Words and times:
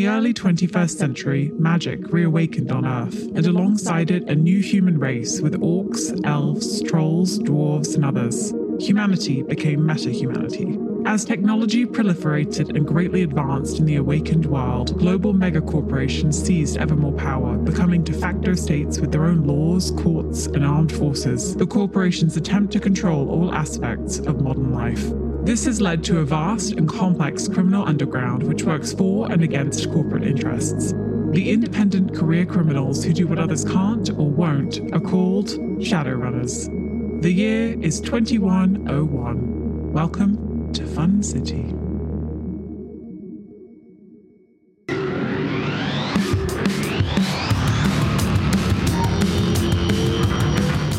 the 0.00 0.08
early 0.08 0.32
21st 0.32 0.96
century, 0.96 1.52
magic 1.58 2.10
reawakened 2.10 2.72
on 2.72 2.86
Earth, 2.86 3.20
and 3.34 3.44
alongside 3.44 4.10
it, 4.10 4.22
a 4.30 4.34
new 4.34 4.58
human 4.58 4.98
race 4.98 5.42
with 5.42 5.60
orcs, 5.60 6.18
elves, 6.24 6.82
trolls, 6.84 7.38
dwarves, 7.40 7.96
and 7.96 8.06
others. 8.06 8.54
Humanity 8.78 9.42
became 9.42 9.84
meta 9.84 10.08
humanity. 10.08 10.78
As 11.04 11.26
technology 11.26 11.84
proliferated 11.84 12.74
and 12.74 12.86
greatly 12.86 13.24
advanced 13.24 13.78
in 13.78 13.84
the 13.84 13.96
awakened 13.96 14.46
world, 14.46 14.98
global 14.98 15.34
megacorporations 15.34 16.32
seized 16.32 16.78
ever 16.78 16.96
more 16.96 17.12
power, 17.12 17.58
becoming 17.58 18.02
de 18.02 18.14
facto 18.14 18.54
states 18.54 19.00
with 19.00 19.12
their 19.12 19.26
own 19.26 19.46
laws, 19.46 19.90
courts, 19.90 20.46
and 20.46 20.64
armed 20.64 20.92
forces. 20.92 21.54
The 21.54 21.66
corporations 21.66 22.38
attempt 22.38 22.72
to 22.72 22.80
control 22.80 23.28
all 23.28 23.54
aspects 23.54 24.18
of 24.20 24.40
modern 24.40 24.72
life. 24.72 25.10
This 25.42 25.64
has 25.64 25.80
led 25.80 26.04
to 26.04 26.18
a 26.18 26.24
vast 26.24 26.72
and 26.72 26.86
complex 26.86 27.48
criminal 27.48 27.88
underground 27.88 28.42
which 28.42 28.64
works 28.64 28.92
for 28.92 29.32
and 29.32 29.42
against 29.42 29.90
corporate 29.90 30.22
interests. 30.22 30.92
The 31.32 31.50
independent 31.50 32.14
career 32.14 32.44
criminals 32.44 33.02
who 33.02 33.14
do 33.14 33.26
what 33.26 33.38
others 33.38 33.64
can't 33.64 34.10
or 34.10 34.28
won't 34.28 34.80
are 34.92 35.00
called 35.00 35.48
Shadowrunners. 35.80 37.22
The 37.22 37.32
year 37.32 37.74
is 37.80 38.02
2101. 38.02 39.92
Welcome 39.94 40.72
to 40.74 40.86
Fun 40.86 41.22
City. 41.22 41.74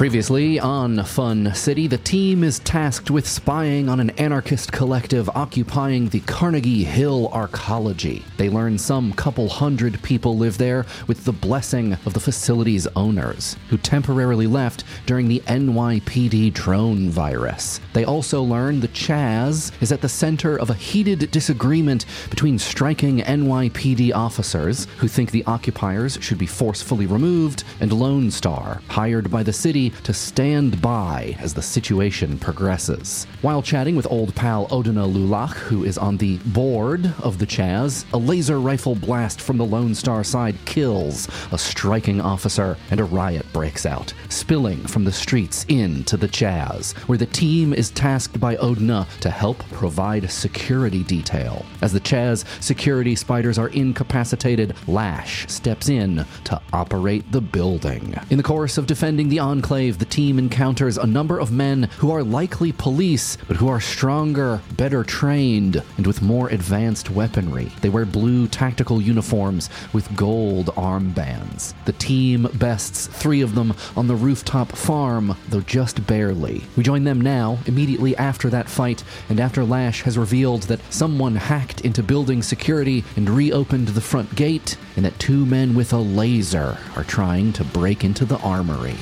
Previously 0.01 0.59
on 0.59 1.03
Fun 1.03 1.53
City, 1.53 1.85
the 1.85 1.99
team 1.99 2.43
is 2.43 2.57
tasked 2.57 3.11
with 3.11 3.27
spying 3.27 3.87
on 3.87 3.99
an 3.99 4.09
anarchist 4.17 4.71
collective 4.71 5.29
occupying 5.35 6.09
the 6.09 6.21
Carnegie 6.21 6.83
Hill 6.83 7.29
Arcology. 7.29 8.23
They 8.37 8.49
learn 8.49 8.79
some 8.79 9.13
couple 9.13 9.47
hundred 9.47 10.01
people 10.01 10.35
live 10.35 10.57
there 10.57 10.87
with 11.05 11.23
the 11.23 11.31
blessing 11.31 11.93
of 12.07 12.15
the 12.15 12.19
facility's 12.19 12.87
owners, 12.95 13.57
who 13.69 13.77
temporarily 13.77 14.47
left 14.47 14.85
during 15.05 15.27
the 15.27 15.41
NYPD 15.41 16.51
drone 16.51 17.11
virus. 17.11 17.79
They 17.93 18.03
also 18.03 18.41
learn 18.41 18.79
the 18.79 18.87
Chaz 18.87 19.71
is 19.83 19.91
at 19.91 20.01
the 20.01 20.09
center 20.09 20.57
of 20.57 20.71
a 20.71 20.73
heated 20.73 21.29
disagreement 21.29 22.07
between 22.31 22.57
striking 22.57 23.19
NYPD 23.19 24.15
officers 24.15 24.87
who 24.97 25.07
think 25.07 25.29
the 25.29 25.45
occupiers 25.45 26.17
should 26.21 26.39
be 26.39 26.47
forcefully 26.47 27.05
removed 27.05 27.65
and 27.79 27.93
Lone 27.93 28.31
Star, 28.31 28.81
hired 28.89 29.29
by 29.29 29.43
the 29.43 29.53
city 29.53 29.90
to 30.03 30.13
stand 30.13 30.81
by 30.81 31.35
as 31.39 31.53
the 31.53 31.61
situation 31.61 32.37
progresses. 32.37 33.25
While 33.41 33.61
chatting 33.61 33.95
with 33.95 34.11
old 34.11 34.35
pal 34.35 34.67
Odina 34.67 35.11
Lulach, 35.11 35.53
who 35.53 35.83
is 35.83 35.97
on 35.97 36.17
the 36.17 36.37
board 36.47 37.13
of 37.23 37.39
the 37.39 37.47
Chaz, 37.47 38.05
a 38.13 38.17
laser 38.17 38.59
rifle 38.59 38.95
blast 38.95 39.41
from 39.41 39.57
the 39.57 39.65
Lone 39.65 39.95
Star 39.95 40.23
side 40.23 40.55
kills 40.65 41.27
a 41.51 41.57
striking 41.57 42.21
officer 42.21 42.77
and 42.91 42.99
a 42.99 43.05
riot 43.05 43.45
breaks 43.53 43.85
out, 43.85 44.13
spilling 44.29 44.85
from 44.85 45.03
the 45.03 45.11
streets 45.11 45.65
into 45.67 46.17
the 46.17 46.27
Chaz, 46.27 46.93
where 47.07 47.17
the 47.17 47.25
team 47.25 47.73
is 47.73 47.89
tasked 47.91 48.39
by 48.39 48.55
Odina 48.57 49.07
to 49.19 49.29
help 49.29 49.59
provide 49.71 50.29
security 50.29 51.03
detail. 51.03 51.65
As 51.81 51.93
the 51.93 51.99
Chaz 51.99 52.45
security 52.61 53.15
spiders 53.15 53.57
are 53.57 53.69
incapacitated, 53.69 54.75
Lash 54.87 55.47
steps 55.47 55.89
in 55.89 56.25
to 56.43 56.61
operate 56.73 57.31
the 57.31 57.41
building. 57.41 58.13
In 58.29 58.37
the 58.37 58.43
course 58.43 58.77
of 58.77 58.87
defending 58.87 59.29
the 59.29 59.39
Enclave, 59.39 59.80
the 59.89 60.05
team 60.05 60.37
encounters 60.37 60.97
a 60.97 61.07
number 61.07 61.39
of 61.39 61.51
men 61.51 61.83
who 61.97 62.11
are 62.11 62.23
likely 62.23 62.71
police, 62.71 63.37
but 63.47 63.57
who 63.57 63.67
are 63.67 63.79
stronger, 63.79 64.61
better 64.77 65.03
trained, 65.03 65.81
and 65.97 66.05
with 66.05 66.21
more 66.21 66.49
advanced 66.49 67.09
weaponry. 67.09 67.71
They 67.81 67.89
wear 67.89 68.05
blue 68.05 68.47
tactical 68.47 69.01
uniforms 69.01 69.69
with 69.93 70.15
gold 70.15 70.67
armbands. 70.75 71.73
The 71.85 71.93
team 71.93 72.47
bests 72.53 73.07
three 73.07 73.41
of 73.41 73.55
them 73.55 73.73
on 73.95 74.07
the 74.07 74.15
rooftop 74.15 74.73
farm, 74.73 75.35
though 75.49 75.61
just 75.61 76.05
barely. 76.05 76.63
We 76.77 76.83
join 76.83 77.03
them 77.03 77.21
now, 77.21 77.57
immediately 77.65 78.15
after 78.17 78.49
that 78.49 78.69
fight, 78.69 79.03
and 79.29 79.39
after 79.39 79.63
Lash 79.63 80.03
has 80.03 80.17
revealed 80.17 80.63
that 80.63 80.81
someone 80.93 81.35
hacked 81.35 81.81
into 81.81 82.03
building 82.03 82.43
security 82.43 83.03
and 83.15 83.29
reopened 83.29 83.87
the 83.89 84.01
front 84.01 84.35
gate, 84.35 84.77
and 84.95 85.05
that 85.05 85.17
two 85.17 85.45
men 85.45 85.73
with 85.73 85.93
a 85.93 85.97
laser 85.97 86.77
are 86.95 87.03
trying 87.03 87.53
to 87.53 87.63
break 87.63 88.03
into 88.03 88.25
the 88.25 88.37
armory. 88.39 88.97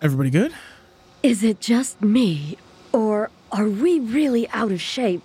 Everybody 0.00 0.30
good? 0.30 0.52
Is 1.24 1.42
it 1.42 1.60
just 1.60 2.00
me? 2.02 2.56
Or 2.92 3.30
are 3.50 3.68
we 3.68 3.98
really 3.98 4.48
out 4.50 4.70
of 4.70 4.80
shape? 4.80 5.22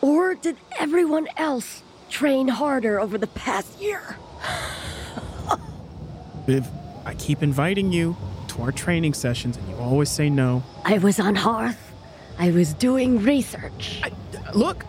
Or 0.00 0.34
did 0.34 0.56
everyone 0.78 1.28
else 1.36 1.82
train 2.10 2.48
harder 2.48 3.00
over 3.00 3.16
the 3.16 3.28
past 3.28 3.80
year? 3.80 4.16
Viv, 6.46 6.66
I 7.06 7.14
keep 7.14 7.42
inviting 7.44 7.92
you 7.92 8.16
to 8.48 8.62
our 8.62 8.72
training 8.72 9.14
sessions 9.14 9.56
and 9.56 9.68
you 9.68 9.76
always 9.76 10.10
say 10.10 10.28
no. 10.28 10.64
I 10.84 10.98
was 10.98 11.20
on 11.20 11.36
Hearth. 11.36 11.92
I 12.38 12.50
was 12.50 12.74
doing 12.74 13.22
research. 13.22 14.00
I, 14.02 14.10
look, 14.52 14.84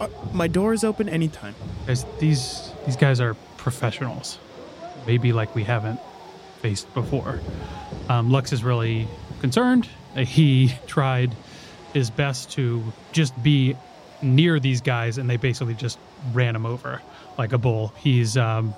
uh, 0.00 0.08
my 0.32 0.48
door 0.48 0.72
is 0.72 0.84
open 0.84 1.10
anytime. 1.10 1.54
Guys, 1.86 2.06
these 2.18 2.72
these 2.86 2.96
guys 2.96 3.20
are 3.20 3.34
professionals. 3.58 4.38
Maybe 5.06 5.34
like 5.34 5.54
we 5.54 5.64
haven't 5.64 6.00
faced 6.62 6.92
before. 6.94 7.40
Um, 8.08 8.30
Lux 8.30 8.52
is 8.52 8.62
really 8.62 9.08
concerned. 9.40 9.88
He 10.16 10.74
tried 10.86 11.34
his 11.92 12.10
best 12.10 12.52
to 12.52 12.82
just 13.12 13.40
be 13.42 13.76
near 14.22 14.60
these 14.60 14.80
guys, 14.80 15.18
and 15.18 15.28
they 15.28 15.36
basically 15.36 15.74
just 15.74 15.98
ran 16.32 16.54
him 16.54 16.66
over 16.66 17.00
like 17.38 17.52
a 17.52 17.58
bull. 17.58 17.92
He's 17.98 18.36
um, 18.36 18.74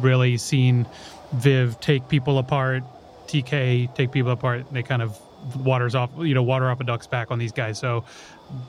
really 0.00 0.36
seen 0.36 0.86
Viv 1.32 1.78
take 1.80 2.08
people 2.08 2.38
apart, 2.38 2.82
TK 3.26 3.94
take 3.94 4.12
people 4.12 4.32
apart. 4.32 4.72
They 4.72 4.82
kind 4.82 5.02
of 5.02 5.18
waters 5.56 5.94
off, 5.94 6.10
you 6.18 6.34
know, 6.34 6.42
water 6.42 6.68
off 6.70 6.80
a 6.80 6.84
duck's 6.84 7.06
back 7.06 7.30
on 7.30 7.38
these 7.38 7.52
guys. 7.52 7.78
So 7.78 8.04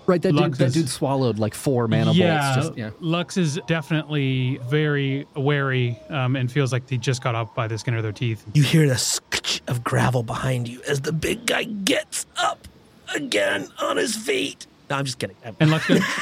Right, 0.06 0.22
that 0.22 0.31
dude, 0.34 0.41
Lux 0.41 0.57
that 0.57 0.66
is- 0.68 0.74
dude 0.74 0.90
swallowed 0.90 1.40
like 1.40 1.53
four 1.53 1.88
mana 1.88 2.12
yeah, 2.12 2.53
bolts. 2.53 2.68
Just, 2.68 2.78
yeah. 2.78 2.90
Lux 3.00 3.38
is 3.38 3.59
definitely 3.66 4.59
very 4.69 5.25
wary 5.35 5.97
um, 6.09 6.35
and 6.35 6.52
feels 6.52 6.74
like 6.74 6.90
he 6.90 6.97
just 6.97 7.24
got 7.24 7.34
up 7.34 7.56
by 7.56 7.68
the 7.68 7.78
skin 7.78 7.94
of 7.94 8.03
their 8.03 8.12
teeth. 8.12 8.44
You 8.53 8.63
hear 8.63 8.88
the 8.90 8.96
skitch 8.96 9.62
of 9.69 9.81
gravel 9.84 10.22
behind 10.22 10.68
you 10.68 10.81
as 10.88 11.00
the 11.02 11.13
big 11.13 11.46
guy 11.46 11.63
gets 11.63 12.25
up 12.38 12.68
again 13.16 13.69
on 13.81 13.96
his 13.96 14.18
feet. 14.18 14.68
No, 14.90 14.97
I'm 14.97 15.06
just 15.06 15.18
kidding. 15.19 15.38
And 15.62 15.72
Lux 15.72 15.88
goes, 15.88 16.01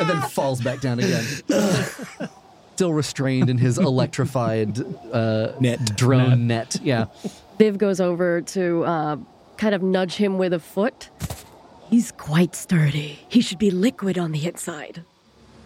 and 0.00 0.08
then 0.08 0.22
falls 0.30 0.60
back 0.60 0.80
down 0.80 1.00
again. 1.00 1.24
Still 2.76 2.92
restrained 2.92 3.50
in 3.50 3.58
his 3.58 3.76
electrified 3.78 4.78
uh, 5.12 5.52
Net. 5.58 5.96
drone 5.96 6.46
net. 6.46 6.76
Yeah. 6.80 7.06
Viv 7.58 7.76
goes 7.78 8.00
over 8.00 8.40
to 8.40 8.84
uh, 8.84 9.16
kind 9.56 9.74
of 9.74 9.82
nudge 9.82 10.14
him 10.14 10.38
with 10.38 10.52
a 10.52 10.60
foot. 10.60 11.10
He's 11.90 12.12
quite 12.12 12.54
sturdy. 12.54 13.18
He 13.28 13.40
should 13.40 13.58
be 13.58 13.70
liquid 13.70 14.16
on 14.18 14.32
the 14.32 14.46
inside. 14.46 15.02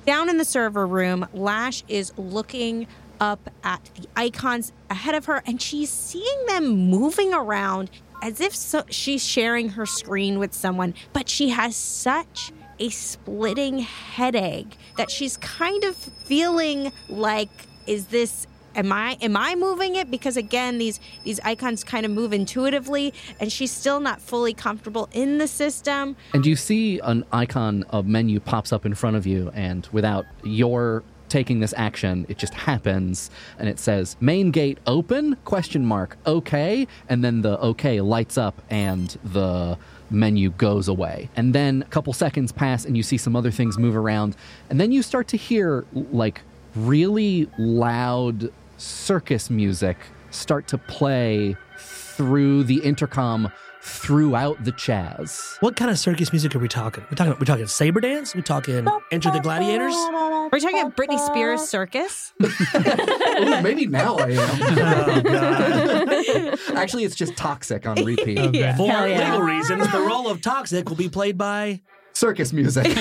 Down 0.07 0.29
in 0.29 0.39
the 0.39 0.45
server 0.45 0.87
room, 0.87 1.27
Lash 1.35 1.85
is 1.89 2.13
looking 2.17 2.87
up 3.21 3.51
at 3.63 3.89
the 3.95 4.09
icons 4.17 4.73
ahead 4.91 5.15
of 5.15 5.27
her 5.27 5.43
and 5.47 5.61
she's 5.61 5.91
seeing 5.91 6.47
them 6.47 6.67
moving 6.67 7.35
around 7.35 7.91
as 8.23 8.41
if 8.41 8.55
so- 8.55 8.85
she's 8.89 9.25
sharing 9.25 9.71
her 9.71 9.85
screen 9.85 10.39
with 10.39 10.55
someone, 10.55 10.95
but 11.13 11.29
she 11.29 11.51
has 11.51 11.77
such 11.77 12.53
a 12.79 12.89
splitting 12.89 13.81
headache 13.81 14.77
that 14.97 15.11
she's 15.11 15.37
kind 15.37 15.85
of 15.85 15.95
feeling 15.95 16.91
like 17.09 17.51
is 17.87 18.07
this 18.07 18.47
am 18.75 18.93
I 18.93 19.17
am 19.21 19.37
I 19.37 19.55
moving 19.55 19.97
it 19.97 20.11
because 20.11 20.37
again 20.37 20.79
these 20.79 21.01
these 21.25 21.41
icons 21.41 21.85
kind 21.85 22.05
of 22.05 22.13
move 22.13 22.33
intuitively 22.33 23.13
and 23.41 23.53
she's 23.53 23.71
still 23.71 24.01
not 24.01 24.21
fully 24.21 24.55
comfortable 24.55 25.09
in 25.13 25.39
the 25.39 25.49
system. 25.49 26.17
And 26.33 26.47
you 26.47 26.57
see 26.57 26.99
an 27.01 27.25
icon, 27.33 27.85
a 27.91 28.03
menu 28.03 28.41
pops 28.41 28.73
up 28.73 28.87
in 28.87 28.95
front 28.95 29.17
of 29.17 29.27
you, 29.27 29.51
and 29.55 29.89
without 29.93 30.27
your 30.43 31.03
taking 31.29 31.61
this 31.61 31.73
action, 31.79 32.27
it 32.29 32.37
just 32.37 32.53
happens, 32.53 33.31
and 33.59 33.67
it 33.67 33.79
says 33.79 34.17
"main 34.21 34.51
gate 34.51 34.79
open?" 34.87 35.37
question 35.45 35.85
mark 35.85 36.19
okay, 36.27 36.87
and 37.09 37.25
then 37.25 37.43
the 37.43 37.59
okay 37.61 38.01
lights 38.01 38.37
up, 38.37 38.61
and 38.71 39.17
the 39.25 39.79
menu 40.11 40.51
goes 40.51 40.89
away. 40.89 41.31
And 41.35 41.55
then 41.55 41.83
a 41.83 41.87
couple 41.87 42.13
seconds 42.13 42.53
pass, 42.53 42.85
and 42.85 42.97
you 42.97 43.03
see 43.03 43.17
some 43.17 43.35
other 43.35 43.51
things 43.51 43.79
move 43.79 43.97
around, 43.97 44.37
and 44.69 44.79
then 44.81 44.93
you 44.93 45.03
start 45.03 45.29
to 45.29 45.37
hear 45.37 45.85
like 46.13 46.43
really 46.75 47.49
loud 47.59 48.51
circus 48.83 49.49
music 49.49 49.97
start 50.31 50.67
to 50.69 50.79
play 50.79 51.57
through 51.79 52.65
the 52.65 52.79
intercom 52.79 53.51
throughout 53.81 54.63
the 54.65 54.73
Chaz. 54.73 55.57
What 55.61 55.75
kind 55.77 55.91
of 55.91 55.99
circus 55.99 56.33
music 56.33 56.55
are 56.55 56.59
we 56.61 56.69
talking? 56.69 57.05
We're 57.11 57.17
talking. 57.17 57.35
We're 57.39 57.47
talking 57.47 57.67
saber 57.67 58.01
dance. 58.01 58.35
We're 58.35 58.43
talking 58.43 58.87
Enter 59.11 59.31
the 59.31 59.41
Gladiators. 59.41 59.95
Are 59.95 60.49
We're 60.51 60.61
talking 60.61 60.81
about 60.81 60.97
Britney 60.97 61.19
Spears 61.19 61.63
circus. 61.69 62.33
Ooh, 62.43 63.63
maybe 63.63 63.87
now 63.87 64.17
I 64.17 64.31
am. 64.31 65.23
Oh, 66.25 66.77
Actually, 66.77 67.05
it's 67.05 67.15
just 67.15 67.37
toxic 67.37 67.87
on 67.87 68.03
repeat. 68.05 68.39
Okay. 68.43 68.75
For 68.77 68.87
yeah. 68.87 69.33
legal 69.33 69.41
reasons, 69.43 69.91
the 69.91 70.01
role 70.01 70.29
of 70.29 70.41
Toxic 70.41 70.89
will 70.89 70.97
be 70.97 71.09
played 71.09 71.37
by. 71.39 71.81
Circus 72.15 72.53
music. 72.53 72.87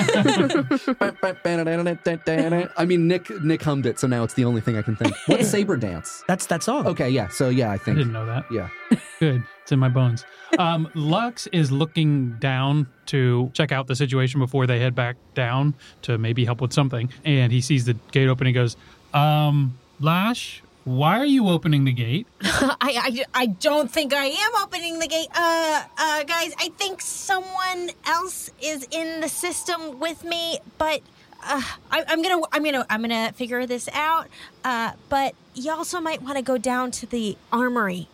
I 2.78 2.86
mean, 2.86 3.08
Nick 3.08 3.30
Nick 3.44 3.62
hummed 3.62 3.86
it, 3.86 4.00
so 4.00 4.08
now 4.08 4.24
it's 4.24 4.34
the 4.34 4.46
only 4.46 4.62
thing 4.62 4.78
I 4.78 4.82
can 4.82 4.96
think. 4.96 5.16
What's 5.28 5.48
saber 5.52 5.78
dance? 5.78 6.24
That's 6.28 6.46
that 6.48 6.64
song. 6.64 6.88
Okay, 6.88 7.10
yeah. 7.10 7.28
So 7.30 7.50
yeah, 7.50 7.70
I 7.70 7.74
I 7.74 7.78
think 7.78 7.98
didn't 7.98 8.14
know 8.14 8.26
that. 8.26 8.46
yeah. 8.52 8.70
Good. 9.20 9.44
It's 9.64 9.72
in 9.72 9.80
my 9.80 9.90
bones. 9.90 10.26
Um, 10.58 10.90
Lux 10.96 11.48
is 11.48 11.72
looking 11.72 12.38
down 12.40 12.88
to 13.08 13.50
check 13.54 13.72
out 13.72 13.88
the 13.88 13.96
situation 13.96 14.40
before 14.40 14.66
they 14.68 14.80
head 14.80 14.96
back 14.96 15.16
down 15.34 15.74
to 16.04 16.18
maybe 16.18 16.46
help 16.46 16.62
with 16.62 16.74
something. 16.74 17.10
And 17.24 17.52
he 17.52 17.62
sees 17.62 17.86
the 17.86 17.94
gate 18.12 18.28
open 18.28 18.48
and 18.48 18.54
goes, 18.54 18.76
um, 19.14 19.78
Lash, 20.00 20.64
why 20.84 21.20
are 21.20 21.26
you 21.26 21.48
opening 21.48 21.84
the 21.84 21.92
gate? 21.92 22.28
I, 22.42 22.76
I, 22.82 23.26
I 23.34 23.46
don't 23.46 23.92
think 23.92 24.14
I 24.14 24.26
am 24.26 24.52
opening 24.64 25.00
the 25.00 25.08
gate. 25.08 25.28
Uh, 25.36 25.84
uh, 25.98 26.24
guys, 26.24 26.54
I 26.58 26.70
think 26.78 27.02
someone 27.02 27.92
else 28.06 28.50
is 28.62 28.88
in 28.90 29.22
the 29.22 29.30
system 29.30 30.00
with 30.00 30.24
me, 30.24 30.60
but 30.80 31.02
uh, 31.44 31.62
I, 31.92 32.04
I'm 32.08 32.22
gonna, 32.24 32.42
I'm 32.52 32.64
gonna, 32.64 32.86
I'm 32.90 33.02
gonna 33.02 33.32
figure 33.34 33.66
this 33.68 33.90
out. 33.94 34.28
Uh, 34.64 34.94
but 35.10 35.36
you 35.54 35.72
also 35.72 36.00
might 36.00 36.24
want 36.24 36.38
to 36.38 36.44
go 36.44 36.58
down 36.58 36.90
to 36.92 37.06
the 37.06 37.38
armory. 37.52 38.08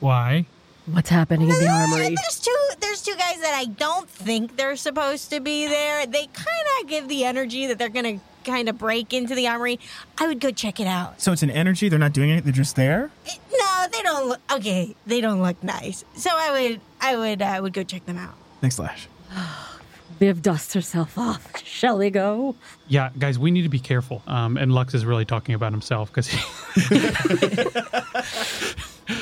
Why? 0.00 0.44
What's 0.86 1.08
happening 1.08 1.48
in 1.48 1.58
the 1.58 1.68
armory? 1.68 2.14
There's 2.14 2.40
two, 2.40 2.68
there's 2.80 3.00
two 3.02 3.14
guys 3.16 3.40
that 3.40 3.54
I 3.54 3.64
don't 3.64 4.08
think 4.08 4.58
they're 4.58 4.76
supposed 4.76 5.30
to 5.30 5.40
be 5.40 5.66
there. 5.66 6.04
They 6.04 6.26
kind 6.26 6.66
of 6.82 6.88
give 6.88 7.08
the 7.08 7.24
energy 7.24 7.66
that 7.68 7.78
they're 7.78 7.88
gonna 7.88 8.20
kind 8.44 8.68
of 8.68 8.78
break 8.78 9.12
into 9.12 9.34
the 9.34 9.48
armory. 9.48 9.78
I 10.18 10.26
would 10.26 10.40
go 10.40 10.50
check 10.50 10.80
it 10.80 10.86
out. 10.86 11.20
So 11.20 11.32
it's 11.32 11.42
an 11.42 11.50
energy. 11.50 11.88
They're 11.88 11.98
not 11.98 12.12
doing 12.12 12.30
it. 12.30 12.44
They're 12.44 12.52
just 12.52 12.76
there. 12.76 13.10
No, 13.26 13.86
they 13.92 14.02
don't 14.02 14.28
look 14.28 14.40
okay. 14.52 14.94
They 15.06 15.20
don't 15.20 15.42
look 15.42 15.62
nice. 15.62 16.04
So 16.16 16.30
I 16.32 16.50
would, 16.70 16.80
I 17.00 17.16
would, 17.16 17.42
I 17.42 17.60
would 17.60 17.72
go 17.72 17.82
check 17.82 18.06
them 18.06 18.18
out. 18.18 18.34
Thanks, 18.60 18.78
Lash. 18.78 19.08
Viv 20.20 20.42
dusts 20.42 20.72
herself 20.74 21.18
off. 21.18 21.56
Shall 21.64 21.98
we 21.98 22.08
go? 22.10 22.54
Yeah, 22.86 23.10
guys, 23.18 23.38
we 23.38 23.50
need 23.50 23.62
to 23.62 23.68
be 23.68 23.80
careful. 23.80 24.22
Um, 24.26 24.56
and 24.56 24.72
Lux 24.72 24.94
is 24.94 25.04
really 25.04 25.24
talking 25.24 25.54
about 25.56 25.72
himself 25.72 26.12
because 26.12 26.28
he, 26.28 26.38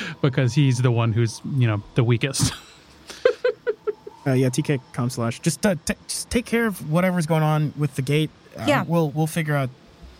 because 0.21 0.53
he's 0.53 0.77
the 0.81 0.91
one 0.91 1.13
who's 1.13 1.41
you 1.57 1.67
know 1.67 1.81
the 1.95 2.03
weakest. 2.03 2.53
Uh, 4.25 4.31
yeah, 4.31 4.47
TK 4.47 4.79
com 4.93 5.09
slash. 5.09 5.41
Just 5.41 5.65
uh, 5.65 5.75
t- 5.85 5.95
just 6.07 6.29
take 6.29 6.45
care 6.45 6.65
of 6.65 6.89
whatever's 6.89 7.25
going 7.25 7.43
on 7.43 7.73
with 7.77 7.93
the 7.95 8.01
gate. 8.01 8.29
Uh, 8.57 8.65
Yeah. 8.67 8.83
we'll 8.87 9.09
we'll 9.11 9.27
figure 9.27 9.55
out 9.55 9.69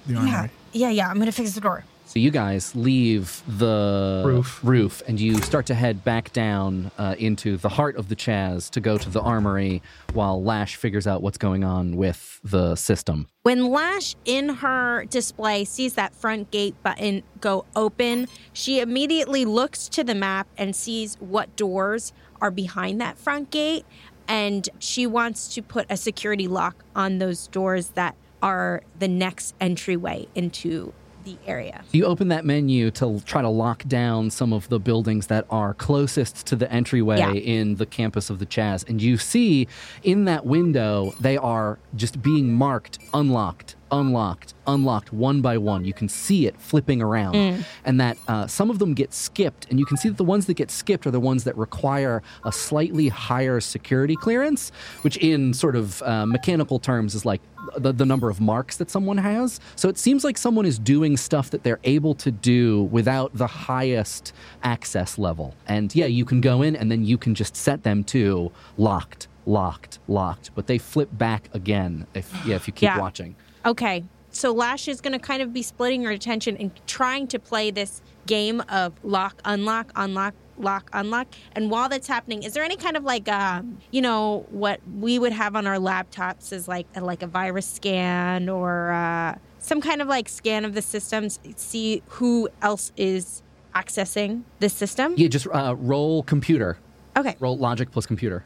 the 0.08 0.16
armory. 0.16 0.32
Yeah, 0.32 0.48
yeah, 0.74 0.90
yeah. 0.90 1.10
I'm 1.10 1.20
gonna 1.20 1.32
fix 1.32 1.52
the 1.54 1.62
door. 1.62 1.86
So 2.06 2.20
you 2.20 2.30
guys 2.30 2.76
leave 2.76 3.42
the 3.48 4.22
Roof. 4.24 4.60
roof 4.62 5.02
and 5.08 5.20
you 5.20 5.42
start 5.42 5.66
to 5.68 5.74
head 5.74 6.04
back 6.04 6.32
down 6.32 6.92
uh, 7.00 7.16
into 7.18 7.58
the 7.58 7.70
heart 7.70 7.96
of 7.96 8.08
the 8.08 8.16
Chaz 8.16 8.70
to 8.72 8.80
go 8.80 9.00
to 9.00 9.10
the 9.10 9.20
armory 9.22 9.82
while 10.14 10.44
Lash 10.44 10.76
figures 10.76 11.08
out 11.08 11.24
what's 11.24 11.40
going 11.40 11.64
on 11.64 11.96
with 11.98 12.40
the 12.44 12.76
system. 12.76 13.28
When 13.42 13.66
Lash 13.72 14.16
in 14.26 14.50
her 14.50 15.06
display 15.06 15.66
sees 15.66 15.96
that 15.96 16.14
front 16.14 16.52
gate 16.52 16.76
button 16.84 17.24
go 17.42 17.66
open, 17.76 18.28
she 18.52 18.80
immediately 18.80 19.44
looks 19.44 19.88
to 19.90 20.04
the 20.04 20.14
map 20.14 20.46
and 20.56 20.76
sees 20.76 21.16
what 21.20 21.56
doors 21.56 22.14
are 22.42 22.52
behind 22.52 23.02
that 23.02 23.18
front 23.18 23.50
gate. 23.50 23.86
And 24.28 24.70
she 24.78 25.08
wants 25.08 25.52
to 25.56 25.64
put 25.64 25.88
a 25.90 25.98
security 25.98 26.48
lock 26.48 26.84
on 26.96 27.18
those 27.18 27.48
doors 27.48 27.88
that 27.96 28.16
are 28.44 28.84
the 29.00 29.08
next 29.08 29.56
entryway 29.60 30.28
into 30.36 30.94
the 31.24 31.38
area. 31.48 31.82
You 31.94 32.04
open 32.04 32.28
that 32.28 32.44
menu 32.44 32.92
to 32.92 33.22
try 33.22 33.42
to 33.42 33.48
lock 33.48 33.86
down 33.88 34.30
some 34.30 34.52
of 34.52 34.68
the 34.68 34.78
buildings 34.78 35.28
that 35.28 35.46
are 35.50 35.74
closest 35.74 36.46
to 36.48 36.58
the 36.58 36.70
entryway 36.70 37.20
Yeah. 37.20 37.32
in 37.32 37.76
the 37.76 37.86
campus 37.86 38.30
of 38.30 38.40
the 38.40 38.46
Chaz. 38.46 38.88
And 38.90 39.02
you 39.02 39.16
see 39.18 39.70
in 40.04 40.26
that 40.26 40.46
window, 40.46 41.14
they 41.22 41.38
are 41.38 41.80
just 41.96 42.22
being 42.22 42.52
marked 42.52 43.00
unlocked, 43.14 43.78
unlocked, 43.94 44.54
unlocked 44.68 45.14
one 45.14 45.40
by 45.42 45.58
one. 45.58 45.86
You 45.86 45.94
can 45.94 46.10
see 46.10 46.48
it 46.48 46.60
flipping 46.60 47.02
around. 47.02 47.64
And 47.86 48.00
that 48.02 48.18
uh, 48.28 48.48
some 48.48 48.70
of 48.70 48.80
them 48.80 48.94
get 48.94 49.14
skipped. 49.14 49.68
And 49.70 49.80
you 49.80 49.86
can 49.86 49.96
see 49.98 50.10
that 50.10 50.18
the 50.18 50.24
ones 50.24 50.48
that 50.48 50.56
get 50.56 50.72
skipped 50.72 51.06
are 51.08 51.12
the 51.12 51.20
ones 51.20 51.44
that 51.46 51.56
require 51.58 52.22
a 52.44 52.52
slightly 52.52 53.08
higher 53.08 53.60
security 53.62 54.16
clearance, 54.16 54.72
which 55.04 55.18
in 55.18 55.54
sort 55.54 55.76
of 55.76 56.02
uh, 56.02 56.26
mechanical 56.26 56.80
terms 56.80 57.16
is 57.16 57.24
like 57.26 57.42
the, 57.78 57.94
the 57.94 58.06
number 58.06 58.30
of 58.30 58.42
marks 58.42 58.78
that 58.78 58.90
someone 58.90 59.18
has. 59.20 59.60
So 59.76 59.88
it 59.90 59.98
seems 59.98 60.24
like 60.24 60.38
someone 60.38 60.66
is 60.66 60.78
doing 60.80 61.16
stuff 61.16 61.52
that 61.52 61.64
they're 61.64 61.80
able 61.86 62.16
to 62.16 62.32
do 62.32 62.84
without 62.84 63.34
the 63.36 63.48
highest 63.48 64.34
access 64.64 65.18
level. 65.18 65.54
And 65.68 65.96
yeah, 65.96 66.08
you 66.08 66.26
can 66.26 66.42
go 66.42 66.62
in 66.62 66.76
and 66.76 66.92
then 66.92 67.06
you 67.06 67.18
can 67.18 67.36
just 67.36 67.56
set 67.56 67.84
them 67.84 68.04
to 68.06 68.52
locked, 68.78 69.28
locked, 69.46 70.00
locked. 70.08 70.52
But 70.56 70.68
they 70.68 70.78
flip 70.78 71.10
back 71.14 71.50
again 71.54 72.06
if 72.14 72.34
yeah, 72.46 72.56
if 72.56 72.68
you 72.68 72.74
keep 72.74 72.84
Yeah. 72.88 73.00
watching. 73.00 73.36
Okay. 73.66 74.04
So 74.32 74.52
Lash 74.52 74.88
is 74.88 75.00
going 75.00 75.14
to 75.14 75.20
kind 75.20 75.44
of 75.44 75.54
be 75.54 75.62
splitting 75.62 76.04
her 76.04 76.12
attention 76.12 76.58
and 76.58 76.72
trying 76.88 77.28
to 77.28 77.40
play 77.40 77.70
this 77.70 78.02
game 78.26 78.62
of 78.68 78.94
lock, 79.04 79.40
unlock, 79.46 79.92
unlock, 79.96 80.34
lock, 80.58 80.90
unlock. 80.92 81.28
And 81.54 81.70
while 81.70 81.88
that's 81.88 82.08
happening, 82.08 82.42
is 82.42 82.54
there 82.54 82.64
any 82.64 82.76
kind 82.76 82.98
of 82.98 83.04
like, 83.04 83.30
um, 83.30 83.78
you 83.92 84.02
know, 84.02 84.46
what 84.50 84.80
we 85.00 85.20
would 85.20 85.34
have 85.34 85.56
on 85.56 85.68
our 85.68 85.78
laptops 85.78 86.52
is 86.52 86.68
like 86.68 86.88
a, 86.96 87.02
like 87.02 87.22
a 87.22 87.28
virus 87.28 87.68
scan 87.68 88.50
or 88.50 88.92
uh, 88.92 89.38
some 89.60 89.82
kind 89.82 90.02
of 90.02 90.08
like 90.08 90.28
scan 90.30 90.66
of 90.66 90.74
the 90.74 90.82
systems, 90.82 91.40
see 91.56 92.02
who 92.08 92.50
else 92.64 92.92
is 92.98 93.44
accessing 93.76 94.44
the 94.60 94.70
system? 94.70 95.14
Yeah, 95.16 95.28
just 95.28 95.48
uh, 95.48 95.76
roll 95.78 96.24
computer. 96.24 96.80
Okay. 97.16 97.36
Roll 97.40 97.58
logic 97.58 97.92
plus 97.92 98.08
computer. 98.08 98.46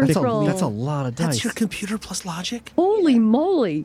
First 0.00 0.08
That's 0.08 0.18
a, 0.18 0.22
roll. 0.22 0.44
that's 0.44 0.62
a 0.62 0.66
lot 0.66 1.06
of 1.06 1.14
dice. 1.16 1.26
That's 1.26 1.44
your 1.44 1.52
computer 1.52 1.98
plus 1.98 2.24
logic. 2.24 2.72
Holy 2.76 3.18
moly. 3.18 3.84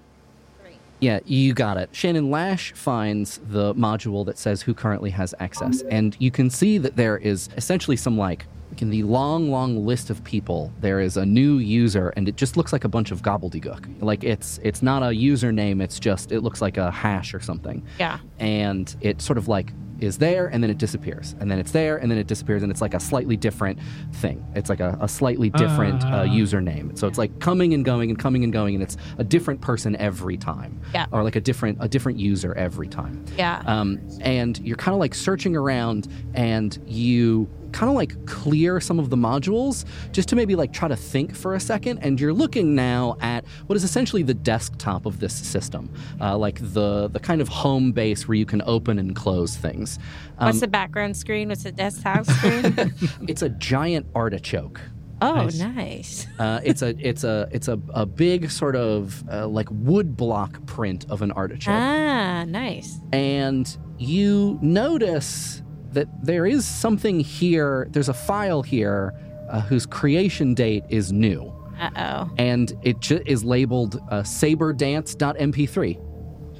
Yeah, 0.99 1.19
you 1.25 1.53
got 1.53 1.77
it. 1.77 1.89
Shannon 1.91 2.31
Lash 2.31 2.71
finds 2.73 3.39
the 3.49 3.73
module 3.75 4.25
that 4.25 4.37
says 4.37 4.61
who 4.61 4.73
currently 4.73 5.09
has 5.09 5.35
access. 5.39 5.81
And 5.81 6.15
you 6.19 6.31
can 6.31 6.49
see 6.49 6.77
that 6.77 6.95
there 6.95 7.17
is 7.17 7.49
essentially 7.57 7.97
some 7.97 8.17
like 8.17 8.45
in 8.81 8.89
the 8.89 9.03
long, 9.03 9.49
long 9.51 9.85
list 9.85 10.09
of 10.09 10.23
people, 10.23 10.71
there 10.81 10.99
is 10.99 11.17
a 11.17 11.25
new 11.25 11.57
user 11.57 12.09
and 12.15 12.27
it 12.27 12.35
just 12.35 12.57
looks 12.57 12.73
like 12.73 12.83
a 12.83 12.89
bunch 12.89 13.11
of 13.11 13.21
gobbledygook. 13.21 14.01
Like 14.01 14.23
it's 14.23 14.59
it's 14.63 14.81
not 14.81 15.03
a 15.03 15.07
username, 15.07 15.81
it's 15.81 15.99
just 15.99 16.31
it 16.31 16.41
looks 16.41 16.61
like 16.61 16.77
a 16.77 16.91
hash 16.91 17.33
or 17.33 17.39
something. 17.39 17.83
Yeah. 17.99 18.19
And 18.39 18.93
it 19.01 19.21
sort 19.21 19.37
of 19.37 19.47
like 19.47 19.71
is 19.99 20.17
there 20.17 20.47
and 20.47 20.61
then 20.61 20.69
it 20.69 20.77
disappears. 20.77 21.33
And 21.39 21.49
then 21.49 21.59
it's 21.59 21.71
there 21.71 21.95
and 21.97 22.11
then 22.11 22.17
it 22.17 22.27
disappears 22.27 22.61
and 22.61 22.69
it's 22.69 22.81
like 22.81 22.93
a 22.93 22.99
slightly 22.99 23.37
different 23.37 23.79
thing. 24.13 24.43
It's 24.53 24.69
like 24.69 24.81
a, 24.81 24.97
a 24.99 25.07
slightly 25.07 25.49
different 25.49 26.03
uh, 26.03 26.23
Ah. 26.23 26.25
username. 26.25 26.97
So 26.97 27.07
it's 27.07 27.17
like 27.17 27.39
coming 27.39 27.73
and 27.73 27.85
going 27.85 28.09
and 28.09 28.19
coming 28.19 28.43
and 28.43 28.51
going 28.51 28.73
and 28.73 28.83
it's 28.83 28.97
a 29.17 29.23
different 29.23 29.61
person 29.61 29.95
every 29.97 30.35
time 30.35 30.81
Yeah. 30.93 31.05
or 31.13 31.23
like 31.23 31.37
a 31.37 31.41
different 31.41 31.77
a 31.79 31.87
different 31.87 32.19
user 32.19 32.53
every 32.55 32.87
time. 32.89 33.23
Yeah. 33.37 33.61
Um, 33.65 33.99
and 34.19 34.59
you're 34.59 34.75
kind 34.75 34.93
of 34.93 34.99
like 34.99 35.15
searching 35.15 35.55
around, 35.55 36.09
and 36.33 36.77
you 36.85 37.47
kind 37.73 37.89
of 37.89 37.95
like 37.95 38.25
clear 38.25 38.79
some 38.79 38.99
of 38.99 39.09
the 39.09 39.17
modules 39.17 39.83
just 40.11 40.29
to 40.29 40.35
maybe 40.35 40.55
like 40.55 40.71
try 40.71 40.87
to 40.87 40.95
think 40.95 41.35
for 41.35 41.55
a 41.55 41.59
second. 41.59 41.99
And 41.99 42.19
you're 42.21 42.33
looking 42.33 42.75
now 42.75 43.17
at 43.19 43.43
what 43.67 43.75
is 43.75 43.83
essentially 43.83 44.23
the 44.23 44.33
desktop 44.33 45.05
of 45.05 45.19
this 45.19 45.33
system, 45.35 45.91
uh, 46.21 46.37
like 46.37 46.59
the 46.61 47.07
the 47.09 47.19
kind 47.19 47.41
of 47.41 47.47
home 47.49 47.91
base 47.91 48.27
where 48.27 48.35
you 48.35 48.45
can 48.45 48.61
open 48.65 48.99
and 48.99 49.15
close 49.15 49.55
things. 49.57 49.99
Um, 50.37 50.47
What's 50.47 50.61
the 50.61 50.67
background 50.67 51.17
screen? 51.17 51.49
What's 51.49 51.63
the 51.63 51.71
desktop 51.71 52.25
screen? 52.25 52.93
it's 53.27 53.41
a 53.41 53.49
giant 53.49 54.05
artichoke. 54.15 54.79
oh, 55.21 55.35
Nice. 55.45 55.59
nice. 55.59 56.27
Uh, 56.39 56.59
it's 56.63 56.81
a 56.81 56.89
it's 56.99 57.23
a 57.23 57.47
it's 57.51 57.67
a, 57.67 57.79
a 57.93 58.05
big 58.05 58.51
sort 58.51 58.75
of 58.75 59.23
uh, 59.31 59.47
like 59.47 59.67
wood 59.71 60.15
block 60.17 60.65
print 60.65 61.05
of 61.09 61.21
an 61.21 61.31
artichoke. 61.31 61.73
Ah, 61.73 62.43
nice. 62.47 62.99
and 63.11 63.77
you 63.99 64.59
notice 64.61 65.61
that 65.93 66.07
there 66.25 66.45
is 66.45 66.65
something 66.65 67.19
here. 67.19 67.87
There's 67.91 68.09
a 68.09 68.13
file 68.13 68.61
here 68.61 69.13
uh, 69.49 69.61
whose 69.61 69.85
creation 69.85 70.53
date 70.53 70.83
is 70.89 71.11
new, 71.11 71.53
Uh 71.79 71.89
oh. 71.97 72.31
and 72.37 72.73
it 72.83 72.99
ju- 72.99 73.21
is 73.25 73.43
labeled 73.43 73.99
uh, 74.09 74.23
saberdance.mp3. 74.23 75.99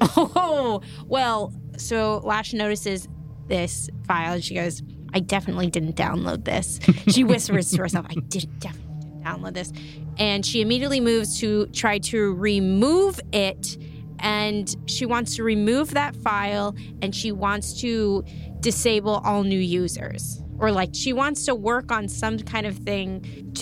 Oh, 0.16 0.80
well, 1.06 1.52
so 1.76 2.20
Lash 2.24 2.52
notices 2.52 3.08
this 3.46 3.88
file 4.06 4.34
and 4.34 4.44
she 4.44 4.54
goes, 4.54 4.82
I 5.12 5.20
definitely 5.20 5.68
didn't 5.68 5.94
download 5.96 6.44
this. 6.44 6.80
She 7.08 7.22
whispers 7.32 7.70
to 7.70 7.78
herself, 7.78 8.06
I 8.10 8.14
didn't 8.14 8.58
definitely 8.58 8.96
didn't 9.00 9.22
download 9.22 9.54
this. 9.54 9.72
And 10.18 10.44
she 10.44 10.60
immediately 10.60 11.00
moves 11.00 11.38
to 11.40 11.66
try 11.68 11.98
to 11.98 12.34
remove 12.34 13.20
it. 13.32 13.76
And 14.18 14.74
she 14.86 15.06
wants 15.06 15.36
to 15.36 15.42
remove 15.44 15.90
that 15.94 16.16
file 16.16 16.74
and 17.02 17.14
she 17.14 17.30
wants 17.32 17.80
to 17.82 18.24
disable 18.68 19.16
all 19.24 19.42
new 19.44 19.64
users. 19.82 20.40
or 20.62 20.70
like 20.80 20.90
she 20.94 21.12
wants 21.12 21.44
to 21.48 21.52
work 21.54 21.90
on 21.98 22.08
some 22.08 22.38
kind 22.38 22.64
of 22.70 22.74
thing 22.90 23.08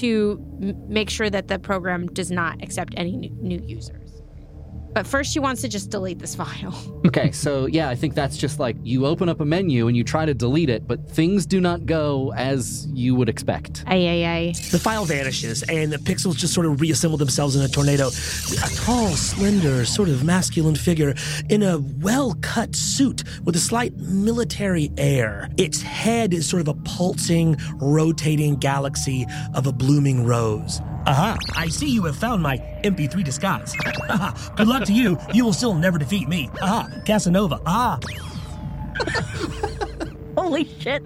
to 0.01 0.39
m- 0.63 0.75
make 0.99 1.09
sure 1.17 1.31
that 1.37 1.49
the 1.49 1.59
program 1.59 2.07
does 2.21 2.31
not 2.31 2.55
accept 2.63 2.93
any 3.03 3.13
new, 3.23 3.31
new 3.53 3.61
users. 3.67 4.02
But 4.95 5.07
first, 5.07 5.33
she 5.33 5.39
wants 5.39 5.63
to 5.63 5.69
just 5.69 5.91
delete 5.91 6.19
this 6.19 6.35
file. 6.35 6.75
Okay, 7.05 7.33
so 7.33 7.67
yeah, 7.67 7.91
I 7.91 7.97
think 7.97 8.15
that's 8.15 8.39
just 8.39 8.61
like 8.61 8.77
you 8.83 9.07
open 9.07 9.29
up 9.29 9.41
a 9.41 9.45
menu 9.45 9.89
and 9.89 9.97
you 9.97 10.05
try 10.05 10.25
to 10.25 10.33
delete 10.33 10.71
it, 10.71 10.87
but 10.87 11.11
things 11.11 11.45
do 11.45 11.61
not 11.61 11.85
go 11.85 12.33
as 12.35 12.87
you 12.93 13.17
would 13.17 13.29
expect. 13.29 13.83
Ay, 13.89 14.07
ay, 14.07 14.25
ay. 14.25 14.53
The 14.71 14.79
file 14.79 15.05
vanishes, 15.05 15.63
and 15.65 15.93
the 15.93 15.99
pixels 15.99 16.37
just 16.37 16.55
sort 16.55 16.65
of 16.65 16.81
reassemble 16.81 17.19
themselves 17.19 17.57
in 17.57 17.63
a 17.63 17.69
tornado. 17.69 18.07
A 18.07 18.69
tall, 18.77 19.09
slender, 19.09 19.85
sort 19.85 20.09
of 20.09 20.25
masculine 20.25 20.77
figure 20.77 21.13
in 21.51 21.65
a 21.65 21.81
well 22.01 22.39
cut 22.41 22.75
suit 22.77 23.25
with 23.45 23.57
a 23.57 23.61
slight 23.61 23.95
military 23.97 24.91
air. 24.97 25.51
Its 25.59 25.83
head 25.83 26.33
is 26.33 26.49
sort 26.49 26.61
of 26.63 26.69
a 26.69 26.75
pulsing, 26.85 27.57
rotating 27.75 28.55
galaxy 28.57 29.27
of 29.55 29.67
a 29.67 29.73
blooming 29.73 30.25
rose. 30.25 30.81
Aha, 31.07 31.37
I 31.57 31.69
see 31.69 31.91
you 31.91 32.05
have 32.05 32.17
found 32.17 32.43
my 32.43 32.59
MP3 32.85 33.25
disguise. 33.25 33.75
Aha, 34.09 34.53
good 34.57 34.69
luck 34.69 34.85
to 34.85 34.93
you. 34.93 35.19
You 35.35 35.45
will 35.45 35.53
still 35.53 35.75
never 35.75 35.99
defeat 35.99 36.29
me. 36.29 36.49
Aha, 36.61 36.89
Casanova. 37.05 37.61
Ah. 37.67 37.99
Holy 40.37 40.69
shit. 40.79 41.03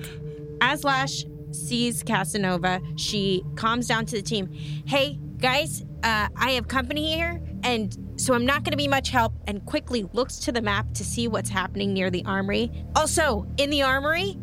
As 0.61 0.85
Lash 0.85 1.25
sees 1.53 2.03
Casanova, 2.03 2.81
she 2.97 3.43
calms 3.57 3.87
down 3.87 4.05
to 4.07 4.17
the 4.17 4.23
team. 4.23 4.53
Hey, 4.87 5.19
guys, 5.39 5.85
uh, 6.03 6.29
I 6.37 6.51
have 6.53 6.69
company 6.69 7.15
here, 7.15 7.41
and 7.63 7.97
so 8.17 8.35
I'm 8.35 8.45
not 8.45 8.65
going 8.65 8.73
to 8.73 8.77
be 8.77 8.89
much 8.89 9.09
help, 9.09 9.33
and 9.47 9.65
quickly 9.65 10.05
looks 10.13 10.37
to 10.41 10.53
the 10.53 10.63
map 10.63 10.93
to 10.95 11.05
see 11.05 11.27
what's 11.27 11.49
happening 11.49 11.93
near 11.93 12.11
the 12.11 12.25
armory. 12.27 12.71
Also, 12.95 13.47
in 13.57 13.71
the 13.71 13.83
armory, 13.83 14.37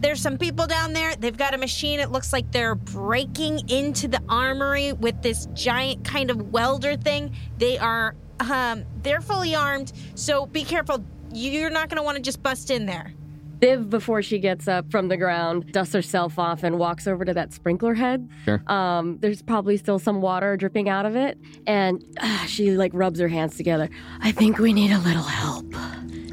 there's 0.00 0.20
some 0.20 0.38
people 0.38 0.66
down 0.66 0.92
there. 0.92 1.14
They've 1.16 1.36
got 1.36 1.54
a 1.54 1.58
machine. 1.58 2.00
It 2.00 2.10
looks 2.10 2.32
like 2.32 2.50
they're 2.52 2.74
breaking 2.74 3.68
into 3.68 4.08
the 4.08 4.22
armory 4.28 4.92
with 4.92 5.22
this 5.22 5.46
giant 5.54 6.04
kind 6.04 6.30
of 6.30 6.52
welder 6.52 6.96
thing. 6.96 7.34
They 7.58 7.78
are, 7.78 8.14
um, 8.40 8.84
they're 9.02 9.20
fully 9.20 9.54
armed, 9.54 9.92
so 10.14 10.46
be 10.46 10.64
careful. 10.64 11.04
You're 11.32 11.70
not 11.70 11.88
going 11.88 11.96
to 11.96 12.02
want 12.02 12.16
to 12.16 12.22
just 12.22 12.42
bust 12.42 12.70
in 12.70 12.86
there. 12.86 13.14
Viv, 13.60 13.88
before 13.88 14.20
she 14.20 14.38
gets 14.38 14.68
up 14.68 14.90
from 14.90 15.08
the 15.08 15.16
ground, 15.16 15.72
dusts 15.72 15.94
herself 15.94 16.38
off 16.38 16.64
and 16.64 16.78
walks 16.78 17.06
over 17.06 17.24
to 17.24 17.32
that 17.32 17.52
sprinkler 17.52 17.94
head. 17.94 18.28
Sure. 18.44 18.62
Um, 18.66 19.18
there's 19.20 19.42
probably 19.42 19.76
still 19.76 19.98
some 19.98 20.20
water 20.20 20.56
dripping 20.56 20.88
out 20.88 21.06
of 21.06 21.16
it, 21.16 21.38
and 21.66 22.04
uh, 22.20 22.46
she 22.46 22.72
like 22.72 22.90
rubs 22.92 23.20
her 23.20 23.28
hands 23.28 23.56
together. 23.56 23.88
I 24.20 24.32
think 24.32 24.58
we 24.58 24.72
need 24.72 24.90
a 24.90 24.98
little 24.98 25.22
help. 25.22 25.72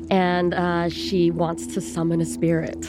And 0.09 0.53
uh, 0.53 0.89
she 0.89 1.31
wants 1.31 1.67
to 1.67 1.79
summon 1.79 2.19
a 2.19 2.25
spirit. 2.25 2.85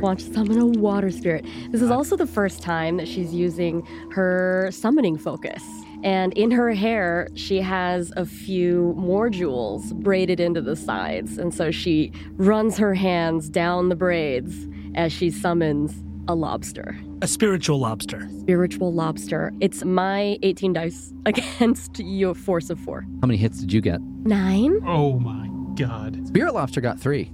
Wants 0.00 0.24
to 0.24 0.34
summon 0.34 0.58
a 0.58 0.66
water 0.66 1.10
spirit. 1.10 1.44
This 1.70 1.82
is 1.82 1.90
uh, 1.90 1.96
also 1.96 2.16
the 2.16 2.26
first 2.26 2.62
time 2.62 2.96
that 2.96 3.08
she's 3.08 3.32
using 3.32 3.86
her 4.12 4.68
summoning 4.72 5.16
focus. 5.16 5.62
And 6.02 6.32
in 6.34 6.50
her 6.50 6.72
hair, 6.72 7.28
she 7.34 7.60
has 7.60 8.12
a 8.16 8.26
few 8.26 8.94
more 8.96 9.30
jewels 9.30 9.92
braided 9.94 10.38
into 10.40 10.60
the 10.60 10.76
sides. 10.76 11.38
And 11.38 11.54
so 11.54 11.70
she 11.70 12.12
runs 12.32 12.76
her 12.76 12.94
hands 12.94 13.48
down 13.48 13.88
the 13.88 13.96
braids 13.96 14.68
as 14.94 15.12
she 15.12 15.30
summons 15.30 15.94
a 16.28 16.34
lobster. 16.34 16.98
A 17.22 17.26
spiritual 17.26 17.78
lobster. 17.78 18.28
Spiritual 18.40 18.92
lobster. 18.92 19.52
It's 19.60 19.84
my 19.84 20.38
18 20.42 20.72
dice 20.74 21.12
against 21.26 21.98
your 22.00 22.34
force 22.34 22.70
of 22.70 22.78
four. 22.80 23.02
How 23.22 23.26
many 23.26 23.38
hits 23.38 23.60
did 23.60 23.72
you 23.72 23.80
get? 23.80 24.00
Nine. 24.02 24.80
Oh 24.86 25.18
my 25.18 25.48
god. 25.74 26.26
Spirit 26.26 26.54
Lobster 26.54 26.80
got 26.80 26.98
three. 26.98 27.32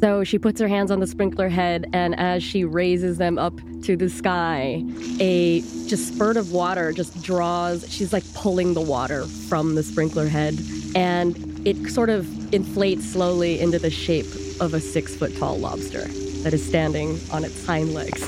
So 0.00 0.22
she 0.22 0.38
puts 0.38 0.60
her 0.60 0.68
hands 0.68 0.90
on 0.90 1.00
the 1.00 1.06
sprinkler 1.06 1.48
head, 1.48 1.90
and 1.92 2.18
as 2.18 2.42
she 2.42 2.64
raises 2.64 3.18
them 3.18 3.36
up 3.36 3.54
to 3.82 3.96
the 3.96 4.08
sky, 4.08 4.84
a 5.18 5.60
just 5.88 6.14
spurt 6.14 6.36
of 6.36 6.52
water 6.52 6.92
just 6.92 7.20
draws. 7.22 7.84
She's 7.90 8.12
like 8.12 8.22
pulling 8.34 8.74
the 8.74 8.80
water 8.80 9.24
from 9.24 9.74
the 9.74 9.82
sprinkler 9.82 10.28
head, 10.28 10.56
and 10.94 11.36
it 11.66 11.90
sort 11.90 12.10
of 12.10 12.54
inflates 12.54 13.04
slowly 13.04 13.58
into 13.58 13.78
the 13.78 13.90
shape 13.90 14.26
of 14.60 14.72
a 14.74 14.80
six 14.80 15.16
foot 15.16 15.36
tall 15.36 15.58
lobster 15.58 16.06
that 16.42 16.54
is 16.54 16.64
standing 16.64 17.18
on 17.32 17.44
its 17.44 17.66
hind 17.66 17.92
legs. 17.92 18.22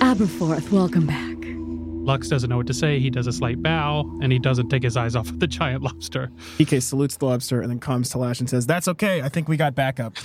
Aberforth, 0.00 0.70
welcome 0.70 1.06
back. 1.06 1.45
Lux 2.06 2.28
doesn't 2.28 2.48
know 2.48 2.56
what 2.56 2.68
to 2.68 2.74
say. 2.74 3.00
He 3.00 3.10
does 3.10 3.26
a 3.26 3.32
slight 3.32 3.60
bow 3.60 4.08
and 4.22 4.30
he 4.30 4.38
doesn't 4.38 4.68
take 4.68 4.84
his 4.84 4.96
eyes 4.96 5.16
off 5.16 5.28
of 5.28 5.40
the 5.40 5.46
giant 5.48 5.82
lobster. 5.82 6.30
TK 6.58 6.80
salutes 6.80 7.16
the 7.16 7.26
lobster 7.26 7.60
and 7.60 7.68
then 7.68 7.80
comes 7.80 8.10
to 8.10 8.18
Lash 8.18 8.38
and 8.38 8.48
says, 8.48 8.64
That's 8.64 8.86
okay. 8.86 9.22
I 9.22 9.28
think 9.28 9.48
we 9.48 9.56
got 9.56 9.74
backup. 9.74 10.14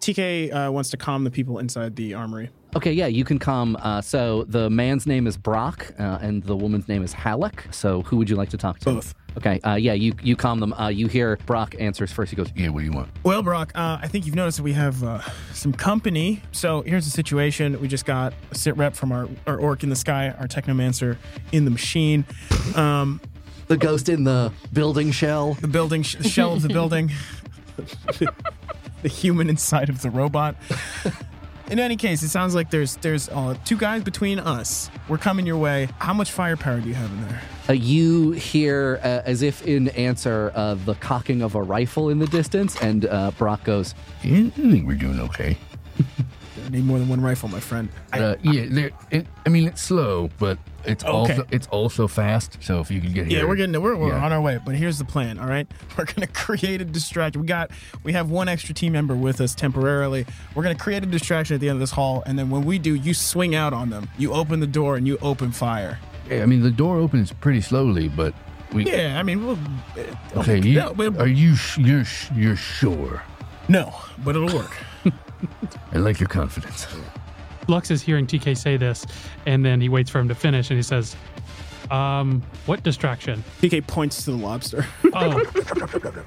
TK 0.00 0.52
uh, 0.52 0.72
wants 0.72 0.88
to 0.90 0.96
calm 0.96 1.24
the 1.24 1.30
people 1.30 1.58
inside 1.58 1.94
the 1.96 2.14
armory. 2.14 2.48
Okay, 2.74 2.92
yeah, 2.92 3.06
you 3.06 3.22
can 3.22 3.38
come. 3.38 3.76
Uh, 3.80 4.00
so 4.00 4.44
the 4.44 4.70
man's 4.70 5.06
name 5.06 5.26
is 5.26 5.36
Brock, 5.36 5.92
uh, 5.98 6.18
and 6.22 6.42
the 6.42 6.56
woman's 6.56 6.88
name 6.88 7.02
is 7.02 7.12
Halleck. 7.12 7.66
So 7.70 8.00
who 8.02 8.16
would 8.16 8.30
you 8.30 8.36
like 8.36 8.48
to 8.48 8.56
talk 8.56 8.78
to? 8.80 8.94
Both. 8.94 9.14
Okay, 9.36 9.60
uh, 9.60 9.74
yeah, 9.74 9.94
you 9.94 10.12
you 10.22 10.36
calm 10.36 10.60
them. 10.60 10.72
Uh, 10.74 10.88
you 10.88 11.06
hear 11.08 11.36
Brock 11.46 11.74
answers 11.78 12.12
first. 12.12 12.30
He 12.30 12.36
goes, 12.36 12.48
Yeah, 12.54 12.68
what 12.68 12.80
do 12.80 12.84
you 12.84 12.92
want? 12.92 13.08
Well, 13.22 13.42
Brock, 13.42 13.72
uh, 13.74 13.98
I 14.02 14.08
think 14.08 14.26
you've 14.26 14.34
noticed 14.34 14.58
that 14.58 14.62
we 14.62 14.74
have 14.74 15.02
uh, 15.02 15.20
some 15.52 15.72
company. 15.72 16.42
So 16.52 16.82
here's 16.82 17.04
the 17.04 17.10
situation. 17.10 17.80
We 17.80 17.88
just 17.88 18.04
got 18.04 18.34
a 18.50 18.54
sit 18.54 18.76
rep 18.76 18.94
from 18.94 19.10
our, 19.10 19.28
our 19.46 19.56
orc 19.56 19.82
in 19.82 19.88
the 19.88 19.96
sky, 19.96 20.30
our 20.38 20.46
technomancer 20.46 21.16
in 21.50 21.64
the 21.64 21.70
machine. 21.70 22.24
Um, 22.74 23.20
"The 23.68 23.76
ghost 23.78 24.08
in 24.08 24.24
the 24.24 24.52
building 24.72 25.10
shell." 25.12 25.54
the 25.54 25.68
building, 25.68 26.02
sh- 26.02 26.16
shell 26.26 26.52
of 26.52 26.62
the 26.62 26.68
building, 26.68 27.10
the 29.02 29.08
human 29.08 29.48
inside 29.48 29.88
of 29.88 30.02
the 30.02 30.10
robot. 30.10 30.56
In 31.72 31.78
any 31.78 31.96
case, 31.96 32.22
it 32.22 32.28
sounds 32.28 32.54
like 32.54 32.68
there's 32.68 32.96
there's 32.96 33.30
uh, 33.30 33.56
two 33.64 33.78
guys 33.78 34.02
between 34.04 34.38
us. 34.38 34.90
We're 35.08 35.16
coming 35.16 35.46
your 35.46 35.56
way. 35.56 35.88
How 36.00 36.12
much 36.12 36.30
firepower 36.30 36.80
do 36.80 36.88
you 36.88 36.94
have 36.94 37.10
in 37.10 37.22
there? 37.28 37.40
Uh, 37.66 37.72
you 37.72 38.32
hear, 38.32 39.00
uh, 39.02 39.22
as 39.24 39.40
if 39.40 39.66
in 39.66 39.88
answer, 39.88 40.52
uh, 40.54 40.74
the 40.74 40.94
cocking 40.96 41.40
of 41.40 41.54
a 41.54 41.62
rifle 41.62 42.10
in 42.10 42.18
the 42.18 42.26
distance, 42.26 42.76
and 42.82 43.06
uh, 43.06 43.30
Brock 43.38 43.64
goes, 43.64 43.94
Yeah, 44.22 44.48
I 44.48 44.50
think 44.50 44.86
we're 44.86 44.98
doing 44.98 45.18
okay. 45.20 45.56
I 46.66 46.68
need 46.70 46.84
more 46.84 46.98
than 46.98 47.08
one 47.08 47.22
rifle, 47.22 47.48
my 47.48 47.60
friend. 47.60 47.88
I- 48.12 48.20
Uh, 48.20 48.36
yeah, 48.42 48.66
there- 48.68 48.90
it, 49.10 49.26
I 49.46 49.48
mean 49.48 49.66
it's 49.66 49.80
slow, 49.80 50.28
but 50.38 50.58
it's 50.84 51.04
Okay. 51.04 51.12
also 51.12 51.46
it's 51.50 51.66
also 51.68 52.08
fast. 52.08 52.58
So 52.60 52.80
if 52.80 52.90
you 52.90 53.00
can 53.00 53.12
get 53.12 53.26
here, 53.26 53.40
Yeah, 53.40 53.44
we're 53.48 53.56
getting 53.56 53.80
we're, 53.80 53.96
we're 53.96 54.08
Yeah. 54.08 54.24
on 54.24 54.32
our 54.32 54.40
way. 54.40 54.58
But 54.64 54.74
here's 54.74 54.98
the 54.98 55.04
plan. 55.04 55.38
All 55.38 55.46
right, 55.46 55.66
we're 55.98 56.04
gonna 56.04 56.26
create 56.26 56.80
a 56.80 56.84
distraction. 56.84 57.40
We 57.40 57.46
got 57.46 57.70
we 58.04 58.12
have 58.12 58.30
one 58.30 58.48
extra 58.48 58.74
team 58.74 58.92
member 58.92 59.14
with 59.14 59.40
us 59.40 59.54
temporarily. 59.54 60.26
We're 60.54 60.62
gonna 60.62 60.74
create 60.74 61.02
a 61.02 61.06
distraction 61.06 61.54
at 61.54 61.60
the 61.60 61.68
end 61.68 61.76
of 61.76 61.80
this 61.80 61.92
hall, 61.92 62.22
and 62.26 62.38
then 62.38 62.50
when 62.50 62.64
we 62.64 62.78
do, 62.78 62.94
you 62.94 63.14
swing 63.14 63.54
out 63.54 63.72
on 63.72 63.90
them. 63.90 64.08
You 64.18 64.32
open 64.32 64.60
the 64.60 64.66
door 64.66 64.96
and 64.96 65.06
you 65.06 65.18
open 65.22 65.52
fire. 65.52 65.98
Yeah, 66.30 66.42
I 66.42 66.46
mean 66.46 66.62
the 66.62 66.70
door 66.70 66.98
opens 66.98 67.32
pretty 67.32 67.60
slowly, 67.60 68.08
but 68.08 68.34
we. 68.72 68.84
Yeah, 68.86 69.18
I 69.18 69.22
mean, 69.22 69.44
we'll, 69.46 69.58
eh, 69.96 70.04
Okay, 70.36 70.60
you, 70.60 70.78
no, 70.78 70.94
but- 70.94 71.18
are 71.18 71.26
you 71.28 71.54
sh- 71.56 71.78
you're 71.78 72.04
sh- 72.04 72.30
you're 72.34 72.56
sure? 72.56 73.22
no, 73.68 73.92
but 74.24 74.34
it'll 74.36 74.54
work. 74.56 74.74
I 75.92 75.98
like 75.98 76.20
your 76.20 76.28
confidence. 76.28 76.86
Lux 77.68 77.90
is 77.90 78.02
hearing 78.02 78.26
TK 78.26 78.56
say 78.56 78.76
this, 78.76 79.06
and 79.46 79.64
then 79.64 79.80
he 79.80 79.88
waits 79.88 80.10
for 80.10 80.18
him 80.18 80.28
to 80.28 80.34
finish, 80.34 80.70
and 80.70 80.78
he 80.78 80.82
says, 80.82 81.14
"Um, 81.90 82.42
what 82.66 82.82
distraction? 82.82 83.42
TK 83.60 83.86
points 83.86 84.24
to 84.24 84.32
the 84.32 84.36
lobster. 84.36 84.86
Oh, 85.14 85.42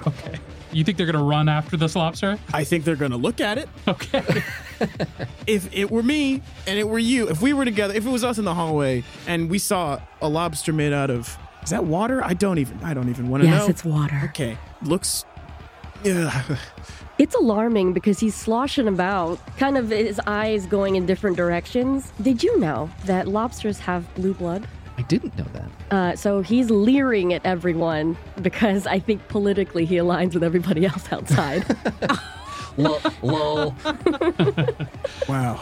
okay. 0.07 0.37
You 0.71 0.83
think 0.83 0.97
they're 0.97 1.07
gonna 1.07 1.23
run 1.23 1.49
after 1.49 1.75
this 1.77 1.95
lobster? 1.95 2.37
I 2.53 2.63
think 2.63 2.83
they're 2.83 2.95
gonna 2.95 3.17
look 3.17 3.41
at 3.41 3.57
it. 3.57 3.67
Okay. 3.87 4.23
If 5.47 5.73
it 5.73 5.89
were 5.89 6.03
me 6.03 6.41
and 6.67 6.77
it 6.77 6.87
were 6.87 6.99
you, 6.99 7.29
if 7.29 7.41
we 7.41 7.53
were 7.53 7.63
together, 7.65 7.93
if 7.93 8.05
it 8.05 8.09
was 8.09 8.23
us 8.25 8.37
in 8.39 8.45
the 8.45 8.53
hallway 8.53 9.03
and 9.25 9.49
we 9.49 9.57
saw 9.57 9.99
a 10.21 10.27
lobster 10.27 10.73
made 10.73 10.91
out 10.91 11.09
of 11.09 11.37
is 11.63 11.69
that 11.69 11.85
water? 11.85 12.21
I 12.23 12.33
don't 12.33 12.57
even 12.57 12.77
I 12.83 12.93
don't 12.93 13.07
even 13.09 13.29
want 13.29 13.43
to 13.43 13.47
Yes, 13.49 13.55
know. 13.55 13.61
Yes, 13.61 13.69
it's 13.69 13.85
water. 13.85 14.21
Okay, 14.25 14.57
looks. 14.81 15.23
Ugh. 16.05 16.57
It's 17.17 17.33
alarming 17.35 17.93
because 17.93 18.19
he's 18.19 18.35
sloshing 18.35 18.87
about, 18.87 19.39
kind 19.57 19.77
of 19.77 19.89
his 19.89 20.19
eyes 20.27 20.65
going 20.65 20.95
in 20.95 21.05
different 21.05 21.37
directions. 21.37 22.11
Did 22.21 22.43
you 22.43 22.59
know 22.59 22.89
that 23.05 23.27
lobsters 23.27 23.79
have 23.79 24.13
blue 24.15 24.33
blood? 24.33 24.67
"I 24.97 25.01
didn't 25.03 25.37
know 25.37 25.45
that." 25.53 25.69
Uh, 25.95 26.15
so 26.15 26.41
he's 26.41 26.69
leering 26.69 27.33
at 27.33 27.45
everyone 27.45 28.17
because 28.41 28.85
I 28.85 28.99
think 28.99 29.25
politically 29.29 29.85
he 29.85 29.95
aligns 29.95 30.33
with 30.33 30.43
everybody 30.43 30.85
else 30.85 31.11
outside. 31.11 31.63
Lol. 32.77 32.99
lol. 33.21 33.75
Wow. 35.29 35.59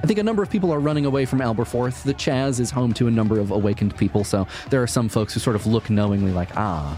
I 0.00 0.06
think 0.06 0.20
a 0.20 0.22
number 0.22 0.44
of 0.44 0.50
people 0.50 0.72
are 0.72 0.78
running 0.78 1.04
away 1.06 1.24
from 1.24 1.40
Alberforth. 1.40 2.04
The 2.04 2.14
Chaz 2.14 2.60
is 2.60 2.70
home 2.70 2.92
to 2.94 3.08
a 3.08 3.10
number 3.10 3.40
of 3.40 3.50
awakened 3.50 3.96
people, 3.96 4.22
so 4.22 4.46
there 4.70 4.80
are 4.80 4.86
some 4.86 5.08
folks 5.08 5.34
who 5.34 5.40
sort 5.40 5.56
of 5.56 5.66
look 5.66 5.90
knowingly 5.90 6.30
like, 6.30 6.56
ah, 6.56 6.96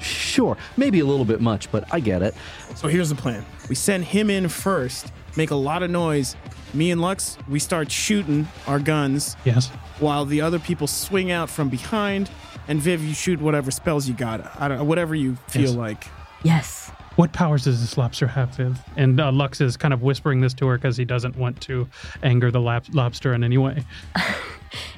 sure, 0.00 0.56
maybe 0.76 1.00
a 1.00 1.04
little 1.06 1.24
bit 1.24 1.40
much, 1.40 1.70
but 1.72 1.84
I 1.92 2.00
get 2.00 2.22
it. 2.22 2.34
So 2.74 2.88
here's 2.88 3.08
the 3.08 3.14
plan. 3.14 3.44
We 3.68 3.74
send 3.74 4.04
him 4.04 4.30
in 4.30 4.48
first, 4.48 5.12
make 5.36 5.50
a 5.50 5.56
lot 5.56 5.82
of 5.82 5.90
noise. 5.90 6.36
Me 6.72 6.90
and 6.90 7.00
Lux, 7.00 7.36
we 7.48 7.58
start 7.58 7.90
shooting 7.90 8.46
our 8.66 8.78
guns 8.78 9.36
yes. 9.44 9.68
while 9.98 10.24
the 10.24 10.40
other 10.40 10.58
people 10.58 10.86
swing 10.86 11.30
out 11.30 11.50
from 11.50 11.68
behind. 11.68 12.30
And 12.68 12.80
Viv, 12.80 13.02
you 13.02 13.12
shoot 13.14 13.40
whatever 13.40 13.70
spells 13.72 14.06
you 14.06 14.14
got. 14.14 14.48
I 14.60 14.68
don't 14.68 14.86
whatever 14.86 15.14
you 15.14 15.34
feel 15.48 15.62
Yes. 15.70 15.74
like. 15.74 16.06
yes. 16.42 16.90
What 17.16 17.32
powers 17.32 17.64
does 17.64 17.80
this 17.80 17.98
lobster 17.98 18.28
have, 18.28 18.50
Viv? 18.56 18.78
And 18.96 19.20
uh, 19.20 19.32
Lux 19.32 19.60
is 19.60 19.76
kind 19.76 19.92
of 19.92 20.00
whispering 20.02 20.40
this 20.40 20.54
to 20.54 20.66
her 20.68 20.78
because 20.78 20.96
he 20.96 21.04
doesn't 21.04 21.36
want 21.36 21.60
to 21.62 21.88
anger 22.22 22.50
the 22.52 22.60
lab- 22.60 22.94
lobster 22.94 23.34
in 23.34 23.42
any 23.44 23.58
way. 23.58 23.84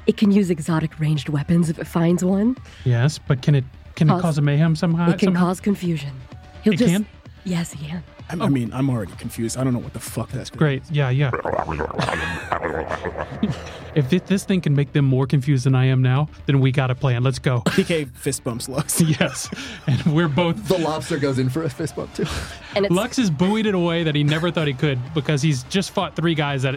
It 0.07 0.17
can 0.19 0.33
use 0.33 0.51
exotic 0.51 0.99
ranged 1.01 1.29
weapons 1.31 1.71
if 1.71 1.79
it 1.79 1.87
finds 1.87 2.23
one. 2.25 2.57
Yes, 2.85 3.19
but 3.19 3.41
can 3.41 3.55
it 3.55 3.65
can 3.97 4.09
it 4.09 4.13
Cause- 4.13 4.23
cause 4.23 4.39
a 4.39 4.43
mayhem 4.43 4.75
somehow? 4.77 5.11
it 5.11 5.19
can 5.19 5.29
somehow? 5.29 5.47
cause 5.47 5.61
confusion. 5.61 6.13
He'll 6.63 6.75
It 6.75 6.79
just. 6.79 6.93
can? 6.93 7.07
Yes, 7.45 7.73
he 7.73 7.87
can. 7.89 8.03
I, 8.33 8.47
I 8.47 8.49
mean, 8.49 8.73
I'm 8.73 8.89
already 8.89 9.13
confused. 9.13 9.57
I 9.57 9.65
don't 9.65 9.73
know 9.73 9.79
what 9.79 9.93
the 9.93 10.01
fuck 10.01 10.31
that's 10.31 10.51
gonna 10.51 10.59
Great. 10.59 10.83
Yeah, 10.91 11.11
yeah. 11.11 11.31
if 13.95 14.09
thi- 14.09 14.19
this 14.19 14.45
thing 14.45 14.61
can 14.61 14.75
make 14.75 14.93
them 14.93 15.05
more 15.05 15.27
confused 15.27 15.67
than 15.67 15.75
I 15.75 15.87
am 15.87 16.03
now, 16.03 16.29
then 16.47 16.61
we 16.61 16.73
got 16.73 16.91
a 16.91 16.95
plan. 16.95 17.23
Let's 17.23 17.39
go. 17.39 17.61
TK 17.67 18.15
fist 18.17 18.45
bumps 18.45 18.69
Lux. 18.69 19.01
yes. 19.01 19.49
And 19.87 20.15
we're 20.15 20.29
both. 20.29 20.69
The 20.69 20.79
lobster 20.79 21.19
goes 21.19 21.39
in 21.39 21.51
for 21.51 21.65
a 21.65 21.71
fist 21.71 21.97
bump 21.97 22.15
too. 22.15 22.27
And 22.75 22.87
it's 22.87 22.95
Lux 22.95 23.19
is 23.19 23.31
buoyed 23.31 23.67
in 23.67 23.75
a 23.75 23.81
way 23.81 24.03
that 24.03 24.15
he 24.15 24.25
never 24.25 24.51
thought 24.51 24.67
he 24.67 24.75
could 24.75 24.99
because 25.15 25.43
he's 25.43 25.65
just 25.65 25.91
fought 25.91 26.17
three 26.17 26.35
guys 26.35 26.63
that 26.63 26.77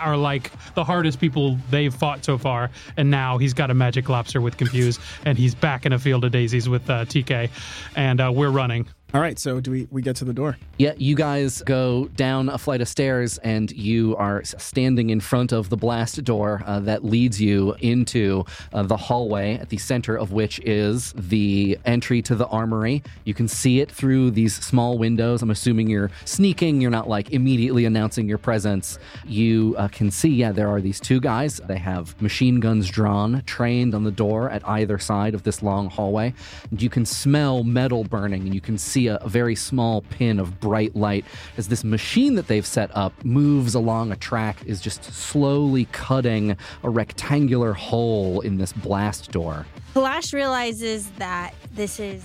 are 0.00 0.16
like 0.16 0.50
the 0.74 0.84
hardest 0.84 1.20
people 1.20 1.58
they've 1.70 1.94
fought 1.94 2.24
so 2.24 2.38
far. 2.38 2.70
And 2.96 3.10
now 3.10 3.38
he's 3.38 3.54
got 3.54 3.70
a 3.70 3.74
magic 3.74 4.08
lobster 4.08 4.40
with 4.40 4.56
Confuse, 4.56 4.98
and 5.24 5.38
he's 5.38 5.54
back 5.54 5.86
in 5.86 5.92
a 5.92 5.98
field 5.98 6.24
of 6.24 6.32
daisies 6.32 6.68
with 6.68 6.88
uh, 6.90 7.04
TK. 7.04 7.50
And 7.94 8.20
uh, 8.20 8.32
we're 8.34 8.50
running. 8.50 8.88
All 9.14 9.22
right, 9.22 9.38
so 9.38 9.58
do 9.58 9.70
we 9.70 9.88
we 9.90 10.02
get 10.02 10.16
to 10.16 10.26
the 10.26 10.34
door? 10.34 10.58
Yeah, 10.76 10.92
you 10.98 11.14
guys 11.14 11.62
go 11.62 12.08
down 12.08 12.50
a 12.50 12.58
flight 12.58 12.82
of 12.82 12.88
stairs 12.88 13.38
and 13.38 13.72
you 13.72 14.14
are 14.16 14.44
standing 14.44 15.08
in 15.08 15.20
front 15.20 15.50
of 15.50 15.70
the 15.70 15.78
blast 15.78 16.22
door 16.24 16.62
uh, 16.66 16.80
that 16.80 17.06
leads 17.06 17.40
you 17.40 17.74
into 17.80 18.44
uh, 18.74 18.82
the 18.82 18.98
hallway, 18.98 19.54
at 19.54 19.70
the 19.70 19.78
center 19.78 20.14
of 20.14 20.32
which 20.32 20.60
is 20.60 21.14
the 21.16 21.78
entry 21.86 22.20
to 22.20 22.34
the 22.34 22.46
armory. 22.48 23.02
You 23.24 23.32
can 23.32 23.48
see 23.48 23.80
it 23.80 23.90
through 23.90 24.32
these 24.32 24.54
small 24.54 24.98
windows. 24.98 25.40
I'm 25.40 25.50
assuming 25.50 25.88
you're 25.88 26.10
sneaking, 26.26 26.82
you're 26.82 26.90
not 26.90 27.08
like 27.08 27.30
immediately 27.30 27.86
announcing 27.86 28.28
your 28.28 28.36
presence. 28.36 28.98
You 29.24 29.74
uh, 29.78 29.88
can 29.88 30.10
see, 30.10 30.28
yeah, 30.28 30.52
there 30.52 30.68
are 30.68 30.82
these 30.82 31.00
two 31.00 31.18
guys. 31.18 31.62
They 31.66 31.78
have 31.78 32.20
machine 32.20 32.60
guns 32.60 32.90
drawn, 32.90 33.42
trained 33.46 33.94
on 33.94 34.04
the 34.04 34.10
door 34.10 34.50
at 34.50 34.68
either 34.68 34.98
side 34.98 35.32
of 35.32 35.44
this 35.44 35.62
long 35.62 35.88
hallway. 35.88 36.34
And 36.70 36.82
you 36.82 36.90
can 36.90 37.06
smell 37.06 37.64
metal 37.64 38.04
burning 38.04 38.42
and 38.42 38.54
you 38.54 38.60
can 38.60 38.76
see 38.76 38.97
a, 39.06 39.16
a 39.16 39.28
very 39.28 39.54
small 39.54 40.02
pin 40.02 40.38
of 40.38 40.58
bright 40.60 40.96
light 40.96 41.24
as 41.56 41.68
this 41.68 41.84
machine 41.84 42.34
that 42.34 42.48
they've 42.48 42.66
set 42.66 42.90
up 42.94 43.12
moves 43.24 43.74
along 43.74 44.12
a 44.12 44.16
track, 44.16 44.58
is 44.66 44.80
just 44.80 45.04
slowly 45.04 45.86
cutting 45.92 46.56
a 46.82 46.90
rectangular 46.90 47.72
hole 47.72 48.40
in 48.40 48.58
this 48.58 48.72
blast 48.72 49.30
door. 49.30 49.64
Flash 49.92 50.32
realizes 50.32 51.10
that 51.12 51.54
this 51.72 52.00
is 52.00 52.24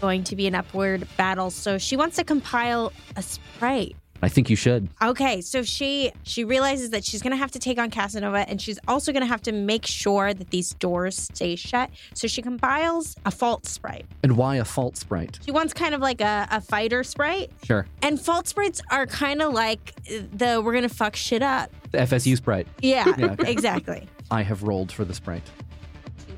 going 0.00 0.24
to 0.24 0.36
be 0.36 0.46
an 0.46 0.54
upward 0.54 1.06
battle, 1.16 1.50
so 1.50 1.78
she 1.78 1.96
wants 1.96 2.16
to 2.16 2.24
compile 2.24 2.92
a 3.16 3.22
sprite. 3.22 3.96
I 4.24 4.28
think 4.28 4.48
you 4.48 4.54
should. 4.56 4.88
Okay, 5.02 5.40
so 5.40 5.62
she 5.64 6.12
she 6.22 6.44
realizes 6.44 6.90
that 6.90 7.04
she's 7.04 7.22
gonna 7.22 7.36
have 7.36 7.50
to 7.50 7.58
take 7.58 7.78
on 7.78 7.90
Casanova, 7.90 8.48
and 8.48 8.60
she's 8.62 8.78
also 8.86 9.12
gonna 9.12 9.26
have 9.26 9.42
to 9.42 9.52
make 9.52 9.84
sure 9.84 10.32
that 10.32 10.50
these 10.50 10.74
doors 10.74 11.16
stay 11.16 11.56
shut. 11.56 11.90
So 12.14 12.28
she 12.28 12.40
compiles 12.40 13.16
a 13.26 13.30
fault 13.32 13.66
sprite. 13.66 14.06
And 14.22 14.36
why 14.36 14.56
a 14.56 14.64
fault 14.64 14.96
sprite? 14.96 15.40
She 15.44 15.50
wants 15.50 15.72
kind 15.74 15.94
of 15.94 16.00
like 16.00 16.20
a, 16.20 16.46
a 16.52 16.60
fighter 16.60 17.02
sprite, 17.02 17.50
Sure. 17.64 17.84
and 18.00 18.20
fault 18.20 18.46
sprites 18.46 18.80
are 18.90 19.06
kind 19.06 19.42
of 19.42 19.52
like 19.52 19.94
the 20.06 20.62
we're 20.64 20.72
gonna 20.74 20.88
fuck 20.88 21.16
shit 21.16 21.42
up. 21.42 21.70
The 21.90 21.98
FSU 21.98 22.36
sprite. 22.36 22.68
Yeah, 22.80 23.12
Yeah, 23.18 23.32
okay. 23.40 23.50
exactly. 23.50 24.08
I 24.30 24.42
have 24.42 24.62
rolled 24.62 24.92
for 24.92 25.04
the 25.04 25.14
sprite. 25.14 25.42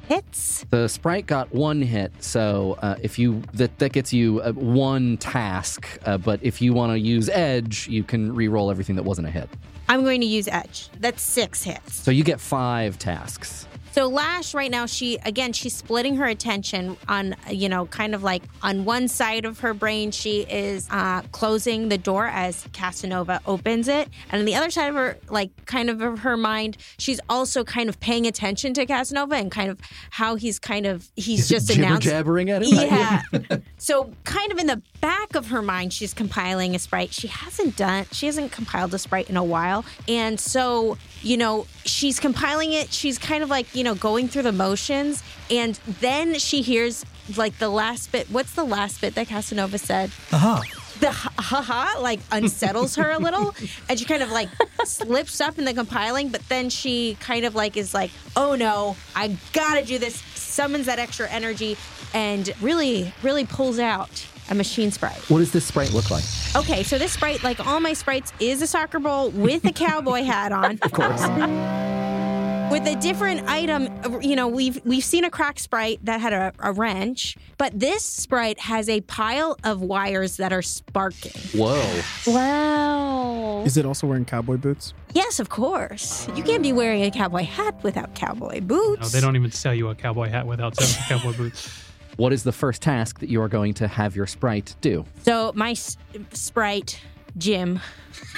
Hits. 0.09 0.65
The 0.71 0.89
sprite 0.89 1.27
got 1.27 1.53
one 1.55 1.81
hit, 1.81 2.13
so 2.23 2.79
uh, 2.83 2.97
if 3.03 3.19
you 3.19 3.43
that 3.55 3.79
that 3.79 3.93
gets 3.93 4.13
you 4.13 4.41
uh, 4.41 4.53
one 4.53 5.17
task. 5.17 5.87
Uh, 6.05 6.19
but 6.19 6.41
if 6.43 6.61
you 6.61 6.75
want 6.75 6.93
to 6.93 6.99
use 6.99 7.29
edge, 7.31 7.89
you 7.89 8.03
can 8.05 8.35
re-roll 8.35 8.71
everything 8.71 8.97
that 8.97 9.03
wasn't 9.05 9.29
a 9.29 9.31
hit. 9.31 9.49
I'm 9.89 10.03
going 10.03 10.21
to 10.21 10.27
use 10.27 10.49
edge. 10.49 10.89
That's 11.01 11.23
six 11.23 11.63
hits. 11.63 11.95
So 11.95 12.11
you 12.11 12.25
get 12.25 12.41
five 12.41 12.99
tasks. 12.99 13.67
So 13.95 14.09
Lash 14.09 14.55
right 14.55 14.73
now 14.73 14.87
she 14.87 15.19
again 15.25 15.53
she's 15.53 15.77
splitting 15.77 16.17
her 16.17 16.25
attention 16.25 16.97
on 17.07 17.37
you 17.49 17.69
know 17.69 17.87
kind 17.87 18.13
of 18.13 18.25
like 18.25 18.43
on 18.61 18.85
one 18.85 19.07
side 19.07 19.45
of 19.45 19.61
her 19.61 19.73
brain 19.73 20.11
she 20.11 20.41
is 20.41 20.89
uh, 20.91 21.23
closing 21.31 21.91
the 21.91 21.97
door 21.97 22.27
as 22.27 22.67
Casanova 22.73 23.41
opens 23.47 23.87
it 23.87 24.09
and 24.33 24.41
on 24.41 24.47
the 24.47 24.57
other 24.57 24.69
side 24.69 24.89
of 24.89 24.97
her 24.97 25.17
like 25.31 25.51
kind 25.67 25.89
of 25.91 26.03
of 26.03 26.19
her 26.19 26.37
mind 26.37 26.77
she's 26.99 27.21
also 27.29 27.63
kind 27.63 27.89
of 27.89 28.01
paying 28.01 28.27
attention 28.27 28.75
to 28.75 28.85
Casanova 28.85 29.37
and 29.37 29.53
kind 29.53 29.71
of 29.71 29.79
how 30.11 30.35
he's 30.35 30.59
kind 30.59 30.87
of 30.87 31.09
he's 31.15 31.49
just 31.49 31.71
announced 31.71 32.03
jabbering 32.03 32.51
at 32.51 32.63
him. 32.63 32.75
yeah. 32.75 33.23
so 33.79 34.13
kind 34.25 34.51
of 34.51 34.59
in 34.59 34.67
the 34.67 34.83
back 35.05 35.35
of 35.35 35.49
her 35.49 35.61
mind, 35.61 35.93
she's 35.93 36.15
compiling 36.15 36.75
a 36.75 36.79
sprite. 36.79 37.13
She 37.13 37.29
hasn't 37.29 37.77
done, 37.77 38.07
she 38.11 38.25
hasn't 38.25 38.53
compiled 38.53 38.95
a 38.95 38.99
sprite 38.99 39.29
in 39.29 39.37
a 39.37 39.45
while. 39.45 39.85
And 40.09 40.41
so, 40.41 40.97
you 41.25 41.37
know, 41.37 41.67
she's 41.85 42.21
compiling 42.21 42.73
it. 42.73 42.93
She's 42.93 43.19
kind 43.19 43.43
of 43.43 43.49
like, 43.51 43.75
you 43.75 43.83
know, 43.83 43.95
going 43.95 44.29
through 44.29 44.43
the 44.43 44.53
motions. 44.53 45.23
And 45.51 45.75
then 46.01 46.39
she 46.39 46.61
hears 46.63 47.05
like 47.37 47.59
the 47.59 47.69
last 47.71 48.13
bit. 48.13 48.29
What's 48.31 48.53
the 48.53 48.65
last 48.65 49.01
bit 49.01 49.15
that 49.15 49.29
Casanova 49.29 49.79
said? 49.79 50.11
Aha. 50.33 50.63
the 51.01 51.11
ha 51.11 51.33
ha 51.63 51.99
like 52.01 52.21
unsettles 52.31 52.95
her 52.97 53.11
a 53.11 53.19
little 53.19 53.53
and 53.89 53.99
she 53.99 54.05
kind 54.05 54.23
of 54.23 54.31
like 54.31 54.49
slips 54.85 55.41
up 55.41 55.59
in 55.59 55.65
the 55.65 55.75
compiling 55.75 56.29
but 56.29 56.41
then 56.49 56.71
she 56.71 57.17
kind 57.19 57.45
of 57.45 57.55
like 57.57 57.77
is 57.77 57.93
like 57.93 58.13
oh 58.37 58.55
no 58.55 58.95
i 59.17 59.37
gotta 59.53 59.85
do 59.85 59.99
this 59.99 60.15
summons 60.37 60.87
that 60.87 61.01
extra 61.01 61.29
energy 61.31 61.77
and 62.15 62.53
really 62.61 63.13
really 63.25 63.45
pulls 63.45 63.81
out 63.81 64.25
a 64.51 64.55
machine 64.55 64.91
sprite 64.91 65.19
What 65.31 65.39
does 65.39 65.53
this 65.53 65.65
sprite 65.65 65.93
look 65.93 66.11
like? 66.11 66.25
okay 66.57 66.83
so 66.83 66.99
this 66.99 67.13
sprite 67.13 67.43
like 67.43 67.65
all 67.67 67.81
my 67.81 67.93
sprites 67.93 68.33
is 68.41 68.63
a 68.63 68.67
soccer 68.67 68.99
ball 68.99 69.31
with 69.31 69.65
a 69.65 69.73
cowboy 69.73 70.23
hat 70.23 70.53
on 70.53 70.79
of 70.83 70.93
course 70.93 71.23
with 72.71 72.87
a 72.87 72.97
different 73.01 73.47
item 73.49 73.89
you 74.23 74.35
know 74.35 74.49
we've 74.49 74.81
we've 74.85 75.05
seen 75.05 75.25
a 75.25 75.31
crack 75.31 75.59
sprite 75.59 76.01
that 76.05 76.21
had 76.21 76.33
a, 76.33 76.53
a 76.61 76.73
wrench 76.73 77.37
but 77.59 77.79
this 77.79 78.05
sprite 78.05 78.59
has 78.59 78.89
a 78.89 79.01
pile 79.03 79.57
of 79.65 79.81
wires 79.83 80.39
that 80.39 80.53
are 80.53 80.63
sparking 80.63 81.33
Whoa. 81.59 82.03
wow. 82.27 83.63
Is 83.65 83.77
it 83.77 83.87
also 83.87 84.07
wearing 84.07 84.25
cowboy 84.27 84.57
boots? 84.59 84.93
Yes, 85.15 85.41
of 85.41 85.49
course. 85.49 86.29
You 86.35 86.43
can't 86.43 86.63
be 86.63 86.73
wearing 86.73 87.03
a 87.05 87.11
cowboy 87.11 87.45
hat 87.45 87.83
without 87.83 88.15
cowboy 88.15 88.61
boots. 88.61 89.01
No, 89.01 89.09
they 89.09 89.21
don't 89.25 89.37
even 89.37 89.51
sell 89.53 89.73
you 89.73 89.89
a 89.89 89.95
cowboy 89.95 90.29
hat 90.29 90.47
without 90.47 90.77
selling 90.77 91.23
cowboy 91.23 91.35
boots. 91.37 91.71
What 92.17 92.33
is 92.33 92.45
the 92.45 92.53
first 92.53 92.81
task 92.83 93.21
that 93.21 93.29
you 93.29 93.43
are 93.43 93.49
going 93.49 93.75
to 93.75 93.89
have 93.89 94.17
your 94.17 94.27
sprite 94.27 94.75
do? 94.81 95.05
So 95.25 95.53
my 95.55 95.73
s- 95.73 95.97
sprite, 96.33 97.01
Jim, 97.37 97.81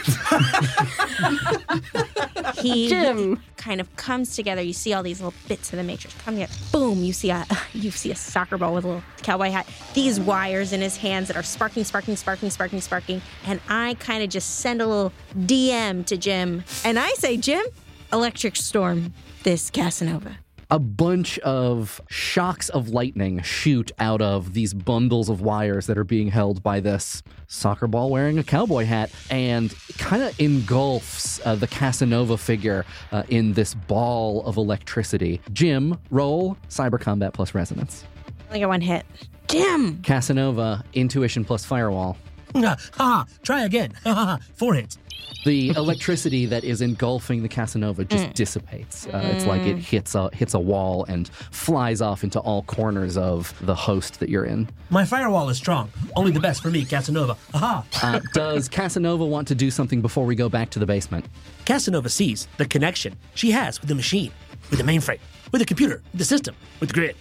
he 2.63 2.89
Jim. 2.89 3.41
kind 3.57 3.81
of 3.81 3.95
comes 3.97 4.35
together. 4.35 4.63
You 4.63 4.73
see 4.73 4.93
all 4.95 5.03
these 5.03 5.21
little 5.21 5.35
bits 5.49 5.73
of 5.73 5.77
the 5.77 5.83
matrix 5.85 6.15
come 6.23 6.35
together. 6.35 6.53
Boom! 6.73 7.03
You 7.03 7.13
see 7.13 7.31
a 7.31 7.45
you 7.75 7.91
see 7.91 8.11
a 8.11 8.15
soccer 8.17 8.57
ball 8.59 8.75
with 8.75 8.85
a 8.85 8.89
little 8.89 9.03
cowboy 9.23 9.51
hat. 9.51 9.67
These 9.95 10.19
wires 10.21 10.73
in 10.73 10.81
his 10.81 10.97
hands 10.97 11.29
that 11.29 11.37
are 11.37 11.43
sparking, 11.43 11.85
sparking, 11.85 12.17
sparking, 12.17 12.51
sparking, 12.51 12.81
sparking. 12.81 13.23
And 13.47 13.61
I 13.69 13.95
kind 14.01 14.23
of 14.23 14.31
just 14.31 14.61
send 14.61 14.81
a 14.81 14.87
little 14.87 15.13
DM 15.39 16.05
to 16.07 16.17
Jim, 16.17 16.65
and 16.85 16.99
I 16.99 17.11
say, 17.15 17.37
Jim, 17.37 17.65
electric 18.13 18.57
storm 18.57 19.13
this 19.43 19.71
Casanova. 19.71 20.39
A 20.71 20.79
bunch 20.79 21.39
of 21.41 22.01
shocks 22.09 22.69
of 22.71 22.89
lightning 22.89 23.41
shoot 23.43 23.93
out 23.99 24.21
of 24.21 24.53
these 24.55 24.75
bundles 24.75 25.29
of 25.29 25.41
wires 25.41 25.87
that 25.87 25.97
are 25.97 26.05
being 26.05 26.29
held 26.29 26.63
by 26.63 26.81
this 26.81 27.23
soccer 27.47 27.87
ball 27.87 28.11
wearing 28.11 28.39
a 28.39 28.45
cowboy 28.45 28.85
hat 28.85 29.11
and 29.31 29.75
kind 29.99 30.23
of 30.23 30.39
engulfs 30.41 31.45
uh, 31.47 31.55
the 31.55 31.67
Casanova 31.67 32.37
figure 32.37 32.85
uh, 33.13 33.23
in 33.29 33.53
this 33.53 33.75
ball 33.75 34.45
of 34.45 34.57
electricity. 34.57 35.41
Jim, 35.53 35.99
roll 36.11 36.57
cyber 36.69 37.01
combat 37.01 37.33
plus 37.33 37.55
resonance. 37.55 38.05
I 38.51 38.59
got 38.59 38.69
one 38.69 38.81
hit. 38.81 39.07
Jim. 39.49 40.03
Casanova, 40.03 40.85
intuition 40.93 41.45
plus 41.45 41.65
firewall. 41.65 42.17
Ah, 42.65 42.77
ah, 42.99 43.27
try 43.43 43.65
again. 43.65 43.93
Ha, 44.05 44.15
ha, 44.15 44.25
ha. 44.25 44.39
Four 44.57 44.75
hits. 44.75 44.99
The 45.45 45.69
electricity 45.71 46.47
that 46.47 46.65
is 46.65 46.81
engulfing 46.81 47.43
the 47.43 47.49
Casanova 47.49 48.05
just 48.05 48.33
dissipates. 48.35 49.07
Uh, 49.07 49.31
It's 49.35 49.47
like 49.47 49.63
it 49.63 49.77
hits 49.79 50.15
a 50.17 50.29
hits 50.33 50.55
a 50.55 50.59
wall 50.59 51.05
and 51.05 51.29
flies 51.53 52.01
off 52.01 52.25
into 52.25 52.41
all 52.41 52.63
corners 52.65 53.17
of 53.17 53.55
the 53.65 53.75
host 53.75 54.19
that 54.21 54.29
you're 54.29 54.45
in. 54.45 54.69
My 54.91 55.05
firewall 55.05 55.49
is 55.49 55.57
strong. 55.57 55.91
Only 56.17 56.33
the 56.33 56.41
best 56.41 56.63
for 56.63 56.71
me, 56.71 56.85
Casanova. 56.85 57.37
Aha. 57.55 57.85
Uh, 58.03 58.21
does 58.35 58.69
Casanova 58.79 59.25
want 59.25 59.47
to 59.49 59.55
do 59.55 59.71
something 59.71 60.01
before 60.03 60.27
we 60.27 60.35
go 60.35 60.49
back 60.49 60.71
to 60.71 60.79
the 60.81 60.87
basement? 60.87 61.27
Casanova 61.65 62.09
sees 62.09 62.49
the 62.57 62.67
connection 62.67 63.17
she 63.35 63.53
has 63.53 63.81
with 63.81 63.89
the 63.89 63.95
machine, 63.95 64.33
with 64.71 64.81
the 64.81 64.85
mainframe, 64.85 65.21
with 65.53 65.61
the 65.61 65.67
computer, 65.67 66.03
with 66.13 66.19
the 66.19 66.25
system, 66.25 66.57
with 66.81 66.89
the 66.89 66.95
grid. 66.95 67.15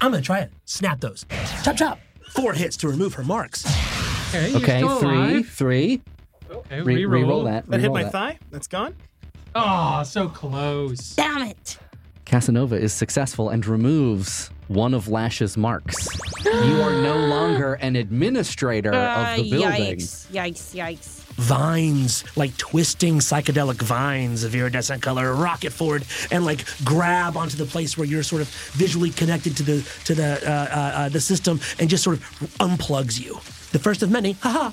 I'm 0.00 0.12
gonna 0.12 0.22
try 0.22 0.40
it. 0.40 0.52
Snap 0.66 1.00
those. 1.00 1.26
Chop 1.64 1.76
chop. 1.76 1.98
Four 2.30 2.52
hits 2.54 2.76
to 2.78 2.88
remove 2.88 3.14
her 3.14 3.24
marks. 3.24 3.64
Okay, 4.34 4.80
you're 4.80 4.88
still 4.88 4.98
three, 5.00 5.10
alive. 5.16 5.48
three. 5.48 6.02
Okay, 6.50 6.80
Re- 6.82 7.02
reroll. 7.02 7.24
reroll 7.24 7.44
that. 7.44 7.66
That 7.68 7.80
hit 7.80 7.92
my 7.92 8.04
that. 8.04 8.12
thigh. 8.12 8.38
That's 8.50 8.66
gone. 8.66 8.94
Oh, 9.54 10.02
so 10.02 10.28
close. 10.28 11.14
Damn 11.14 11.42
it. 11.48 11.78
Casanova 12.24 12.76
is 12.76 12.92
successful 12.94 13.50
and 13.50 13.66
removes 13.66 14.50
one 14.68 14.94
of 14.94 15.08
Lash's 15.08 15.56
marks. 15.58 16.08
you 16.44 16.80
are 16.80 17.02
no 17.02 17.26
longer 17.26 17.74
an 17.74 17.96
administrator 17.96 18.94
Uh, 18.94 19.32
of 19.36 19.44
the 19.44 19.50
building. 19.50 19.98
Yikes! 19.98 20.26
Yikes! 20.30 20.74
Yikes! 20.74 21.18
vines, 21.36 22.24
like 22.36 22.54
twisting 22.58 23.18
psychedelic 23.18 23.80
vines 23.80 24.44
of 24.44 24.54
iridescent 24.54 25.00
color, 25.02 25.34
rocket 25.34 25.72
forward 25.72 26.04
and 26.30 26.44
like 26.44 26.64
grab 26.84 27.36
onto 27.38 27.56
the 27.56 27.64
place 27.64 27.96
where 27.96 28.06
you're 28.06 28.22
sort 28.22 28.42
of 28.42 28.48
visually 28.74 29.08
connected 29.10 29.56
to 29.56 29.62
the 29.62 29.86
to 30.04 30.14
the 30.14 30.38
uh, 30.46 30.50
uh, 30.50 30.78
uh, 30.98 31.08
the 31.08 31.20
system 31.20 31.58
and 31.78 31.88
just 31.88 32.04
sort 32.04 32.16
of 32.18 32.22
unplugs 32.60 33.18
you. 33.18 33.38
The 33.72 33.78
first 33.78 34.02
of 34.02 34.10
many. 34.10 34.32
Haha. 34.32 34.70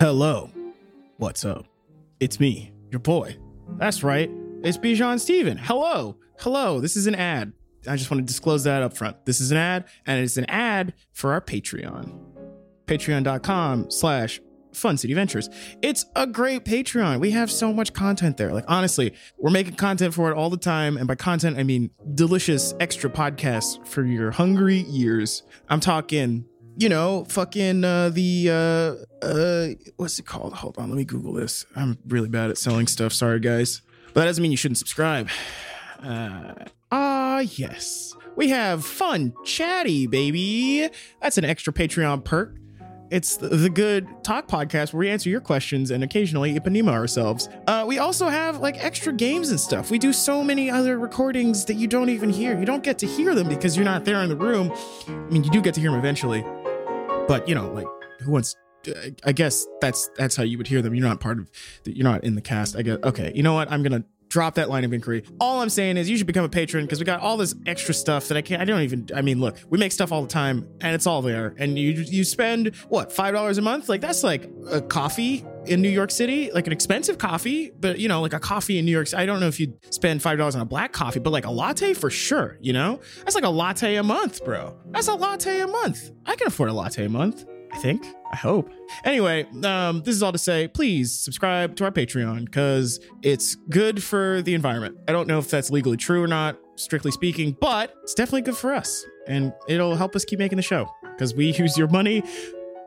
Hello. 0.00 0.50
What's 1.18 1.44
up? 1.44 1.66
It's 2.18 2.40
me, 2.40 2.72
your 2.90 2.98
boy. 2.98 3.36
That's 3.78 4.02
right. 4.02 4.28
It's 4.64 4.76
Bijan 4.76 5.20
Stephen. 5.20 5.56
Hello. 5.56 6.16
Hello. 6.40 6.80
This 6.80 6.96
is 6.96 7.06
an 7.06 7.14
ad. 7.14 7.52
I 7.86 7.96
just 7.96 8.10
want 8.10 8.20
to 8.20 8.26
disclose 8.26 8.64
that 8.64 8.82
up 8.82 8.96
front. 8.96 9.24
This 9.26 9.40
is 9.40 9.50
an 9.50 9.56
ad, 9.56 9.84
and 10.06 10.22
it's 10.22 10.36
an 10.36 10.46
ad 10.46 10.94
for 11.12 11.32
our 11.32 11.40
Patreon. 11.40 12.18
Patreon.com 12.86 13.90
slash 13.90 14.40
Fun 14.72 14.96
City 14.96 15.14
Ventures. 15.14 15.48
It's 15.82 16.06
a 16.16 16.26
great 16.26 16.64
Patreon. 16.64 17.20
We 17.20 17.30
have 17.32 17.50
so 17.50 17.72
much 17.72 17.92
content 17.92 18.36
there. 18.36 18.52
Like, 18.52 18.64
honestly, 18.68 19.12
we're 19.38 19.50
making 19.50 19.74
content 19.74 20.14
for 20.14 20.30
it 20.30 20.36
all 20.36 20.50
the 20.50 20.56
time. 20.56 20.96
And 20.96 21.06
by 21.06 21.14
content, 21.14 21.58
I 21.58 21.62
mean 21.62 21.90
delicious 22.14 22.74
extra 22.80 23.10
podcasts 23.10 23.86
for 23.86 24.04
your 24.04 24.30
hungry 24.30 24.84
ears. 24.88 25.42
I'm 25.68 25.80
talking 25.80 26.46
you 26.76 26.88
know, 26.88 27.24
fucking 27.28 27.84
uh, 27.84 28.08
the 28.08 28.48
uh, 28.48 29.24
uh, 29.24 29.68
what's 29.96 30.18
it 30.18 30.26
called? 30.26 30.54
Hold 30.54 30.78
on, 30.78 30.88
let 30.88 30.96
me 30.96 31.04
Google 31.04 31.34
this. 31.34 31.66
I'm 31.76 31.98
really 32.06 32.28
bad 32.28 32.50
at 32.50 32.58
selling 32.58 32.86
stuff. 32.86 33.12
Sorry, 33.12 33.40
guys, 33.40 33.82
but 34.14 34.20
that 34.20 34.26
doesn't 34.26 34.40
mean 34.40 34.50
you 34.50 34.56
shouldn't 34.56 34.78
subscribe. 34.78 35.28
Uh, 36.02 36.54
ah, 36.92 37.40
yes, 37.40 38.14
we 38.36 38.50
have 38.50 38.84
fun, 38.84 39.34
chatty, 39.44 40.06
baby. 40.06 40.88
That's 41.20 41.38
an 41.38 41.44
extra 41.44 41.72
Patreon 41.72 42.24
perk. 42.24 42.56
It's 43.10 43.36
the, 43.36 43.68
good 43.68 44.08
talk 44.24 44.48
podcast 44.48 44.94
where 44.94 45.00
we 45.00 45.10
answer 45.10 45.28
your 45.28 45.42
questions 45.42 45.90
and 45.90 46.02
occasionally 46.02 46.58
Ipanema 46.58 46.92
ourselves. 46.92 47.46
Uh, 47.66 47.84
we 47.86 47.98
also 47.98 48.28
have 48.28 48.60
like 48.60 48.82
extra 48.82 49.12
games 49.12 49.50
and 49.50 49.60
stuff. 49.60 49.90
We 49.90 49.98
do 49.98 50.14
so 50.14 50.42
many 50.42 50.70
other 50.70 50.98
recordings 50.98 51.66
that 51.66 51.74
you 51.74 51.86
don't 51.86 52.08
even 52.08 52.30
hear. 52.30 52.58
You 52.58 52.64
don't 52.64 52.82
get 52.82 52.98
to 53.00 53.06
hear 53.06 53.34
them 53.34 53.48
because 53.48 53.76
you're 53.76 53.84
not 53.84 54.06
there 54.06 54.22
in 54.22 54.30
the 54.30 54.36
room. 54.36 54.72
I 55.08 55.12
mean, 55.30 55.44
you 55.44 55.50
do 55.50 55.60
get 55.60 55.74
to 55.74 55.80
hear 55.80 55.90
them 55.90 55.98
eventually, 55.98 56.42
but 57.28 57.46
you 57.46 57.54
know, 57.54 57.70
like 57.72 57.86
who 58.20 58.30
wants? 58.30 58.56
I 59.24 59.32
guess 59.32 59.66
that's 59.82 60.08
that's 60.16 60.34
how 60.34 60.42
you 60.42 60.56
would 60.56 60.66
hear 60.66 60.80
them. 60.80 60.94
You're 60.94 61.06
not 61.06 61.20
part 61.20 61.38
of. 61.38 61.50
You're 61.84 62.04
not 62.04 62.24
in 62.24 62.34
the 62.34 62.40
cast. 62.40 62.76
I 62.76 62.82
guess. 62.82 62.98
Okay, 63.04 63.30
you 63.34 63.42
know 63.42 63.52
what? 63.52 63.70
I'm 63.70 63.82
gonna 63.82 64.04
drop 64.32 64.54
that 64.54 64.70
line 64.70 64.82
of 64.82 64.92
inquiry. 64.94 65.22
All 65.38 65.60
I'm 65.60 65.68
saying 65.68 65.98
is 65.98 66.08
you 66.08 66.16
should 66.16 66.26
become 66.26 66.44
a 66.44 66.48
patron 66.48 66.86
because 66.86 66.98
we 66.98 67.04
got 67.04 67.20
all 67.20 67.36
this 67.36 67.54
extra 67.66 67.92
stuff 67.92 68.28
that 68.28 68.38
I 68.38 68.42
can't. 68.42 68.62
I 68.62 68.64
don't 68.64 68.80
even. 68.80 69.06
I 69.14 69.20
mean, 69.20 69.40
look, 69.40 69.58
we 69.68 69.78
make 69.78 69.92
stuff 69.92 70.10
all 70.10 70.22
the 70.22 70.28
time, 70.28 70.66
and 70.80 70.94
it's 70.94 71.06
all 71.06 71.20
there. 71.20 71.54
And 71.58 71.78
you 71.78 71.90
you 71.90 72.24
spend 72.24 72.74
what 72.88 73.12
five 73.12 73.34
dollars 73.34 73.58
a 73.58 73.62
month? 73.62 73.90
Like 73.90 74.00
that's 74.00 74.24
like 74.24 74.50
a 74.70 74.80
coffee 74.80 75.44
in 75.66 75.82
New 75.82 75.90
York 75.90 76.10
City, 76.10 76.50
like 76.52 76.66
an 76.66 76.72
expensive 76.72 77.18
coffee, 77.18 77.72
but 77.78 77.98
you 77.98 78.08
know, 78.08 78.22
like 78.22 78.32
a 78.32 78.40
coffee 78.40 78.78
in 78.78 78.86
New 78.86 78.90
York. 78.90 79.12
I 79.14 79.26
don't 79.26 79.38
know 79.38 79.48
if 79.48 79.60
you'd 79.60 79.76
spend 79.92 80.22
five 80.22 80.38
dollars 80.38 80.56
on 80.56 80.62
a 80.62 80.66
black 80.66 80.92
coffee, 80.92 81.20
but 81.20 81.30
like 81.30 81.44
a 81.44 81.50
latte 81.50 81.92
for 81.92 82.08
sure. 82.08 82.56
You 82.62 82.72
know, 82.72 83.00
that's 83.18 83.34
like 83.34 83.44
a 83.44 83.50
latte 83.50 83.96
a 83.96 84.02
month, 84.02 84.42
bro. 84.46 84.74
That's 84.86 85.08
a 85.08 85.14
latte 85.14 85.60
a 85.60 85.66
month. 85.66 86.10
I 86.24 86.36
can 86.36 86.46
afford 86.46 86.70
a 86.70 86.72
latte 86.72 87.04
a 87.04 87.10
month. 87.10 87.44
I 87.70 87.78
think. 87.78 88.04
I 88.32 88.36
hope. 88.36 88.70
Anyway, 89.04 89.46
um, 89.62 90.02
this 90.02 90.16
is 90.16 90.22
all 90.22 90.32
to 90.32 90.38
say, 90.38 90.66
please 90.66 91.12
subscribe 91.12 91.76
to 91.76 91.84
our 91.84 91.90
Patreon 91.90 92.46
because 92.46 92.98
it's 93.22 93.56
good 93.68 94.02
for 94.02 94.40
the 94.42 94.54
environment. 94.54 94.96
I 95.06 95.12
don't 95.12 95.28
know 95.28 95.38
if 95.38 95.50
that's 95.50 95.70
legally 95.70 95.98
true 95.98 96.22
or 96.22 96.26
not, 96.26 96.58
strictly 96.76 97.10
speaking, 97.10 97.56
but 97.60 97.94
it's 98.02 98.14
definitely 98.14 98.42
good 98.42 98.56
for 98.56 98.72
us. 98.72 99.04
And 99.28 99.52
it'll 99.68 99.96
help 99.96 100.16
us 100.16 100.24
keep 100.24 100.38
making 100.38 100.56
the 100.56 100.62
show 100.62 100.90
because 101.02 101.34
we 101.34 101.52
use 101.58 101.76
your 101.76 101.88
money 101.88 102.22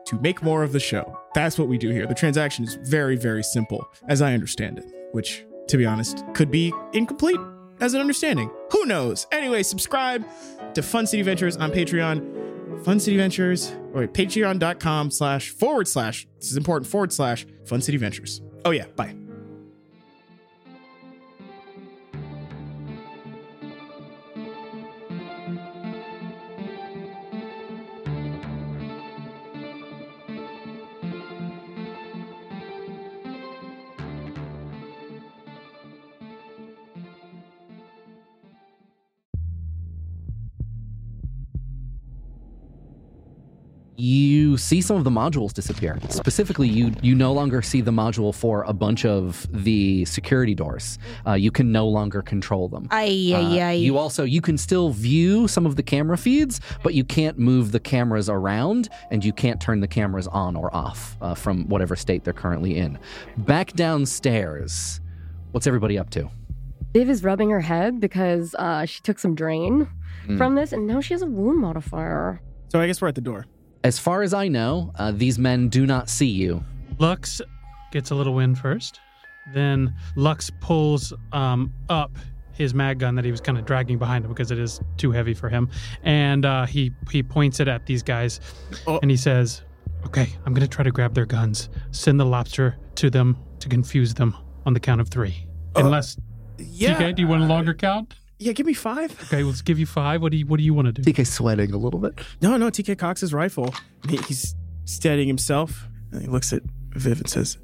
to 0.06 0.20
make 0.20 0.42
more 0.42 0.64
of 0.64 0.72
the 0.72 0.80
show. 0.80 1.16
That's 1.34 1.58
what 1.58 1.68
we 1.68 1.78
do 1.78 1.90
here. 1.90 2.06
The 2.06 2.14
transaction 2.14 2.64
is 2.64 2.74
very, 2.82 3.16
very 3.16 3.42
simple, 3.42 3.86
as 4.08 4.22
I 4.22 4.34
understand 4.34 4.78
it, 4.78 4.86
which, 5.12 5.44
to 5.68 5.76
be 5.76 5.86
honest, 5.86 6.24
could 6.34 6.50
be 6.50 6.72
incomplete 6.92 7.40
as 7.80 7.94
an 7.94 8.00
understanding. 8.00 8.50
Who 8.72 8.84
knows? 8.86 9.26
Anyway, 9.32 9.62
subscribe 9.62 10.24
to 10.74 10.82
Fun 10.82 11.06
City 11.06 11.22
Ventures 11.22 11.56
on 11.56 11.70
Patreon. 11.70 12.55
Fun 12.86 13.00
City 13.00 13.16
Ventures, 13.16 13.72
or 13.92 14.02
wait, 14.02 14.12
patreon.com 14.12 15.10
slash 15.10 15.50
forward 15.50 15.88
slash, 15.88 16.24
this 16.38 16.52
is 16.52 16.56
important, 16.56 16.88
forward 16.88 17.12
slash 17.12 17.44
Fun 17.64 17.80
City 17.82 17.98
Ventures. 17.98 18.42
Oh 18.64 18.70
yeah, 18.70 18.86
bye. 18.94 19.12
You 43.98 44.56
see 44.58 44.80
some 44.80 44.96
of 44.96 45.04
the 45.04 45.10
modules 45.10 45.52
disappear. 45.52 45.98
Specifically, 46.10 46.68
you 46.68 46.92
you 47.02 47.14
no 47.14 47.32
longer 47.32 47.62
see 47.62 47.80
the 47.80 47.90
module 47.90 48.34
for 48.34 48.62
a 48.64 48.72
bunch 48.72 49.04
of 49.04 49.46
the 49.50 50.04
security 50.04 50.54
doors. 50.54 50.98
Uh, 51.26 51.32
you 51.32 51.50
can 51.50 51.72
no 51.72 51.88
longer 51.88 52.22
control 52.22 52.68
them. 52.68 52.86
Ay, 52.90 53.32
Uh, 53.34 53.38
ay, 53.40 53.60
ay. 53.60 53.72
You 53.72 53.96
also 53.98 54.24
you 54.24 54.40
can 54.40 54.58
still 54.58 54.90
view 54.90 55.48
some 55.48 55.66
of 55.66 55.76
the 55.76 55.82
camera 55.82 56.18
feeds, 56.18 56.60
but 56.82 56.94
you 56.94 57.04
can't 57.04 57.38
move 57.38 57.72
the 57.72 57.80
cameras 57.80 58.28
around, 58.28 58.88
and 59.10 59.24
you 59.24 59.32
can't 59.32 59.60
turn 59.60 59.80
the 59.80 59.88
cameras 59.88 60.26
on 60.28 60.56
or 60.56 60.74
off 60.74 61.16
uh, 61.20 61.34
from 61.34 61.66
whatever 61.68 61.96
state 61.96 62.24
they're 62.24 62.32
currently 62.32 62.76
in. 62.76 62.98
Back 63.38 63.72
downstairs, 63.74 65.00
what's 65.52 65.66
everybody 65.66 65.98
up 65.98 66.10
to? 66.10 66.28
Viv 66.92 67.10
is 67.10 67.22
rubbing 67.22 67.50
her 67.50 67.60
head 67.60 68.00
because 68.00 68.54
uh, 68.58 68.84
she 68.86 69.00
took 69.02 69.18
some 69.18 69.34
drain 69.34 69.88
from 70.36 70.56
this, 70.56 70.72
and 70.72 70.86
now 70.88 71.00
she 71.00 71.14
has 71.14 71.22
a 71.22 71.26
wound 71.26 71.60
modifier. 71.60 72.40
So 72.68 72.80
I 72.80 72.86
guess 72.88 73.00
we're 73.00 73.06
at 73.08 73.14
the 73.14 73.20
door. 73.20 73.46
As 73.86 74.00
far 74.00 74.22
as 74.22 74.34
I 74.34 74.48
know, 74.48 74.90
uh, 74.96 75.12
these 75.12 75.38
men 75.38 75.68
do 75.68 75.86
not 75.86 76.08
see 76.10 76.26
you. 76.26 76.64
Lux 76.98 77.40
gets 77.92 78.10
a 78.10 78.16
little 78.16 78.34
wind 78.34 78.58
first. 78.58 78.98
Then 79.54 79.94
Lux 80.16 80.50
pulls 80.60 81.12
um, 81.32 81.72
up 81.88 82.10
his 82.52 82.74
mag 82.74 82.98
gun 82.98 83.14
that 83.14 83.24
he 83.24 83.30
was 83.30 83.40
kind 83.40 83.56
of 83.56 83.64
dragging 83.64 83.96
behind 83.96 84.24
him 84.24 84.32
because 84.32 84.50
it 84.50 84.58
is 84.58 84.80
too 84.96 85.12
heavy 85.12 85.34
for 85.34 85.48
him, 85.48 85.68
and 86.02 86.44
uh, 86.44 86.66
he 86.66 86.90
he 87.12 87.22
points 87.22 87.60
it 87.60 87.68
at 87.68 87.86
these 87.86 88.02
guys, 88.02 88.40
Oh. 88.88 88.98
and 89.02 89.08
he 89.10 89.16
says, 89.16 89.62
"Okay, 90.04 90.30
I'm 90.44 90.52
gonna 90.52 90.66
try 90.66 90.82
to 90.82 90.90
grab 90.90 91.14
their 91.14 91.26
guns, 91.26 91.68
send 91.92 92.18
the 92.18 92.24
lobster 92.26 92.76
to 92.96 93.08
them 93.08 93.36
to 93.60 93.68
confuse 93.68 94.14
them 94.14 94.34
on 94.64 94.72
the 94.74 94.80
count 94.80 95.00
of 95.00 95.08
three. 95.10 95.46
Unless 95.76 96.16
Yeah. 96.58 96.94
TK, 96.98 97.14
do 97.14 97.22
you 97.22 97.28
want 97.28 97.44
a 97.44 97.46
longer 97.46 97.72
count? 97.72 98.16
Yeah, 98.38 98.52
give 98.52 98.66
me 98.66 98.74
five. 98.74 99.10
Okay, 99.24 99.42
let's 99.42 99.62
give 99.62 99.78
you 99.78 99.86
five. 99.86 100.20
What 100.20 100.32
do 100.32 100.38
you 100.38 100.46
What 100.46 100.58
do 100.58 100.64
you 100.64 100.74
want 100.74 100.86
to 100.86 100.92
do? 100.92 101.02
TK 101.10 101.26
sweating 101.26 101.72
a 101.72 101.78
little 101.78 102.00
bit. 102.00 102.18
No, 102.42 102.56
no, 102.56 102.70
TK 102.70 102.98
Cox's 102.98 103.32
rifle. 103.32 103.74
He's 104.08 104.54
steadying 104.84 105.28
himself. 105.28 105.86
And 106.12 106.22
he 106.22 106.28
looks 106.28 106.52
at 106.52 106.62
Viv 106.90 107.20
and 107.20 107.28
says, 107.30 107.58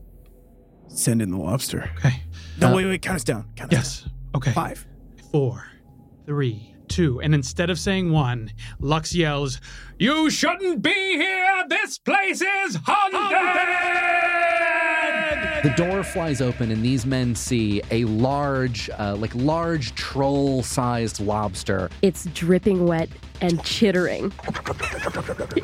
Send 0.88 1.22
in 1.22 1.30
the 1.30 1.38
lobster. 1.38 1.90
Okay. 1.98 2.22
No, 2.60 2.72
Uh, 2.72 2.76
wait, 2.76 2.84
wait, 2.86 3.02
count 3.02 3.16
us 3.16 3.24
down. 3.24 3.46
Count 3.56 3.72
us 3.72 4.02
down. 4.02 4.10
Yes. 4.12 4.14
Okay. 4.36 4.52
down. 4.52 4.54
Five. 4.54 4.86
four, 5.30 5.64
three, 6.26 6.74
two, 6.88 7.20
and 7.20 7.34
instead 7.34 7.70
of 7.70 7.78
saying 7.78 8.10
one, 8.12 8.50
Lux 8.80 9.14
yells, 9.14 9.60
"You 9.98 10.30
shouldn't 10.30 10.82
be 10.82 10.90
here! 10.92 11.64
This 11.68 11.98
place 11.98 12.42
is 12.42 12.78
haunted!" 12.84 14.91
The 15.62 15.70
door 15.76 16.02
flies 16.02 16.40
open, 16.40 16.72
and 16.72 16.84
these 16.84 17.06
men 17.06 17.36
see 17.36 17.82
a 17.92 18.04
large, 18.06 18.90
uh, 18.98 19.14
like 19.14 19.32
large 19.36 19.94
troll-sized 19.94 21.20
lobster. 21.20 21.88
It's 22.02 22.24
dripping 22.34 22.84
wet 22.86 23.08
and 23.40 23.62
chittering. 23.62 24.32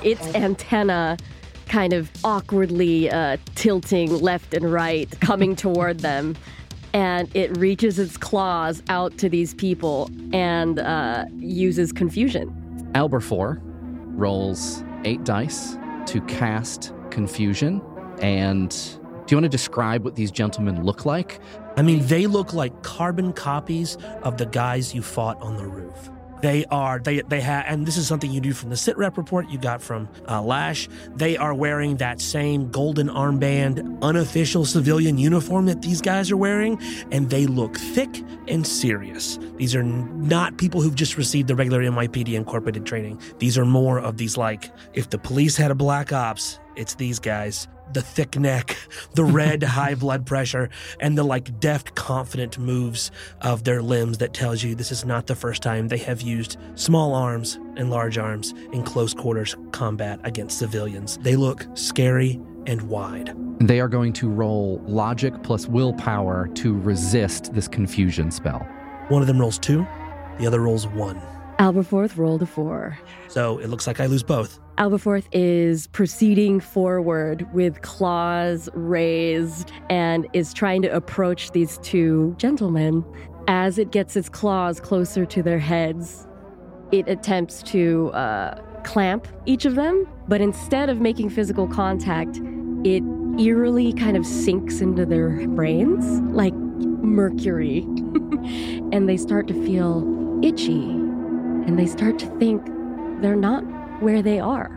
its 0.04 0.24
antenna 0.36 1.16
kind 1.66 1.92
of 1.92 2.12
awkwardly 2.22 3.10
uh, 3.10 3.38
tilting 3.56 4.20
left 4.20 4.54
and 4.54 4.72
right, 4.72 5.10
coming 5.20 5.56
toward 5.56 5.98
them. 5.98 6.36
And 6.92 7.28
it 7.34 7.56
reaches 7.56 7.98
its 7.98 8.16
claws 8.16 8.84
out 8.88 9.18
to 9.18 9.28
these 9.28 9.52
people 9.52 10.08
and 10.32 10.78
uh, 10.78 11.24
uses 11.38 11.92
confusion. 11.92 12.50
Alberfor 12.94 13.58
rolls 14.16 14.84
eight 15.04 15.24
dice 15.24 15.76
to 16.06 16.20
cast 16.28 16.92
confusion, 17.10 17.82
and 18.20 18.98
Do 19.28 19.34
you 19.34 19.36
want 19.36 19.44
to 19.44 19.50
describe 19.50 20.06
what 20.06 20.14
these 20.16 20.30
gentlemen 20.30 20.84
look 20.84 21.04
like? 21.04 21.38
I 21.76 21.82
mean, 21.82 22.06
they 22.06 22.26
look 22.26 22.54
like 22.54 22.82
carbon 22.82 23.34
copies 23.34 23.98
of 24.22 24.38
the 24.38 24.46
guys 24.46 24.94
you 24.94 25.02
fought 25.02 25.38
on 25.42 25.58
the 25.58 25.66
roof. 25.66 26.10
They 26.40 26.64
are 26.70 26.98
they 26.98 27.20
they 27.20 27.42
have, 27.42 27.64
and 27.68 27.84
this 27.84 27.98
is 27.98 28.06
something 28.06 28.30
you 28.30 28.40
do 28.40 28.54
from 28.54 28.70
the 28.70 28.76
sit 28.76 28.96
rep 28.96 29.18
report 29.18 29.50
you 29.50 29.58
got 29.58 29.82
from 29.82 30.08
uh, 30.26 30.40
Lash. 30.40 30.88
They 31.14 31.36
are 31.36 31.52
wearing 31.52 31.98
that 31.98 32.22
same 32.22 32.70
golden 32.70 33.08
armband, 33.08 34.00
unofficial 34.00 34.64
civilian 34.64 35.18
uniform 35.18 35.66
that 35.66 35.82
these 35.82 36.00
guys 36.00 36.30
are 36.30 36.36
wearing, 36.38 36.80
and 37.12 37.28
they 37.28 37.44
look 37.44 37.76
thick 37.76 38.24
and 38.46 38.66
serious. 38.66 39.38
These 39.56 39.74
are 39.74 39.82
not 39.82 40.56
people 40.56 40.80
who've 40.80 40.94
just 40.94 41.18
received 41.18 41.48
the 41.48 41.54
regular 41.54 41.82
NYPD 41.82 42.32
incorporated 42.32 42.86
training. 42.86 43.20
These 43.40 43.58
are 43.58 43.66
more 43.66 43.98
of 43.98 44.16
these 44.16 44.38
like 44.38 44.70
if 44.94 45.10
the 45.10 45.18
police 45.18 45.54
had 45.54 45.70
a 45.70 45.74
black 45.74 46.14
ops, 46.14 46.60
it's 46.76 46.94
these 46.94 47.18
guys 47.18 47.68
the 47.92 48.02
thick 48.02 48.38
neck, 48.38 48.76
the 49.14 49.24
red 49.24 49.62
high 49.78 49.94
blood 49.94 50.26
pressure, 50.26 50.70
and 51.00 51.16
the 51.16 51.22
like 51.22 51.60
deft, 51.60 51.94
confident 51.94 52.58
moves 52.58 53.10
of 53.40 53.64
their 53.64 53.82
limbs 53.82 54.18
that 54.18 54.34
tells 54.34 54.62
you 54.62 54.74
this 54.74 54.92
is 54.92 55.04
not 55.04 55.26
the 55.26 55.34
first 55.34 55.62
time 55.62 55.88
they 55.88 55.98
have 55.98 56.20
used 56.20 56.56
small 56.74 57.14
arms 57.14 57.58
and 57.76 57.90
large 57.90 58.18
arms 58.18 58.52
in 58.72 58.82
close 58.82 59.14
quarters 59.14 59.56
combat 59.72 60.20
against 60.24 60.58
civilians. 60.58 61.18
They 61.18 61.36
look 61.36 61.66
scary 61.74 62.40
and 62.66 62.82
wide. 62.82 63.34
They 63.60 63.80
are 63.80 63.88
going 63.88 64.12
to 64.14 64.28
roll 64.28 64.80
logic 64.86 65.42
plus 65.42 65.66
willpower 65.66 66.48
to 66.54 66.78
resist 66.78 67.52
this 67.54 67.66
confusion 67.66 68.30
spell. 68.30 68.60
One 69.08 69.22
of 69.22 69.26
them 69.26 69.40
rolls 69.40 69.58
two, 69.58 69.86
the 70.38 70.46
other 70.46 70.60
rolls 70.60 70.86
one. 70.86 71.20
Alberforth 71.58 72.16
rolled 72.16 72.42
a 72.42 72.46
four. 72.46 72.98
So 73.28 73.58
it 73.58 73.68
looks 73.68 73.86
like 73.86 73.98
I 73.98 74.06
lose 74.06 74.22
both. 74.22 74.60
Alberforth 74.78 75.26
is 75.32 75.88
proceeding 75.88 76.60
forward 76.60 77.52
with 77.52 77.82
claws 77.82 78.68
raised 78.74 79.72
and 79.90 80.28
is 80.32 80.54
trying 80.54 80.82
to 80.82 80.88
approach 80.88 81.50
these 81.50 81.78
two 81.78 82.36
gentlemen. 82.38 83.04
As 83.48 83.76
it 83.76 83.90
gets 83.90 84.14
its 84.14 84.28
claws 84.28 84.78
closer 84.78 85.26
to 85.26 85.42
their 85.42 85.58
heads, 85.58 86.28
it 86.92 87.08
attempts 87.08 87.62
to 87.64 88.10
uh, 88.12 88.62
clamp 88.84 89.26
each 89.46 89.64
of 89.64 89.74
them, 89.74 90.06
but 90.28 90.40
instead 90.40 90.88
of 90.88 91.00
making 91.00 91.28
physical 91.30 91.66
contact, 91.66 92.38
it 92.84 93.02
eerily 93.40 93.92
kind 93.92 94.16
of 94.16 94.24
sinks 94.24 94.80
into 94.80 95.04
their 95.04 95.46
brains 95.48 96.20
like 96.32 96.54
mercury. 96.54 97.78
and 98.92 99.08
they 99.08 99.16
start 99.16 99.48
to 99.48 99.54
feel 99.66 100.04
itchy. 100.42 101.07
And 101.68 101.78
they 101.78 101.84
start 101.86 102.18
to 102.20 102.26
think 102.38 102.64
they're 103.20 103.36
not 103.36 103.60
where 104.02 104.22
they 104.22 104.40
are. 104.40 104.70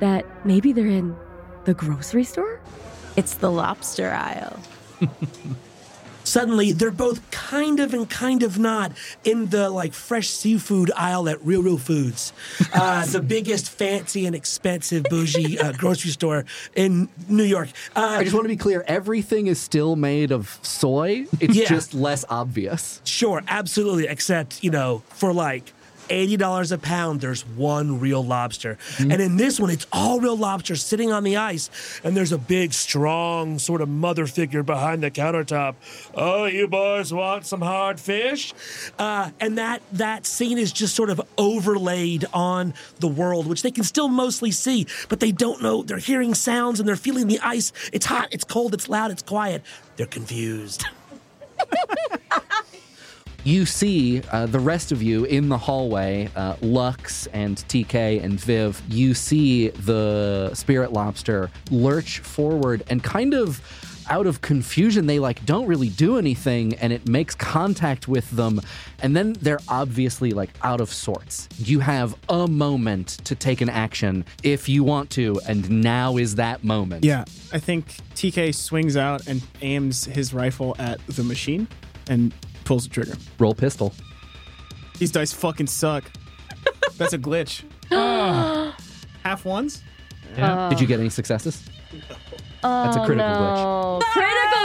That 0.00 0.26
maybe 0.44 0.72
they're 0.72 0.88
in 0.88 1.14
the 1.66 1.72
grocery 1.72 2.24
store? 2.24 2.58
It's 3.16 3.34
the 3.34 3.48
lobster 3.48 4.10
aisle. 4.10 4.58
Suddenly, 6.24 6.72
they're 6.72 6.90
both 6.90 7.30
kind 7.30 7.78
of 7.78 7.94
and 7.94 8.10
kind 8.10 8.42
of 8.42 8.58
not 8.58 8.90
in 9.22 9.50
the 9.50 9.70
like 9.70 9.92
fresh 9.92 10.30
seafood 10.30 10.90
aisle 10.96 11.28
at 11.28 11.44
Real 11.44 11.62
Real 11.62 11.78
Foods, 11.78 12.32
uh, 12.74 13.06
the 13.12 13.20
biggest 13.20 13.68
fancy 13.70 14.26
and 14.26 14.34
expensive 14.34 15.04
bougie 15.04 15.60
uh, 15.60 15.70
grocery 15.72 16.10
store 16.10 16.44
in 16.74 17.08
New 17.28 17.44
York. 17.44 17.68
Uh, 17.94 18.16
I 18.18 18.22
just 18.24 18.34
want 18.34 18.44
to 18.46 18.48
be 18.48 18.56
clear 18.56 18.84
everything 18.88 19.46
is 19.46 19.60
still 19.60 19.94
made 19.94 20.32
of 20.32 20.58
soy, 20.62 21.26
it's 21.38 21.54
Yeah. 21.54 21.68
just 21.68 21.94
less 21.94 22.24
obvious. 22.28 23.00
Sure, 23.04 23.42
absolutely. 23.46 24.08
Except, 24.08 24.64
you 24.64 24.70
know, 24.70 25.02
for 25.10 25.32
like 25.32 25.72
$80 26.12 26.72
a 26.72 26.78
pound, 26.78 27.20
there's 27.20 27.46
one 27.46 27.98
real 27.98 28.24
lobster. 28.24 28.76
And 28.98 29.12
in 29.12 29.36
this 29.36 29.58
one, 29.58 29.70
it's 29.70 29.86
all 29.92 30.20
real 30.20 30.36
lobster 30.36 30.76
sitting 30.76 31.10
on 31.10 31.24
the 31.24 31.38
ice. 31.38 31.70
And 32.04 32.14
there's 32.14 32.32
a 32.32 32.38
big, 32.38 32.74
strong 32.74 33.58
sort 33.58 33.80
of 33.80 33.88
mother 33.88 34.26
figure 34.26 34.62
behind 34.62 35.02
the 35.02 35.10
countertop. 35.10 35.74
Oh, 36.14 36.44
you 36.44 36.68
boys 36.68 37.12
want 37.12 37.46
some 37.46 37.62
hard 37.62 37.98
fish? 37.98 38.52
Uh, 38.98 39.30
and 39.40 39.56
that, 39.56 39.82
that 39.92 40.26
scene 40.26 40.58
is 40.58 40.70
just 40.70 40.94
sort 40.94 41.08
of 41.08 41.20
overlaid 41.38 42.26
on 42.34 42.74
the 43.00 43.08
world, 43.08 43.46
which 43.46 43.62
they 43.62 43.70
can 43.70 43.84
still 43.84 44.08
mostly 44.08 44.50
see, 44.50 44.86
but 45.08 45.20
they 45.20 45.32
don't 45.32 45.62
know. 45.62 45.82
They're 45.82 45.98
hearing 45.98 46.34
sounds 46.34 46.78
and 46.78 46.86
they're 46.88 46.96
feeling 46.96 47.26
the 47.26 47.40
ice. 47.40 47.72
It's 47.92 48.06
hot, 48.06 48.28
it's 48.32 48.44
cold, 48.44 48.74
it's 48.74 48.88
loud, 48.88 49.10
it's 49.10 49.22
quiet. 49.22 49.62
They're 49.96 50.06
confused. 50.06 50.84
You 53.44 53.66
see 53.66 54.22
uh, 54.30 54.46
the 54.46 54.60
rest 54.60 54.92
of 54.92 55.02
you 55.02 55.24
in 55.24 55.48
the 55.48 55.58
hallway, 55.58 56.30
uh, 56.36 56.56
Lux 56.60 57.26
and 57.28 57.56
TK 57.56 58.22
and 58.22 58.38
Viv. 58.38 58.80
You 58.88 59.14
see 59.14 59.68
the 59.68 60.54
spirit 60.54 60.92
lobster 60.92 61.50
lurch 61.70 62.20
forward 62.20 62.84
and 62.88 63.02
kind 63.02 63.34
of 63.34 63.60
out 64.08 64.26
of 64.26 64.40
confusion, 64.40 65.06
they 65.06 65.18
like 65.18 65.44
don't 65.44 65.66
really 65.66 65.88
do 65.88 66.18
anything 66.18 66.74
and 66.74 66.92
it 66.92 67.08
makes 67.08 67.34
contact 67.34 68.08
with 68.08 68.30
them. 68.30 68.60
And 69.00 69.16
then 69.16 69.34
they're 69.40 69.60
obviously 69.68 70.30
like 70.30 70.50
out 70.62 70.80
of 70.80 70.92
sorts. 70.92 71.48
You 71.58 71.80
have 71.80 72.14
a 72.28 72.46
moment 72.46 73.08
to 73.24 73.34
take 73.34 73.60
an 73.60 73.68
action 73.68 74.24
if 74.42 74.68
you 74.68 74.84
want 74.84 75.10
to, 75.10 75.40
and 75.48 75.68
now 75.82 76.16
is 76.16 76.36
that 76.36 76.62
moment. 76.62 77.04
Yeah, 77.04 77.24
I 77.52 77.58
think 77.58 77.96
TK 78.14 78.54
swings 78.54 78.96
out 78.96 79.26
and 79.26 79.42
aims 79.60 80.04
his 80.04 80.32
rifle 80.32 80.76
at 80.78 81.04
the 81.06 81.24
machine 81.24 81.66
and 82.08 82.32
pulls 82.72 82.88
the 82.88 82.94
trigger. 82.94 83.12
Roll 83.38 83.54
pistol. 83.54 83.92
These 84.98 85.10
dice 85.10 85.30
fucking 85.30 85.66
suck. 85.66 86.04
That's 86.96 87.12
a 87.12 87.18
glitch. 87.18 87.64
Half 89.24 89.44
ones? 89.44 89.82
Yeah. 90.38 90.54
Uh. 90.54 90.70
Did 90.70 90.80
you 90.80 90.86
get 90.86 90.98
any 90.98 91.10
successes? 91.10 91.62
That's 92.62 92.96
a 92.96 93.02
oh, 93.02 93.04
critical 93.04 93.28
glitch. 93.28 93.58
Oh, 93.58 94.00
Critical 94.14 94.64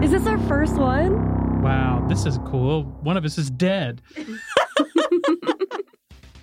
glitch! 0.00 0.04
Is 0.04 0.10
this 0.10 0.26
our 0.26 0.38
first 0.48 0.74
one? 0.74 1.62
wow, 1.62 2.04
this 2.08 2.26
is 2.26 2.40
cool. 2.44 2.82
One 3.02 3.16
of 3.16 3.24
us 3.24 3.38
is 3.38 3.48
dead. 3.48 4.02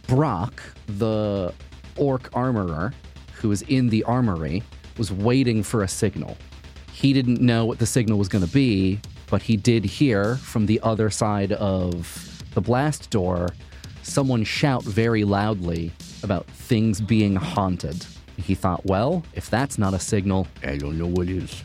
Brock, 0.07 0.63
the 0.87 1.53
orc 1.97 2.29
armorer 2.33 2.93
who 3.33 3.49
was 3.49 3.61
in 3.63 3.89
the 3.89 4.05
armory, 4.05 4.63
was 4.97 5.11
waiting 5.11 5.63
for 5.63 5.83
a 5.83 5.87
signal. 5.89 6.37
He 6.93 7.11
didn't 7.11 7.41
know 7.41 7.65
what 7.65 7.79
the 7.79 7.85
signal 7.85 8.17
was 8.19 8.27
going 8.29 8.45
to 8.45 8.51
be, 8.51 8.99
but 9.29 9.41
he 9.41 9.57
did 9.57 9.83
hear 9.83 10.35
from 10.37 10.67
the 10.67 10.79
other 10.81 11.09
side 11.09 11.51
of 11.53 12.43
the 12.53 12.61
blast 12.61 13.09
door 13.09 13.49
someone 14.03 14.43
shout 14.43 14.83
very 14.83 15.23
loudly 15.23 15.91
about 16.21 16.45
things 16.45 17.01
being 17.01 17.35
haunted. 17.35 18.05
He 18.37 18.53
thought, 18.53 18.85
well, 18.85 19.23
if 19.33 19.49
that's 19.49 19.77
not 19.77 19.93
a 19.93 19.99
signal, 19.99 20.47
I 20.63 20.77
don't 20.77 20.97
know 20.97 21.07
what 21.07 21.29
is. 21.29 21.63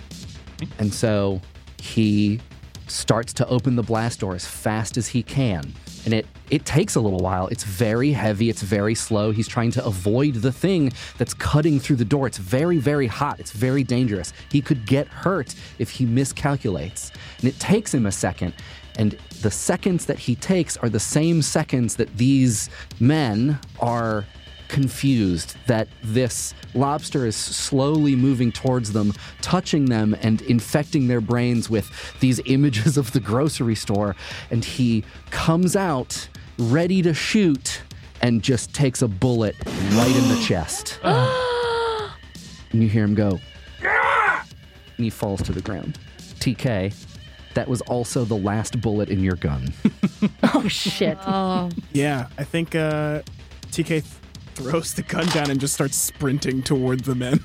and 0.79 0.93
so 0.93 1.41
he 1.81 2.41
starts 2.87 3.33
to 3.35 3.47
open 3.49 3.77
the 3.77 3.83
blast 3.83 4.21
door 4.21 4.35
as 4.35 4.47
fast 4.47 4.97
as 4.97 5.09
he 5.09 5.23
can. 5.23 5.75
And 6.05 6.15
it, 6.15 6.27
it 6.51 6.65
takes 6.65 6.95
a 6.95 7.01
little 7.01 7.19
while. 7.19 7.49
It's 7.49 7.65
very 7.65 8.13
heavy, 8.13 8.49
it's 8.49 8.63
very 8.63 8.95
slow. 8.95 9.31
He's 9.31 9.49
trying 9.49 9.71
to 9.73 9.85
avoid 9.85 10.35
the 10.35 10.53
thing 10.53 10.93
that's 11.19 11.35
cutting 11.35 11.79
through 11.81 11.97
the 11.97 12.05
door. 12.05 12.27
It's 12.27 12.39
very, 12.39 12.79
very 12.79 13.07
hot. 13.07 13.41
It's 13.41 13.53
very 13.53 13.85
dangerous. 13.85 14.33
He 14.51 14.61
could 14.61 14.87
get 14.87 15.09
hurt 15.09 15.55
if 15.79 15.91
he 15.91 16.07
miscalculates. 16.07 17.11
And 17.39 17.49
it 17.49 17.59
takes 17.59 17.93
him 17.93 18.07
a 18.07 18.13
second. 18.13 18.55
And 18.97 19.17
the 19.43 19.51
seconds 19.51 20.07
that 20.07 20.19
he 20.19 20.35
takes 20.35 20.77
are 20.77 20.89
the 20.89 21.01
same 21.01 21.43
seconds 21.43 21.97
that 21.97 22.17
these 22.17 22.69
men 22.99 23.59
are 23.79 24.27
confused 24.69 25.57
that 25.67 25.89
this 26.03 26.55
lobster 26.75 27.27
is 27.27 27.37
slowly 27.37 28.15
moving 28.15 28.53
towards 28.53 28.93
them, 28.93 29.13
touching 29.41 29.87
them 29.87 30.15
and 30.23 30.43
infecting 30.43 31.09
their 31.09 31.21
brains 31.21 31.69
with 31.71 31.91
these 32.21 32.41
images 32.47 32.97
of 32.97 33.13
the 33.13 33.21
grocery 33.21 33.75
store. 33.75 34.15
And 34.51 34.65
he 34.65 35.05
comes 35.31 35.75
out 35.77 36.29
ready 36.59 37.03
to 37.03 37.15
shoot 37.15 37.83
and 38.21 38.43
just 38.43 38.75
takes 38.75 39.01
a 39.03 39.09
bullet 39.09 39.57
right 39.93 40.15
in 40.17 40.29
the 40.29 40.43
chest. 40.47 40.99
and 41.03 42.83
you 42.83 42.89
hear 42.89 43.05
him 43.05 43.15
go, 43.15 43.39
and 43.83 45.05
he 45.05 45.11
falls 45.11 45.43
to 45.43 45.53
the 45.53 45.63
ground. 45.63 45.99
TK, 46.41 46.93
that 47.55 47.69
was 47.69 47.81
also 47.83 48.25
the 48.25 48.37
last 48.37 48.81
bullet 48.81 49.09
in 49.09 49.21
your 49.23 49.37
gun. 49.37 49.73
Oh, 50.55 50.67
shit. 50.67 51.17
Oh, 51.27 51.71
Yeah, 51.93 52.27
I 52.39 52.43
think 52.43 52.75
uh, 52.75 53.23
TK 53.71 53.87
th- 53.87 54.05
throws 54.59 54.93
the 54.93 55.03
gun 55.03 55.25
down 55.27 55.51
and 55.51 55.61
just 55.61 55.73
starts 55.73 55.97
sprinting 55.97 56.63
toward 56.63 57.01
the 57.01 57.15
men. 57.15 57.39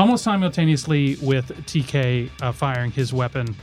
Almost 0.00 0.24
simultaneously 0.24 1.16
with 1.22 1.46
TK 1.66 2.28
uh, 2.42 2.50
firing 2.50 2.90
his 2.90 3.12
weapon, 3.12 3.54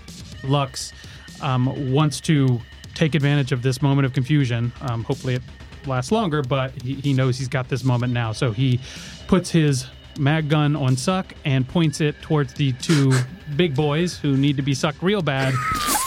Lux 0.46 0.94
um, 1.42 1.92
wants 1.92 2.22
to 2.22 2.60
take 2.96 3.14
advantage 3.14 3.52
of 3.52 3.62
this 3.62 3.82
moment 3.82 4.06
of 4.06 4.14
confusion. 4.14 4.72
Um, 4.82 5.04
hopefully, 5.04 5.36
it 5.36 5.42
lasts 5.86 6.14
longer, 6.14 6.42
but 6.42 6.82
he, 6.82 6.94
he 6.96 7.12
knows 7.14 7.38
he's 7.38 7.50
got 7.50 7.68
this 7.68 7.84
moment 7.84 8.14
now. 8.14 8.32
So 8.32 8.52
he 8.54 8.80
puts 9.28 9.50
his 9.52 9.88
mag 10.18 10.48
gun 10.48 10.78
on 10.78 10.96
Suck 10.96 11.34
and 11.44 11.68
points 11.68 12.00
it 12.00 12.22
towards 12.22 12.54
the 12.54 12.72
two 12.74 13.12
big 13.58 13.76
boys 13.76 14.18
who 14.18 14.38
need 14.38 14.56
to 14.56 14.64
be 14.64 14.74
sucked 14.74 15.04
real 15.04 15.22
bad. 15.22 15.54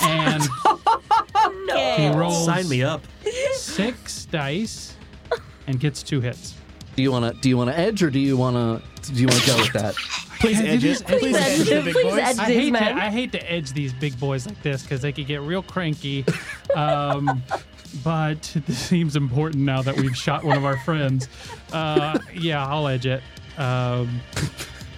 And 0.02 0.42
he 1.98 2.08
rolls 2.08 2.46
Sign 2.46 2.68
me 2.70 2.82
up. 2.82 3.02
six 3.52 4.24
dice 4.26 4.94
and 5.66 5.78
gets 5.80 6.02
two 6.02 6.20
hits. 6.20 6.54
Do 6.96 7.02
you 7.02 7.10
want 7.10 7.34
to? 7.34 7.40
Do 7.40 7.48
you 7.48 7.56
want 7.56 7.70
to 7.70 7.78
edge 7.78 8.02
or 8.02 8.10
do 8.10 8.18
you 8.18 8.36
want 8.36 8.56
to? 9.02 9.12
Do 9.12 9.20
you 9.20 9.26
want 9.26 9.40
to 9.40 9.46
go 9.46 9.56
with 9.56 9.72
that? 9.72 9.94
Please 10.40 10.60
Yeah, 10.60 10.66
edge 10.70 10.84
it 10.84 10.88
it. 10.88 10.90
is- 10.90 11.02
Please 11.02 11.36
edge 11.36 11.60
edge 11.60 11.68
it. 11.68 11.86
it, 11.88 11.92
Please 11.94 12.02
boys. 12.04 12.18
edge 12.18 12.38
I 12.38 12.44
hate 12.44 12.72
men. 12.72 12.96
to 12.96 13.02
I 13.02 13.10
hate 13.10 13.32
to 13.32 13.50
edge 13.52 13.72
these 13.72 13.92
big 13.94 14.18
boys 14.20 14.46
like 14.46 14.60
this 14.62 14.82
because 14.82 15.00
they 15.00 15.12
could 15.12 15.26
get 15.26 15.40
real 15.40 15.62
cranky. 15.62 16.24
Um, 16.74 17.42
but 18.04 18.42
this 18.66 18.78
seems 18.78 19.16
important 19.16 19.64
now 19.64 19.82
that 19.82 19.96
we've 19.96 20.16
shot 20.16 20.44
one 20.44 20.56
of 20.56 20.64
our 20.64 20.76
friends. 20.78 21.28
Uh, 21.72 22.18
yeah, 22.34 22.66
I'll 22.66 22.88
edge 22.88 23.06
it. 23.06 23.22
Um, 23.56 24.20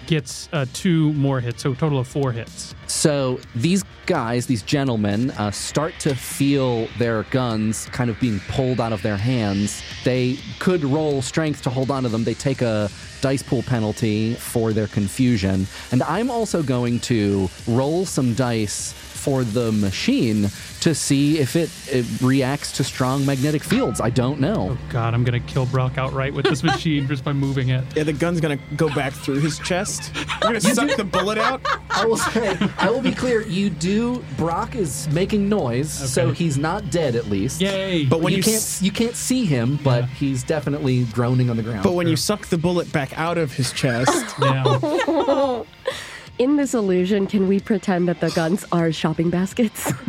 gets 0.07 0.49
uh, 0.53 0.67
two 0.73 1.13
more 1.15 1.41
hits, 1.41 1.63
so 1.63 1.73
a 1.73 1.75
total 1.75 1.99
of 1.99 2.09
four 2.09 2.33
hits. 2.33 2.75
So 2.87 3.41
these 3.55 3.85
guys, 4.07 4.47
these 4.47 4.63
gentlemen, 4.63 5.31
uh, 5.33 5.51
start 5.51 5.95
to 6.01 6.15
feel 6.15 6.87
their 6.99 7.23
guns 7.25 7.87
kind 7.87 8.11
of 8.11 8.19
being 8.21 8.41
pulled 8.49 8.81
out 8.81 8.93
of 8.93 9.03
their 9.03 9.17
hands. 9.17 9.83
They 10.05 10.39
could 10.59 10.85
roll 10.85 11.23
strength 11.23 11.63
to 11.63 11.71
hold 11.71 11.91
on 11.91 12.03
to 12.03 12.09
them. 12.09 12.25
They 12.25 12.35
take 12.35 12.63
a 12.63 12.91
dice 13.21 13.43
pool 13.43 13.63
penalty 13.63 14.35
for 14.35 14.73
their 14.73 14.87
confusion. 14.87 15.67
And 15.93 16.03
I'm 16.03 16.31
also 16.31 16.63
going 16.63 17.01
to 17.01 17.49
roll 17.67 18.05
some 18.05 18.35
dice 18.35 18.95
for 19.25 19.43
the 19.43 19.73
machine 19.73 20.49
to 20.81 20.95
see 20.95 21.39
if 21.39 21.57
it, 21.57 21.71
it 21.91 22.05
reacts 22.21 22.73
to 22.73 22.85
strong 22.85 23.25
magnetic 23.25 23.63
fields. 23.65 24.03
I 24.03 24.11
don't 24.11 24.39
know. 24.39 24.73
Oh 24.73 24.79
God, 24.91 25.15
I'm 25.15 25.25
gonna 25.25 25.41
kill 25.41 25.65
Brock 25.65 25.97
outright 25.97 26.35
with 26.35 26.45
this 26.45 26.63
machine 26.63 27.09
just 27.09 27.25
by 27.25 27.33
moving 27.33 27.71
it. 27.71 27.83
Yeah, 27.97 28.03
the 28.03 28.13
gun's 28.13 28.39
gonna 28.41 28.59
go 28.77 28.89
back 28.95 29.15
through 29.15 29.41
his 29.41 29.59
chest. 29.61 30.13
You're 30.43 30.51
gonna 30.53 30.61
suck 30.61 30.95
the 30.97 31.05
bullet 31.05 31.39
out. 31.39 31.63
I 31.89 32.05
will 32.05 32.19
say, 32.19 32.59
I 32.77 32.91
will 32.91 33.01
be 33.01 33.13
clear. 33.13 33.41
You 33.47 33.71
do. 33.71 34.23
Brock 34.37 34.77
is 34.77 35.09
making 35.09 35.49
noise, 35.49 35.91
so 35.91 36.33
he's 36.33 36.59
not 36.59 36.91
dead 36.91 37.17
at 37.17 37.31
least. 37.31 37.63
Yay! 37.63 38.05
But 38.05 38.21
when 38.21 38.33
you, 38.33 38.39
you, 38.39 38.43
can't 38.43 38.57
s- 38.57 38.83
you 38.83 38.91
can't 38.91 39.17
see 39.17 39.47
him, 39.47 39.79
but 39.83 40.03
Yeah. 40.03 40.07
he's 40.09 40.43
definitely 40.43 41.05
groaning 41.05 41.49
on 41.49 41.57
the 41.57 41.63
ground. 41.63 41.83
but 41.83 41.95
when 41.95 42.09
you 42.09 42.17
suck 42.17 42.47
the 42.49 42.59
bullet 42.59 42.93
back 42.93 43.17
out 43.19 43.39
of 43.39 43.53
his 43.55 43.73
chest, 43.73 44.35
yeah. 44.39 45.63
In 46.39 46.57
this 46.57 46.75
illusion, 46.75 47.27
can 47.29 47.47
we 47.47 47.61
pretend 47.61 48.09
that 48.09 48.21
the 48.21 48.31
guns 48.31 48.65
are 48.73 48.91
shopping 48.93 49.31
baskets? 49.31 49.93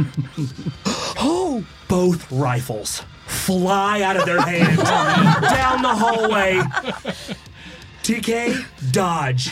Oh, 1.28 1.66
both 1.88 2.30
rifles 2.32 3.02
fly 3.26 4.02
out 4.02 4.18
of 4.18 4.26
their 4.26 4.42
hands 4.42 4.78
down 4.84 5.82
the 5.82 5.96
hallway. 5.96 6.62
TK, 8.06 8.63
dodge. 8.91 9.50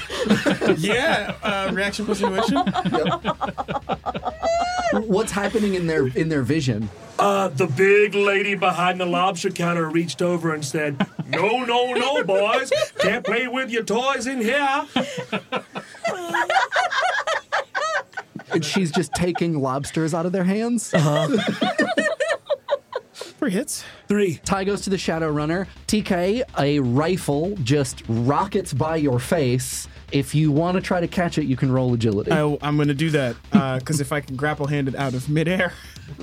yeah, 0.80 1.36
uh, 1.42 1.72
reaction 1.74 2.06
plus 2.06 2.22
intuition. 2.22 2.58
what's 5.08 5.32
happening 5.32 5.74
in 5.74 5.88
their 5.88 6.06
in 6.10 6.30
their 6.30 6.44
vision? 6.44 6.88
Uh, 7.18 7.48
the 7.48 7.66
big 7.66 8.14
lady 8.14 8.54
behind 8.54 9.00
the 9.00 9.08
lobster 9.08 9.50
counter 9.50 9.90
reached 9.90 10.22
over 10.22 10.54
and 10.54 10.64
said, 10.64 11.04
No, 11.30 11.64
no, 11.66 11.94
no, 11.94 12.24
boys. 12.24 12.72
Can't 13.00 13.26
play 13.26 13.48
with 13.48 13.72
your 13.72 13.84
toys 13.84 14.28
in 14.28 14.40
here. 14.40 14.86
And 18.52 18.64
she's 18.64 18.92
just 18.92 19.14
taking 19.16 19.60
lobsters 19.60 20.14
out 20.14 20.28
of 20.28 20.32
their 20.32 20.44
hands. 20.44 20.94
Three 23.44 23.52
hits. 23.52 23.84
Three. 24.08 24.36
Tie 24.46 24.64
goes 24.64 24.80
to 24.84 24.90
the 24.90 24.98
Shadow 24.98 25.30
Runner. 25.30 25.68
TK, 25.88 26.44
a 26.58 26.80
rifle 26.80 27.54
just 27.62 28.02
rockets 28.08 28.72
by 28.72 28.96
your 28.96 29.20
face. 29.20 29.90
If 30.14 30.34
you 30.34 30.50
want 30.50 30.76
to 30.76 30.82
try 30.82 31.02
to 31.02 31.10
catch 31.10 31.38
it, 31.38 31.44
you 31.44 31.58
can 31.58 31.70
roll 31.70 31.94
agility. 31.94 32.32
I, 32.32 32.40
am 32.62 32.78
gonna 32.78 32.94
do 32.94 33.10
that 33.10 33.36
uh, 33.52 33.80
because 33.80 34.00
if 34.00 34.14
I 34.14 34.22
can 34.22 34.38
grapple 34.38 34.66
hand 34.66 34.88
it 34.88 34.96
out 34.96 35.14
of 35.14 35.28
midair, 35.28 35.74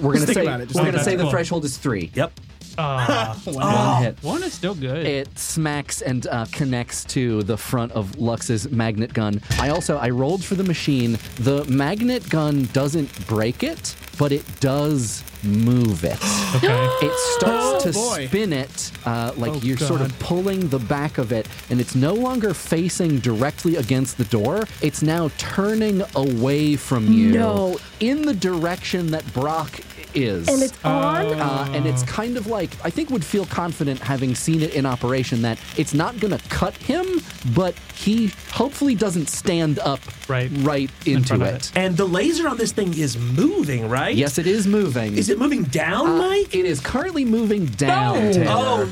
we're 0.00 0.14
gonna 0.14 0.26
say 0.32 0.40
about 0.40 0.62
it, 0.62 0.68
just 0.68 0.80
we're 0.80 0.90
gonna 0.90 1.04
say 1.04 1.14
the 1.14 1.24
Cool. 1.24 1.30
threshold 1.30 1.66
is 1.66 1.76
three. 1.76 2.10
Yep. 2.14 2.40
Uh, 2.80 3.34
One 3.44 4.02
hit. 4.02 4.18
one 4.22 4.42
is 4.42 4.52
still 4.52 4.74
good. 4.74 5.06
It 5.06 5.38
smacks 5.38 6.02
and 6.02 6.26
uh, 6.26 6.46
connects 6.52 7.04
to 7.04 7.42
the 7.42 7.56
front 7.56 7.92
of 7.92 8.18
Lux's 8.18 8.70
magnet 8.70 9.12
gun. 9.12 9.40
I 9.58 9.68
also 9.70 9.98
I 9.98 10.10
rolled 10.10 10.42
for 10.44 10.54
the 10.54 10.64
machine. 10.64 11.18
The 11.36 11.64
magnet 11.66 12.28
gun 12.28 12.68
doesn't 12.72 13.26
break 13.26 13.62
it, 13.62 13.94
but 14.18 14.32
it 14.32 14.44
does 14.60 15.22
move 15.42 16.04
it. 16.04 16.18
okay. 16.56 16.88
It 17.02 17.12
starts 17.38 17.84
to 17.84 17.92
boy. 17.92 18.26
spin 18.28 18.52
it 18.52 18.92
uh, 19.04 19.32
like 19.36 19.52
Oh, 19.52 19.56
you're 19.62 19.76
sort 19.78 20.00
of 20.00 20.16
pulling 20.18 20.68
the 20.68 20.78
back 20.78 21.18
of 21.18 21.32
it, 21.32 21.48
and 21.70 21.80
it's 21.80 21.94
no 21.94 22.14
longer 22.14 22.54
facing 22.54 23.18
directly 23.20 23.76
against 23.76 24.16
the 24.18 24.24
door. 24.26 24.64
It's 24.80 25.02
now 25.02 25.30
turning 25.38 26.02
away 26.14 26.76
from 26.76 27.12
you 27.12 27.32
No. 27.32 27.78
in 28.00 28.22
the 28.22 28.34
direction 28.34 29.10
that 29.10 29.30
Brock 29.32 29.80
is. 30.14 30.48
and 30.48 30.62
it's 30.62 30.84
on? 30.84 31.26
Uh, 31.40 31.68
and 31.72 31.86
it's 31.86 32.02
kind 32.04 32.36
of 32.36 32.46
like 32.46 32.70
I 32.84 32.90
think 32.90 33.10
would 33.10 33.24
feel 33.24 33.46
confident 33.46 34.00
having 34.00 34.34
seen 34.34 34.62
it 34.62 34.74
in 34.74 34.86
operation 34.86 35.42
that 35.42 35.58
it's 35.76 35.94
not 35.94 36.18
going 36.20 36.36
to 36.36 36.48
cut 36.48 36.74
him, 36.76 37.06
but 37.54 37.74
he 37.94 38.32
hopefully 38.50 38.94
doesn't 38.94 39.28
stand 39.28 39.78
up 39.80 40.00
Right. 40.28 40.50
right 40.58 40.90
into 41.06 41.28
front 41.28 41.42
of 41.42 41.48
it. 41.48 41.54
it. 41.54 41.72
And 41.76 41.96
the 41.96 42.06
laser 42.06 42.48
on 42.48 42.56
this 42.56 42.72
thing 42.72 42.96
is 42.96 43.18
moving, 43.18 43.88
right? 43.88 44.14
Yes, 44.14 44.38
it 44.38 44.46
is 44.46 44.66
moving. 44.66 45.16
Is 45.18 45.28
it 45.28 45.38
moving 45.38 45.64
down, 45.64 46.08
Uh, 46.08 46.18
Mike? 46.18 46.54
It 46.54 46.64
is 46.66 46.80
currently 46.80 47.24
moving 47.24 47.66
down. 47.66 48.32
Taylor. 48.32 48.46
Oh, 48.48 48.86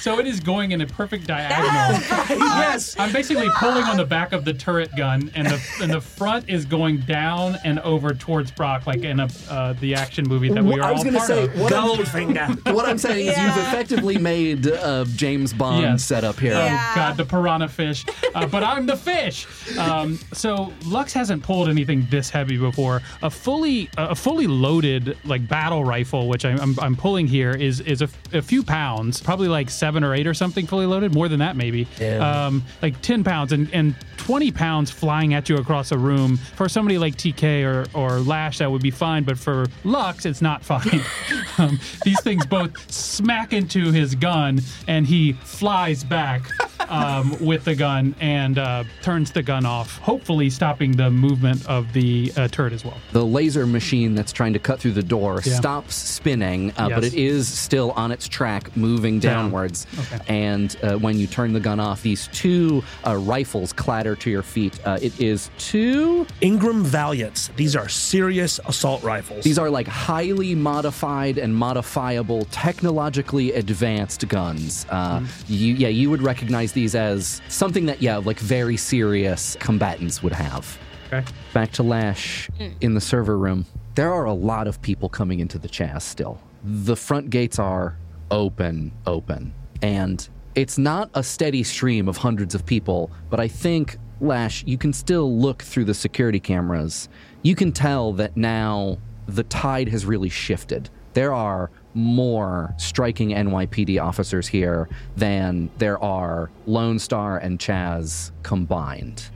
So 0.00 0.18
it 0.18 0.26
is 0.26 0.40
going 0.40 0.72
in 0.72 0.80
a 0.80 0.86
perfect 0.86 1.26
diagonal. 1.26 2.00
yes. 2.38 2.96
I'm 2.98 3.12
basically 3.12 3.48
pulling 3.58 3.84
on 3.84 3.96
the 3.96 4.04
back 4.04 4.32
of 4.32 4.44
the 4.44 4.54
turret 4.54 4.90
gun, 4.96 5.30
and 5.34 5.46
the 5.48 5.60
and 5.82 5.92
the 5.92 6.00
front 6.00 6.48
is 6.48 6.64
going 6.64 6.98
down 6.98 7.56
and 7.64 7.78
over 7.80 8.14
towards 8.14 8.50
Brock, 8.50 8.86
like 8.86 9.02
in 9.02 9.20
a 9.20 9.28
uh, 9.50 9.72
the 9.74 9.94
action 9.94 10.26
movie 10.28 10.48
that 10.50 10.62
we 10.62 10.70
Well, 10.70 10.80
are 10.80 10.84
I 10.84 10.92
was 10.92 11.00
all 11.00 11.04
gonna 11.04 11.18
part 11.18 11.28
say 11.28 11.44
of. 11.44 11.60
what 11.60 11.72
I'm, 11.72 11.88
Goldfinger. 11.88 12.74
what 12.74 12.88
I'm 12.88 12.98
saying 12.98 13.26
is 13.26 13.36
you've 13.38 13.56
effectively 13.58 14.18
made 14.18 14.66
a 14.66 15.04
James 15.16 15.52
Bond 15.52 15.82
Yes. 15.82 16.04
setup 16.04 16.38
here. 16.38 16.54
Oh 16.54 16.92
God, 16.94 17.16
the 17.16 17.24
piranha 17.24 17.68
fish! 17.68 18.04
Uh, 18.34 18.46
but 18.46 18.62
I'm 18.62 18.86
the 18.86 18.96
fish. 18.96 19.46
Um, 19.78 20.18
so 20.32 20.72
Lux 20.86 21.12
hasn't 21.12 21.42
pulled 21.42 21.68
anything 21.68 22.06
this 22.10 22.30
heavy 22.30 22.56
before. 22.56 23.02
A 23.22 23.30
fully 23.30 23.90
a 23.96 24.14
fully 24.14 24.46
loaded 24.46 25.16
like 25.24 25.46
battle 25.48 25.84
rifle, 25.84 26.28
which 26.28 26.44
I'm, 26.44 26.60
I'm, 26.60 26.78
I'm 26.80 26.96
pulling 26.96 27.26
here, 27.26 27.50
is 27.52 27.80
is 27.80 28.02
a, 28.02 28.08
a 28.32 28.42
few 28.42 28.62
pounds, 28.62 29.20
probably 29.20 29.48
like 29.48 29.70
seven 29.88 30.04
or 30.04 30.14
eight 30.14 30.26
or 30.26 30.34
something, 30.34 30.66
fully 30.66 30.84
loaded. 30.84 31.14
More 31.14 31.28
than 31.28 31.38
that, 31.38 31.56
maybe. 31.56 31.86
Um, 32.20 32.62
like 32.82 33.00
ten 33.00 33.24
pounds 33.24 33.52
and 33.52 33.72
and 33.72 33.94
twenty 34.18 34.52
pounds 34.52 34.90
flying 34.90 35.32
at 35.32 35.48
you 35.48 35.56
across 35.56 35.92
a 35.92 35.98
room. 35.98 36.36
For 36.56 36.68
somebody 36.68 36.98
like 36.98 37.16
TK 37.16 37.64
or 37.64 37.86
or 37.98 38.18
Lash, 38.20 38.58
that 38.58 38.70
would 38.70 38.82
be 38.82 38.90
fine. 38.90 39.24
But 39.24 39.38
for 39.38 39.64
Lux, 39.84 40.26
it's 40.26 40.42
not 40.42 40.62
fine. 40.62 41.00
um, 41.58 41.80
these 42.04 42.20
things 42.20 42.44
both 42.44 42.72
smack 42.92 43.54
into 43.54 43.90
his 43.92 44.14
gun, 44.14 44.60
and 44.86 45.06
he 45.06 45.32
flies 45.32 46.04
back 46.04 46.42
um, 46.90 47.34
with 47.42 47.64
the 47.64 47.74
gun 47.74 48.14
and 48.20 48.58
uh, 48.58 48.84
turns 49.02 49.32
the 49.32 49.42
gun 49.42 49.64
off, 49.64 49.96
hopefully 49.98 50.50
stopping 50.50 50.92
the 50.96 51.10
movement 51.10 51.66
of 51.66 51.90
the 51.94 52.30
uh, 52.36 52.48
turret 52.48 52.74
as 52.74 52.84
well. 52.84 52.98
The 53.12 53.24
laser 53.24 53.66
machine 53.66 54.14
that's 54.14 54.32
trying 54.32 54.52
to 54.52 54.58
cut 54.58 54.80
through 54.80 54.92
the 54.92 55.02
door 55.02 55.40
Yeah. 55.44 55.54
stops 55.56 55.94
spinning, 55.94 56.72
uh, 56.76 56.90
but 56.90 57.04
it 57.04 57.14
is 57.14 57.48
still 57.48 57.92
on 57.92 58.12
its 58.12 58.28
track, 58.28 58.76
moving 58.76 59.18
Down. 59.18 59.50
Downwards. 59.84 60.12
Okay. 60.12 60.46
And 60.46 60.76
uh, 60.82 60.98
when 60.98 61.18
you 61.18 61.26
turn 61.26 61.52
the 61.52 61.60
gun 61.60 61.80
off, 61.80 62.02
these 62.02 62.28
two 62.28 62.82
uh, 63.06 63.16
rifles 63.16 63.72
clatter 63.72 64.16
to 64.16 64.30
your 64.30 64.42
feet. 64.42 64.78
Uh, 64.86 64.98
it 65.00 65.18
is 65.20 65.50
two. 65.58 66.26
Ingram 66.40 66.84
Valiants. 66.84 67.48
These 67.56 67.76
are 67.76 67.88
serious 67.88 68.60
assault 68.66 69.02
rifles. 69.02 69.44
These 69.44 69.58
are 69.58 69.70
like 69.70 69.86
highly 69.88 70.54
modified 70.54 71.38
and 71.38 71.54
modifiable, 71.54 72.44
technologically 72.50 73.52
advanced 73.52 74.26
guns. 74.28 74.86
Uh, 74.90 75.24
You, 75.48 75.74
yeah, 75.74 75.88
you 75.88 76.10
would 76.10 76.22
recognize 76.22 76.72
these 76.72 76.94
as 76.94 77.40
something 77.48 77.86
that, 77.86 78.02
yeah, 78.02 78.16
like 78.16 78.38
very 78.38 78.76
serious 78.76 79.56
combatants 79.60 80.22
would 80.22 80.32
have. 80.32 80.78
Okay. 81.12 81.24
Back 81.54 81.72
to 81.72 81.82
Lash 81.82 82.50
in 82.80 82.94
the 82.94 83.00
server 83.00 83.38
room. 83.38 83.64
There 83.94 84.12
are 84.12 84.26
a 84.26 84.32
lot 84.32 84.68
of 84.68 84.80
people 84.82 85.08
coming 85.08 85.40
into 85.40 85.58
the 85.58 85.68
Chaz 85.68 86.02
still. 86.02 86.38
The 86.62 86.96
front 86.96 87.30
gates 87.30 87.58
are 87.58 87.96
open, 88.30 88.92
open. 89.06 89.54
And 89.82 90.26
it's 90.54 90.78
not 90.78 91.10
a 91.14 91.22
steady 91.22 91.62
stream 91.62 92.08
of 92.08 92.16
hundreds 92.16 92.54
of 92.54 92.66
people, 92.66 93.10
but 93.30 93.40
I 93.40 93.48
think, 93.48 93.98
Lash, 94.20 94.64
you 94.64 94.76
can 94.76 94.92
still 94.92 95.38
look 95.38 95.62
through 95.62 95.84
the 95.84 95.94
security 95.94 96.40
cameras. 96.40 97.08
You 97.42 97.54
can 97.54 97.70
tell 97.72 98.12
that 98.14 98.36
now 98.36 98.98
the 99.26 99.44
tide 99.44 99.88
has 99.88 100.04
really 100.04 100.28
shifted. 100.28 100.90
There 101.12 101.32
are 101.32 101.70
more 101.94 102.74
striking 102.76 103.30
NYPD 103.30 104.02
officers 104.02 104.48
here 104.48 104.88
than 105.16 105.70
there 105.78 106.02
are 106.02 106.50
Lone 106.66 106.98
Star 106.98 107.38
and 107.38 107.58
Chaz 107.58 108.30
combined 108.42 109.30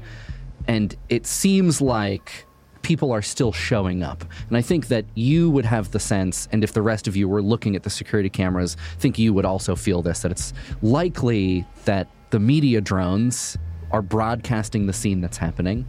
and 0.66 0.96
it 1.09 1.26
seems 1.26 1.80
like 1.80 2.47
people 2.83 3.12
are 3.12 3.22
still 3.22 3.53
showing 3.53 4.03
up. 4.03 4.24
And 4.49 4.57
I 4.57 4.62
think 4.62 4.89
that 4.89 5.05
you 5.14 5.51
would 5.51 5.64
have 5.64 5.91
the 5.93 6.01
sense, 6.01 6.49
and 6.53 6.62
if 6.62 6.72
the 6.72 6.83
rest 6.83 7.09
of 7.09 7.16
you 7.16 7.28
were 7.28 7.43
looking 7.43 7.76
at 7.76 7.83
the 7.83 7.91
security 7.91 8.28
cameras, 8.28 8.76
think 8.99 9.18
you 9.18 9.33
would 9.33 9.45
also 9.45 9.74
feel 9.74 10.03
this 10.03 10.20
that 10.22 10.30
it's 10.30 10.53
likely 10.83 11.66
that 11.85 12.09
the 12.30 12.41
media 12.41 12.80
drones 12.80 13.57
are 13.91 14.03
broadcasting 14.03 14.87
the 14.87 14.93
scene 14.93 15.20
that's 15.20 15.37
happening. 15.37 15.87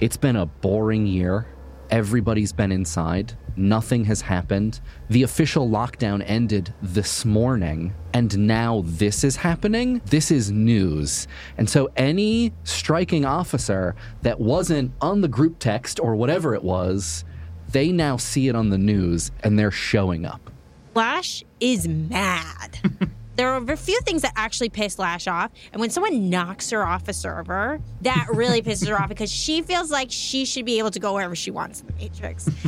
It's 0.00 0.16
been 0.16 0.36
a 0.36 0.46
boring 0.46 1.06
year. 1.06 1.46
Everybody's 1.94 2.52
been 2.52 2.72
inside. 2.72 3.34
Nothing 3.54 4.04
has 4.06 4.20
happened. 4.20 4.80
The 5.10 5.22
official 5.22 5.68
lockdown 5.68 6.24
ended 6.26 6.74
this 6.82 7.24
morning, 7.24 7.94
and 8.12 8.36
now 8.48 8.82
this 8.84 9.22
is 9.22 9.36
happening. 9.36 10.02
This 10.06 10.32
is 10.32 10.50
news. 10.50 11.28
And 11.56 11.70
so, 11.70 11.92
any 11.96 12.52
striking 12.64 13.24
officer 13.24 13.94
that 14.22 14.40
wasn't 14.40 14.90
on 15.00 15.20
the 15.20 15.28
group 15.28 15.60
text 15.60 16.00
or 16.00 16.16
whatever 16.16 16.52
it 16.52 16.64
was, 16.64 17.24
they 17.68 17.92
now 17.92 18.16
see 18.16 18.48
it 18.48 18.56
on 18.56 18.70
the 18.70 18.78
news 18.78 19.30
and 19.44 19.56
they're 19.56 19.70
showing 19.70 20.24
up. 20.24 20.50
Lash 20.96 21.44
is 21.60 21.86
mad. 21.86 22.76
there 23.36 23.50
are 23.50 23.56
a 23.72 23.76
few 23.76 24.00
things 24.00 24.22
that 24.22 24.32
actually 24.36 24.68
piss 24.68 24.98
Lash 24.98 25.26
off. 25.26 25.50
And 25.72 25.80
when 25.80 25.90
someone 25.90 26.30
knocks 26.30 26.70
her 26.70 26.86
off 26.86 27.08
a 27.08 27.12
server, 27.12 27.80
that 28.02 28.26
really 28.32 28.62
pisses 28.62 28.88
her 28.88 29.00
off 29.00 29.08
because 29.08 29.30
she 29.30 29.62
feels 29.62 29.90
like 29.90 30.08
she 30.10 30.44
should 30.44 30.64
be 30.64 30.78
able 30.78 30.90
to 30.92 31.00
go 31.00 31.14
wherever 31.14 31.34
she 31.34 31.50
wants 31.50 31.80
in 31.80 31.86
the 31.88 31.92
Matrix. 31.94 32.48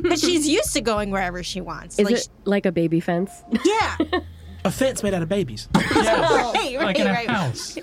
Because 0.00 0.20
she's 0.20 0.48
used 0.48 0.72
to 0.72 0.80
going 0.80 1.10
wherever 1.10 1.42
she 1.42 1.60
wants. 1.60 1.98
Is 1.98 2.04
like, 2.04 2.14
it 2.16 2.28
like 2.44 2.66
a 2.66 2.72
baby 2.72 3.00
fence? 3.00 3.42
yeah. 3.64 3.96
A 4.64 4.70
fence 4.70 5.02
made 5.02 5.14
out 5.14 5.22
of 5.22 5.28
babies. 5.30 5.68
right, 5.74 5.94
right, 5.96 6.76
like 6.80 6.98
in 6.98 7.06
a 7.06 7.12
right. 7.12 7.30
house. 7.30 7.78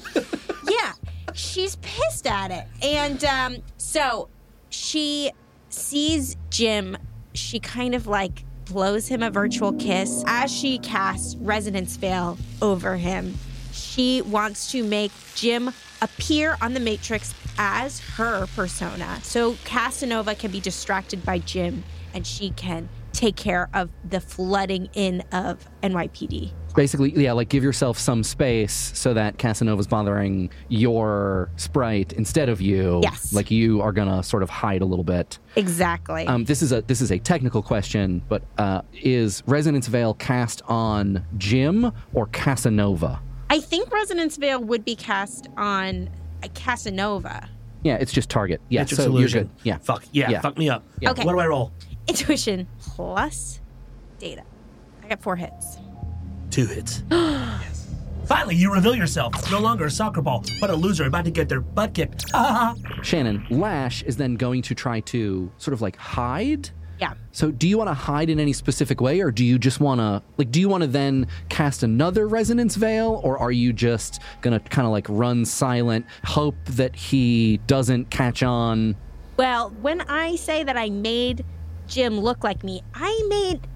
yeah, 0.70 0.94
she's 1.34 1.76
pissed 1.78 2.28
at 2.28 2.52
it. 2.52 2.68
And 2.84 3.24
um, 3.26 3.58
so 3.78 4.30
she 4.70 5.32
sees 5.70 6.36
Jim. 6.52 6.96
She 7.34 7.60
kind 7.60 7.96
of 7.96 8.06
like 8.06 8.44
blows 8.70 9.07
him 9.07 9.24
a 9.24 9.30
virtual 9.30 9.74
kiss 9.74 10.24
as 10.28 10.51
she 10.51 10.78
casts 10.80 11.36
Resonance 11.38 11.95
Veil 11.97 12.38
over 12.61 12.97
him. 12.97 13.36
She 13.72 14.22
wants 14.22 14.72
to 14.72 14.84
make 14.84 15.11
Jim 15.36 15.72
appear 16.01 16.57
on 16.61 16.74
the 16.74 16.80
Matrix 16.80 17.34
as 17.57 17.99
her 17.99 18.47
persona. 18.55 19.20
So 19.24 19.55
Casanova 19.63 20.36
can 20.36 20.51
be 20.51 20.59
distracted 20.59 21.26
by 21.26 21.39
Jim 21.39 21.84
and 22.13 22.26
she 22.26 22.51
can 22.51 22.89
take 23.18 23.36
care 23.36 23.68
of 23.74 23.89
the 24.07 24.20
flooding 24.20 24.88
in 24.93 25.22
of 25.32 25.68
NYPD. 25.82 26.51
Basically, 26.76 27.11
yeah, 27.15 27.32
like 27.32 27.49
give 27.49 27.63
yourself 27.63 27.97
some 27.97 28.22
space 28.24 28.91
so 28.93 29.15
that 29.15 29.39
Casanova's 29.39 29.88
bothering 29.88 30.51
your 30.70 31.49
sprite 31.55 32.13
instead 32.13 32.47
of 32.47 32.61
you. 32.61 32.99
Yes. 33.01 33.34
Like 33.34 33.49
you 33.49 33.82
are 33.82 33.91
gonna 33.91 34.22
sort 34.22 34.43
of 34.43 34.51
hide 34.51 34.84
a 34.84 34.86
little 34.86 35.03
bit. 35.03 35.39
Exactly. 35.55 36.28
Um, 36.28 36.45
this 36.45 36.61
is 36.61 36.72
a 36.72 36.84
this 36.84 37.01
is 37.01 37.11
a 37.11 37.18
technical 37.18 37.63
question, 37.63 38.22
but 38.30 38.43
uh, 38.59 38.84
is 38.93 39.41
Resonance 39.47 39.88
Veil 39.88 40.13
cast 40.13 40.61
on 40.68 41.26
Jim 41.38 41.91
or 42.13 42.28
Casanova? 42.28 43.20
I 43.49 43.59
think 43.59 43.91
Resonance 43.91 44.38
Veil 44.38 44.63
would 44.63 44.86
be 44.86 44.95
cast 44.95 45.47
on 45.57 46.09
Casanova. 46.53 47.49
Yeah, 47.82 47.95
it's 47.95 48.11
just 48.11 48.30
target. 48.30 48.61
Yeah, 48.70 48.82
Matrix 48.82 49.03
so 49.03 49.09
illusion. 49.09 49.38
you're 49.38 49.43
good. 49.45 49.51
Yeah. 49.63 49.78
Fuck. 49.80 50.03
Yeah, 50.11 50.30
Yeah. 50.30 50.41
Fuck 50.41 50.57
me 50.59 50.70
up. 50.70 50.84
Yeah. 50.99 51.11
Okay. 51.11 51.24
What 51.24 51.34
do 51.34 51.39
I 51.39 51.47
roll? 51.47 51.72
Intuition 52.07 52.68
plus 52.98 53.60
data. 54.18 54.41
I 55.04 55.08
got 55.08 55.22
four 55.22 55.36
hits. 55.36 55.78
Two 56.50 56.66
hits. 56.66 57.04
yes. 57.12 57.93
Finally, 58.26 58.56
you 58.56 58.74
reveal 58.74 58.95
yourself. 58.95 59.52
No 59.52 59.60
longer 59.60 59.86
a 59.86 59.91
soccer 59.91 60.20
ball, 60.24 60.43
but 60.60 60.72
a 60.72 60.76
loser 60.76 61.06
about 61.06 61.24
to 61.26 61.32
get 61.32 61.48
their 61.48 61.62
butt 61.62 61.93
kicked. 61.93 62.26
Ah! 62.34 62.74
Shannon, 63.04 63.45
Lash 63.52 64.02
is 64.02 64.18
then 64.18 64.34
going 64.34 64.64
to 64.64 64.74
try 64.74 65.02
to 65.02 65.52
sort 65.60 65.74
of 65.74 65.82
like 65.84 65.95
hide. 65.95 66.72
Yeah. 67.00 67.14
So, 67.32 67.52
do 67.52 67.68
you 67.68 67.78
want 67.78 67.89
to 67.91 67.93
hide 67.93 68.32
in 68.32 68.39
any 68.39 68.52
specific 68.52 69.00
way, 69.00 69.22
or 69.22 69.30
do 69.30 69.45
you 69.45 69.60
just 69.60 69.80
want 69.80 70.02
to 70.02 70.24
like? 70.38 70.50
Do 70.50 70.60
you 70.60 70.68
want 70.68 70.82
to 70.82 70.88
then 70.88 71.28
cast 71.50 71.84
another 71.84 72.28
resonance 72.28 72.76
veil, 72.76 73.22
or 73.24 73.38
are 73.38 73.52
you 73.52 73.74
just 73.74 74.20
gonna 74.41 74.60
kind 74.60 74.88
of 74.88 74.91
like 74.91 75.06
run 75.08 75.45
silent, 75.45 76.08
hope 76.26 76.56
that 76.66 76.95
he 76.95 77.58
doesn't 77.68 78.10
catch 78.10 78.41
on? 78.41 78.95
Well, 79.38 79.70
when 79.82 80.02
I 80.02 80.36
say 80.36 80.64
that 80.64 80.76
I 80.76 80.89
made 80.89 81.45
Jim 81.88 82.20
look 82.20 82.44
like 82.44 82.64
me, 82.64 82.82
I 82.94 83.24
made 83.30 83.68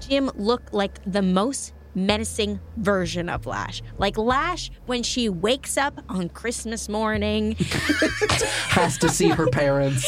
Jim 0.00 0.30
look 0.34 0.72
like 0.72 0.98
the 1.10 1.22
most 1.22 1.72
menacing 1.94 2.58
version 2.76 3.28
of 3.28 3.46
Lash. 3.46 3.82
Like 3.98 4.16
Lash 4.18 4.70
when 4.86 5.02
she 5.02 5.28
wakes 5.28 5.76
up 5.76 6.00
on 6.08 6.28
Christmas 6.28 6.88
morning. 6.88 7.52
Has 8.68 8.98
to 8.98 9.08
see 9.08 9.28
her 9.28 9.46
parents. 9.46 10.06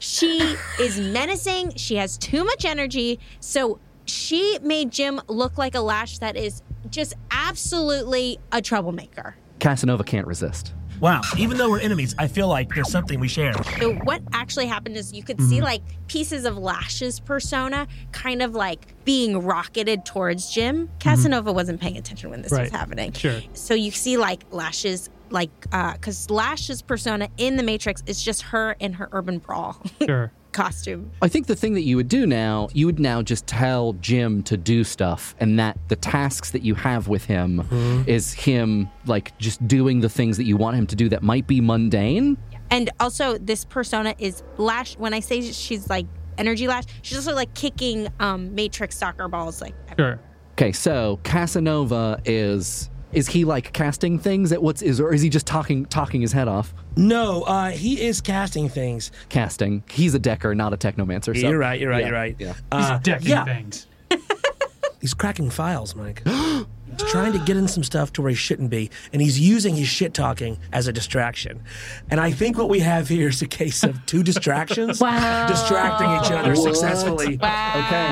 she 0.00 0.56
is 0.80 1.00
menacing. 1.00 1.74
She 1.76 1.96
has 1.96 2.18
too 2.18 2.44
much 2.44 2.64
energy. 2.64 3.20
So 3.40 3.78
she 4.04 4.58
made 4.62 4.90
Jim 4.90 5.20
look 5.28 5.58
like 5.58 5.74
a 5.74 5.80
Lash 5.80 6.18
that 6.18 6.36
is 6.36 6.62
just 6.90 7.14
absolutely 7.30 8.38
a 8.52 8.60
troublemaker. 8.60 9.36
Casanova 9.60 10.04
can't 10.04 10.26
resist. 10.26 10.74
Wow. 11.00 11.20
Even 11.36 11.56
though 11.58 11.70
we're 11.70 11.80
enemies, 11.80 12.14
I 12.18 12.26
feel 12.28 12.48
like 12.48 12.74
there's 12.74 12.90
something 12.90 13.20
we 13.20 13.28
share. 13.28 13.52
So 13.80 13.94
what 14.04 14.22
actually 14.32 14.66
happened 14.66 14.96
is 14.96 15.12
you 15.12 15.22
could 15.22 15.36
Mm-hmm. 15.36 15.48
see 15.50 15.60
like 15.60 15.82
pieces 16.08 16.44
of 16.46 16.56
Lash's 16.56 17.20
persona 17.20 17.86
kind 18.12 18.40
of 18.42 18.54
like 18.54 18.94
being 19.04 19.42
rocketed 19.42 20.04
towards 20.06 20.50
Jim. 20.50 20.88
Casanova 20.98 21.52
wasn't 21.52 21.80
paying 21.80 21.96
attention 21.98 22.30
when 22.30 22.42
this 22.42 22.50
was 22.52 22.70
happening. 22.70 23.12
Sure. 23.12 23.40
So 23.52 23.74
you 23.74 23.90
see 23.90 24.16
like 24.16 24.44
Lash's 24.50 25.10
like 25.30 25.50
uh 25.72 25.92
because 25.94 26.30
Lash's 26.30 26.80
persona 26.82 27.28
in 27.36 27.56
the 27.56 27.62
Matrix 27.62 28.02
is 28.06 28.22
just 28.22 28.42
her 28.42 28.76
in 28.78 28.92
her 28.94 29.08
urban 29.12 29.38
brawl 29.38 29.82
Sure. 30.06 30.30
Costume. 30.56 31.10
I 31.20 31.28
think 31.28 31.46
the 31.46 31.54
thing 31.54 31.74
that 31.74 31.82
you 31.82 31.96
would 31.96 32.08
do 32.08 32.26
now, 32.26 32.68
you 32.72 32.86
would 32.86 32.98
now 32.98 33.20
just 33.20 33.46
tell 33.46 33.92
Jim 33.94 34.42
to 34.44 34.56
do 34.56 34.84
stuff, 34.84 35.34
and 35.38 35.58
that 35.58 35.78
the 35.88 35.96
tasks 35.96 36.50
that 36.52 36.62
you 36.62 36.74
have 36.74 37.08
with 37.08 37.26
him 37.26 38.04
is 38.06 38.32
him 38.32 38.88
like 39.04 39.36
just 39.38 39.66
doing 39.68 40.00
the 40.00 40.08
things 40.08 40.38
that 40.38 40.44
you 40.44 40.56
want 40.56 40.76
him 40.76 40.86
to 40.86 40.96
do 40.96 41.10
that 41.10 41.22
might 41.22 41.46
be 41.46 41.60
mundane. 41.60 42.38
And 42.70 42.90
also 42.98 43.36
this 43.38 43.64
persona 43.64 44.14
is 44.18 44.42
Lash 44.56 44.96
when 44.96 45.12
I 45.14 45.20
say 45.20 45.42
she's 45.42 45.88
like 45.90 46.06
energy 46.38 46.66
Lash, 46.66 46.84
she's 47.02 47.18
also 47.18 47.34
like 47.34 47.52
kicking 47.54 48.08
um 48.18 48.54
Matrix 48.54 48.96
soccer 48.96 49.28
balls 49.28 49.60
like 49.60 49.74
Sure. 49.98 50.18
Okay, 50.52 50.72
so 50.72 51.20
Casanova 51.22 52.18
is 52.24 52.88
is 53.16 53.28
he 53.28 53.46
like 53.46 53.72
casting 53.72 54.18
things 54.18 54.52
at 54.52 54.62
what's 54.62 54.82
is 54.82 55.00
or 55.00 55.14
is 55.14 55.22
he 55.22 55.30
just 55.30 55.46
talking 55.46 55.86
talking 55.86 56.20
his 56.20 56.32
head 56.32 56.48
off? 56.48 56.74
No, 56.96 57.42
uh, 57.44 57.70
he 57.70 58.00
is 58.02 58.20
casting 58.20 58.68
things. 58.68 59.10
Casting. 59.30 59.82
He's 59.90 60.14
a 60.14 60.18
decker, 60.18 60.54
not 60.54 60.74
a 60.74 60.76
technomancer. 60.76 61.34
So 61.40 61.48
you're 61.48 61.58
right. 61.58 61.80
You're 61.80 61.90
right. 61.90 62.00
yeah, 62.02 62.06
You're 62.08 62.14
right. 62.14 62.36
Yeah. 62.38 62.54
Uh, 62.70 62.98
Decking 62.98 63.28
yeah. 63.28 63.44
things. 63.44 63.86
He's 65.00 65.14
cracking 65.14 65.48
files, 65.48 65.94
Mike. 65.94 66.22
he's 66.98 67.10
trying 67.10 67.32
to 67.32 67.38
get 67.40 67.56
in 67.56 67.68
some 67.68 67.82
stuff 67.84 68.12
to 68.14 68.22
where 68.22 68.30
he 68.30 68.36
shouldn't 68.36 68.70
be, 68.70 68.90
and 69.12 69.20
he's 69.22 69.38
using 69.38 69.74
his 69.76 69.88
shit 69.88 70.14
talking 70.14 70.58
as 70.72 70.86
a 70.86 70.92
distraction. 70.92 71.62
And 72.10 72.20
I 72.20 72.30
think 72.32 72.58
what 72.58 72.68
we 72.68 72.80
have 72.80 73.08
here 73.08 73.28
is 73.28 73.42
a 73.42 73.46
case 73.46 73.82
of 73.82 74.04
two 74.06 74.22
distractions 74.22 75.00
Wow. 75.06 75.46
distracting 75.46 76.08
each 76.10 76.30
other 76.38 76.50
What? 76.54 76.62
successfully. 76.74 77.34
Okay. 77.34 78.06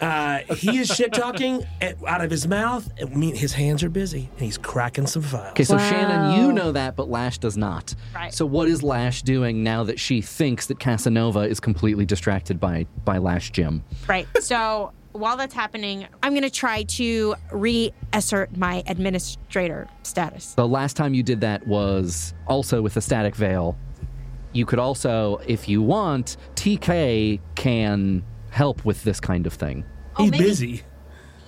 Uh, 0.00 0.38
he 0.54 0.78
is 0.78 0.88
shit 0.88 1.12
talking 1.12 1.64
out 2.06 2.22
of 2.22 2.30
his 2.30 2.46
mouth. 2.46 2.88
I 3.00 3.04
mean, 3.06 3.34
his 3.34 3.52
hands 3.52 3.82
are 3.82 3.88
busy, 3.88 4.28
and 4.32 4.40
he's 4.40 4.58
cracking 4.58 5.06
some 5.06 5.22
files. 5.22 5.50
Okay, 5.50 5.64
so 5.64 5.76
Wow. 5.76 5.90
Shannon, 5.90 6.40
you 6.42 6.52
know 6.52 6.72
that, 6.72 6.96
but 6.96 7.08
Lash 7.08 7.38
does 7.38 7.56
not. 7.56 7.94
Right. 8.14 8.32
So 8.32 8.44
what 8.46 8.68
is 8.68 8.82
Lash 8.82 9.22
doing 9.22 9.62
now 9.62 9.84
that 9.84 9.98
she 9.98 10.20
thinks 10.20 10.66
that 10.66 10.78
Casanova 10.78 11.40
is 11.40 11.60
completely 11.60 12.04
distracted 12.04 12.60
by 12.60 12.86
by 13.04 13.18
Lash 13.18 13.50
Jim? 13.50 13.82
Right. 14.06 14.26
So 14.40 14.92
while 15.18 15.36
that's 15.36 15.54
happening, 15.54 16.06
I'm 16.22 16.32
going 16.32 16.42
to 16.42 16.50
try 16.50 16.84
to 16.84 17.34
reassert 17.52 18.56
my 18.56 18.82
administrator 18.86 19.88
status. 20.02 20.54
The 20.54 20.66
last 20.66 20.96
time 20.96 21.14
you 21.14 21.22
did 21.22 21.40
that 21.40 21.66
was 21.66 22.34
also 22.46 22.82
with 22.82 22.94
the 22.94 23.00
static 23.00 23.34
veil. 23.34 23.76
You 24.52 24.64
could 24.64 24.78
also, 24.78 25.40
if 25.46 25.68
you 25.68 25.82
want, 25.82 26.36
TK 26.54 27.40
can 27.54 28.24
help 28.50 28.84
with 28.84 29.02
this 29.04 29.20
kind 29.20 29.46
of 29.46 29.52
thing. 29.52 29.84
he's 30.16 30.30
maybe- 30.30 30.44
busy. 30.44 30.82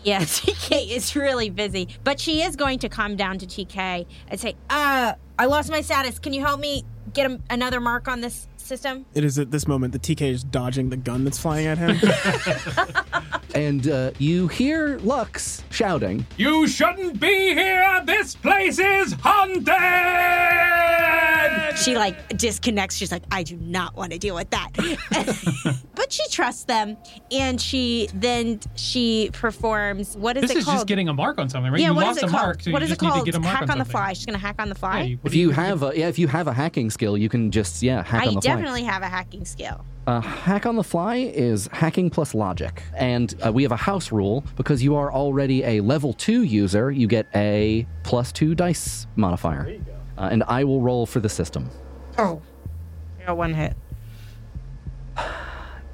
Yeah, 0.02 0.20
TK 0.22 0.96
is 0.96 1.14
really 1.14 1.50
busy, 1.50 1.88
but 2.04 2.18
she 2.18 2.42
is 2.42 2.56
going 2.56 2.78
to 2.78 2.88
come 2.88 3.16
down 3.16 3.36
to 3.36 3.46
TK 3.46 4.06
and 4.28 4.40
say, 4.40 4.56
"Uh, 4.70 5.12
I 5.38 5.44
lost 5.44 5.70
my 5.70 5.82
status. 5.82 6.18
Can 6.18 6.32
you 6.32 6.40
help 6.40 6.58
me 6.58 6.84
get 7.12 7.30
a, 7.30 7.38
another 7.50 7.80
mark 7.80 8.08
on 8.08 8.22
this 8.22 8.48
system?" 8.70 9.04
It 9.14 9.24
is 9.24 9.38
at 9.38 9.50
this 9.50 9.66
moment 9.68 9.92
that 9.92 10.02
TK 10.02 10.22
is 10.30 10.42
dodging 10.44 10.88
the 10.90 10.96
gun 10.96 11.24
that's 11.24 11.38
flying 11.38 11.66
at 11.66 11.78
him. 11.78 11.98
And 13.52 13.88
uh, 13.88 14.12
you 14.18 14.46
hear 14.46 14.98
Lux 14.98 15.64
shouting. 15.70 16.24
You 16.36 16.68
shouldn't 16.68 17.18
be 17.18 17.52
here. 17.52 18.00
This 18.06 18.36
place 18.36 18.78
is 18.78 19.16
haunted. 19.20 19.66
She 21.78 21.96
like 21.96 22.36
disconnects. 22.38 22.96
She's 22.96 23.10
like, 23.10 23.22
"I 23.32 23.42
do 23.42 23.56
not 23.56 23.96
want 23.96 24.12
to 24.12 24.18
deal 24.18 24.34
with 24.34 24.50
that," 24.50 24.70
but 25.94 26.12
she 26.12 26.26
trusts 26.28 26.64
them, 26.64 26.96
and 27.32 27.60
she 27.60 28.08
then 28.14 28.60
she 28.76 29.30
performs. 29.32 30.16
What 30.16 30.36
is 30.36 30.42
This 30.42 30.50
it 30.52 30.56
is 30.58 30.64
called? 30.64 30.76
just 30.78 30.86
getting 30.86 31.08
a 31.08 31.14
mark 31.14 31.38
on 31.38 31.48
something, 31.48 31.72
right? 31.72 31.80
yeah, 31.80 31.88
you 31.88 31.94
what 31.94 32.02
is 32.02 32.06
lost 32.08 32.22
it 32.22 32.24
a 32.24 32.28
called? 32.28 32.42
mark, 32.42 32.62
so 32.62 32.70
what 32.70 32.82
you 32.82 32.84
is 32.84 32.90
just 32.90 33.02
it 33.02 33.04
need 33.04 33.10
called? 33.12 33.26
to 33.26 33.32
get 33.32 33.38
a 33.38 33.40
mark 33.40 33.54
hack 33.56 33.62
on 33.64 33.70
on 33.72 33.78
the 33.78 33.84
fly. 33.84 34.12
She's 34.12 34.26
gonna 34.26 34.38
hack 34.38 34.56
on 34.58 34.68
the 34.68 34.74
fly. 34.74 35.00
Yeah, 35.02 35.14
what 35.16 35.26
If 35.26 35.32
do 35.32 35.38
you 35.38 35.50
have 35.50 35.82
a 35.82 35.92
yeah, 35.96 36.08
if 36.08 36.18
you 36.18 36.28
have 36.28 36.46
a 36.46 36.52
hacking 36.52 36.90
skill, 36.90 37.16
you 37.16 37.28
can 37.28 37.50
just 37.50 37.82
yeah 37.82 38.02
hack 38.04 38.24
I 38.24 38.28
on 38.28 38.34
the 38.34 38.40
fly. 38.42 38.50
Definitely 38.60 38.84
have 38.84 39.02
a 39.02 39.08
hacking 39.08 39.44
skill. 39.44 39.84
Uh, 40.06 40.20
hack 40.20 40.66
on 40.66 40.76
the 40.76 40.84
fly 40.84 41.16
is 41.16 41.68
hacking 41.72 42.10
plus 42.10 42.34
logic, 42.34 42.82
and 42.94 43.34
uh, 43.44 43.52
we 43.52 43.62
have 43.62 43.72
a 43.72 43.76
house 43.76 44.10
rule 44.12 44.44
because 44.56 44.82
you 44.82 44.96
are 44.96 45.12
already 45.12 45.62
a 45.64 45.80
level 45.80 46.12
two 46.12 46.42
user. 46.42 46.90
You 46.90 47.06
get 47.06 47.26
a 47.34 47.86
plus 48.02 48.32
two 48.32 48.54
dice 48.54 49.06
modifier, 49.16 49.64
there 49.64 49.74
you 49.74 49.80
go. 49.80 49.94
Uh, 50.18 50.28
and 50.32 50.42
I 50.44 50.64
will 50.64 50.80
roll 50.80 51.06
for 51.06 51.20
the 51.20 51.28
system. 51.28 51.70
Oh, 52.18 52.42
I 53.20 53.26
got 53.26 53.36
one 53.36 53.54
hit. 53.54 53.74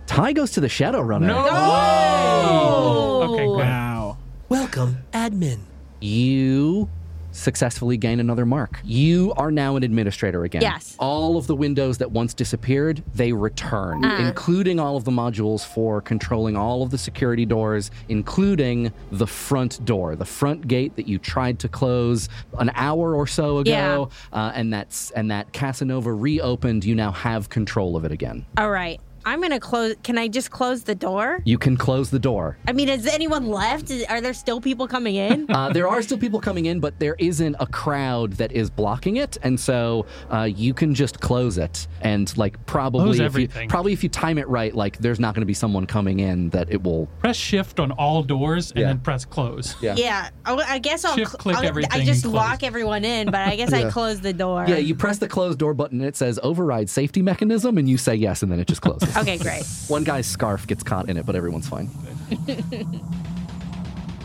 Tie 0.07 0.33
goes 0.33 0.53
to 0.53 0.61
the 0.61 0.69
Shadow 0.69 1.01
Runner. 1.03 1.27
No! 1.27 3.23
Okay, 3.33 3.45
good. 3.47 3.57
Wow. 3.57 4.19
Welcome, 4.49 4.99
admin. 5.13 5.61
You 6.01 6.89
successfully 7.37 7.97
gain 7.97 8.21
another 8.21 8.47
mark. 8.47 8.81
You 8.85 9.33
are 9.37 9.51
now 9.51 9.77
an 9.77 9.83
administrator 9.83 10.45
again. 10.45 10.63
Yes. 10.63 10.97
All 10.99 11.37
of 11.37 11.47
the 11.47 11.55
windows 11.55 11.99
that 11.99 12.11
once 12.11 12.35
disappeared, 12.35 13.03
they 13.15 13.33
return, 13.33 14.05
including 14.05 14.81
all 14.81 14.97
of 14.97 15.05
the 15.05 15.11
modules 15.11 15.65
for 15.65 16.01
controlling 16.01 16.57
all 16.57 16.83
of 16.83 16.91
the 16.91 16.99
security 16.99 17.45
doors, 17.45 17.91
including 18.09 18.93
the 19.13 19.27
front 19.27 19.85
door, 19.85 20.17
the 20.17 20.25
front 20.25 20.67
gate 20.67 20.97
that 20.97 21.07
you 21.07 21.19
tried 21.19 21.59
to 21.61 21.69
close 21.69 22.29
an 22.59 22.71
hour 22.75 23.15
or 23.15 23.27
so 23.27 23.59
ago, 23.59 24.09
uh, 24.33 24.53
and 24.55 24.73
that's 24.73 25.11
and 25.13 25.31
that 25.31 25.53
Casanova 25.53 26.13
reopened. 26.13 26.85
You 26.85 26.95
now 26.95 27.13
have 27.13 27.49
control 27.49 27.97
of 27.97 28.05
it 28.05 28.13
again. 28.13 28.47
All 28.57 28.71
right. 28.71 29.01
I'm 29.27 29.41
going 29.41 29.51
to 29.51 29.59
close. 29.61 29.97
Can 30.05 30.17
I 30.19 30.29
just 30.29 30.53
close 30.53 30.85
the 30.85 30.95
door? 30.95 31.41
You 31.45 31.59
can 31.59 31.77
close 31.77 32.11
the 32.11 32.19
door. 32.21 32.57
I 32.69 32.73
mean, 32.73 32.89
is 32.89 33.09
anyone 33.09 33.49
left? 33.49 33.91
Is, 33.91 34.05
are 34.05 34.21
there 34.21 34.33
still 34.33 34.61
people 34.61 34.87
coming 34.87 35.17
in? 35.17 35.47
Uh, 35.57 35.73
there 35.73 35.89
are 35.89 36.03
still 36.03 36.19
people 36.19 36.39
coming 36.39 36.67
in, 36.67 36.81
but 36.81 36.99
there 36.99 37.17
isn't 37.19 37.57
a 37.59 37.67
crowd 37.67 38.33
that 38.35 38.53
is 38.53 38.69
blocking 38.69 39.17
it, 39.17 39.39
and 39.43 39.59
so 39.59 40.05
uh, 40.31 40.43
you 40.43 40.75
can 40.75 40.95
just 40.95 41.19
close 41.21 41.57
it. 41.57 41.89
And 42.03 42.37
like 42.37 42.65
probably, 42.67 43.05
Close 43.05 43.15
if 43.15 43.21
you, 43.21 43.25
everything. 43.25 43.69
probably 43.71 43.93
if 43.95 44.03
you 44.03 44.11
time 44.11 44.37
it 44.37 44.47
right, 44.49 44.75
like 44.75 44.99
there's 44.99 45.19
not 45.19 45.35
going 45.35 45.41
to 45.41 45.47
be 45.47 45.55
someone 45.55 45.87
coming 45.87 46.21
in 46.21 46.51
that 46.51 46.71
it 46.71 46.83
will. 46.83 47.07
Press 47.21 47.37
shift 47.37 47.81
on 47.81 47.91
all 47.93 48.23
doors 48.23 48.71
and 48.73 48.81
Yeah. 48.81 48.87
then 48.89 49.01
press 49.01 49.25
close. 49.25 49.75
Yeah. 49.81 49.95
yeah. 49.97 50.29
I, 50.45 50.55
I 50.55 50.79
guess 50.79 51.05
I'll. 51.07 51.15
Shift, 51.17 51.31
cl- 51.31 51.39
click 51.39 51.57
I'll- 51.57 51.65
everything 51.65 52.01
I 52.01 52.05
just 52.05 52.25
and 52.25 52.35
lock 52.35 52.63
everyone 52.63 53.05
in, 53.05 53.27
but 53.31 53.41
I 53.49 53.57
guess 53.57 53.73
I 53.81 53.89
close 53.91 54.21
the 54.21 54.35
door. 54.35 54.67
Yeah, 54.69 54.77
you 54.77 54.95
press 54.95 55.17
the 55.19 55.29
closed 55.29 55.59
door 55.59 55.73
button 55.73 56.01
and 56.01 56.09
it 56.09 56.17
says 56.17 56.39
override 56.43 56.91
safety 56.91 57.23
mechanism, 57.23 57.79
and 57.79 57.89
you 57.89 57.97
say 57.97 58.15
yes, 58.15 58.43
and 58.43 58.53
then 58.53 58.61
it 58.61 58.69
just 58.69 58.83
closes. 58.83 59.16
Okay, 59.17 59.39
great. 59.39 59.65
One 59.89 60.05
guy's 60.05 60.27
scarf 60.27 60.67
gets 60.67 60.83
caught 60.83 61.09
in 61.09 61.17
it, 61.17 61.27
but 61.27 61.37
everyone's 61.37 61.69
fine. 61.69 61.89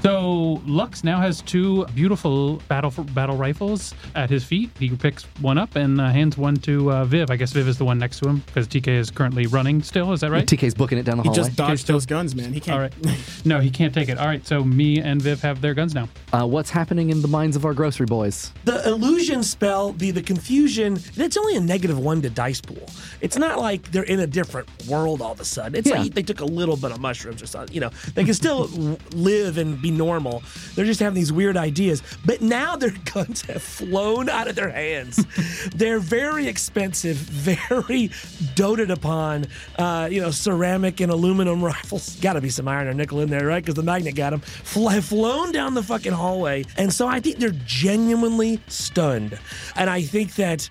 So 0.02 0.60
Lux 0.66 1.04
now 1.04 1.20
has 1.20 1.42
two 1.44 1.86
beautiful 1.94 2.56
battle 2.68 2.90
battle 3.14 3.38
rifles 3.38 3.94
at 4.16 4.32
his 4.32 4.44
feet. 4.44 4.72
He 4.80 4.90
picks 4.96 5.24
one 5.42 5.60
up 5.60 5.76
and 5.76 6.02
uh, 6.02 6.10
hands 6.10 6.38
one 6.40 6.56
to 6.58 6.92
uh, 6.92 7.06
Viv. 7.06 7.30
I 7.30 7.36
guess 7.36 7.52
Viv 7.52 7.68
is 7.68 7.78
the 7.78 7.86
one 7.86 8.00
next 8.00 8.20
to 8.22 8.30
him 8.30 8.38
because 8.48 8.68
TK 8.68 8.88
is 8.88 9.12
currently 9.12 9.46
running 9.46 9.84
still. 9.84 10.12
Is 10.12 10.22
that 10.22 10.32
right? 10.32 10.44
TK's 10.46 10.74
booking 10.74 10.98
it 10.98 11.04
down 11.04 11.18
the 11.18 11.24
He 11.24 11.30
hallway. 11.30 11.44
He 11.44 11.48
just 11.50 11.56
dodged 11.58 11.86
those 11.88 12.08
guns, 12.08 12.36
man. 12.36 12.52
He 12.52 12.60
can't. 12.60 12.76
All 12.76 12.82
right. 12.82 12.94
No, 13.44 13.60
he 13.60 13.70
can't 13.72 13.92
take 13.94 14.08
it. 14.10 14.18
All 14.20 14.28
right. 14.28 14.46
So 14.46 14.64
me 14.64 15.00
and 15.02 15.20
Viv 15.22 15.42
have 15.42 15.62
their 15.62 15.74
guns 15.74 15.96
now. 15.96 16.08
uh, 16.34 16.46
what's 16.46 16.70
happening 16.70 17.10
in 17.10 17.22
the 17.22 17.28
minds 17.28 17.56
of 17.56 17.66
our 17.66 17.74
grocery 17.74 18.06
boys? 18.06 18.52
The 18.66 18.88
illusion 18.88 19.42
spell, 19.44 19.94
the 19.94 20.12
the 20.12 20.22
confusion, 20.22 21.00
it's 21.16 21.38
only 21.38 21.56
a 21.56 21.60
negative 21.62 21.98
one 22.00 22.22
to 22.24 22.30
dice 22.30 22.62
pool. 22.62 22.88
It's 23.20 23.38
not 23.38 23.60
like 23.60 23.92
they're 23.92 24.04
in 24.04 24.20
a 24.20 24.28
different 24.28 24.68
world 24.88 25.22
all 25.22 25.32
of 25.32 25.40
a 25.40 25.46
sudden. 25.46 25.76
It's 25.76 25.90
Yeah. 25.90 26.02
like 26.02 26.14
they 26.14 26.24
took 26.24 26.40
a 26.42 26.46
little 26.46 26.76
bit 26.78 26.92
of 26.92 27.00
mushrooms 27.00 27.42
or 27.42 27.48
something. 27.48 27.74
You 27.74 27.82
know, 27.82 27.90
they 28.16 28.24
can 28.24 28.34
still 28.34 28.66
live 29.14 29.58
and 29.58 29.82
be 29.82 29.91
normal. 29.98 30.44
They're 30.76 30.86
just 30.86 31.00
having 31.00 31.16
these 31.16 31.32
weird 31.32 31.58
ideas. 31.58 32.04
But 32.26 32.42
now 32.42 32.76
their 32.76 32.92
guns 33.14 33.42
have 33.44 33.62
flown 33.62 34.30
out 34.30 34.48
of 34.48 34.56
their 34.56 34.72
hands. 34.72 35.26
they're 35.76 36.00
very 36.00 36.48
expensive, 36.48 37.18
very 37.18 38.10
doted 38.56 38.92
upon. 38.92 39.48
Uh, 39.78 40.08
you 40.12 40.22
know, 40.22 40.32
ceramic 40.32 41.00
and 41.00 41.12
aluminum 41.12 41.64
rifles. 41.64 42.16
Got 42.18 42.34
to 42.34 42.42
be 42.42 42.50
some 42.50 42.68
iron 42.68 42.88
or 42.88 42.94
nickel 42.94 43.20
in 43.20 43.30
there, 43.30 43.46
right? 43.46 43.64
Because 43.64 43.76
the 43.76 43.84
magnet 43.84 44.16
got 44.16 44.32
them. 44.32 44.42
Fl- 44.42 44.88
have 44.88 45.06
flown 45.06 45.52
down 45.52 45.74
the 45.74 45.84
fucking 45.84 46.12
hallway, 46.12 46.66
and 46.78 46.94
so 46.94 47.08
I 47.08 47.20
think 47.20 47.38
they're 47.38 47.52
genuinely 47.66 48.60
stunned. 48.68 49.38
And 49.76 49.90
I 49.90 50.02
think 50.02 50.36
that 50.36 50.70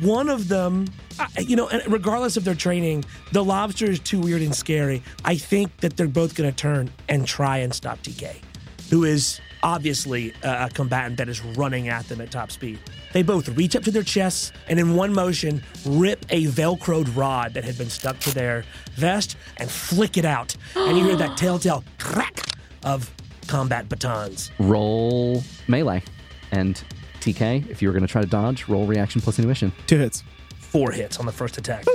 one 0.00 0.28
of 0.28 0.48
them, 0.48 0.86
you 1.38 1.56
know, 1.56 1.68
and 1.68 1.82
regardless 1.92 2.36
of 2.36 2.44
their 2.44 2.54
training, 2.54 3.04
the 3.32 3.44
lobster 3.44 3.86
is 3.86 4.00
too 4.00 4.20
weird 4.20 4.42
and 4.42 4.54
scary. 4.54 5.02
I 5.24 5.36
think 5.36 5.76
that 5.78 5.96
they're 5.96 6.08
both 6.08 6.34
going 6.34 6.50
to 6.50 6.56
turn 6.56 6.90
and 7.08 7.26
try 7.26 7.58
and 7.58 7.72
stop 7.74 7.98
TK, 8.02 8.36
who 8.92 9.04
is 9.04 9.40
obviously 9.62 10.34
a 10.44 10.64
a 10.64 10.68
combatant 10.68 11.16
that 11.16 11.28
is 11.28 11.42
running 11.56 11.88
at 11.88 12.06
them 12.08 12.20
at 12.20 12.30
top 12.30 12.50
speed. 12.50 12.78
They 13.14 13.22
both 13.22 13.48
reach 13.48 13.74
up 13.74 13.82
to 13.84 13.90
their 13.90 14.02
chests 14.02 14.52
and, 14.68 14.78
in 14.78 14.94
one 14.94 15.14
motion, 15.14 15.62
rip 15.86 16.24
a 16.28 16.44
velcroed 16.46 17.16
rod 17.16 17.54
that 17.54 17.64
had 17.64 17.78
been 17.78 17.88
stuck 17.88 18.18
to 18.20 18.34
their 18.34 18.64
vest 18.94 19.36
and 19.56 19.70
flick 19.70 20.18
it 20.18 20.26
out. 20.26 20.54
And 20.76 20.98
you 20.98 21.04
hear 21.04 21.16
that 21.16 21.36
telltale 21.38 21.84
crack 21.98 22.46
of 22.84 23.10
combat 23.46 23.88
batons. 23.88 24.50
Roll 24.58 25.42
melee, 25.68 26.02
and 26.50 26.82
TK. 27.20 27.70
If 27.70 27.80
you 27.80 27.88
were 27.88 27.92
going 27.94 28.06
to 28.06 28.12
try 28.12 28.20
to 28.20 28.28
dodge, 28.28 28.68
roll 28.68 28.86
reaction 28.86 29.22
plus 29.22 29.38
intuition. 29.38 29.72
Two 29.86 29.98
hits. 29.98 30.22
Four 30.58 30.92
hits 30.92 31.18
on 31.18 31.24
the 31.24 31.32
first 31.32 31.56
attack. 31.56 31.86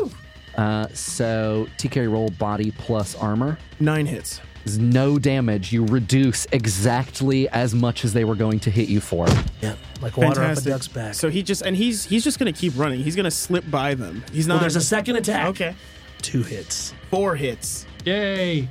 Uh, 0.56 0.88
so 0.94 1.68
TK 1.78 2.12
roll 2.12 2.30
body 2.32 2.72
plus 2.72 3.14
armor. 3.16 3.60
Nine 3.80 4.08
hits. 4.08 4.42
There's 4.68 4.80
no 4.80 5.18
damage. 5.18 5.72
You 5.72 5.86
reduce 5.86 6.46
exactly 6.52 7.48
as 7.50 7.74
much 7.74 8.04
as 8.04 8.12
they 8.12 8.26
were 8.26 8.36
going 8.36 8.60
to 8.60 8.70
hit 8.70 8.90
you 8.90 9.00
for. 9.00 9.26
Yeah, 9.62 9.76
like 10.02 10.18
water 10.18 10.28
off 10.28 10.36
a 10.38 10.40
Fantastic. 10.42 10.72
duck's 10.74 10.88
back. 10.90 11.14
So 11.14 11.30
he 11.30 11.42
just 11.42 11.62
and 11.62 11.74
he's 11.74 12.04
he's 12.04 12.22
just 12.22 12.38
gonna 12.38 12.52
keep 12.52 12.74
running. 12.76 13.00
He's 13.00 13.16
gonna 13.16 13.32
slip 13.32 13.64
by 13.72 13.94
them. 13.96 14.26
He's 14.34 14.46
not. 14.46 14.56
well, 14.56 14.62
there's 14.62 14.76
a 14.76 14.82
second 14.82 15.16
attack. 15.16 15.48
Okay. 15.48 15.74
Two 16.22 16.44
hits. 16.44 16.94
Four 17.10 17.38
hits. 17.38 17.86
Yay! 18.04 18.68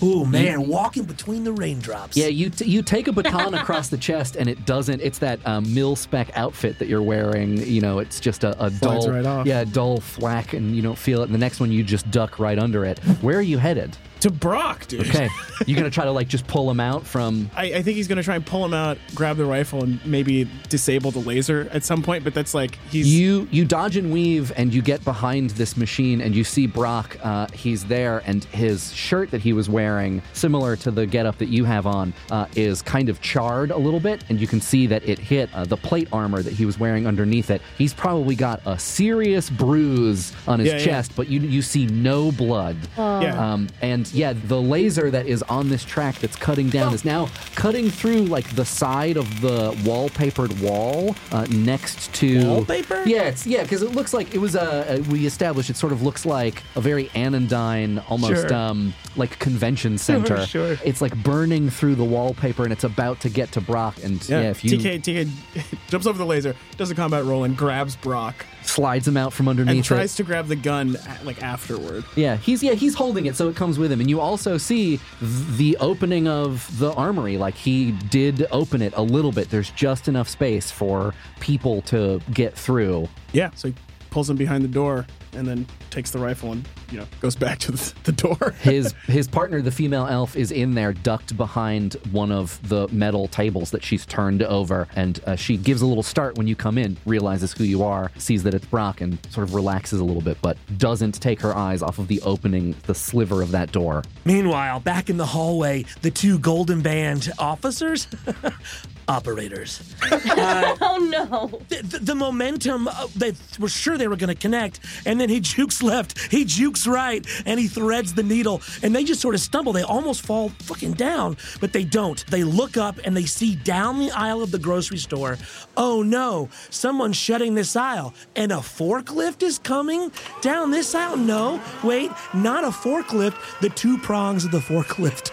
Ooh, 0.00 0.24
man, 0.26 0.68
walking 0.68 1.04
between 1.04 1.42
the 1.42 1.52
raindrops. 1.52 2.16
Yeah, 2.16 2.26
you 2.26 2.50
t- 2.50 2.66
you 2.66 2.82
take 2.82 3.08
a 3.08 3.12
baton 3.12 3.54
across 3.54 3.88
the 3.88 3.96
chest, 3.96 4.36
and 4.36 4.48
it 4.48 4.64
doesn't. 4.66 5.00
It's 5.00 5.18
that 5.20 5.44
um, 5.46 5.72
mil 5.74 5.96
spec 5.96 6.30
outfit 6.36 6.78
that 6.78 6.86
you're 6.88 7.02
wearing. 7.02 7.56
You 7.56 7.80
know, 7.80 7.98
it's 7.98 8.20
just 8.20 8.44
a, 8.44 8.62
a 8.62 8.70
dull, 8.70 9.10
right 9.10 9.24
off. 9.26 9.46
yeah, 9.46 9.64
dull 9.64 10.00
thwack, 10.00 10.52
and 10.52 10.76
you 10.76 10.82
don't 10.82 10.98
feel 10.98 11.22
it. 11.22 11.24
And 11.24 11.34
the 11.34 11.38
next 11.38 11.60
one, 11.60 11.72
you 11.72 11.82
just 11.82 12.08
duck 12.10 12.38
right 12.38 12.58
under 12.58 12.84
it. 12.84 12.98
Where 13.22 13.38
are 13.38 13.42
you 13.42 13.58
headed? 13.58 13.96
To 14.20 14.30
Brock, 14.30 14.86
dude. 14.88 15.08
Okay, 15.08 15.28
you 15.66 15.76
gonna 15.76 15.90
try 15.90 16.04
to 16.04 16.10
like 16.10 16.26
just 16.28 16.46
pull 16.46 16.68
him 16.70 16.80
out 16.80 17.06
from? 17.06 17.50
I, 17.54 17.66
I 17.74 17.82
think 17.82 17.96
he's 17.96 18.08
gonna 18.08 18.22
try 18.22 18.34
and 18.34 18.44
pull 18.44 18.64
him 18.64 18.74
out, 18.74 18.98
grab 19.14 19.36
the 19.36 19.44
rifle, 19.44 19.84
and 19.84 20.04
maybe 20.04 20.48
disable 20.68 21.10
the 21.12 21.20
laser 21.20 21.68
at 21.72 21.84
some 21.84 22.02
point. 22.02 22.24
But 22.24 22.34
that's 22.34 22.52
like 22.52 22.76
he's 22.90 23.06
You 23.14 23.46
you 23.52 23.64
dodge 23.64 23.96
and 23.96 24.12
weave, 24.12 24.52
and 24.56 24.74
you 24.74 24.82
get 24.82 25.04
behind 25.04 25.50
this 25.50 25.76
machine, 25.76 26.20
and 26.20 26.34
you 26.34 26.42
see 26.42 26.66
Brock. 26.66 27.16
Uh, 27.22 27.46
he's 27.52 27.84
there, 27.84 28.22
and 28.26 28.42
his 28.46 28.92
shirt 28.92 29.30
that 29.30 29.40
he 29.40 29.52
was 29.52 29.68
wearing, 29.70 30.20
similar 30.32 30.74
to 30.76 30.90
the 30.90 31.06
getup 31.06 31.38
that 31.38 31.48
you 31.48 31.64
have 31.64 31.86
on, 31.86 32.12
uh, 32.32 32.46
is 32.56 32.82
kind 32.82 33.08
of 33.08 33.20
charred 33.20 33.70
a 33.70 33.78
little 33.78 34.00
bit, 34.00 34.24
and 34.28 34.40
you 34.40 34.46
can 34.48 34.60
see 34.60 34.86
that 34.88 35.08
it 35.08 35.18
hit 35.18 35.48
uh, 35.54 35.64
the 35.64 35.76
plate 35.76 36.08
armor 36.12 36.42
that 36.42 36.52
he 36.54 36.66
was 36.66 36.78
wearing 36.78 37.06
underneath 37.06 37.50
it. 37.50 37.62
He's 37.76 37.94
probably 37.94 38.34
got 38.34 38.60
a 38.66 38.78
serious 38.78 39.48
bruise 39.48 40.32
on 40.48 40.58
his 40.58 40.68
Yeah, 40.68 40.78
yeah. 40.78 40.84
chest, 40.84 41.12
but 41.14 41.28
you 41.28 41.40
you 41.40 41.62
see 41.62 41.86
no 41.86 42.32
blood. 42.32 42.76
yeah. 42.96 43.52
Um, 43.52 43.68
and 43.80 44.07
yeah, 44.14 44.32
the 44.32 44.60
laser 44.60 45.10
that 45.10 45.26
is 45.26 45.42
on 45.44 45.68
this 45.68 45.84
track 45.84 46.16
that's 46.16 46.36
cutting 46.36 46.68
down 46.68 46.94
is 46.94 47.04
now 47.04 47.28
cutting 47.54 47.90
through 47.90 48.22
like 48.24 48.54
the 48.56 48.64
side 48.64 49.16
of 49.16 49.40
the 49.40 49.72
wallpapered 49.84 50.60
wall 50.62 51.14
uh, 51.32 51.46
next 51.50 52.12
to 52.14 52.46
Wallpaper? 52.46 53.02
Yeah, 53.06 53.24
it's 53.24 53.46
yeah 53.46 53.62
because 53.62 53.82
it 53.82 53.92
looks 53.92 54.12
like 54.14 54.34
it 54.34 54.38
was 54.38 54.54
a. 54.54 55.02
we 55.10 55.26
established 55.26 55.70
it 55.70 55.76
sort 55.76 55.92
of 55.92 56.02
looks 56.02 56.24
like 56.26 56.62
a 56.76 56.80
very 56.80 57.10
anodyne, 57.14 57.98
almost 58.08 58.28
Sure. 58.48 58.54
um 58.54 58.94
like 59.16 59.38
convention 59.38 59.98
center. 60.08 60.44
sure. 60.46 60.76
It's 60.84 61.00
like 61.00 61.14
burning 61.22 61.70
through 61.70 61.96
the 61.96 62.04
wallpaper 62.04 62.62
and 62.64 62.72
it's 62.72 62.84
about 62.84 63.20
to 63.20 63.28
get 63.28 63.52
to 63.52 63.60
Brock. 63.60 63.96
And 64.04 64.26
yeah, 64.28 64.50
if 64.50 64.64
you 64.64 64.78
TK 64.78 65.00
TK 65.02 65.78
jumps 65.88 66.06
over 66.06 66.18
the 66.18 66.26
laser, 66.26 66.54
does 66.76 66.90
a 66.90 66.94
combat 66.94 67.24
roll, 67.24 67.44
and 67.44 67.56
grabs 67.56 67.96
Brock, 67.96 68.46
slides 68.62 69.08
him 69.08 69.16
out 69.16 69.32
from 69.32 69.48
underneath 69.48 69.68
and 69.70 69.78
underneath 69.78 69.86
tries 69.86 70.14
it. 70.14 70.16
to 70.18 70.22
grab 70.24 70.46
the 70.46 70.56
gun 70.56 70.96
like 71.24 71.42
afterward. 71.42 72.04
Yeah, 72.16 72.36
he's 72.36 72.62
yeah 72.62 72.74
he's 72.74 72.94
holding 72.94 73.26
it, 73.26 73.34
so 73.36 73.48
it 73.48 73.56
comes 73.56 73.78
with 73.78 73.90
him, 73.90 73.97
and 74.00 74.10
you 74.10 74.20
also 74.20 74.58
see 74.58 74.98
th- 75.20 75.56
the 75.56 75.76
opening 75.78 76.28
of 76.28 76.78
the 76.78 76.92
armory. 76.92 77.36
Like 77.38 77.54
he 77.54 77.92
did 77.92 78.46
open 78.50 78.82
it 78.82 78.92
a 78.96 79.02
little 79.02 79.32
bit. 79.32 79.50
There's 79.50 79.70
just 79.70 80.08
enough 80.08 80.28
space 80.28 80.70
for 80.70 81.14
people 81.40 81.82
to 81.82 82.20
get 82.32 82.54
through. 82.54 83.08
Yeah. 83.32 83.50
So 83.54 83.68
he 83.68 83.74
pulls 84.10 84.28
him 84.28 84.36
behind 84.36 84.64
the 84.64 84.68
door, 84.68 85.06
and 85.34 85.46
then 85.46 85.66
takes 85.90 86.10
the 86.10 86.18
rifle 86.18 86.52
and 86.52 86.68
you 86.90 86.98
know 86.98 87.06
goes 87.20 87.36
back 87.36 87.58
to 87.58 87.72
the, 87.72 87.94
the 88.04 88.12
door. 88.12 88.54
His 88.60 88.94
his 89.06 89.28
partner, 89.28 89.60
the 89.62 89.70
female 89.70 90.06
elf, 90.06 90.36
is 90.36 90.50
in 90.50 90.74
there, 90.74 90.92
ducked 90.92 91.36
behind 91.36 91.94
one 92.10 92.32
of 92.32 92.60
the 92.68 92.88
metal 92.88 93.28
tables 93.28 93.70
that 93.70 93.82
she's 93.82 94.06
turned 94.06 94.42
over, 94.42 94.88
and 94.96 95.20
uh, 95.26 95.36
she 95.36 95.56
gives 95.56 95.82
a 95.82 95.86
little 95.86 96.02
start 96.02 96.36
when 96.36 96.46
you 96.46 96.56
come 96.56 96.78
in, 96.78 96.96
realizes 97.06 97.52
who 97.52 97.64
you 97.64 97.82
are, 97.82 98.10
sees 98.18 98.42
that 98.42 98.54
it's 98.54 98.66
Brock, 98.66 99.00
and 99.00 99.18
sort 99.30 99.46
of 99.48 99.54
relaxes 99.54 100.00
a 100.00 100.04
little 100.04 100.22
bit, 100.22 100.38
but 100.42 100.56
doesn't 100.78 101.20
take 101.20 101.40
her 101.40 101.54
eyes 101.56 101.82
off 101.82 101.98
of 101.98 102.08
the 102.08 102.20
opening, 102.22 102.74
the 102.86 102.94
sliver 102.94 103.42
of 103.42 103.50
that 103.50 103.72
door. 103.72 104.02
Meanwhile, 104.24 104.80
back 104.80 105.10
in 105.10 105.16
the 105.16 105.26
hallway, 105.26 105.84
the 106.02 106.10
two 106.10 106.38
Golden 106.38 106.82
Band 106.82 107.30
officers 107.38 108.08
operators. 109.08 109.80
Uh, 110.10 110.76
Oh 110.80 110.98
no. 110.98 111.60
the, 111.68 111.82
the, 111.82 111.98
the 111.98 112.14
momentum, 112.14 112.88
uh, 112.88 113.06
they 113.16 113.32
were 113.58 113.68
sure 113.68 113.96
they 113.98 114.08
were 114.08 114.16
going 114.16 114.34
to 114.34 114.40
connect, 114.40 114.80
and 115.06 115.20
then 115.20 115.28
he 115.28 115.40
jukes 115.54 115.82
left, 115.82 116.18
he 116.30 116.44
jukes 116.44 116.86
right, 116.86 117.26
and 117.46 117.58
he 117.58 117.68
threads 117.68 118.14
the 118.14 118.22
needle, 118.22 118.60
and 118.82 118.94
they 118.94 119.04
just 119.04 119.20
sort 119.20 119.34
of 119.34 119.40
stumble. 119.40 119.72
They 119.72 119.82
almost 119.82 120.22
fall 120.22 120.50
fucking 120.60 120.92
down, 120.94 121.36
but 121.60 121.72
they 121.72 121.84
don't. 121.84 122.24
They 122.26 122.44
look 122.44 122.76
up 122.76 122.98
and 123.04 123.16
they 123.16 123.24
see 123.24 123.56
down 123.56 123.98
the 123.98 124.10
aisle 124.12 124.42
of 124.42 124.50
the 124.50 124.58
grocery 124.58 124.98
store. 124.98 125.36
Oh 125.76 126.02
no, 126.02 126.48
someone's 126.70 127.16
shutting 127.16 127.54
this 127.54 127.76
aisle, 127.76 128.14
and 128.36 128.52
a 128.52 128.56
forklift 128.56 129.42
is 129.42 129.58
coming 129.58 130.10
down 130.40 130.70
this 130.70 130.94
aisle. 130.94 131.16
No, 131.16 131.60
wait, 131.82 132.10
not 132.34 132.64
a 132.64 132.68
forklift. 132.68 133.36
The 133.60 133.70
two 133.70 133.98
prongs 133.98 134.44
of 134.44 134.50
the 134.50 134.58
forklift 134.60 135.32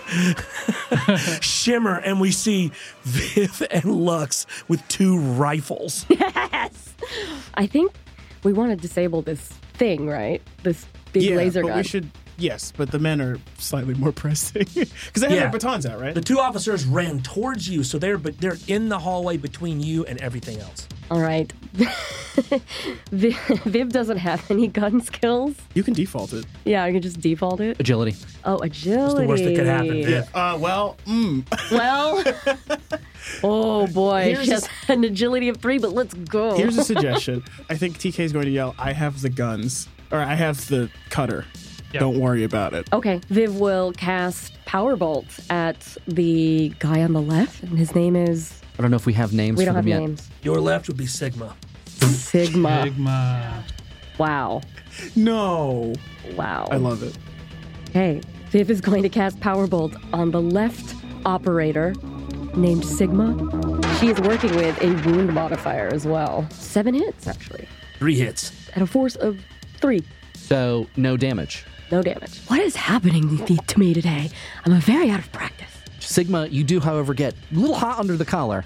shimmer, 1.42 1.98
and 1.98 2.20
we 2.20 2.32
see 2.32 2.72
Viv 3.06 3.62
and 3.72 3.86
Lux 3.86 4.46
with 4.68 4.86
two 4.88 5.18
rifles. 5.20 6.06
Yes. 6.56 6.94
I 7.54 7.68
think 7.68 7.92
we 8.44 8.52
want 8.54 8.72
to 8.72 8.76
disable 8.76 9.22
this 9.22 9.40
thing, 9.74 10.08
right? 10.08 10.42
This 10.64 10.86
big 11.14 11.24
yeah, 11.24 11.36
laser 11.36 11.62
but 11.62 11.70
gun. 11.70 11.78
we 11.78 11.84
should. 11.84 12.10
Yes, 12.38 12.74
but 12.76 12.92
the 12.92 13.00
men 13.00 13.22
are 13.22 13.38
slightly 13.58 13.94
more 13.94 14.12
pressing 14.12 14.66
because 14.74 14.90
they 15.16 15.28
have 15.28 15.32
Yeah. 15.32 15.40
their 15.44 15.52
batons 15.52 15.86
out, 15.86 16.00
right? 16.02 16.14
The 16.14 16.22
two 16.22 16.40
officers 16.40 16.86
ran 16.86 17.22
towards 17.22 17.68
you, 17.70 17.84
so 17.84 17.98
they're 17.98 18.18
but 18.18 18.38
they're 18.40 18.58
in 18.68 18.90
the 18.90 19.00
hallway 19.00 19.38
between 19.38 19.80
you 19.82 20.06
and 20.06 20.20
everything 20.22 20.60
else. 20.60 20.88
All 21.12 21.22
right. 21.22 21.54
Viv, 23.12 23.38
Viv 23.66 23.90
doesn't 23.90 24.18
have 24.18 24.50
any 24.52 24.68
gun 24.68 25.02
skills. 25.02 25.56
you 25.74 25.84
can 25.84 25.94
default 25.94 26.34
it. 26.34 26.46
Yeah, 26.66 26.84
I 26.84 26.92
can 26.92 27.02
just 27.02 27.22
default 27.22 27.62
it. 27.62 27.80
Agility. 27.80 28.16
Oh, 28.44 28.58
agility. 28.60 29.22
the 29.24 29.28
worst 29.28 29.44
that 29.44 29.56
could 29.56 29.66
happen, 29.68 30.04
Viv. 30.04 30.28
Uh, 30.36 30.58
well, 30.60 30.98
mm, 31.06 31.46
Well, 31.72 32.24
oh 33.44 33.88
boy, 33.88 34.24
Here's 34.36 34.46
she 34.46 34.52
has 34.52 34.68
an 34.90 35.04
agility 35.04 35.50
of 35.50 35.58
three, 35.58 35.78
but 35.78 35.92
let's 35.94 36.14
go. 36.14 36.56
here's 36.58 36.78
a 36.78 36.84
suggestion. 36.84 37.44
I 37.70 37.76
think 37.76 37.98
TK 38.00 38.20
is 38.24 38.34
going 38.34 38.46
to 38.46 38.52
yell, 38.52 38.76
"I 38.78 38.92
have 38.94 39.22
the 39.22 39.30
guns," 39.30 39.88
or 40.12 40.20
"I 40.20 40.36
have 40.36 40.68
the 40.68 40.90
cutter." 41.10 41.46
Yeah. 41.96 42.02
Don't 42.02 42.20
worry 42.20 42.44
about 42.44 42.74
it. 42.74 42.92
Okay, 42.92 43.22
Viv 43.30 43.56
will 43.58 43.94
cast 43.94 44.54
Power 44.66 44.98
Bolt 44.98 45.26
at 45.50 45.96
the 46.08 46.74
guy 46.80 47.02
on 47.04 47.14
the 47.14 47.22
left, 47.22 47.64
and 47.64 47.78
his 47.80 47.96
name 47.96 48.18
is. 48.18 48.60
I 48.78 48.82
don't 48.82 48.92
know 48.92 48.98
if 48.98 49.06
we 49.06 49.14
have 49.14 49.32
names 49.32 49.58
We 49.58 49.64
don't 49.64 49.76
have 49.76 49.86
them 49.86 49.90
yet. 49.90 50.00
names. 50.02 50.30
Your 50.44 50.60
left 50.60 50.90
would 50.90 50.98
be 50.98 51.06
Sigma. 51.06 51.56
Sigma. 52.02 52.84
Sigma. 52.84 53.64
Wow. 54.18 54.62
No, 55.16 55.94
Wow. 56.36 56.68
I 56.70 56.76
love 56.76 57.02
it. 57.02 57.18
Okay, 57.90 58.20
Viv 58.50 58.70
is 58.70 58.82
going 58.82 59.04
to 59.04 59.10
cast 59.10 59.40
Power 59.40 59.66
Bolt 59.68 59.94
on 60.12 60.32
the 60.32 60.42
left 60.42 60.96
operator 61.26 61.94
named 62.56 62.84
Sigma. 62.86 63.34
She 64.00 64.08
is 64.10 64.20
working 64.20 64.54
with 64.58 64.82
a 64.82 64.88
wound 65.10 65.34
modifier 65.34 65.88
as 65.94 66.06
well. 66.06 66.46
Seven 66.52 66.94
hits, 66.94 67.26
actually, 67.28 67.68
Three 68.00 68.16
hits. 68.20 68.52
at 68.76 68.82
a 68.82 68.88
force 68.88 69.16
of 69.16 69.40
three. 69.80 70.04
So 70.34 70.88
no 70.98 71.16
damage. 71.16 71.64
No 71.92 72.02
damage. 72.02 72.40
What 72.48 72.60
is 72.60 72.76
happening 72.76 73.38
to 73.46 73.80
me 73.80 73.94
today? 73.94 74.30
I'm 74.66 74.80
very 74.82 75.10
out 75.10 75.20
of 75.20 75.32
practice. 75.32 75.70
Sigma, 76.00 76.48
you 76.48 76.64
do, 76.64 76.80
however, 76.80 77.14
get 77.14 77.34
a 77.34 77.56
little 77.56 77.76
hot 77.76 78.00
under 78.00 78.18
the 78.18 78.26
collar. 78.26 78.66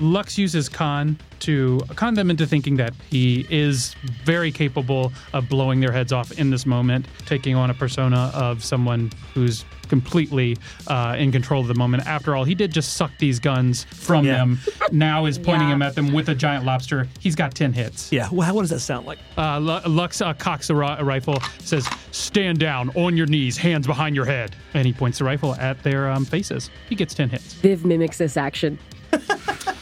Lux 0.00 0.38
uses 0.38 0.68
Con 0.68 1.18
to 1.40 1.80
con 1.94 2.14
them 2.14 2.30
into 2.30 2.46
thinking 2.46 2.76
that 2.76 2.92
he 3.10 3.46
is 3.48 3.94
very 4.24 4.50
capable 4.50 5.12
of 5.32 5.48
blowing 5.48 5.78
their 5.78 5.92
heads 5.92 6.12
off 6.12 6.32
in 6.32 6.50
this 6.50 6.66
moment, 6.66 7.06
taking 7.26 7.54
on 7.54 7.70
a 7.70 7.74
persona 7.74 8.30
of 8.34 8.64
someone 8.64 9.10
who's 9.34 9.64
completely 9.88 10.56
uh, 10.88 11.14
in 11.16 11.30
control 11.32 11.62
of 11.62 11.68
the 11.68 11.74
moment. 11.74 12.04
After 12.06 12.34
all, 12.34 12.42
he 12.44 12.54
did 12.56 12.72
just 12.72 12.94
suck 12.94 13.12
these 13.18 13.38
guns 13.38 13.84
from 13.84 14.24
Yeah. 14.26 14.38
them. 14.38 14.58
Now 14.90 15.26
is 15.26 15.38
pointing 15.38 15.68
Yeah. 15.68 15.74
him 15.74 15.82
at 15.82 15.94
them 15.94 16.12
with 16.12 16.28
a 16.28 16.34
giant 16.34 16.64
lobster. 16.64 17.08
He's 17.20 17.36
got 17.36 17.54
10 17.54 17.72
hits. 17.72 18.10
Yeah. 18.12 18.28
Well, 18.32 18.52
what 18.54 18.62
does 18.62 18.70
that 18.70 18.80
sound 18.80 19.06
like? 19.06 19.18
Uh, 19.36 19.60
Lux 19.86 20.20
uh, 20.20 20.34
cocks 20.34 20.70
a, 20.70 20.74
ri- 20.74 20.96
a 20.98 21.04
rifle, 21.04 21.40
says, 21.60 21.88
Stand 22.10 22.58
down, 22.58 22.90
on 22.96 23.16
your 23.16 23.26
knees, 23.26 23.56
hands 23.56 23.86
behind 23.86 24.14
your 24.16 24.24
head. 24.26 24.54
And 24.74 24.84
he 24.86 24.92
points 24.92 25.18
the 25.18 25.24
rifle 25.24 25.54
at 25.54 25.80
their 25.84 26.10
um, 26.10 26.24
faces. 26.24 26.68
He 26.88 26.94
gets 26.96 27.14
10 27.14 27.28
hits. 27.30 27.54
Viv 27.54 27.84
mimics 27.84 28.18
this 28.18 28.36
action. 28.36 28.78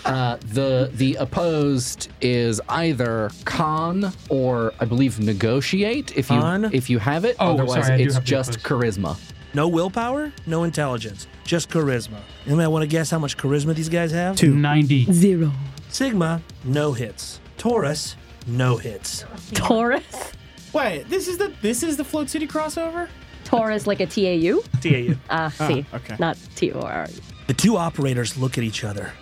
Uh, 0.07 0.37
the 0.53 0.89
the 0.95 1.17
opposed 1.17 2.11
is 2.21 2.61
either 2.69 3.29
con 3.45 4.13
or 4.29 4.73
I 4.79 4.85
believe 4.85 5.19
negotiate 5.19 6.17
if 6.17 6.31
you 6.31 6.39
Con? 6.39 6.71
if 6.73 6.89
you 6.89 7.01
have 7.01 7.25
it. 7.25 7.35
Oh, 7.41 7.55
Otherwise, 7.55 7.87
sorry, 7.87 7.95
I 7.95 7.97
do 7.99 8.05
it's 8.05 8.15
have 8.15 8.23
the 8.23 8.29
just 8.31 8.61
charisma. 8.61 9.19
No 9.53 9.67
willpower, 9.67 10.33
no 10.47 10.63
intelligence, 10.63 11.27
just 11.45 11.71
charisma. 11.71 12.19
Anybody 12.47 12.69
want 12.69 12.83
to 12.85 12.87
guess 12.87 13.11
how 13.11 13.19
much 13.19 13.37
charisma 13.37 13.75
these 13.75 13.89
guys 13.89 14.13
have? 14.13 14.41
90. 14.41 15.13
Zero. 15.13 15.51
Sigma, 15.89 16.41
no 16.63 16.93
hits. 16.93 17.41
Taurus, 17.59 18.15
no 18.47 18.77
hits. 18.77 19.25
Taurus? 19.55 20.33
Wait, 20.73 21.09
this 21.09 21.27
is 21.27 21.37
the 21.37 21.53
this 21.63 21.83
is 21.83 21.97
the 21.97 22.05
Float 22.05 22.29
City 22.31 22.47
crossover. 22.47 23.09
Taurus 23.43 23.89
like 23.89 23.99
a 23.99 24.07
TAU? 24.07 24.61
TAU. 24.81 25.17
Ah, 25.31 25.49
see. 25.49 25.85
okay. 25.95 26.17
Not 26.21 26.39
T 26.55 26.71
O 26.73 26.81
R. 26.81 27.09
The 27.47 27.55
two 27.55 27.77
operators 27.77 28.37
look 28.37 28.59
at 28.59 28.65
each 28.65 28.83
other, 28.85 29.13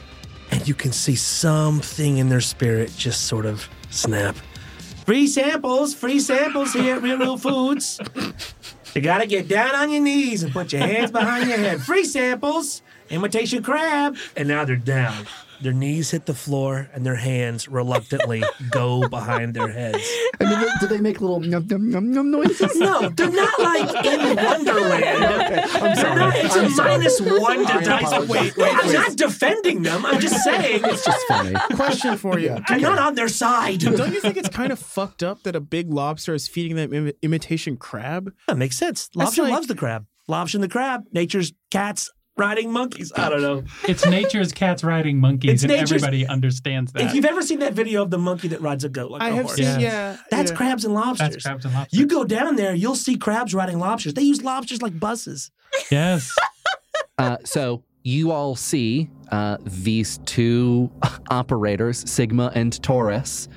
and 0.50 0.66
you 0.66 0.74
can 0.74 0.92
see 0.92 1.14
something 1.14 2.18
in 2.18 2.28
their 2.28 2.40
spirit 2.40 2.90
just 2.96 3.26
sort 3.26 3.44
of 3.46 3.68
snap. 3.90 4.36
Free 5.04 5.26
samples, 5.26 5.94
free 5.94 6.18
samples 6.18 6.72
here 6.72 6.96
at 6.96 7.02
Real 7.02 7.18
Real 7.18 7.36
Foods. 7.36 8.00
You 8.94 9.02
gotta 9.02 9.26
get 9.26 9.48
down 9.48 9.74
on 9.74 9.90
your 9.90 10.00
knees 10.00 10.42
and 10.42 10.52
put 10.52 10.72
your 10.72 10.80
hands 10.80 11.10
behind 11.10 11.48
your 11.48 11.58
head. 11.58 11.82
Free 11.82 12.04
samples, 12.04 12.80
imitation 13.10 13.62
crab. 13.62 14.16
And 14.36 14.48
now 14.48 14.64
they're 14.64 14.76
down. 14.76 15.26
Their 15.62 15.72
knees 15.72 16.10
hit 16.10 16.26
the 16.26 16.34
floor, 16.34 16.90
and 16.92 17.06
their 17.06 17.14
hands 17.14 17.68
reluctantly 17.68 18.42
go 18.70 19.08
behind 19.08 19.54
their 19.54 19.68
heads. 19.68 20.06
And 20.40 20.48
do 20.50 20.56
they, 20.56 20.66
do 20.80 20.86
they 20.88 21.00
make 21.00 21.20
little 21.20 21.40
num 21.40 21.66
num 21.68 21.90
num 21.90 22.12
num 22.12 22.30
noises? 22.32 22.76
No, 22.76 23.08
they're 23.08 23.30
not 23.30 23.58
like 23.60 24.04
in 24.04 24.36
Wonderland. 24.36 25.24
I'm 25.24 25.96
sorry. 25.96 26.32
It's 26.40 26.56
a 26.56 26.68
minus 26.70 27.20
one 27.20 27.58
to 27.66 27.80
dice. 27.84 28.02
apologize. 28.02 28.28
Wait, 28.28 28.56
wait, 28.56 28.74
I'm 28.74 28.92
not 28.92 29.16
defending 29.16 29.82
them. 29.82 30.04
I'm 30.04 30.20
just 30.20 30.42
saying 30.44 30.80
it's 30.84 31.04
just 31.04 31.26
funny. 31.28 31.54
Question 31.76 32.16
for 32.18 32.38
you. 32.38 32.58
I'm 32.66 32.80
not 32.82 32.98
on 32.98 33.14
their 33.14 33.28
side. 33.28 33.78
Don't 33.78 34.12
you 34.12 34.20
think 34.20 34.36
it's 34.36 34.48
kind 34.50 34.72
of 34.72 34.78
fucked 34.78 35.22
up 35.22 35.44
that 35.44 35.54
a 35.56 35.60
big 35.60 35.88
lobster 35.90 36.34
is 36.34 36.48
feeding 36.48 36.76
them 36.76 36.92
Im- 36.92 37.12
imitation 37.22 37.76
crab? 37.76 38.32
That 38.48 38.58
makes 38.58 38.76
sense. 38.76 39.08
Lobster 39.14 39.44
like- 39.44 39.52
loves 39.52 39.68
the 39.68 39.76
crab. 39.76 40.06
Lobster 40.26 40.58
and 40.58 40.64
the 40.64 40.68
crab. 40.68 41.04
Nature's 41.12 41.52
cats 41.70 42.10
riding 42.36 42.72
monkeys. 42.72 43.12
I 43.16 43.28
don't 43.28 43.42
know. 43.42 43.64
It's 43.88 44.04
nature's 44.06 44.52
cats 44.52 44.82
riding 44.82 45.18
monkeys, 45.20 45.52
It's 45.52 45.62
and 45.62 45.70
nature's- 45.72 45.92
everybody 46.02 46.26
understands 46.26 46.92
that. 46.92 47.02
If 47.02 47.14
you've 47.14 47.24
ever 47.24 47.42
seen 47.42 47.60
that 47.60 47.74
video 47.74 48.02
of 48.02 48.10
the 48.10 48.18
monkey 48.18 48.48
that 48.48 48.60
rides 48.60 48.84
a 48.84 48.88
goat 48.88 49.10
like 49.10 49.22
I 49.22 49.28
a 49.28 49.32
have 49.34 49.44
horse, 49.46 49.56
seen. 49.56 49.64
Yes. 49.64 49.80
Yeah, 49.80 50.16
that's 50.30 50.50
yeah. 50.50 50.56
crabs 50.56 50.84
and 50.84 50.94
lobsters. 50.94 51.30
That's 51.30 51.44
crabs 51.44 51.64
and 51.64 51.74
lobsters. 51.74 51.98
You 51.98 52.06
go 52.06 52.24
down 52.24 52.56
there, 52.56 52.74
you'll 52.74 52.96
see 52.96 53.16
crabs 53.16 53.54
riding 53.54 53.78
lobsters. 53.78 54.14
They 54.14 54.22
use 54.22 54.42
lobsters 54.42 54.82
like 54.82 54.98
buses. 54.98 55.50
yes. 55.90 56.34
Uh, 57.16 57.36
so 57.44 57.80
you 58.02 58.32
all 58.32 58.56
see 58.56 59.08
uh, 59.30 59.56
these 59.64 60.18
two 60.26 60.90
operators, 61.30 61.98
Sigma 62.10 62.50
and 62.56 62.82
Taurus, 62.82 63.48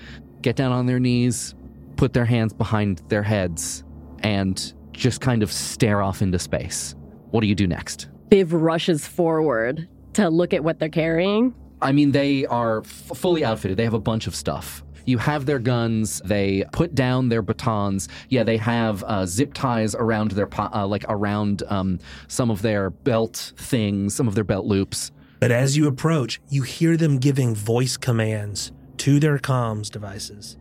get 0.44 0.56
down 0.56 0.72
on 0.72 0.86
their 0.86 1.00
knees, 1.00 1.56
put 1.96 2.14
their 2.14 2.26
hands 2.26 2.54
behind 2.54 3.02
their 3.10 3.24
heads, 3.24 3.84
and 4.20 4.74
just 4.92 5.22
kind 5.22 5.42
of 5.42 5.52
stare 5.52 6.04
off 6.04 6.22
into 6.22 6.38
space. 6.38 6.96
What 7.32 7.42
do 7.42 7.48
you 7.48 7.56
do 7.56 7.66
next? 7.66 8.10
Viv 8.30 8.54
rushes 8.54 9.08
forward 9.08 9.88
to 10.14 10.30
look 10.30 10.54
at 10.54 10.64
what 10.64 10.80
they're 10.80 10.90
carrying. 10.90 11.54
I 11.82 11.92
mean, 11.92 12.12
they 12.12 12.46
are 12.46 12.80
f- 12.80 12.86
fully 13.16 13.46
outfitted. 13.46 13.78
They 13.78 13.84
have 13.84 13.94
a 13.94 14.00
bunch 14.00 14.28
of 14.28 14.36
stuff. 14.36 14.84
You 15.06 15.18
have 15.20 15.46
their 15.46 15.60
guns. 15.60 16.22
They 16.26 16.66
put 16.74 16.94
down 16.94 17.30
their 17.30 17.42
batons. 17.42 18.10
Yeah, 18.30 18.44
they 18.44 18.58
have 18.58 19.04
uh, 19.06 19.26
zip 19.26 19.54
ties 19.54 19.96
around 19.96 20.32
their 20.32 20.48
po- 20.48 20.70
uh, 20.74 20.86
like 20.86 21.06
around 21.08 21.64
um, 21.70 22.00
some 22.28 22.52
of 22.52 22.62
their 22.62 22.90
belt 22.90 23.54
things, 23.56 24.14
some 24.14 24.28
of 24.28 24.36
their 24.36 24.44
belt 24.44 24.66
loops. 24.66 25.12
But 25.40 25.52
as 25.52 25.78
you 25.78 25.88
approach, 25.88 26.42
you 26.50 26.64
hear 26.64 26.98
them 26.98 27.20
giving 27.20 27.56
voice 27.56 27.96
commands 27.96 28.72
to 28.98 29.20
their 29.20 29.38
comms 29.38 29.90
devices. 29.90 30.58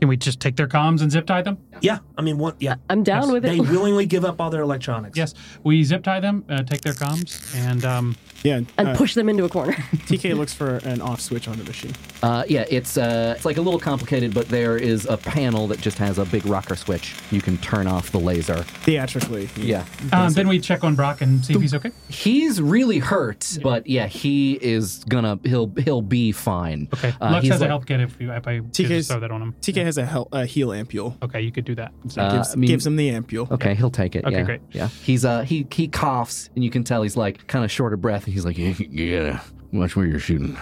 Can 0.00 0.08
we 0.08 0.16
just 0.16 0.40
take 0.40 0.56
their 0.56 0.68
comms 0.68 1.00
and 1.00 1.10
zip 1.10 1.26
tie 1.26 1.40
them? 1.42 1.56
Yeah, 1.80 1.98
I 2.18 2.22
mean, 2.22 2.36
what? 2.38 2.56
Yeah, 2.60 2.74
I'm 2.90 3.02
down 3.02 3.22
Yes, 3.24 3.32
with 3.32 3.44
it. 3.44 3.48
they 3.48 3.60
willingly 3.60 4.04
give 4.06 4.24
up 4.24 4.40
all 4.40 4.50
their 4.50 4.60
electronics. 4.62 5.16
Yes. 5.16 5.32
We 5.64 5.82
zip 5.84 6.04
tie 6.04 6.20
them, 6.20 6.44
uh, 6.50 6.62
take 6.64 6.82
their 6.82 6.92
comms, 6.92 7.54
and 7.56 7.82
um, 7.84 8.16
Yeah, 8.46 8.60
and 8.78 8.88
uh, 8.88 8.94
push 8.96 9.14
them 9.14 9.28
into 9.28 9.44
a 9.44 9.48
corner. 9.48 9.72
TK 10.08 10.36
looks 10.36 10.52
for 10.54 10.76
an 10.84 11.00
off 11.00 11.20
switch 11.20 11.48
on 11.48 11.56
the 11.58 11.64
machine. 11.64 11.92
Uh, 12.22 12.44
yeah, 12.48 12.64
it's 12.70 12.96
uh, 12.96 13.34
it's 13.36 13.44
like 13.44 13.56
a 13.56 13.60
little 13.60 13.80
complicated, 13.80 14.32
but 14.34 14.48
there 14.48 14.76
is 14.76 15.04
a 15.06 15.16
panel 15.16 15.66
that 15.68 15.80
just 15.80 15.98
has 15.98 16.18
a 16.18 16.24
big 16.24 16.46
rocker 16.46 16.76
switch. 16.76 17.14
You 17.30 17.40
can 17.42 17.58
turn 17.58 17.86
off 17.86 18.10
the 18.12 18.20
laser. 18.20 18.62
Theatrically. 18.84 19.48
Yeah. 19.56 19.84
um, 20.12 20.32
then 20.32 20.46
we 20.48 20.60
check 20.60 20.84
on 20.84 20.94
Brock 20.94 21.20
and 21.22 21.44
see 21.44 21.54
if 21.54 21.60
he's 21.60 21.74
okay. 21.74 21.90
He's 22.08 22.60
really 22.62 22.98
hurt, 22.98 23.58
but 23.62 23.86
yeah, 23.86 24.06
he 24.06 24.54
is 24.62 25.04
gonna 25.08 25.38
he'll 25.44 25.72
he'll 25.78 26.02
be 26.02 26.30
fine. 26.32 26.88
Okay. 26.94 27.12
Uh, 27.20 27.32
Lux 27.32 27.42
he's 27.42 27.52
has 27.52 27.60
like- 27.60 27.66
a 27.66 27.70
health 27.70 27.86
kit 27.86 28.00
if, 28.00 28.20
you, 28.20 28.30
if 28.32 28.46
I 28.46 28.56
could 28.58 28.72
TK's 28.72 29.08
throw 29.08 29.20
that 29.20 29.30
on 29.30 29.42
him. 29.42 29.54
TK 29.60 29.82
has 29.84 29.98
a, 29.98 30.06
hel- 30.06 30.28
a 30.32 30.46
heal 30.46 30.68
ampule. 30.68 31.20
Okay, 31.22 31.40
you 31.40 31.50
could 31.50 31.64
do 31.64 31.74
that. 31.74 31.92
So 32.08 32.22
Uh, 32.22 32.36
gives, 32.36 32.52
I 32.52 32.56
mean- 32.56 32.68
gives 32.68 32.86
him 32.86 32.96
the 32.96 33.10
ampule. 33.10 33.50
Okay, 33.50 33.74
he'll 33.74 33.90
take 33.90 34.14
it. 34.14 34.24
Okay, 34.24 34.36
yeah. 34.36 34.42
great. 34.44 34.60
Yeah, 34.72 34.88
he's 34.88 35.24
uh 35.24 35.42
he 35.42 35.66
he 35.72 35.88
coughs 35.88 36.48
and 36.54 36.62
you 36.64 36.70
can 36.70 36.84
tell 36.84 37.02
he's 37.02 37.16
like 37.16 37.46
kind 37.48 37.64
of 37.64 37.70
short 37.70 37.92
of 37.92 38.00
breath 38.00 38.24
and 38.26 38.34
he's 38.36 38.44
like, 38.44 38.58
you, 38.58 38.74
you 38.78 39.18
gotta 39.18 39.42
watch 39.72 39.96
where 39.96 40.04
you're 40.04 40.18
shooting. 40.18 40.58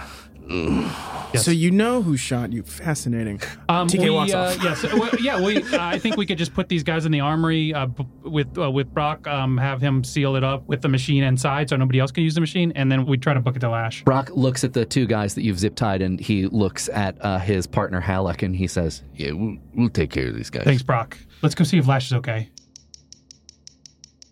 Yes. 0.47 1.43
So 1.43 1.51
you 1.51 1.71
know 1.71 2.01
who 2.01 2.15
shot 2.15 2.53
you. 2.53 2.63
Fascinating. 2.63 3.41
Um, 3.67 3.89
TK 3.89 4.03
we, 4.03 4.09
walks 4.11 4.33
uh, 4.33 4.37
off. 4.37 4.63
yes, 4.63 4.83
well, 4.83 5.09
yeah. 5.19 5.41
We, 5.41 5.57
uh, 5.57 5.83
I 5.83 5.99
think 5.99 6.15
we 6.15 6.25
could 6.25 6.37
just 6.37 6.53
put 6.53 6.69
these 6.69 6.83
guys 6.83 7.05
in 7.05 7.11
the 7.11 7.19
armory 7.19 7.73
uh, 7.73 7.87
b- 7.87 8.05
with 8.23 8.57
uh, 8.57 8.71
with 8.71 8.93
Brock. 8.93 9.27
Um, 9.27 9.57
have 9.57 9.81
him 9.81 10.03
seal 10.05 10.37
it 10.37 10.43
up 10.45 10.65
with 10.67 10.81
the 10.81 10.87
machine 10.87 11.23
inside, 11.23 11.69
so 11.69 11.75
nobody 11.75 11.99
else 11.99 12.11
can 12.11 12.23
use 12.23 12.35
the 12.35 12.41
machine, 12.41 12.71
and 12.75 12.89
then 12.89 13.05
we 13.05 13.17
try 13.17 13.33
to 13.33 13.41
book 13.41 13.57
it 13.57 13.59
to 13.59 13.69
Lash. 13.69 14.03
Brock 14.05 14.29
looks 14.33 14.63
at 14.63 14.71
the 14.71 14.85
two 14.85 15.05
guys 15.07 15.35
that 15.35 15.41
you've 15.41 15.59
zip 15.59 15.75
tied 15.75 16.01
and 16.01 16.19
he 16.19 16.45
looks 16.45 16.87
at 16.89 17.17
uh, 17.19 17.39
his 17.39 17.67
partner 17.67 17.99
Halleck 17.99 18.41
and 18.43 18.55
he 18.55 18.67
says, 18.67 19.03
Yeah, 19.15 19.31
we'll, 19.31 19.57
we'll 19.73 19.89
take 19.89 20.11
care 20.11 20.27
of 20.27 20.35
these 20.35 20.49
guys. 20.51 20.63
Thanks, 20.63 20.83
Brock. 20.83 21.17
Let's 21.41 21.55
go 21.55 21.65
see 21.65 21.79
if 21.79 21.87
Lash 21.87 22.05
is 22.05 22.13
okay. 22.13 22.49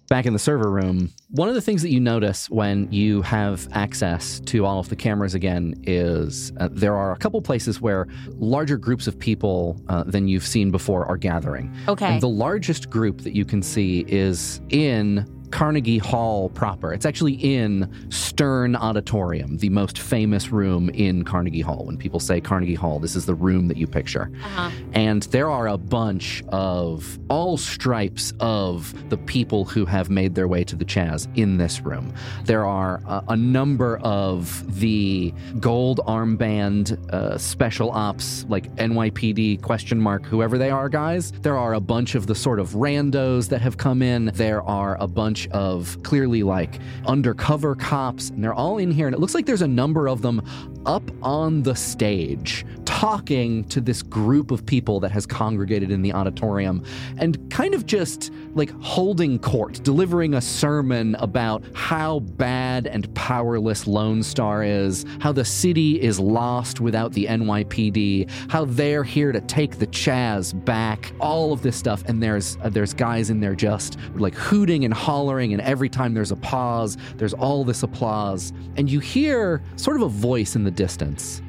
back 0.08 0.26
in 0.26 0.34
the 0.34 0.40
server 0.40 0.70
room, 0.70 1.12
one 1.34 1.50
of 1.50 1.56
the 1.56 1.62
things 1.62 1.82
that 1.82 1.90
you 1.90 2.00
notice 2.00 2.48
when 2.52 2.88
you 2.92 3.24
have 3.24 3.68
access 3.72 4.40
to 4.42 4.66
all 4.66 4.78
of 4.78 4.90
the 4.90 4.96
cameras 4.96 5.34
again 5.34 5.74
is 5.82 6.54
uh, 6.60 6.70
there 6.72 6.96
are 6.96 7.12
a 7.12 7.18
couple 7.18 7.42
places 7.42 7.82
where 7.82 8.08
larger 8.36 8.78
groups 8.78 9.08
of 9.08 9.18
people 9.18 9.82
uh, 9.90 10.04
than 10.04 10.28
you've 10.28 10.46
seen 10.46 10.70
before 10.70 11.08
are 11.08 11.18
gathering. 11.18 11.76
Okay. 11.88 12.06
And 12.06 12.22
the 12.22 12.30
largest 12.30 12.92
group 12.92 13.22
that 13.22 13.36
you 13.36 13.46
can 13.46 13.64
see 13.64 14.06
is 14.08 14.62
in 14.70 15.26
Carnegie 15.54 16.00
Hall 16.00 16.50
proper. 16.50 16.92
It's 16.92 17.06
actually 17.06 17.34
in 17.36 17.88
Stern 18.10 18.76
Auditorium, 18.76 19.58
the 19.58 19.70
most 19.70 20.00
famous 20.00 20.52
room 20.52 20.90
in 20.90 21.24
Carnegie 21.24 21.62
Hall. 21.62 21.86
When 21.86 21.96
people 21.96 22.20
say 22.20 22.42
Carnegie 22.42 22.74
Hall, 22.74 22.98
this 22.98 23.16
is 23.16 23.28
the 23.28 23.36
room 23.36 23.68
that 23.68 23.78
you 23.78 23.86
picture. 23.86 24.32
Uh-huh. 24.44 24.72
And 24.94 25.22
there 25.24 25.52
are 25.52 25.68
a 25.68 25.78
bunch 25.78 26.44
of 26.50 27.20
all 27.30 27.58
stripes 27.58 28.34
of 28.40 28.96
the 29.12 29.18
people 29.18 29.64
who 29.64 29.86
have 29.86 30.10
made 30.10 30.34
their 30.34 30.48
way 30.48 30.64
to 30.64 30.76
the 30.76 30.86
Chaz 30.86 31.28
in 31.38 31.58
this 31.58 31.82
room. 31.82 32.16
There 32.46 32.66
are 32.66 33.04
a, 33.06 33.24
a 33.30 33.38
number 33.38 34.00
of 34.00 34.80
the 34.80 35.32
gold 35.60 36.00
armband 36.08 37.14
uh, 37.14 37.38
special 37.38 37.92
ops, 37.92 38.44
like 38.50 38.74
NYPD 38.78 39.62
question 39.62 40.00
mark, 40.00 40.26
whoever 40.26 40.58
they 40.58 40.72
are, 40.72 40.90
guys. 40.90 41.32
There 41.32 41.60
are 41.60 41.76
a 41.76 41.80
bunch 41.80 42.16
of 42.16 42.26
the 42.26 42.34
sort 42.34 42.60
of 42.60 42.70
randos 42.70 43.50
that 43.50 43.62
have 43.62 43.78
come 43.78 44.02
in. 44.02 44.32
There 44.34 44.64
are 44.64 44.98
a 45.00 45.08
bunch 45.08 45.43
of 45.52 46.02
clearly 46.04 46.44
like 46.44 46.80
undercover 47.06 47.76
cops, 47.76 48.30
and 48.30 48.44
they're 48.44 48.54
all 48.54 48.78
in 48.78 48.92
here. 48.92 49.08
And 49.08 49.16
it 49.16 49.20
looks 49.20 49.36
like 49.36 49.46
there's 49.46 49.62
a 49.62 49.68
number 49.68 50.08
of 50.08 50.22
them 50.22 50.42
up 50.86 51.04
on 51.22 51.64
the 51.64 51.76
stage 51.76 52.66
talking 52.86 53.64
to 53.66 53.82
this 53.82 54.02
group 54.02 54.52
of 54.52 54.66
people 54.66 55.00
that 55.00 55.12
has 55.12 55.26
congregated 55.26 55.92
in 55.92 56.02
the 56.02 56.14
auditorium 56.14 56.84
and 57.18 57.50
kind 57.50 57.74
of 57.74 57.86
just 57.86 58.32
like 58.56 58.70
holding 58.82 59.40
court, 59.40 59.82
delivering 59.84 60.36
a 60.36 60.42
sermon 60.42 61.16
about 61.16 61.64
how 61.74 62.20
bad 62.20 62.88
and 62.88 63.14
powerless 63.16 63.88
Lone 63.88 64.22
Star 64.22 64.64
is, 64.64 65.06
how 65.20 65.32
the 65.32 65.46
city 65.46 66.02
is 66.02 66.20
lost 66.20 66.80
without 66.80 67.14
the 67.14 67.26
NYPD, 67.26 68.30
how 68.50 68.66
they're 68.66 69.04
here 69.04 69.32
to 69.32 69.42
take 69.42 69.80
the 69.80 69.88
Chaz 69.88 70.54
back, 70.66 71.14
all 71.20 71.52
of 71.52 71.62
this 71.62 71.76
stuff. 71.76 72.04
And 72.08 72.22
there's 72.22 72.58
uh, 72.64 72.70
there's 72.70 72.94
guys 72.94 73.30
in 73.30 73.40
there 73.40 73.56
just 73.56 73.98
like 74.16 74.36
hooting 74.36 74.86
and 74.86 74.94
hollering, 74.94 75.33
and 75.42 75.62
every 75.62 75.90
time 75.90 76.14
there's 76.14 76.32
a 76.32 76.36
pause, 76.36 76.98
there's 77.16 77.34
all 77.34 77.64
this 77.64 77.84
applause, 77.84 78.54
and 78.78 78.90
you 78.90 79.00
hear 79.00 79.62
sort 79.76 79.98
of 79.98 80.04
a 80.04 80.10
voice 80.10 80.56
in 80.56 80.64
the 80.64 80.72
distance. 80.72 81.42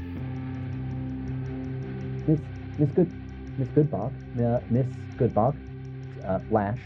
Miss, 2.27 2.41
Miss 2.79 2.91
Good, 2.91 3.13
Miss 3.59 3.69
Goodbog, 3.69 4.13
uh, 4.41 4.61
Miss 4.71 4.87
Goodbog, 5.17 5.55
uh, 6.25 6.39
Lash, 6.51 6.81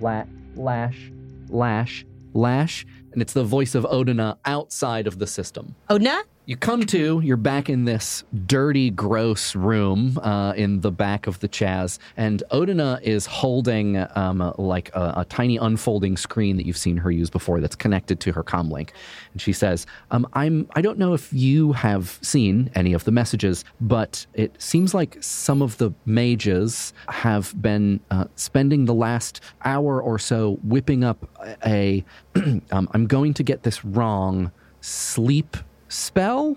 La, 0.00 0.24
Lash, 0.54 1.10
Lash, 1.48 2.04
Lash, 2.32 2.86
and 3.12 3.20
it's 3.20 3.32
the 3.32 3.44
voice 3.44 3.74
of 3.74 3.84
Odina 3.84 4.38
outside 4.44 5.06
of 5.06 5.18
the 5.18 5.26
system. 5.26 5.74
Odna? 5.90 6.22
You 6.46 6.58
come 6.58 6.84
to, 6.86 7.22
you're 7.24 7.38
back 7.38 7.70
in 7.70 7.86
this 7.86 8.22
dirty, 8.44 8.90
gross 8.90 9.56
room 9.56 10.18
uh, 10.18 10.52
in 10.52 10.82
the 10.82 10.90
back 10.90 11.26
of 11.26 11.40
the 11.40 11.48
Chaz, 11.48 11.98
and 12.18 12.42
Odina 12.50 13.00
is 13.00 13.24
holding 13.24 14.06
um, 14.14 14.52
like 14.58 14.94
a, 14.94 15.14
a 15.16 15.26
tiny 15.26 15.56
unfolding 15.56 16.18
screen 16.18 16.58
that 16.58 16.66
you've 16.66 16.76
seen 16.76 16.98
her 16.98 17.10
use 17.10 17.30
before 17.30 17.62
that's 17.62 17.74
connected 17.74 18.20
to 18.20 18.32
her 18.32 18.44
comlink. 18.44 18.90
And 19.32 19.40
she 19.40 19.54
says, 19.54 19.86
um, 20.10 20.28
"I'm. 20.34 20.68
I 20.74 20.82
don't 20.82 20.98
know 20.98 21.14
if 21.14 21.32
you 21.32 21.72
have 21.72 22.18
seen 22.20 22.70
any 22.74 22.92
of 22.92 23.04
the 23.04 23.10
messages, 23.10 23.64
but 23.80 24.26
it 24.34 24.60
seems 24.60 24.92
like 24.92 25.16
some 25.22 25.62
of 25.62 25.78
the 25.78 25.92
mages 26.04 26.92
have 27.08 27.54
been 27.62 28.00
uh, 28.10 28.26
spending 28.36 28.84
the 28.84 28.92
last 28.92 29.40
hour 29.64 30.02
or 30.02 30.18
so 30.18 30.58
whipping 30.62 31.04
up 31.04 31.26
a. 31.64 32.04
um, 32.70 32.86
I'm 32.92 33.06
going 33.06 33.32
to 33.32 33.42
get 33.42 33.62
this 33.62 33.82
wrong. 33.82 34.52
Sleep." 34.82 35.56
Spell. 35.94 36.56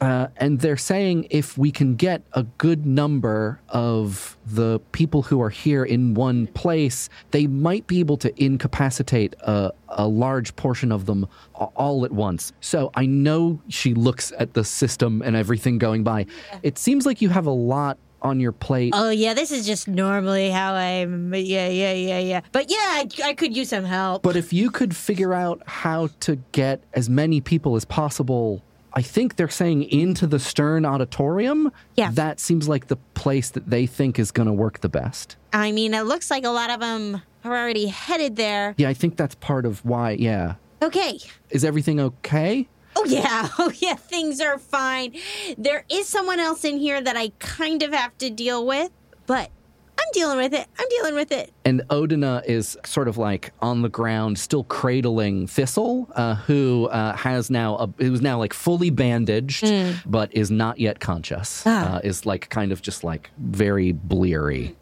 Uh, 0.00 0.28
and 0.38 0.60
they're 0.60 0.78
saying 0.78 1.26
if 1.28 1.58
we 1.58 1.70
can 1.70 1.94
get 1.94 2.22
a 2.32 2.42
good 2.56 2.86
number 2.86 3.60
of 3.68 4.38
the 4.46 4.80
people 4.92 5.20
who 5.20 5.42
are 5.42 5.50
here 5.50 5.84
in 5.84 6.14
one 6.14 6.46
place, 6.46 7.10
they 7.32 7.46
might 7.46 7.86
be 7.86 8.00
able 8.00 8.16
to 8.16 8.32
incapacitate 8.42 9.34
a, 9.40 9.70
a 9.90 10.08
large 10.08 10.56
portion 10.56 10.90
of 10.90 11.04
them 11.04 11.26
all 11.54 12.06
at 12.06 12.12
once. 12.12 12.54
So 12.62 12.90
I 12.94 13.04
know 13.04 13.60
she 13.68 13.92
looks 13.92 14.32
at 14.38 14.54
the 14.54 14.64
system 14.64 15.20
and 15.20 15.36
everything 15.36 15.76
going 15.76 16.02
by. 16.02 16.24
It 16.62 16.78
seems 16.78 17.04
like 17.04 17.20
you 17.20 17.28
have 17.28 17.44
a 17.44 17.50
lot 17.50 17.98
on 18.22 18.40
your 18.40 18.52
plate. 18.52 18.92
Oh 18.96 19.10
yeah, 19.10 19.34
this 19.34 19.50
is 19.50 19.66
just 19.66 19.88
normally 19.88 20.50
how 20.50 20.74
I'm. 20.74 21.34
Yeah, 21.34 21.68
yeah, 21.68 21.92
yeah, 21.92 22.18
yeah. 22.18 22.40
But 22.52 22.70
yeah, 22.70 22.76
I, 22.78 23.08
I 23.24 23.34
could 23.34 23.56
use 23.56 23.70
some 23.70 23.84
help. 23.84 24.22
But 24.22 24.36
if 24.36 24.52
you 24.52 24.70
could 24.70 24.94
figure 24.96 25.34
out 25.34 25.62
how 25.66 26.08
to 26.20 26.36
get 26.52 26.82
as 26.94 27.08
many 27.08 27.40
people 27.40 27.76
as 27.76 27.84
possible, 27.84 28.62
I 28.92 29.02
think 29.02 29.36
they're 29.36 29.48
saying 29.48 29.84
into 29.84 30.26
the 30.26 30.38
Stern 30.38 30.84
Auditorium. 30.84 31.72
Yeah. 31.96 32.10
That 32.12 32.40
seems 32.40 32.68
like 32.68 32.88
the 32.88 32.96
place 33.14 33.50
that 33.50 33.70
they 33.70 33.86
think 33.86 34.18
is 34.18 34.32
going 34.32 34.48
to 34.48 34.52
work 34.52 34.80
the 34.80 34.88
best. 34.88 35.36
I 35.52 35.72
mean, 35.72 35.94
it 35.94 36.02
looks 36.02 36.30
like 36.30 36.44
a 36.44 36.50
lot 36.50 36.70
of 36.70 36.80
them 36.80 37.22
are 37.44 37.56
already 37.56 37.86
headed 37.86 38.36
there. 38.36 38.74
Yeah, 38.76 38.88
I 38.88 38.94
think 38.94 39.16
that's 39.16 39.34
part 39.36 39.64
of 39.64 39.84
why. 39.84 40.12
Yeah. 40.12 40.54
Okay. 40.82 41.18
Is 41.50 41.64
everything 41.64 42.00
okay? 42.00 42.68
Oh 42.96 43.04
yeah, 43.06 43.48
oh 43.58 43.72
yeah, 43.78 43.94
things 43.94 44.40
are 44.40 44.58
fine. 44.58 45.14
There 45.56 45.84
is 45.90 46.08
someone 46.08 46.40
else 46.40 46.64
in 46.64 46.78
here 46.78 47.00
that 47.00 47.16
I 47.16 47.30
kind 47.38 47.82
of 47.82 47.92
have 47.92 48.16
to 48.18 48.30
deal 48.30 48.66
with, 48.66 48.90
but 49.26 49.50
I'm 49.98 50.08
dealing 50.12 50.38
with 50.38 50.54
it. 50.54 50.66
I'm 50.78 50.88
dealing 50.88 51.14
with 51.14 51.30
it. 51.30 51.52
And 51.64 51.82
Odina 51.88 52.44
is 52.46 52.76
sort 52.84 53.06
of 53.06 53.18
like 53.18 53.52
on 53.60 53.82
the 53.82 53.88
ground, 53.88 54.38
still 54.38 54.64
cradling 54.64 55.46
Thistle, 55.46 56.08
uh, 56.14 56.36
who 56.36 56.88
uh, 56.90 57.14
has 57.16 57.50
now 57.50 57.76
a, 57.76 57.86
who's 57.98 58.22
now 58.22 58.38
like 58.38 58.54
fully 58.54 58.90
bandaged, 58.90 59.64
but 60.06 60.34
is 60.34 60.50
not 60.50 60.78
yet 60.78 61.00
conscious. 61.00 61.62
Ah. 61.66 61.96
Uh, 61.96 62.00
is 62.02 62.24
like 62.24 62.48
kind 62.48 62.72
of 62.72 62.80
just 62.82 63.04
like 63.04 63.30
very 63.38 63.92
bleary. 63.92 64.74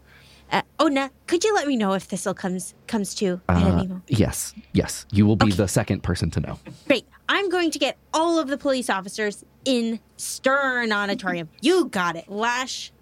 Uh, 0.51 0.63
Ona, 0.81 1.11
could 1.27 1.45
you 1.45 1.55
let 1.55 1.67
me 1.67 1.77
know 1.77 1.93
if 1.93 2.05
Thistle 2.05 2.35
comes 2.35 2.75
comes 2.87 3.15
to 3.17 3.41
at 3.49 3.57
Uh, 3.57 3.61
any 3.61 3.87
moment? 3.89 4.05
yes, 4.09 4.55
yes, 4.73 5.05
you 5.13 5.27
will 5.27 5.37
be 5.37 5.47
Okay. 5.47 5.57
the 5.57 5.69
second 5.69 6.03
person 6.03 6.31
to 6.31 6.41
know. 6.41 6.59
Great. 6.87 7.05
I'm 7.29 7.51
going 7.51 7.71
to 7.71 7.79
get 7.79 7.99
all 8.15 8.39
of 8.39 8.49
the 8.49 8.57
police 8.57 8.89
officers 8.89 9.45
in 9.67 10.01
Stern 10.17 10.93
Auditorium. 10.93 11.49
You 11.61 11.87
got 11.87 12.17
it. 12.17 12.31
Lash 12.31 12.93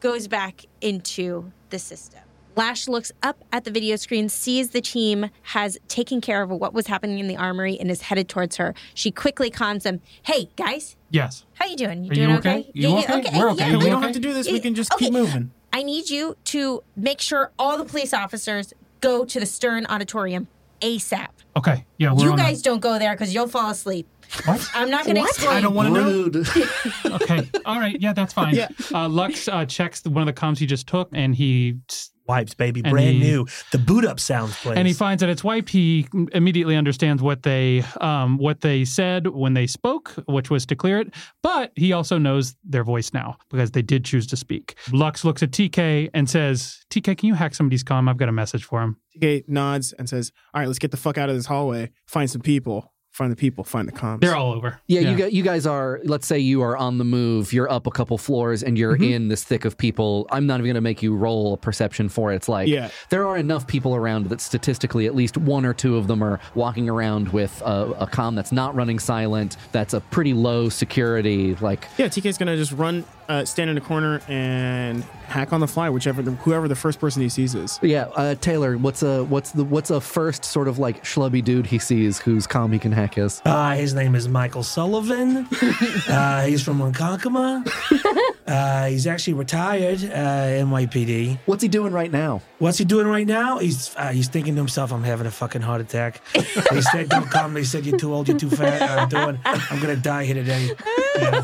goes 0.00 0.28
back 0.28 0.66
into 0.80 1.50
the 1.70 1.78
system. 1.80 2.20
Lash 2.56 2.86
looks 2.86 3.10
up 3.24 3.42
at 3.50 3.64
the 3.64 3.72
video 3.72 3.96
screen, 3.96 4.28
sees 4.28 4.70
the 4.70 4.80
team 4.80 5.28
has 5.42 5.76
taken 5.88 6.20
care 6.20 6.40
of 6.40 6.50
what 6.50 6.72
was 6.72 6.86
happening 6.86 7.18
in 7.18 7.26
the 7.26 7.36
armory, 7.36 7.76
and 7.80 7.90
is 7.90 8.02
headed 8.02 8.28
towards 8.28 8.54
her. 8.58 8.74
She 8.94 9.10
quickly 9.10 9.50
calms 9.50 9.82
them. 9.82 10.00
Hey, 10.22 10.50
guys, 10.54 10.94
Yes. 11.10 11.44
how 11.54 11.66
you 11.66 11.74
doing? 11.74 12.04
You 12.04 12.12
Are 12.12 12.14
doing 12.14 12.30
you 12.30 12.36
okay? 12.36 12.58
okay? 12.60 12.70
You 12.74 12.98
okay? 12.98 13.38
We're 13.38 13.50
okay. 13.50 13.70
yeah, 13.72 13.76
we 13.76 13.86
don't 13.86 13.94
okay? 13.96 14.06
have 14.06 14.12
to 14.12 14.20
do 14.20 14.32
this. 14.32 14.48
We 14.48 14.60
can 14.60 14.76
just 14.76 14.92
okay. 14.94 15.06
keep 15.06 15.12
moving. 15.12 15.50
I 15.74 15.82
need 15.82 16.08
you 16.08 16.36
to 16.44 16.84
make 16.94 17.20
sure 17.20 17.50
all 17.58 17.76
the 17.76 17.84
police 17.84 18.14
officers 18.14 18.72
go 19.00 19.24
to 19.24 19.40
the 19.40 19.44
Stern 19.44 19.86
Auditorium 19.86 20.46
ASAP. 20.80 21.30
Okay. 21.56 21.84
Yeah. 21.98 22.12
We're 22.12 22.30
You 22.30 22.36
guys 22.36 22.62
don't 22.62 22.78
go 22.78 22.96
there 23.00 23.12
because 23.14 23.34
you'll 23.34 23.48
fall 23.48 23.70
asleep. 23.70 24.06
A, 24.38 24.42
what? 24.50 24.70
I'm 24.74 24.90
not 24.90 25.04
going 25.04 25.16
to 25.16 25.22
explain. 25.22 25.56
I 25.56 25.60
don't 25.60 25.74
want 25.74 25.94
to 25.94 26.00
know. 26.00 27.14
Okay. 27.16 27.48
All 27.64 27.78
right. 27.78 27.98
Yeah, 28.00 28.12
that's 28.12 28.32
fine. 28.32 28.54
Yeah. 28.54 28.68
Uh, 28.92 29.08
Lux 29.08 29.48
uh, 29.48 29.64
checks 29.66 30.00
the, 30.00 30.10
one 30.10 30.26
of 30.28 30.34
the 30.34 30.40
comms 30.40 30.58
he 30.58 30.66
just 30.66 30.86
took, 30.86 31.08
and 31.12 31.34
he 31.34 31.78
Wipes, 32.26 32.54
baby, 32.54 32.80
And 32.82 32.90
brand 32.90 33.16
he- 33.16 33.20
new. 33.20 33.46
The 33.70 33.78
boot 33.78 34.04
up 34.04 34.18
sounds 34.18 34.56
plays. 34.56 34.78
and 34.78 34.88
he 34.88 34.94
finds 34.94 35.20
that 35.20 35.28
it's 35.28 35.44
wiped. 35.44 35.68
He 35.68 36.06
immediately 36.32 36.74
understands 36.74 37.22
what 37.22 37.42
they 37.42 37.84
um, 38.00 38.38
what 38.38 38.62
they 38.62 38.84
said 38.86 39.26
when 39.28 39.52
they 39.52 39.66
spoke, 39.66 40.08
which 40.26 40.48
was 40.48 40.64
to 40.66 40.76
clear 40.76 41.00
it. 41.00 41.12
But 41.42 41.72
he 41.76 41.92
also 41.92 42.16
knows 42.16 42.56
their 42.64 42.82
voice 42.82 43.12
now 43.12 43.36
because 43.50 43.72
they 43.72 43.82
did 43.82 44.06
choose 44.06 44.26
to 44.28 44.36
speak. 44.36 44.76
Lux 44.90 45.22
looks 45.24 45.42
at 45.42 45.50
TK 45.50 46.08
and 46.14 46.28
says, 46.28 46.84
"TK, 46.90 47.18
can 47.18 47.26
you 47.26 47.34
hack 47.34 47.54
somebody's 47.54 47.84
comm? 47.84 48.08
I've 48.08 48.16
got 48.16 48.30
a 48.30 48.32
message 48.32 48.64
for 48.64 48.80
him." 48.82 48.96
TK 49.20 49.44
nods 49.46 49.92
and 49.92 50.08
says, 50.08 50.32
"All 50.54 50.60
right, 50.62 50.66
let's 50.66 50.78
get 50.78 50.92
the 50.92 50.96
fuck 50.96 51.18
out 51.18 51.28
of 51.28 51.36
this 51.36 51.46
hallway. 51.46 51.90
Find 52.06 52.30
some 52.30 52.40
people. 52.40 52.93
Find 53.14 53.30
the 53.30 53.36
people, 53.36 53.62
find 53.62 53.86
the 53.86 53.92
comms. 53.92 54.20
They're 54.20 54.34
all 54.34 54.52
over. 54.52 54.80
Yeah, 54.88 55.00
you 55.02 55.16
gu- 55.16 55.28
you 55.30 55.42
guys 55.44 55.66
are. 55.66 56.00
Let's 56.04 56.26
say 56.26 56.40
you 56.40 56.62
are 56.62 56.76
on 56.76 56.98
the 56.98 57.04
move. 57.04 57.52
You're 57.52 57.70
up 57.70 57.86
a 57.86 57.90
couple 57.92 58.18
floors, 58.18 58.62
and 58.64 58.76
you're 58.76 58.94
Mm-hmm. 58.94 59.04
in 59.04 59.28
this 59.28 59.42
thick 59.44 59.64
of 59.64 59.78
people. 59.78 60.26
I'm 60.30 60.46
not 60.46 60.56
even 60.56 60.66
going 60.66 60.74
to 60.74 60.80
make 60.80 61.02
you 61.02 61.14
roll 61.16 61.54
a 61.54 61.56
perception 61.56 62.08
for 62.08 62.32
it. 62.32 62.36
It's 62.36 62.48
like 62.48 62.68
Yeah. 62.68 62.90
there 63.10 63.26
are 63.26 63.36
enough 63.36 63.66
people 63.66 63.94
around 63.94 64.28
that 64.30 64.40
statistically, 64.40 65.06
at 65.06 65.14
least 65.14 65.36
one 65.38 65.64
or 65.64 65.72
two 65.72 65.96
of 65.96 66.06
them 66.08 66.22
are 66.22 66.38
walking 66.54 66.88
around 66.88 67.28
with 67.32 67.62
a, 67.64 67.92
a 68.00 68.06
comm 68.08 68.34
that's 68.34 68.52
not 68.52 68.74
running 68.74 68.98
silent. 68.98 69.56
That's 69.72 69.94
a 69.94 70.00
pretty 70.00 70.32
low 70.34 70.68
security. 70.68 71.54
Like 71.56 71.86
Yeah, 71.98 72.06
TK's 72.08 72.36
gonna 72.38 72.56
just 72.56 72.72
run, 72.72 73.04
uh, 73.28 73.44
stand 73.44 73.70
in 73.70 73.76
a 73.78 73.80
corner 73.80 74.20
and 74.28 75.02
hack 75.26 75.52
on 75.52 75.60
the 75.60 75.66
fly, 75.68 75.88
whichever 75.88 76.20
the, 76.22 76.32
whoever 76.32 76.68
the 76.68 76.74
first 76.76 77.00
person 77.00 77.22
he 77.22 77.28
sees 77.28 77.54
is. 77.54 77.78
yeah, 77.82 78.04
uh, 78.16 78.34
Taylor. 78.36 78.76
What's 78.76 79.02
a 79.02 79.24
what's 79.24 79.52
the 79.52 79.64
what's 79.64 79.90
a 79.90 80.00
first 80.00 80.44
sort 80.44 80.68
of 80.68 80.78
like 80.78 81.02
schlubby 81.04 81.42
dude 81.42 81.66
he 81.66 81.78
sees 81.78 82.18
whose 82.18 82.46
comm 82.46 82.72
he 82.72 82.78
can 82.78 82.92
hack 82.92 83.03
is? 83.16 83.42
Uh, 83.44 83.74
his 83.74 83.94
name 83.94 84.14
is 84.14 84.28
Michael 84.28 84.62
Sullivan. 84.62 85.46
uh, 86.08 86.44
he's 86.44 86.62
from 86.62 86.78
Ronkonkoma. 86.80 87.66
Uh, 88.46 88.88
he's 88.88 89.06
actually 89.06 89.32
retired, 89.32 90.04
uh, 90.04 90.62
NYPD. 90.66 91.38
What's 91.46 91.62
he 91.62 91.68
doing 91.68 91.94
right 91.94 92.12
now? 92.12 92.42
What's 92.58 92.76
he 92.76 92.84
doing 92.84 93.06
right 93.06 93.26
now? 93.26 93.56
He's 93.56 93.96
uh, 93.96 94.08
he's 94.12 94.28
thinking 94.28 94.54
to 94.54 94.60
himself, 94.60 94.92
"I'm 94.92 95.02
having 95.02 95.26
a 95.26 95.30
fucking 95.30 95.62
heart 95.62 95.80
attack." 95.80 96.20
They 96.34 96.82
said, 96.82 97.08
"Don't 97.08 97.30
come." 97.30 97.54
They 97.54 97.64
said, 97.64 97.86
"You're 97.86 97.98
too 97.98 98.12
old. 98.12 98.28
You're 98.28 98.38
too 98.38 98.50
fat." 98.50 98.82
I'm 98.82 99.08
doing. 99.08 99.38
I'm 99.46 99.80
gonna 99.80 99.96
die 99.96 100.24
here 100.26 100.34
today. 100.34 100.70
Yeah. 101.16 101.42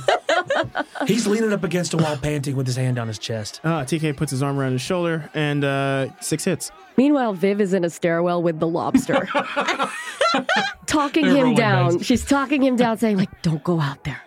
He's 1.07 1.26
leaning 1.26 1.53
up 1.53 1.64
against 1.64 1.95
a 1.95 1.97
wall, 1.97 2.16
panting 2.16 2.57
with 2.57 2.66
his 2.66 2.76
hand 2.76 2.99
on 2.99 3.09
his 3.09 3.18
chest. 3.18 3.61
Uh, 3.64 3.80
TK 3.84 4.16
puts 4.16 4.30
his 4.30 4.43
arm 4.43 4.59
around 4.59 4.72
his 4.72 4.80
shoulder 4.82 5.30
and 5.34 5.64
uh, 5.64 6.09
six 6.20 6.45
hits. 6.45 6.70
Meanwhile, 6.97 7.32
Viv 7.34 7.61
is 7.61 7.72
in 7.72 7.84
a 7.84 7.91
stairwell 7.91 8.43
with 8.43 8.59
the 8.61 8.66
lobster, 8.68 9.26
talking 10.86 11.24
They're 11.26 11.34
him 11.36 11.41
rolling 11.43 11.55
down. 11.57 11.97
dice. 11.99 12.05
She's 12.07 12.24
talking 12.24 12.62
him 12.62 12.76
down, 12.76 12.99
saying 12.99 13.16
like, 13.16 13.43
"Don't 13.43 13.62
go 13.64 13.80
out 13.80 14.05
there. 14.05 14.20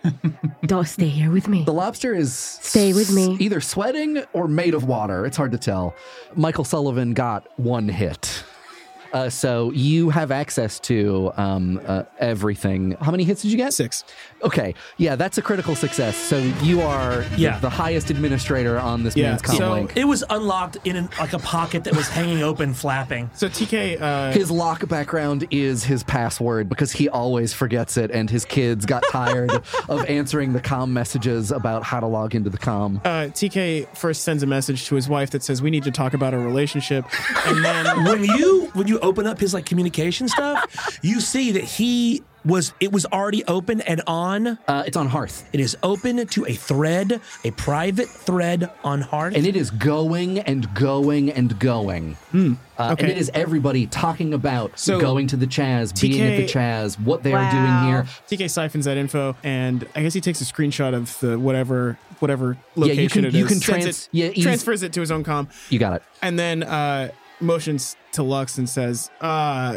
Don't 0.66 0.86
stay 0.88 1.06
here 1.08 1.30
with 1.30 1.46
me." 1.48 1.64
The 1.64 1.72
lobster 1.72 2.12
is 2.14 2.34
Stay 2.34 2.92
with 2.92 3.12
me. 3.12 3.36
either 3.38 3.60
sweating 3.60 4.24
or 4.32 4.48
made 4.48 4.74
of 4.74 4.84
water. 4.84 5.24
It's 5.26 5.36
hard 5.36 5.52
to 5.52 5.58
tell. 5.58 5.94
Michael 6.34 6.64
Sullivan 6.64 7.14
got 7.14 7.46
one 7.58 7.88
hit. 7.88 8.42
Uh, 9.14 9.30
so 9.30 9.70
you 9.70 10.10
have 10.10 10.32
access 10.32 10.80
to 10.80 11.32
um, 11.36 11.80
uh, 11.86 12.02
everything. 12.18 12.96
How 13.00 13.12
many 13.12 13.22
hits 13.22 13.42
did 13.42 13.52
you 13.52 13.56
get? 13.56 13.72
Six. 13.72 14.02
Okay, 14.42 14.74
yeah, 14.96 15.14
that's 15.14 15.38
a 15.38 15.42
critical 15.42 15.76
success. 15.76 16.16
So 16.16 16.38
you 16.62 16.80
are 16.82 17.22
the- 17.22 17.38
Yeah. 17.38 17.58
the, 17.60 17.70
highest 17.70 18.10
administrator 18.10 18.78
on 18.78 19.04
this 19.04 19.16
Yeah, 19.16 19.30
man's 19.30 19.42
comm 19.42 19.56
so- 19.58 19.72
link. 19.72 19.92
It 19.96 20.04
was 20.04 20.24
unlocked 20.30 20.78
in 20.84 20.96
an, 20.96 21.08
like 21.20 21.32
a 21.32 21.38
pocket 21.38 21.84
that 21.84 21.94
was 21.96 22.08
hanging 22.08 22.42
open, 22.42 22.74
flapping. 22.74 23.30
So 23.34 23.48
TK, 23.48 23.96
uh, 24.00 24.32
His 24.32 24.50
lock 24.50 24.86
background 24.88 25.46
is 25.52 25.84
his 25.84 26.02
password 26.02 26.68
because 26.68 26.90
he 26.92 27.08
always 27.08 27.52
forgets 27.52 27.96
it, 27.96 28.10
and 28.10 28.28
his 28.28 28.44
kids 28.44 28.84
got 28.84 29.04
tired 29.10 29.50
of 29.88 30.04
answering 30.06 30.52
the 30.54 30.60
comm 30.60 30.90
messages 30.90 31.52
about 31.52 31.84
how 31.84 32.00
to 32.00 32.06
log 32.06 32.34
into 32.34 32.50
the 32.50 32.58
comm. 32.58 33.00
uh, 33.04 33.28
TK 33.32 33.86
first 33.96 34.22
sends 34.22 34.42
a 34.42 34.46
message 34.46 34.86
to 34.86 34.96
his 34.96 35.08
wife 35.08 35.30
that 35.30 35.42
says, 35.44 35.62
"We 35.62 35.70
need 35.70 35.84
to 35.84 35.90
talk 35.92 36.14
about 36.14 36.34
our 36.34 36.40
relationship," 36.40 37.04
and 37.46 37.64
then 37.64 38.04
when 38.04 38.24
you 38.24 38.70
when 38.74 38.88
you 38.88 38.98
open 39.04 39.26
up 39.26 39.38
his 39.38 39.54
like 39.54 39.66
communication 39.66 40.28
stuff, 40.28 40.98
you 41.02 41.20
see 41.20 41.52
that 41.52 41.64
he 41.64 42.22
was 42.44 42.74
it 42.78 42.92
was 42.92 43.06
already 43.06 43.42
open 43.46 43.80
and 43.82 44.02
on. 44.06 44.46
Uh, 44.68 44.84
it's 44.86 44.98
on 44.98 45.08
Hearth. 45.08 45.48
It 45.54 45.60
is 45.60 45.76
open 45.82 46.26
to 46.26 46.44
a 46.46 46.52
thread, 46.52 47.20
a 47.42 47.50
private 47.52 48.06
thread 48.08 48.70
on 48.84 49.00
Hearth. 49.00 49.34
and 49.34 49.46
it 49.46 49.56
is 49.56 49.70
going 49.70 50.40
and 50.40 50.72
going 50.74 51.30
and 51.32 51.58
going. 51.58 52.18
Uh, 52.34 52.46
okay. 52.92 53.04
And 53.04 53.12
it 53.12 53.16
is 53.16 53.30
everybody 53.32 53.86
talking 53.86 54.34
about 54.34 54.78
So, 54.78 55.00
going 55.00 55.26
to 55.28 55.36
the 55.36 55.46
Chaz, 55.46 55.98
being 55.98 56.20
at 56.20 56.36
the 56.36 56.44
TK 56.44 56.50
Chaz, 56.50 57.00
what 57.00 57.22
they 57.22 57.32
are 57.32 57.50
doing 57.50 57.84
here. 57.88 58.06
TK 58.28 58.50
siphons 58.50 58.84
that 58.84 58.98
info, 58.98 59.36
and 59.42 59.86
I 59.94 60.02
guess 60.02 60.12
he 60.12 60.20
takes 60.20 60.42
a 60.42 60.44
screenshot 60.44 60.92
of 60.92 61.18
the 61.20 61.38
whatever 61.38 61.98
whatever 62.18 62.58
Yeah, 62.76 62.84
you 62.84 62.90
location 62.90 63.22
can- 63.22 63.24
it 63.26 63.34
you 63.34 63.44
is, 63.46 63.48
can 63.52 63.60
sends 63.60 63.84
trans- 63.84 63.86
it- 63.86 64.08
yeah, 64.12 64.28
he's- 64.28 64.44
transfers 64.44 64.82
it 64.82 64.92
to 64.94 65.00
his 65.00 65.10
own 65.10 65.24
com. 65.24 65.48
You 65.70 65.78
got 65.78 65.94
it. 65.96 66.02
and 66.20 66.38
then 66.38 66.62
uh, 66.62 67.08
motions 67.40 67.96
to 68.12 68.22
Lux 68.22 68.58
and 68.58 68.68
says, 68.68 69.10
uh, 69.20 69.76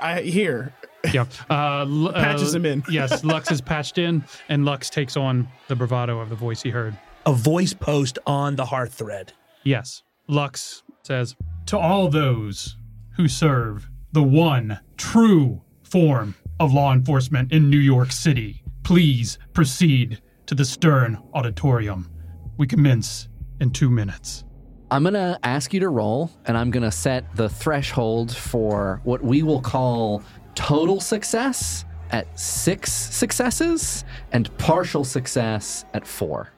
"I 0.00 0.20
here." 0.22 0.72
Yep. 1.12 1.28
Uh, 1.50 1.84
l- 1.86 2.12
Patches 2.14 2.54
uh, 2.54 2.58
him 2.58 2.66
in. 2.66 2.82
yes, 2.88 3.22
Lux 3.24 3.50
is 3.52 3.60
patched 3.60 3.98
in, 3.98 4.24
and 4.48 4.64
Lux 4.64 4.88
takes 4.88 5.16
on 5.18 5.46
the 5.68 5.76
bravado 5.76 6.18
of 6.18 6.30
the 6.30 6.34
voice 6.36 6.62
he 6.62 6.70
heard. 6.70 6.96
a 7.26 7.32
voice 7.32 7.74
post 7.74 8.18
on 8.26 8.56
the 8.56 8.64
Hearth 8.64 8.94
thread. 8.94 9.32
Yes. 9.64 10.02
Lux 10.28 10.82
says, 11.02 11.36
To 11.66 11.78
all 11.78 12.08
those 12.08 12.76
who 13.16 13.28
serve 13.28 13.88
the 14.12 14.22
one 14.22 14.80
true 14.96 15.60
form 15.82 16.34
of 16.58 16.72
law 16.72 16.92
enforcement 16.94 17.52
in 17.52 17.68
New 17.68 17.78
York 17.78 18.10
City, 18.10 18.62
please 18.82 19.38
proceed 19.52 20.22
to 20.46 20.54
the 20.54 20.64
Stern 20.64 21.18
Auditorium. 21.34 22.10
We 22.56 22.66
commence 22.66 23.28
in 23.60 23.70
two 23.72 23.90
minutes. 23.90 24.44
I'm 24.90 25.02
going 25.02 25.14
to 25.14 25.38
ask 25.42 25.72
you 25.74 25.80
to 25.80 25.88
roll, 25.88 26.30
and 26.46 26.56
I'm 26.56 26.70
going 26.70 26.82
to 26.82 26.90
set 26.92 27.24
the 27.34 27.48
threshold 27.48 28.34
for 28.36 29.00
what 29.04 29.22
we 29.24 29.42
will 29.42 29.60
call 29.60 30.22
total 30.54 31.00
success 31.00 31.84
at 32.10 32.38
six 32.38 32.92
successes 32.92 34.04
and 34.32 34.56
partial 34.58 35.02
success 35.04 35.84
at 35.94 36.06
four. 36.06 36.50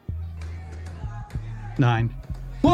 Nine. 1.79 2.15
People 2.63 2.73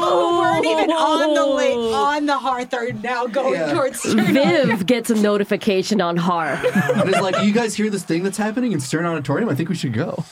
who 0.00 0.38
weren't 0.38 0.64
even 0.66 0.90
on 0.90 1.34
the 1.34 1.46
li- 1.46 1.92
on 1.94 2.26
the 2.26 2.36
hearth 2.38 2.72
are 2.74 2.92
now 2.92 3.26
going 3.26 3.54
Yeah. 3.54 3.72
towards 3.72 4.04
Viv 4.04 4.86
gets 4.86 5.10
a 5.10 5.14
notification 5.16 6.00
on 6.00 6.16
Hearth. 6.16 6.64
and 6.64 7.08
it's 7.08 7.20
like, 7.20 7.44
you 7.44 7.52
guys 7.52 7.74
hear 7.74 7.90
this 7.90 8.04
thing 8.04 8.22
that's 8.22 8.38
happening 8.38 8.72
in 8.72 8.80
Stern 8.80 9.06
Auditorium? 9.06 9.48
I 9.48 9.54
think 9.54 9.68
we 9.68 9.74
should 9.74 9.92
go. 9.92 10.24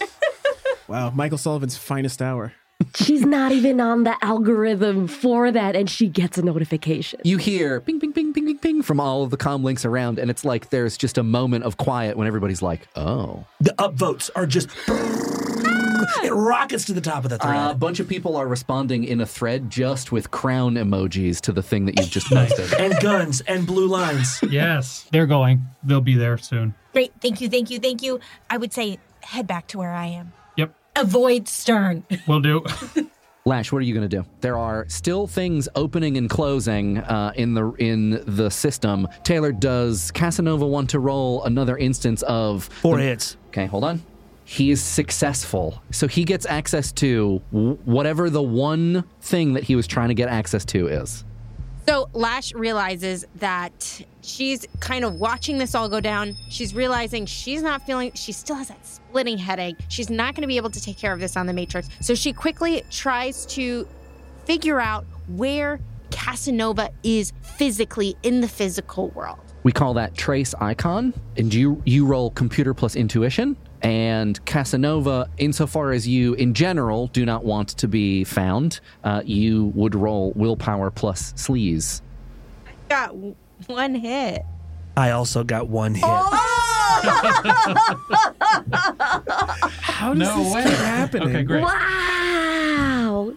Wow, 0.88 1.10
Michael 1.10 1.38
Sullivan's 1.38 1.76
finest 1.76 2.22
hour. 2.22 2.52
She's 2.94 3.24
not 3.24 3.52
even 3.52 3.80
on 3.80 4.04
the 4.04 4.14
algorithm 4.22 5.08
for 5.08 5.50
that, 5.50 5.74
and 5.74 5.88
she 5.88 6.08
gets 6.08 6.36
a 6.36 6.42
notification. 6.42 7.20
You 7.24 7.38
hear 7.38 7.80
ping, 7.80 7.98
ping, 8.00 8.12
ping, 8.12 8.34
ping, 8.34 8.44
ping, 8.44 8.58
ping 8.58 8.82
from 8.82 9.00
all 9.00 9.22
of 9.22 9.30
the 9.30 9.38
comm 9.38 9.62
links 9.64 9.84
around, 9.86 10.18
and 10.18 10.30
it's 10.30 10.44
like 10.44 10.68
there's 10.68 10.96
just 10.98 11.16
a 11.16 11.22
moment 11.22 11.64
of 11.64 11.78
quiet 11.78 12.16
when 12.18 12.26
everybody's 12.26 12.60
like, 12.60 12.86
oh. 12.94 13.44
The 13.60 13.74
upvotes 13.78 14.28
are 14.36 14.46
just 14.46 14.68
it 16.22 16.32
rockets 16.32 16.84
to 16.84 16.92
the 16.92 17.00
top 17.00 17.24
of 17.24 17.30
the 17.30 17.38
thread. 17.38 17.70
a 17.70 17.74
bunch 17.74 17.98
of 17.98 18.08
people 18.08 18.36
are 18.36 18.46
responding 18.46 19.04
in 19.04 19.22
a 19.22 19.26
thread 19.26 19.70
just 19.70 20.12
with 20.12 20.30
crown 20.30 20.74
emojis 20.74 21.40
to 21.42 21.52
the 21.52 21.62
thing 21.62 21.86
that 21.86 21.98
you've 21.98 22.10
just 22.10 22.26
posted. 22.28 22.74
and 22.74 22.94
guns 23.00 23.40
and 23.42 23.66
blue 23.66 23.86
lines. 23.88 24.38
Yes, 24.50 25.06
they're 25.12 25.26
going. 25.26 25.64
They'll 25.82 26.00
be 26.02 26.14
there 26.14 26.36
soon. 26.36 26.74
Great. 26.92 27.12
Thank 27.20 27.40
you. 27.40 27.48
Thank 27.48 27.70
you. 27.70 27.78
Thank 27.78 28.02
you. 28.02 28.20
I 28.50 28.58
would 28.58 28.72
say 28.72 28.98
head 29.22 29.46
back 29.46 29.66
to 29.68 29.78
where 29.78 29.92
I 29.92 30.06
am. 30.06 30.32
Yep, 30.96 31.04
Avoid 31.04 31.48
Stern. 31.48 32.04
we'll 32.26 32.40
do. 32.40 32.64
Lash, 33.44 33.70
what 33.70 33.78
are 33.78 33.82
you 33.82 33.94
going 33.94 34.08
to 34.08 34.16
do? 34.16 34.26
There 34.40 34.58
are 34.58 34.86
still 34.88 35.28
things 35.28 35.68
opening 35.76 36.16
and 36.16 36.28
closing 36.28 36.98
uh, 36.98 37.32
in 37.36 37.54
the 37.54 37.70
in 37.74 38.22
the 38.26 38.50
system. 38.50 39.06
Taylor, 39.22 39.52
does 39.52 40.10
Casanova 40.10 40.66
want 40.66 40.90
to 40.90 40.98
roll 40.98 41.44
another 41.44 41.76
instance 41.76 42.22
of 42.22 42.64
Four 42.64 42.98
hits. 42.98 43.36
Okay, 43.48 43.66
hold 43.66 43.84
on. 43.84 44.02
He 44.44 44.70
is 44.70 44.82
successful. 44.82 45.82
So 45.90 46.06
he 46.08 46.24
gets 46.24 46.46
access 46.46 46.92
to 46.92 47.38
whatever 47.50 48.30
the 48.30 48.42
one 48.42 49.04
thing 49.20 49.54
that 49.54 49.64
he 49.64 49.74
was 49.76 49.86
trying 49.86 50.08
to 50.08 50.14
get 50.14 50.28
access 50.28 50.64
to 50.66 50.86
is. 50.88 51.24
So 51.88 52.08
Lash 52.14 52.52
realizes 52.52 53.24
that 53.36 54.02
she's 54.20 54.66
kind 54.80 55.04
of 55.04 55.14
watching 55.14 55.58
this 55.58 55.74
all 55.74 55.88
go 55.88 56.00
down. 56.00 56.34
She's 56.48 56.74
realizing 56.74 57.26
she's 57.26 57.62
not 57.62 57.86
feeling, 57.86 58.10
she 58.14 58.32
still 58.32 58.56
has 58.56 58.68
that 58.68 58.84
splitting 58.84 59.38
headache. 59.38 59.76
She's 59.88 60.10
not 60.10 60.34
going 60.34 60.42
to 60.42 60.48
be 60.48 60.56
able 60.56 60.70
to 60.70 60.80
take 60.80 60.98
care 60.98 61.12
of 61.12 61.20
this 61.20 61.36
on 61.36 61.46
the 61.46 61.52
Matrix. 61.52 61.88
So 62.00 62.16
she 62.16 62.32
quickly 62.32 62.82
tries 62.90 63.46
to 63.46 63.86
figure 64.46 64.80
out 64.80 65.04
where 65.28 65.78
Casanova 66.10 66.90
is 67.04 67.32
physically 67.42 68.16
in 68.24 68.40
the 68.40 68.48
physical 68.48 69.10
world. 69.10 69.38
We 69.62 69.70
call 69.70 69.94
that 69.94 70.16
trace 70.16 70.54
icon. 70.60 71.14
And 71.36 71.54
you 71.54 71.80
you 71.84 72.04
roll 72.04 72.30
computer 72.30 72.74
plus 72.74 72.96
intuition. 72.96 73.56
And 73.82 74.42
Casanova, 74.46 75.28
insofar 75.38 75.92
as 75.92 76.08
you 76.08 76.34
in 76.34 76.54
general 76.54 77.06
do 77.08 77.24
not 77.24 77.44
want 77.44 77.68
to 77.78 77.86
be 77.88 78.24
found, 78.24 78.80
uh, 79.04 79.22
you 79.24 79.66
would 79.74 79.94
roll 79.94 80.32
willpower 80.34 80.90
plus 80.90 81.32
sleaze. 81.34 82.00
I 82.66 82.70
Got 82.88 83.08
w- 83.08 83.34
one 83.66 83.94
hit. 83.94 84.42
I 84.96 85.10
also 85.10 85.44
got 85.44 85.68
one 85.68 85.94
hit. 85.94 86.04
How 89.82 90.14
does 90.14 90.18
No 90.18 90.42
this 90.42 90.54
way. 90.54 90.62
keep 90.64 90.72
happening? 90.72 91.28
Okay, 91.28 91.42
great. 91.42 91.62
Wow. 91.62 93.32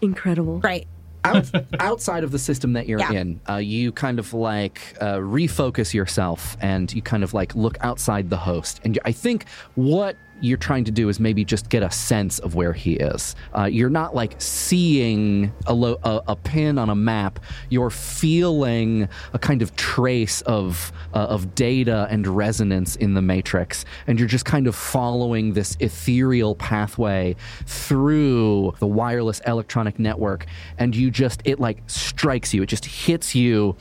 Incredible. 0.00 0.58
Great. 0.58 0.86
Out, 1.24 1.50
outside 1.80 2.22
of 2.24 2.30
the 2.30 2.38
system 2.38 2.72
that 2.74 2.86
you're 2.86 3.00
Yeah. 3.00 3.12
in, 3.12 3.40
uh, 3.48 3.56
you 3.56 3.92
kind 3.92 4.18
of 4.18 4.32
like 4.34 4.96
uh, 5.00 5.16
refocus 5.16 5.94
yourself 5.94 6.56
and 6.60 6.92
you 6.92 7.02
kind 7.02 7.24
of 7.24 7.34
like 7.34 7.54
look 7.54 7.76
outside 7.80 8.30
the 8.30 8.36
host. 8.36 8.80
And 8.84 8.98
I 9.04 9.12
think 9.12 9.46
what 9.74 10.16
you're 10.44 10.58
trying 10.58 10.84
to 10.84 10.90
do 10.90 11.08
is 11.08 11.18
maybe 11.18 11.44
just 11.44 11.70
get 11.70 11.82
a 11.82 11.90
sense 11.90 12.38
of 12.38 12.54
where 12.54 12.74
he 12.74 12.94
is. 12.94 13.34
Uh, 13.56 13.64
you're 13.64 13.90
not 13.90 14.14
like 14.14 14.34
seeing 14.40 15.50
a, 15.66 15.72
lo- 15.72 15.98
a, 16.04 16.20
a 16.28 16.36
pin 16.36 16.78
on 16.78 16.90
a 16.90 16.94
map. 16.94 17.40
You're 17.70 17.90
feeling 17.90 19.08
a 19.32 19.38
kind 19.38 19.62
of 19.62 19.74
trace 19.76 20.42
of 20.42 20.92
uh, 21.14 21.18
of 21.18 21.54
data 21.54 22.06
and 22.10 22.26
resonance 22.26 22.96
in 22.96 23.14
the 23.14 23.22
matrix, 23.22 23.86
and 24.06 24.18
you're 24.18 24.28
just 24.28 24.44
kind 24.44 24.66
of 24.66 24.74
following 24.74 25.54
this 25.54 25.76
ethereal 25.80 26.54
pathway 26.54 27.36
through 27.66 28.74
the 28.80 28.86
wireless 28.86 29.40
electronic 29.46 29.98
network, 29.98 30.44
and 30.76 30.94
you 30.94 31.10
just 31.10 31.40
it 31.46 31.58
like 31.58 31.82
strikes 31.86 32.52
you. 32.52 32.62
It 32.62 32.68
just 32.68 32.84
hits 32.84 33.34
you. 33.34 33.76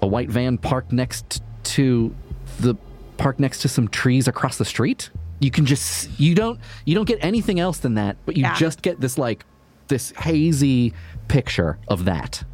A 0.00 0.06
white 0.06 0.30
van 0.30 0.58
parked 0.58 0.90
next 0.92 1.42
to 1.62 2.14
the 2.58 2.74
parked 3.16 3.38
next 3.38 3.62
to 3.62 3.68
some 3.68 3.86
trees 3.86 4.26
across 4.26 4.58
the 4.58 4.64
street. 4.64 5.10
You 5.42 5.50
can 5.50 5.66
just 5.66 6.08
you 6.20 6.34
don't 6.36 6.60
you 6.84 6.94
don't 6.94 7.06
get 7.08 7.18
anything 7.20 7.58
else 7.58 7.78
than 7.78 7.94
that, 7.94 8.16
but 8.26 8.36
you 8.36 8.42
Yeah. 8.44 8.54
just 8.54 8.80
get 8.80 9.00
this 9.00 9.18
like 9.18 9.44
this 9.88 10.12
hazy 10.12 10.94
picture 11.28 11.78
of 11.88 12.04
that. 12.04 12.44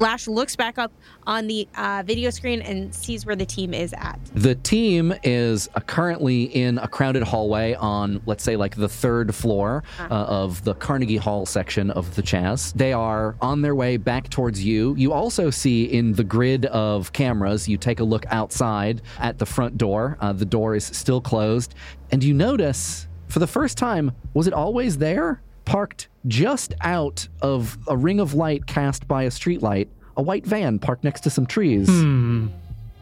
Lash 0.00 0.26
looks 0.26 0.56
back 0.56 0.78
up 0.78 0.90
on 1.26 1.46
the 1.46 1.68
uh, 1.76 2.02
video 2.06 2.30
screen 2.30 2.62
and 2.62 2.94
sees 2.94 3.26
where 3.26 3.36
the 3.36 3.44
team 3.44 3.74
is 3.74 3.92
at. 3.92 4.18
The 4.34 4.54
team 4.54 5.12
is 5.22 5.68
uh, 5.74 5.80
currently 5.80 6.44
in 6.44 6.78
a 6.78 6.88
crowded 6.88 7.22
hallway 7.22 7.74
on, 7.74 8.22
let's 8.24 8.42
say, 8.42 8.56
like 8.56 8.74
the 8.74 8.88
third 8.88 9.34
floor 9.34 9.84
uh, 9.98 10.04
of 10.08 10.64
the 10.64 10.72
Carnegie 10.74 11.18
Hall 11.18 11.44
section 11.44 11.90
of 11.90 12.14
the 12.14 12.22
Chaz. 12.22 12.72
They 12.72 12.94
are 12.94 13.36
on 13.42 13.60
their 13.60 13.74
way 13.74 13.98
back 13.98 14.30
towards 14.30 14.64
you. 14.64 14.94
You 14.96 15.12
also 15.12 15.50
see 15.50 15.84
in 15.84 16.14
the 16.14 16.24
grid 16.24 16.64
of 16.66 17.12
cameras, 17.12 17.68
you 17.68 17.76
take 17.76 18.00
a 18.00 18.04
look 18.04 18.24
outside 18.30 19.02
at 19.18 19.36
the 19.36 19.44
front 19.44 19.76
door. 19.76 20.16
Uh, 20.18 20.32
the 20.32 20.46
door 20.46 20.74
is 20.74 20.84
still 20.84 21.20
closed. 21.20 21.74
And 22.10 22.24
you 22.24 22.32
notice, 22.32 23.06
for 23.28 23.38
the 23.38 23.46
first 23.46 23.76
time, 23.76 24.12
was 24.32 24.46
it 24.46 24.54
always 24.54 24.96
there? 24.96 25.42
Parked 25.70 26.08
just 26.26 26.74
out 26.80 27.28
of 27.42 27.78
a 27.86 27.96
ring 27.96 28.18
of 28.18 28.34
light 28.34 28.66
cast 28.66 29.06
by 29.06 29.22
a 29.22 29.28
streetlight, 29.30 29.86
a 30.16 30.22
white 30.22 30.44
van 30.44 30.80
parked 30.80 31.04
next 31.04 31.20
to 31.20 31.30
some 31.30 31.46
trees. 31.46 31.88
Hmm. 31.88 32.48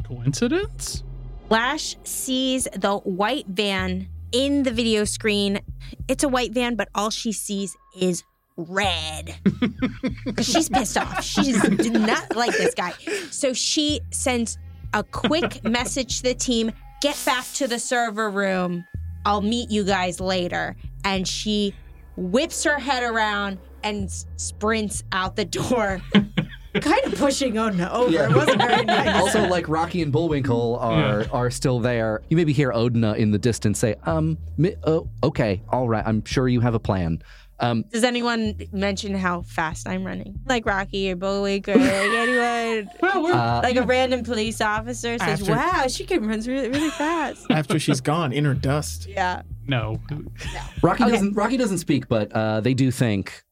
Coincidence? 0.04 1.02
Lash 1.48 1.96
sees 2.04 2.68
the 2.76 2.98
white 2.98 3.46
van 3.46 4.06
in 4.32 4.64
the 4.64 4.70
video 4.70 5.04
screen. 5.04 5.60
It's 6.08 6.24
a 6.24 6.28
white 6.28 6.52
van, 6.52 6.74
but 6.74 6.90
all 6.94 7.08
she 7.08 7.32
sees 7.32 7.74
is 7.98 8.22
red. 8.58 9.34
'Cause 10.36 10.46
She's 10.46 10.68
pissed 10.68 10.98
off. 10.98 11.24
She 11.24 11.52
just 11.52 11.74
did 11.78 11.94
not 11.94 12.36
like 12.36 12.52
this 12.52 12.74
guy. 12.74 12.92
So 13.30 13.54
she 13.54 14.00
sends 14.10 14.58
a 14.92 15.02
quick 15.04 15.64
message 15.68 16.18
to 16.18 16.22
the 16.24 16.34
team 16.34 16.72
get 17.00 17.16
back 17.24 17.46
to 17.54 17.66
the 17.66 17.78
server 17.78 18.28
room. 18.30 18.84
I'll 19.24 19.40
meet 19.40 19.70
you 19.70 19.84
guys 19.84 20.20
later. 20.20 20.76
And 21.04 21.26
she 21.26 21.72
whips 22.18 22.64
her 22.64 22.78
head 22.78 23.02
around 23.02 23.58
and 23.82 24.10
sprints 24.36 25.04
out 25.12 25.36
the 25.36 25.44
door. 25.44 26.00
kind 26.80 27.04
of 27.06 27.14
pushing 27.14 27.56
Odin 27.58 27.80
over. 27.80 28.12
It 28.24 28.34
wasn't 28.34 28.60
very 28.60 28.84
nice. 28.84 29.20
also, 29.20 29.46
like 29.46 29.68
Rocky 29.68 30.02
and 30.02 30.12
Bullwinkle 30.12 30.76
are 30.80 31.26
are 31.32 31.50
still 31.50 31.80
there. 31.80 32.22
You 32.28 32.36
maybe 32.36 32.52
hear 32.52 32.72
Odina 32.72 33.16
in 33.16 33.30
the 33.30 33.38
distance 33.38 33.78
say, 33.78 33.94
"Um, 34.04 34.38
mi- 34.56 34.76
oh, 34.84 35.08
okay, 35.22 35.62
all 35.70 35.88
right. 35.88 36.04
I'm 36.06 36.24
sure 36.24 36.48
you 36.48 36.60
have 36.60 36.74
a 36.74 36.80
plan." 36.80 37.22
Um, 37.60 37.84
Does 37.90 38.04
anyone 38.04 38.54
mention 38.72 39.14
how 39.16 39.42
fast 39.42 39.88
I'm 39.88 40.04
running? 40.04 40.38
Like 40.46 40.64
Rocky 40.64 41.10
or 41.10 41.16
Bullwinkle, 41.16 41.74
or 41.74 41.78
like 41.78 41.88
anyone, 41.88 42.88
uh, 43.02 43.60
like 43.64 43.74
a 43.74 43.82
random 43.82 44.22
police 44.22 44.60
officer 44.60 45.18
says, 45.18 45.40
After- 45.40 45.52
"Wow, 45.54 45.86
she 45.88 46.04
can 46.04 46.24
run 46.28 46.40
really, 46.42 46.68
really 46.68 46.90
fast." 46.90 47.46
After 47.50 47.80
she's 47.80 48.00
gone 48.00 48.32
in 48.32 48.44
her 48.44 48.54
dust. 48.54 49.08
yeah. 49.08 49.42
No. 49.66 50.00
Rocky 50.82 51.02
Okay. 51.02 51.12
doesn't 51.12 51.34
Rocky 51.34 51.56
doesn't 51.56 51.78
speak, 51.78 52.08
but 52.08 52.30
uh, 52.32 52.60
they 52.60 52.74
do 52.74 52.90
think. 52.92 53.42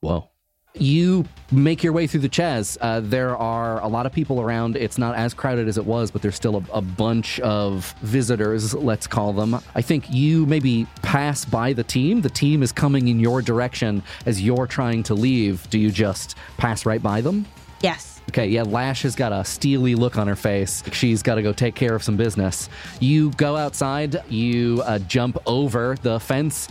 Whoa. 0.00 0.29
You 0.74 1.24
make 1.50 1.82
your 1.82 1.92
way 1.92 2.06
through 2.06 2.20
the 2.20 2.28
Chaz. 2.28 2.78
Uh, 2.80 3.00
there 3.00 3.36
are 3.36 3.80
a 3.80 3.88
lot 3.88 4.06
of 4.06 4.12
people 4.12 4.40
around. 4.40 4.76
It's 4.76 4.98
not 4.98 5.16
as 5.16 5.34
crowded 5.34 5.66
as 5.66 5.78
it 5.78 5.84
was, 5.84 6.12
but 6.12 6.22
there's 6.22 6.36
still 6.36 6.56
a, 6.58 6.78
a 6.78 6.80
bunch 6.80 7.40
of 7.40 7.92
visitors, 8.02 8.72
let's 8.72 9.06
call 9.08 9.32
them. 9.32 9.56
I 9.74 9.82
think 9.82 10.10
you 10.10 10.46
maybe 10.46 10.86
pass 11.02 11.44
by 11.44 11.72
the 11.72 11.82
team. 11.82 12.20
The 12.20 12.30
team 12.30 12.62
is 12.62 12.70
coming 12.70 13.08
in 13.08 13.18
your 13.18 13.42
direction 13.42 14.02
as 14.26 14.40
you're 14.40 14.68
trying 14.68 15.02
to 15.04 15.14
leave. 15.14 15.68
Do 15.70 15.78
you 15.78 15.90
just 15.90 16.36
pass 16.56 16.86
right 16.86 17.02
by 17.02 17.20
them? 17.20 17.46
Yes. 17.82 18.20
Okay, 18.28 18.46
yeah, 18.46 18.62
Lash 18.62 19.02
has 19.02 19.16
got 19.16 19.32
a 19.32 19.44
steely 19.44 19.96
look 19.96 20.16
on 20.16 20.28
her 20.28 20.36
face. 20.36 20.84
She's 20.92 21.20
got 21.20 21.34
to 21.34 21.42
go 21.42 21.52
take 21.52 21.74
care 21.74 21.96
of 21.96 22.02
some 22.04 22.16
business. 22.16 22.68
You 23.00 23.32
go 23.32 23.56
outside, 23.56 24.22
you 24.30 24.82
uh, 24.84 25.00
jump 25.00 25.36
over 25.46 25.96
the 26.02 26.20
fence. 26.20 26.68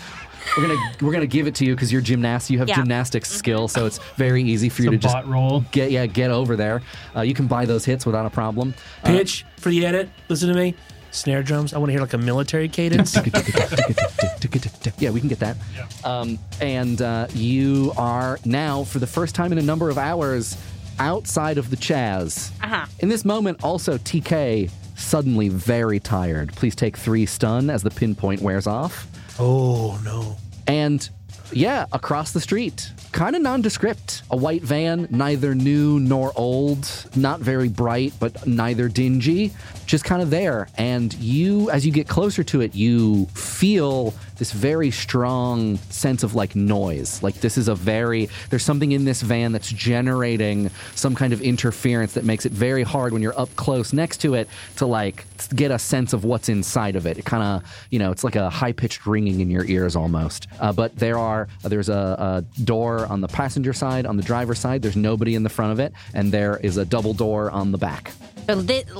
We're 0.57 0.67
gonna 0.67 0.79
we're 1.01 1.11
gonna 1.13 1.27
give 1.27 1.47
it 1.47 1.55
to 1.55 1.65
you 1.65 1.75
because 1.75 1.91
you're 1.91 2.01
gymnast. 2.01 2.49
You 2.49 2.59
have 2.59 2.67
Yeah. 2.69 2.75
gymnastics 2.75 3.29
skill, 3.31 3.67
so 3.67 3.85
it's 3.85 3.99
very 4.15 4.43
easy 4.43 4.69
for 4.69 4.81
you 4.83 4.91
It's 4.93 5.05
to 5.05 5.11
just 5.13 5.27
roll. 5.27 5.63
get 5.71 5.91
yeah 5.91 6.05
get 6.05 6.31
over 6.31 6.55
there. 6.55 6.81
Uh, 7.15 7.21
you 7.21 7.33
can 7.33 7.47
buy 7.47 7.65
those 7.65 7.85
hits 7.85 8.05
without 8.05 8.25
a 8.25 8.29
problem. 8.29 8.73
Uh, 9.03 9.07
Pitch 9.09 9.45
for 9.57 9.69
the 9.69 9.85
edit. 9.85 10.09
Listen 10.27 10.49
to 10.49 10.55
me. 10.55 10.75
Snare 11.11 11.41
drums. 11.41 11.73
I 11.73 11.77
want 11.79 11.89
to 11.89 11.93
hear 11.93 12.01
like 12.01 12.13
a 12.13 12.17
military 12.19 12.69
cadence. 12.69 13.15
yeah, 14.99 15.09
we 15.09 15.19
can 15.19 15.29
get 15.29 15.39
that. 15.39 15.57
Um, 16.03 16.37
and 16.61 17.01
uh, 17.01 17.27
you 17.33 17.93
are 17.97 18.37
now, 18.45 18.83
for 18.83 18.99
the 18.99 19.07
first 19.07 19.33
time 19.35 19.51
in 19.51 19.57
a 19.57 19.61
number 19.63 19.89
of 19.89 19.97
hours, 19.97 20.57
outside 20.99 21.57
of 21.57 21.69
the 21.69 21.77
Chaz. 21.77 22.51
Uh-huh. 22.63 22.85
In 22.99 23.09
this 23.09 23.25
moment, 23.25 23.63
also 23.63 23.97
TK 23.97 24.69
suddenly 24.95 25.49
very 25.49 25.99
tired. 25.99 26.53
Please 26.53 26.75
take 26.75 26.97
three 26.97 27.25
stun 27.25 27.69
as 27.69 27.81
the 27.83 27.89
pinpoint 27.89 28.41
wears 28.41 28.67
off. 28.67 29.07
Oh 29.39 29.99
no. 30.03 30.37
And 30.67 31.09
yeah, 31.51 31.85
across 31.91 32.31
the 32.31 32.41
street, 32.41 32.91
kind 33.11 33.35
of 33.35 33.41
nondescript. 33.41 34.23
A 34.31 34.37
white 34.37 34.61
van, 34.61 35.07
neither 35.09 35.55
new 35.55 35.99
nor 35.99 36.31
old, 36.35 36.87
not 37.15 37.39
very 37.39 37.69
bright, 37.69 38.13
but 38.19 38.45
neither 38.45 38.87
dingy, 38.89 39.51
just 39.85 40.03
kind 40.03 40.21
of 40.21 40.29
there. 40.29 40.67
And 40.77 41.13
you, 41.15 41.69
as 41.69 41.85
you 41.85 41.91
get 41.91 42.07
closer 42.07 42.43
to 42.43 42.61
it, 42.61 42.75
you 42.75 43.25
feel 43.27 44.13
this 44.37 44.51
very 44.51 44.89
strong 44.89 45.77
sense 45.89 46.23
of 46.23 46.33
like 46.33 46.55
noise. 46.55 47.21
Like 47.21 47.35
this 47.35 47.57
is 47.57 47.67
a 47.67 47.75
very, 47.75 48.29
there's 48.49 48.63
something 48.63 48.91
in 48.91 49.05
this 49.05 49.21
van 49.21 49.51
that's 49.51 49.71
generating 49.71 50.69
some 50.95 51.15
kind 51.15 51.33
of 51.33 51.41
interference 51.41 52.13
that 52.13 52.23
makes 52.23 52.45
it 52.45 52.51
very 52.51 52.83
hard 52.83 53.13
when 53.13 53.21
you're 53.21 53.37
up 53.37 53.53
close 53.55 53.91
next 53.93 54.17
to 54.21 54.35
it 54.35 54.47
to 54.77 54.85
like 54.85 55.25
get 55.55 55.71
a 55.71 55.79
sense 55.79 56.13
of 56.13 56.23
what's 56.23 56.49
inside 56.49 56.95
of 56.95 57.05
it. 57.05 57.17
It 57.17 57.25
kind 57.25 57.43
of, 57.43 57.69
you 57.89 57.99
know, 57.99 58.11
it's 58.11 58.23
like 58.23 58.35
a 58.35 58.49
high 58.49 58.71
pitched 58.71 59.05
ringing 59.05 59.41
in 59.41 59.49
your 59.49 59.65
ears 59.65 59.95
almost. 59.95 60.47
Uh, 60.59 60.71
but 60.71 60.95
there 60.95 61.17
are, 61.17 61.38
Uh, 61.63 61.69
there's 61.69 61.89
a, 61.89 62.43
a 62.57 62.61
door 62.63 63.05
on 63.05 63.21
the 63.21 63.27
passenger 63.27 63.73
side, 63.73 64.05
on 64.05 64.17
the 64.17 64.23
driver's 64.23 64.59
side. 64.59 64.81
There's 64.81 64.95
nobody 64.95 65.35
in 65.35 65.43
the 65.43 65.49
front 65.49 65.71
of 65.71 65.79
it, 65.79 65.93
and 66.13 66.31
there 66.31 66.57
is 66.57 66.77
a 66.77 66.85
double 66.85 67.13
door 67.13 67.51
on 67.51 67.71
the 67.71 67.77
back. 67.77 68.11
So 68.47 68.55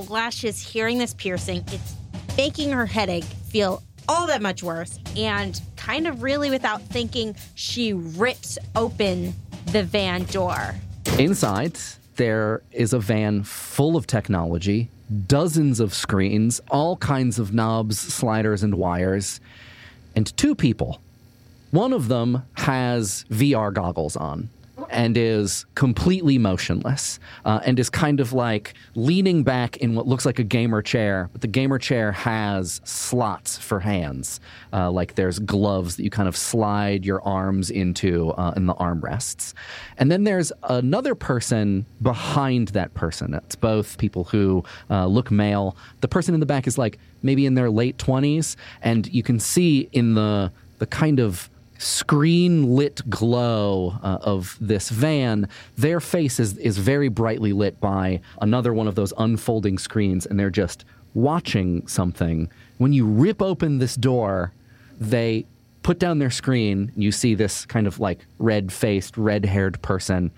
Lash 0.10 0.44
is 0.44 0.62
hearing 0.62 1.00
this 1.00 1.14
piercing. 1.16 1.64
It's 1.72 1.96
making 2.38 2.72
her 2.72 2.86
headache 2.86 3.24
feel 3.24 3.82
all 4.08 4.28
that 4.28 4.42
much 4.42 4.62
worse. 4.64 5.00
And 5.18 5.60
kind 5.76 6.08
of 6.08 6.24
really 6.24 6.50
without 6.50 6.82
thinking, 6.82 7.36
she 7.56 7.94
rips 7.94 8.58
open 8.76 9.34
the 9.72 9.84
van 9.84 10.24
door. 10.26 10.76
Inside, 11.18 11.78
there 12.16 12.62
is 12.72 12.94
a 12.94 13.00
van 13.00 13.44
full 13.44 13.96
of 13.96 14.06
technology, 14.06 14.90
dozens 15.28 15.80
of 15.80 15.94
screens, 15.94 16.62
all 16.70 16.98
kinds 16.98 17.40
of 17.40 17.54
knobs, 17.54 17.98
sliders, 17.98 18.62
and 18.62 18.76
wires, 18.76 19.40
and 20.16 20.36
two 20.38 20.54
people. 20.54 21.02
One 21.72 21.94
of 21.94 22.08
them 22.08 22.44
has 22.54 23.26
VR 23.30 23.72
goggles 23.74 24.16
on 24.16 24.50
and 24.90 25.18
is 25.18 25.66
completely 25.76 26.38
motionless 26.38 27.20
uh, 27.46 27.60
and 27.64 27.78
is 27.80 27.90
kind 27.90 28.20
of 28.20 28.34
like 28.34 28.74
leaning 28.96 29.44
back 29.44 29.78
in 29.78 29.94
what 29.94 30.08
looks 30.08 30.26
like 30.26 30.40
a 30.40 30.44
gamer 30.44 30.82
chair, 30.82 31.30
but 31.32 31.42
the 31.42 31.48
gamer 31.48 31.78
chair 31.78 32.12
has 32.12 32.82
slots 32.84 33.58
for 33.58 33.82
hands. 33.82 34.40
Uh, 34.74 34.90
like 34.90 35.16
there's 35.16 35.38
gloves 35.40 35.96
that 35.96 36.04
you 36.04 36.10
kind 36.10 36.28
of 36.28 36.36
slide 36.36 37.06
your 37.06 37.22
arms 37.22 37.70
into 37.70 38.32
uh, 38.32 38.54
in 38.56 38.66
the 38.66 38.76
armrests. 38.76 39.54
And 39.98 40.12
then 40.12 40.24
there's 40.24 40.52
another 40.64 41.14
person 41.14 41.86
behind 42.02 42.70
that 42.70 42.94
person. 42.96 43.34
It's 43.34 43.56
both 43.56 43.98
people 43.98 44.24
who 44.24 44.64
uh, 44.90 45.06
look 45.06 45.30
male. 45.30 45.76
The 46.02 46.08
person 46.08 46.34
in 46.34 46.40
the 46.40 46.46
back 46.46 46.66
is 46.66 46.78
like 46.78 46.98
maybe 47.22 47.46
in 47.46 47.54
their 47.54 47.70
late 47.70 47.98
20s, 47.98 48.56
and 48.82 49.08
you 49.14 49.24
can 49.24 49.40
see 49.40 49.90
in 49.92 50.16
the 50.16 50.52
the 50.80 50.88
kind 50.88 51.20
of 51.20 51.50
screen 51.80 52.76
lit 52.76 53.10
glow 53.10 53.96
uh, 54.04 54.20
of 54.22 54.58
this 54.62 54.90
van, 54.90 55.48
their 55.78 56.00
face 56.00 56.40
is, 56.40 56.58
is 56.58 56.78
very 56.78 57.08
brightly 57.08 57.54
lit 57.54 57.80
by 57.80 58.22
another 58.42 58.74
one 58.74 58.88
of 58.88 58.96
those 58.96 59.14
unfolding 59.18 59.78
screens, 59.78 60.26
and 60.26 60.40
they're 60.40 60.50
just 60.50 60.86
watching 61.14 61.88
something. 61.88 62.50
When 62.78 62.94
you 62.94 63.06
rip 63.06 63.42
open 63.42 63.80
this 63.80 63.96
door, 63.96 64.54
they 65.00 65.46
put 65.84 66.00
down 66.00 66.20
their 66.20 66.30
screen. 66.30 66.92
And 66.94 67.04
you 67.04 67.12
see 67.12 67.34
this 67.34 67.66
kind 67.66 67.88
of 67.88 68.00
like 68.00 68.26
red 68.38 68.72
faced, 68.72 69.18
red 69.18 69.46
haired 69.46 69.82
person 69.82 70.32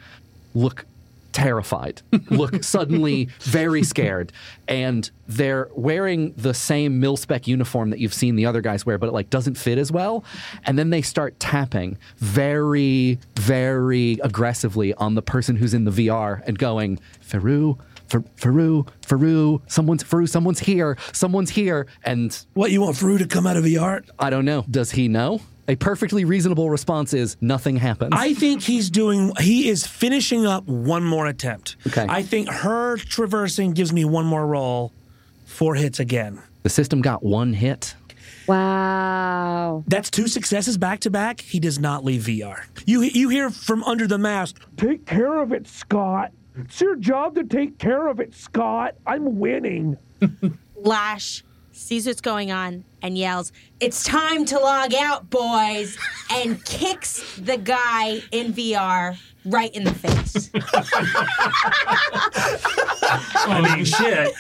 look 0.54 0.86
terrified, 1.34 2.02
look 2.30 2.64
suddenly 2.64 3.30
very 3.42 3.84
scared, 3.84 4.32
and 4.68 5.10
they're 5.28 5.70
wearing 5.76 6.34
the 6.34 6.54
same 6.54 7.00
mil 7.00 7.18
spec 7.18 7.48
uniform 7.48 7.90
that 7.92 8.00
you've 8.00 8.14
seen 8.14 8.36
the 8.36 8.46
other 8.46 8.62
guys 8.62 8.86
wear, 8.86 8.98
but 8.98 9.08
it 9.08 9.14
like 9.14 9.30
doesn't 9.30 9.56
fit 9.56 9.78
as 9.78 9.92
well. 9.92 10.24
And 10.66 10.78
then 10.78 10.90
they 10.90 11.02
start 11.02 11.40
tapping 11.40 11.98
very, 12.18 13.20
very 13.38 14.20
aggressively 14.24 14.94
on 14.96 15.16
the 15.16 15.22
person 15.22 15.56
who's 15.56 15.74
in 15.74 15.86
the 15.86 15.92
VR 15.92 16.42
and 16.46 16.58
going, 16.58 17.00
Faru, 17.22 17.78
Fer- 18.08 18.26
Faru, 18.36 18.84
Faru, 19.02 19.62
someone's 19.68 20.04
Faru, 20.04 20.28
someone's 20.28 20.60
here, 20.60 20.98
someone's 21.14 21.52
here. 21.52 21.88
And 22.04 22.38
What, 22.54 22.72
you 22.72 22.82
want 22.82 22.98
Faru 22.98 23.18
to 23.18 23.28
come 23.28 23.48
out 23.48 23.56
of 23.56 23.64
VR? 23.64 24.04
I 24.20 24.30
don't 24.30 24.46
know. 24.46 24.66
Does 24.70 24.92
he 24.92 25.08
know? 25.08 25.40
A 25.68 25.76
perfectly 25.76 26.26
reasonable 26.26 26.70
response 26.70 27.14
is 27.14 27.38
nothing 27.40 27.78
happens. 27.78 28.12
I 28.16 28.34
think 28.34 28.62
he's 28.62 28.90
doing, 28.90 29.32
he 29.40 29.70
is 29.70 29.86
finishing 29.86 30.46
up 30.46 30.66
one 30.66 31.04
more 31.04 31.28
attempt. 31.28 31.78
Okay. 31.88 32.06
I 32.10 32.24
think 32.24 32.50
her 32.50 32.98
traversing 32.98 33.72
gives 33.74 33.94
me 33.94 34.04
one 34.04 34.26
more 34.26 34.46
roll, 34.46 34.92
four 35.46 35.76
hits 35.76 36.00
again. 36.00 36.42
the 36.64 36.70
system 36.70 37.02
got 37.02 37.24
one 37.24 37.54
hit. 37.54 37.96
Wow. 38.48 39.84
That's 39.88 40.10
two 40.10 40.28
successes 40.28 40.78
back 40.78 41.00
to 41.02 41.10
back. 41.10 41.42
He 41.42 41.60
does 41.60 41.80
not 41.80 42.04
leave 42.04 42.24
VR. 42.24 42.66
You 42.86 43.02
you 43.04 43.30
hear 43.30 43.50
from 43.50 43.84
under 43.84 44.08
the 44.08 44.18
mask. 44.18 44.62
Take 44.78 45.06
care 45.06 45.40
of 45.42 45.54
it, 45.54 45.68
Scott. 45.68 46.32
It's 46.58 46.82
your 46.82 46.96
job 46.96 47.36
to 47.36 47.44
take 47.44 47.78
care 47.78 48.08
of 48.08 48.20
it, 48.20 48.34
Scott. 48.34 48.96
I'm 49.06 49.40
winning. 49.40 49.98
Lash 50.76 51.44
sees 51.72 52.08
what's 52.08 52.20
going 52.22 52.52
on 52.52 52.84
and 53.02 53.18
yells, 53.18 53.52
It's 53.80 54.04
time 54.04 54.46
to 54.46 54.60
log 54.60 54.94
out, 54.94 55.30
boys, 55.30 55.98
and 56.32 56.64
kicks 56.66 57.36
the 57.38 57.58
guy 57.58 58.22
in 58.32 58.54
VR 58.54 59.18
right 59.46 59.74
in 59.76 59.84
the 59.84 59.94
face. 59.94 60.50
I 63.04 63.76
mean, 63.76 63.86
shit. 63.86 64.34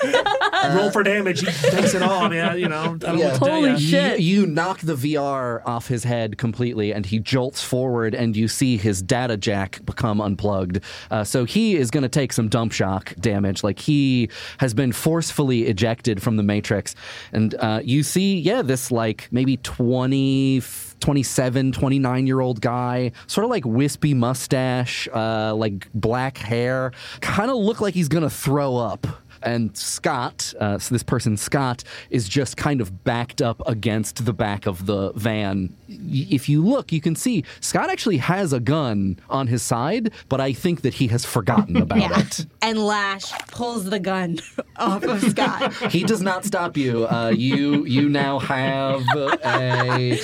Roll 0.75 0.91
for 0.91 1.03
damage. 1.03 1.41
He 1.41 1.45
takes 1.45 1.93
it 1.93 2.01
all. 2.01 2.33
Yeah, 2.33 2.53
you 2.53 2.69
know. 2.69 2.81
I 2.81 2.97
don't 2.97 3.01
know 3.01 3.15
what 3.15 3.33
to 3.33 3.39
tell 3.39 3.49
Holy 3.49 3.79
shit. 3.79 4.19
You, 4.19 4.41
you 4.41 4.47
knock 4.47 4.79
the 4.79 4.95
VR 4.95 5.61
off 5.65 5.87
his 5.87 6.03
head 6.03 6.37
completely, 6.37 6.93
and 6.93 7.05
he 7.05 7.19
jolts 7.19 7.63
forward, 7.63 8.15
and 8.15 8.35
you 8.35 8.47
see 8.47 8.77
his 8.77 9.01
data 9.01 9.37
jack 9.37 9.83
become 9.85 10.21
unplugged. 10.21 10.79
Uh, 11.09 11.23
so 11.23 11.45
he 11.45 11.75
is 11.75 11.91
going 11.91 12.03
to 12.03 12.09
take 12.09 12.31
some 12.31 12.47
dump 12.47 12.71
shock 12.71 13.13
damage. 13.19 13.63
Like 13.63 13.79
he 13.79 14.29
has 14.59 14.73
been 14.73 14.91
forcefully 14.91 15.67
ejected 15.67 16.21
from 16.21 16.37
the 16.37 16.43
Matrix. 16.43 16.95
And 17.33 17.55
uh, 17.55 17.81
you 17.83 18.03
see, 18.03 18.39
yeah, 18.39 18.61
this 18.61 18.91
like 18.91 19.27
maybe 19.31 19.57
20. 19.57 20.61
27, 21.01 21.71
29 21.73 22.27
year 22.27 22.39
old 22.39 22.61
guy, 22.61 23.11
sort 23.27 23.43
of 23.43 23.51
like 23.51 23.65
wispy 23.65 24.13
mustache, 24.13 25.07
uh, 25.13 25.53
like 25.53 25.91
black 25.93 26.37
hair, 26.37 26.91
kind 27.19 27.51
of 27.51 27.57
look 27.57 27.81
like 27.81 27.93
he's 27.93 28.07
gonna 28.07 28.29
throw 28.29 28.77
up. 28.77 29.05
And 29.43 29.75
Scott, 29.75 30.53
uh, 30.59 30.77
so 30.79 30.93
this 30.95 31.03
person, 31.03 31.37
Scott, 31.37 31.83
is 32.09 32.27
just 32.29 32.57
kind 32.57 32.81
of 32.81 33.03
backed 33.03 33.41
up 33.41 33.61
against 33.67 34.25
the 34.25 34.33
back 34.33 34.65
of 34.65 34.85
the 34.85 35.11
van. 35.13 35.75
Y- 35.89 36.27
If 36.29 36.47
you 36.49 36.63
look, 36.63 36.91
you 36.91 37.01
can 37.01 37.15
see 37.15 37.43
Scott 37.59 37.89
actually 37.89 38.17
has 38.17 38.53
a 38.53 38.59
gun 38.59 39.19
on 39.29 39.47
his 39.47 39.61
side, 39.63 40.11
but 40.29 40.39
I 40.41 40.53
think 40.53 40.81
that 40.81 40.95
he 40.95 41.07
has 41.07 41.25
forgotten 41.25 41.77
about 41.81 41.97
yeah. 41.99 42.19
it. 42.19 42.45
And 42.61 42.77
Lash 42.79 43.31
pulls 43.47 43.85
the 43.85 43.99
gun 43.99 44.39
off 44.77 45.03
of 45.03 45.21
Scott. 45.23 45.73
He 45.91 46.03
does 46.03 46.21
not 46.21 46.45
stop 46.45 46.77
you. 46.77 47.07
Uh, 47.07 47.29
you 47.35 47.85
you 47.85 48.09
now 48.09 48.39
have 48.39 49.01
a 49.15 50.19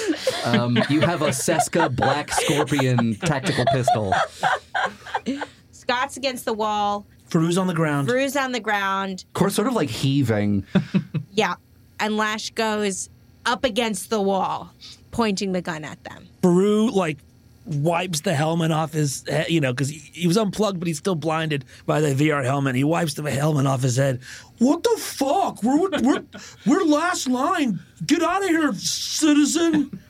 um, 0.46 0.78
you 0.90 1.02
have 1.02 1.22
a 1.22 1.30
Ceska 1.30 1.94
Black 1.96 2.32
Scorpion 2.32 3.16
tactical 3.16 3.66
pistol. 3.74 4.14
Scott's 5.72 6.18
against 6.18 6.46
the 6.46 6.54
wall. 6.54 7.06
Faru's 7.28 7.58
on 7.58 7.68
the 7.68 7.74
ground. 7.74 8.08
Bruce 8.08 8.36
on 8.36 8.52
the 8.52 8.60
ground. 8.60 9.26
Of 9.28 9.34
course, 9.34 9.56
sort 9.56 9.68
of 9.68 9.74
like 9.74 9.90
heaving. 9.90 10.66
Yeah. 11.32 11.56
And 12.00 12.18
Lash 12.18 12.50
goes 12.52 13.10
up 13.46 13.64
against 13.64 14.10
the 14.10 14.20
wall, 14.20 14.72
pointing 15.12 15.52
the 15.52 15.62
gun 15.62 15.84
at 15.84 16.04
them. 16.04 16.28
Faru 16.42 16.90
like 16.90 17.18
wipes 17.66 18.22
the 18.22 18.34
helmet 18.34 18.72
off 18.72 18.94
his 18.94 19.24
head, 19.28 19.50
you 19.50 19.62
know, 19.62 19.72
because 19.72 19.90
he, 19.90 19.98
he 20.14 20.28
was 20.28 20.38
unplugged, 20.38 20.80
but 20.80 20.88
he's 20.88 20.98
still 20.98 21.16
blinded 21.16 21.64
by 21.86 22.02
the 22.02 22.16
VR 22.16 22.44
helmet. 22.44 22.76
He 22.76 22.84
wipes 22.84 23.14
the 23.14 23.30
helmet 23.30 23.68
off 23.68 23.82
his 23.82 23.98
head. 23.98 24.20
What 24.58 24.84
the 24.84 24.98
fuck? 25.00 25.62
We're 25.62 25.90
we're 26.02 26.24
we're 26.66 26.84
last 26.86 27.28
line. 27.28 27.80
Get 28.06 28.24
out 28.24 28.44
of 28.44 28.50
here, 28.50 28.74
citizen. 28.74 30.00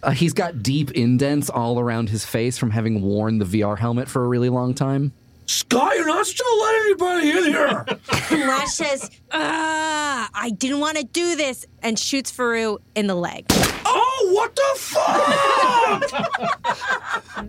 Uh, 0.00 0.12
he's 0.12 0.32
got 0.32 0.62
deep 0.62 0.92
indents 0.92 1.50
all 1.50 1.80
around 1.80 2.08
his 2.08 2.24
face 2.24 2.56
from 2.56 2.70
having 2.70 3.02
worn 3.02 3.38
the 3.38 3.44
VR 3.44 3.76
helmet 3.76 4.08
for 4.08 4.24
a 4.24 4.28
really 4.28 4.48
long 4.48 4.72
time. 4.72 5.10
Scott, 5.48 5.96
you're 5.96 6.06
not 6.06 6.26
supposed 6.26 6.36
to 6.36 6.58
let 6.60 6.74
anybody 6.82 7.30
in 7.30 7.44
here. 7.44 7.84
And 8.30 8.40
Lash 8.48 8.68
says, 8.74 9.10
Ah, 9.32 10.28
I 10.34 10.50
didn't 10.50 10.80
want 10.80 10.98
to 10.98 11.04
do 11.04 11.36
this, 11.36 11.64
and 11.82 11.98
shoots 11.98 12.30
Faru 12.30 12.76
in 12.94 13.06
the 13.06 13.14
leg. 13.14 13.46
oh, 13.86 14.30
what 14.34 14.54
the 14.54 14.74
fuck? 14.76 16.04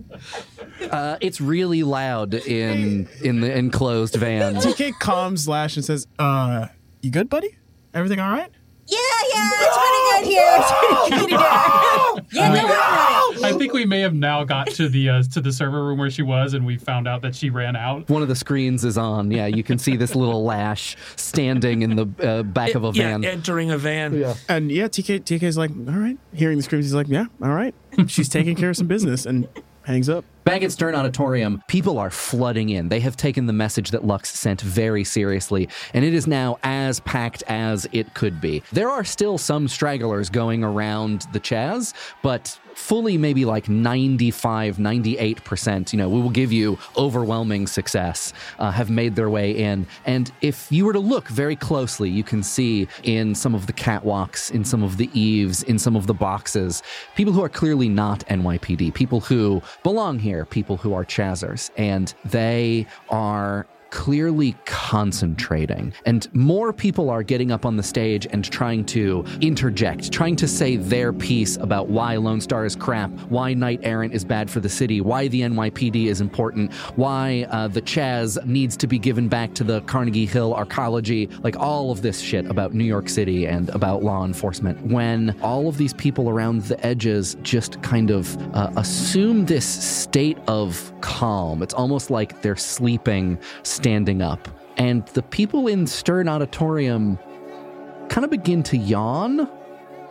Uh, 0.90 1.16
it's 1.20 1.40
really 1.40 1.82
loud 1.82 2.34
in 2.34 3.06
in 3.22 3.40
the 3.40 3.56
enclosed 3.56 4.16
van. 4.16 4.56
TK 4.56 4.98
calms 4.98 5.46
Lash 5.46 5.76
and 5.76 5.84
says, 5.84 6.06
"Uh, 6.18 6.66
you 7.00 7.10
good, 7.10 7.28
buddy? 7.28 7.56
Everything 7.94 8.18
all 8.18 8.30
right?" 8.30 8.50
Yeah, 8.90 8.98
yeah, 9.32 9.50
it's 9.60 9.78
pretty 9.78 10.02
good 10.10 10.24
here. 10.32 10.56
It's 10.58 11.08
pretty 11.08 11.26
good 11.26 11.38
here. 11.38 12.24
Yeah, 12.32 12.54
don't 12.54 12.64
worry 12.64 12.64
about 12.64 13.36
it. 13.36 13.44
I 13.44 13.58
think 13.58 13.72
we 13.72 13.84
may 13.84 14.00
have 14.00 14.14
now 14.14 14.44
got 14.44 14.68
to 14.68 14.88
the 14.88 15.08
uh, 15.08 15.22
to 15.32 15.40
the 15.40 15.52
server 15.52 15.84
room 15.84 15.98
where 15.98 16.10
she 16.10 16.22
was, 16.22 16.54
and 16.54 16.64
we 16.66 16.76
found 16.76 17.08
out 17.08 17.22
that 17.22 17.34
she 17.34 17.50
ran 17.50 17.76
out. 17.76 18.08
One 18.08 18.22
of 18.22 18.28
the 18.28 18.36
screens 18.36 18.84
is 18.84 18.98
on. 18.98 19.30
Yeah, 19.30 19.46
you 19.46 19.62
can 19.62 19.78
see 19.78 19.96
this 19.96 20.14
little 20.14 20.44
lash 20.44 20.96
standing 21.16 21.82
in 21.82 21.96
the 21.96 22.08
uh, 22.26 22.42
back 22.42 22.74
of 22.74 22.84
a 22.84 22.90
yeah, 22.92 23.10
van. 23.10 23.24
entering 23.24 23.70
a 23.70 23.78
van. 23.78 24.16
Yeah. 24.16 24.34
And 24.48 24.70
yeah, 24.70 24.86
TK 24.88 25.20
TK's 25.22 25.56
like, 25.56 25.70
"All 25.70 25.94
right." 25.94 26.18
Hearing 26.32 26.56
the 26.56 26.62
screams, 26.62 26.84
he's 26.86 26.94
like, 26.94 27.08
"Yeah, 27.08 27.26
all 27.42 27.54
right." 27.54 27.74
She's 28.06 28.28
taking 28.28 28.56
care 28.56 28.70
of 28.70 28.76
some 28.76 28.86
business 28.86 29.26
and 29.26 29.48
hangs 29.82 30.08
up. 30.08 30.24
Back 30.50 30.64
at 30.64 30.72
Stern 30.72 30.96
Auditorium, 30.96 31.62
people 31.68 31.96
are 31.96 32.10
flooding 32.10 32.70
in. 32.70 32.88
They 32.88 32.98
have 32.98 33.16
taken 33.16 33.46
the 33.46 33.52
message 33.52 33.92
that 33.92 34.04
Lux 34.04 34.36
sent 34.36 34.60
very 34.62 35.04
seriously, 35.04 35.68
and 35.94 36.04
it 36.04 36.12
is 36.12 36.26
now 36.26 36.58
as 36.64 36.98
packed 36.98 37.44
as 37.46 37.88
it 37.92 38.14
could 38.14 38.40
be. 38.40 38.60
There 38.72 38.90
are 38.90 39.04
still 39.04 39.38
some 39.38 39.68
stragglers 39.68 40.28
going 40.28 40.64
around 40.64 41.28
the 41.32 41.38
Chaz, 41.38 41.94
but 42.20 42.58
fully 42.74 43.18
maybe 43.18 43.44
like 43.44 43.68
95, 43.68 44.76
98%, 44.76 45.92
you 45.92 45.98
know, 45.98 46.08
we 46.08 46.20
will 46.20 46.30
give 46.30 46.52
you 46.52 46.78
overwhelming 46.96 47.66
success, 47.66 48.32
uh, 48.58 48.70
have 48.70 48.90
made 48.90 49.16
their 49.16 49.30
way 49.30 49.52
in. 49.52 49.86
And 50.04 50.30
if 50.40 50.70
you 50.70 50.84
were 50.84 50.92
to 50.92 51.00
look 51.00 51.28
very 51.28 51.56
closely, 51.56 52.10
you 52.10 52.22
can 52.22 52.42
see 52.42 52.88
in 53.02 53.34
some 53.34 53.54
of 53.54 53.66
the 53.66 53.72
catwalks, 53.72 54.50
in 54.50 54.64
some 54.64 54.82
of 54.82 54.96
the 54.96 55.10
eaves, 55.18 55.62
in 55.62 55.78
some 55.78 55.96
of 55.96 56.06
the 56.06 56.14
boxes, 56.14 56.82
people 57.14 57.32
who 57.32 57.42
are 57.42 57.48
clearly 57.48 57.88
not 57.88 58.20
NYPD, 58.28 58.94
people 58.94 59.20
who 59.20 59.62
belong 59.82 60.18
here, 60.18 60.44
people 60.44 60.76
who 60.76 60.94
are 60.94 61.04
Chazers, 61.04 61.70
and 61.76 62.14
they 62.24 62.86
are 63.08 63.66
clearly 63.90 64.54
concentrating. 64.64 65.92
And 66.06 66.32
more 66.34 66.72
people 66.72 67.10
are 67.10 67.22
getting 67.22 67.50
up 67.50 67.66
on 67.66 67.76
the 67.76 67.82
stage 67.82 68.26
and 68.30 68.44
trying 68.44 68.84
to 68.86 69.24
interject, 69.40 70.12
trying 70.12 70.36
to 70.36 70.48
say 70.48 70.76
their 70.76 71.12
piece 71.12 71.56
about 71.56 71.88
why 71.88 72.16
Lone 72.16 72.40
Star 72.40 72.64
is 72.64 72.76
crap, 72.76 73.10
why 73.28 73.54
Knight 73.54 73.80
Errant 73.82 74.14
is 74.14 74.24
bad 74.24 74.50
for 74.50 74.60
the 74.60 74.68
city, 74.68 75.00
why 75.00 75.28
the 75.28 75.42
NYPD 75.42 76.06
is 76.06 76.20
important, 76.20 76.72
why 76.96 77.46
uh, 77.50 77.68
the 77.68 77.82
Chaz 77.82 78.42
needs 78.46 78.76
to 78.76 78.86
be 78.86 78.98
given 78.98 79.28
back 79.28 79.54
to 79.54 79.64
the 79.64 79.80
Carnegie 79.82 80.26
Hill 80.26 80.54
arcology, 80.54 81.30
like 81.42 81.56
all 81.58 81.90
of 81.90 82.02
this 82.02 82.20
shit 82.20 82.46
about 82.46 82.74
New 82.74 82.84
York 82.84 83.08
City 83.08 83.46
and 83.46 83.68
about 83.70 84.02
law 84.02 84.24
enforcement. 84.24 84.80
When 84.86 85.36
all 85.42 85.68
of 85.68 85.76
these 85.76 85.94
people 85.94 86.28
around 86.28 86.62
the 86.62 86.84
edges 86.86 87.36
just 87.42 87.82
kind 87.82 88.10
of 88.10 88.36
uh, 88.54 88.70
assume 88.76 89.46
this 89.46 89.66
state 89.66 90.38
of 90.46 90.92
calm, 91.00 91.62
it's 91.62 91.74
almost 91.74 92.10
like 92.10 92.40
they're 92.42 92.56
sleeping 92.56 93.38
standing 93.80 94.20
up. 94.20 94.46
And 94.76 95.06
the 95.08 95.22
people 95.22 95.66
in 95.66 95.86
Stern 95.86 96.28
Auditorium 96.28 97.18
kind 98.10 98.24
of 98.26 98.30
begin 98.30 98.62
to 98.64 98.76
yawn. 98.76 99.48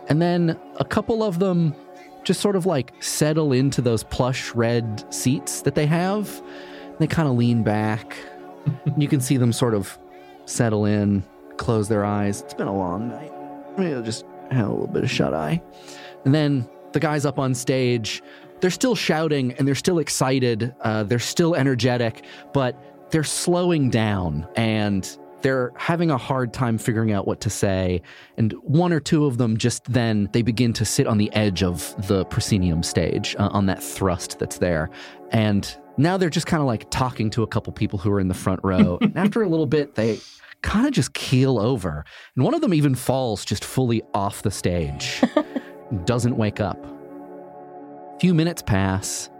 And 0.08 0.20
then 0.20 0.58
a 0.78 0.84
couple 0.84 1.22
of 1.22 1.38
them 1.38 1.74
just 2.24 2.40
sort 2.40 2.56
of 2.56 2.66
like 2.66 2.92
settle 3.00 3.52
into 3.52 3.80
those 3.80 4.02
plush 4.02 4.52
red 4.56 5.04
seats 5.14 5.62
that 5.62 5.76
they 5.76 5.86
have. 5.86 6.42
They 6.98 7.06
kind 7.06 7.28
of 7.28 7.36
lean 7.36 7.62
back. 7.62 8.16
you 8.98 9.06
can 9.06 9.20
see 9.20 9.36
them 9.36 9.52
sort 9.52 9.74
of 9.74 9.96
settle 10.46 10.84
in, 10.84 11.22
close 11.56 11.88
their 11.88 12.04
eyes. 12.04 12.42
It's 12.42 12.54
been 12.54 12.66
a 12.66 12.76
long 12.76 13.08
night. 13.08 13.32
Maybe 13.78 13.94
I'll 13.94 14.02
just 14.02 14.24
have 14.50 14.66
a 14.66 14.70
little 14.70 14.88
bit 14.88 15.04
of 15.04 15.10
shut 15.10 15.32
eye. 15.32 15.62
And 16.24 16.34
then 16.34 16.68
the 16.90 17.00
guys 17.00 17.24
up 17.24 17.38
on 17.38 17.54
stage, 17.54 18.20
they're 18.60 18.70
still 18.70 18.96
shouting 18.96 19.52
and 19.52 19.66
they're 19.66 19.76
still 19.76 20.00
excited. 20.00 20.74
Uh, 20.80 21.04
they're 21.04 21.20
still 21.20 21.54
energetic, 21.54 22.24
but 22.52 22.76
they're 23.10 23.24
slowing 23.24 23.90
down 23.90 24.46
and 24.56 25.18
they're 25.42 25.72
having 25.76 26.10
a 26.10 26.18
hard 26.18 26.52
time 26.52 26.76
figuring 26.76 27.12
out 27.12 27.26
what 27.26 27.40
to 27.40 27.50
say. 27.50 28.02
And 28.36 28.52
one 28.62 28.92
or 28.92 29.00
two 29.00 29.24
of 29.24 29.38
them 29.38 29.56
just 29.56 29.84
then 29.90 30.28
they 30.32 30.42
begin 30.42 30.72
to 30.74 30.84
sit 30.84 31.06
on 31.06 31.18
the 31.18 31.32
edge 31.32 31.62
of 31.62 31.94
the 32.08 32.24
proscenium 32.26 32.82
stage 32.82 33.34
uh, 33.38 33.48
on 33.52 33.66
that 33.66 33.82
thrust 33.82 34.38
that's 34.38 34.58
there. 34.58 34.90
And 35.30 35.74
Now 35.96 36.16
they're 36.16 36.30
just 36.30 36.46
kind 36.46 36.60
of 36.60 36.66
like 36.66 36.90
talking 36.90 37.30
to 37.30 37.42
a 37.42 37.46
couple 37.46 37.72
people 37.72 37.98
who 37.98 38.10
are 38.10 38.20
in 38.20 38.28
the 38.28 38.34
front 38.34 38.60
row. 38.62 38.98
and 39.02 39.16
after 39.16 39.42
a 39.42 39.48
little 39.48 39.66
bit, 39.66 39.94
they 39.94 40.18
kind 40.62 40.86
of 40.86 40.92
just 40.92 41.14
keel 41.14 41.58
over. 41.58 42.04
And 42.36 42.44
one 42.44 42.54
of 42.54 42.60
them 42.60 42.74
even 42.74 42.94
falls 42.94 43.44
just 43.44 43.64
fully 43.64 44.02
off 44.14 44.42
the 44.42 44.50
stage, 44.50 45.22
doesn't 46.04 46.36
wake 46.36 46.60
up. 46.60 46.82
A 46.84 48.18
few 48.20 48.34
minutes 48.34 48.62
pass, 48.62 49.30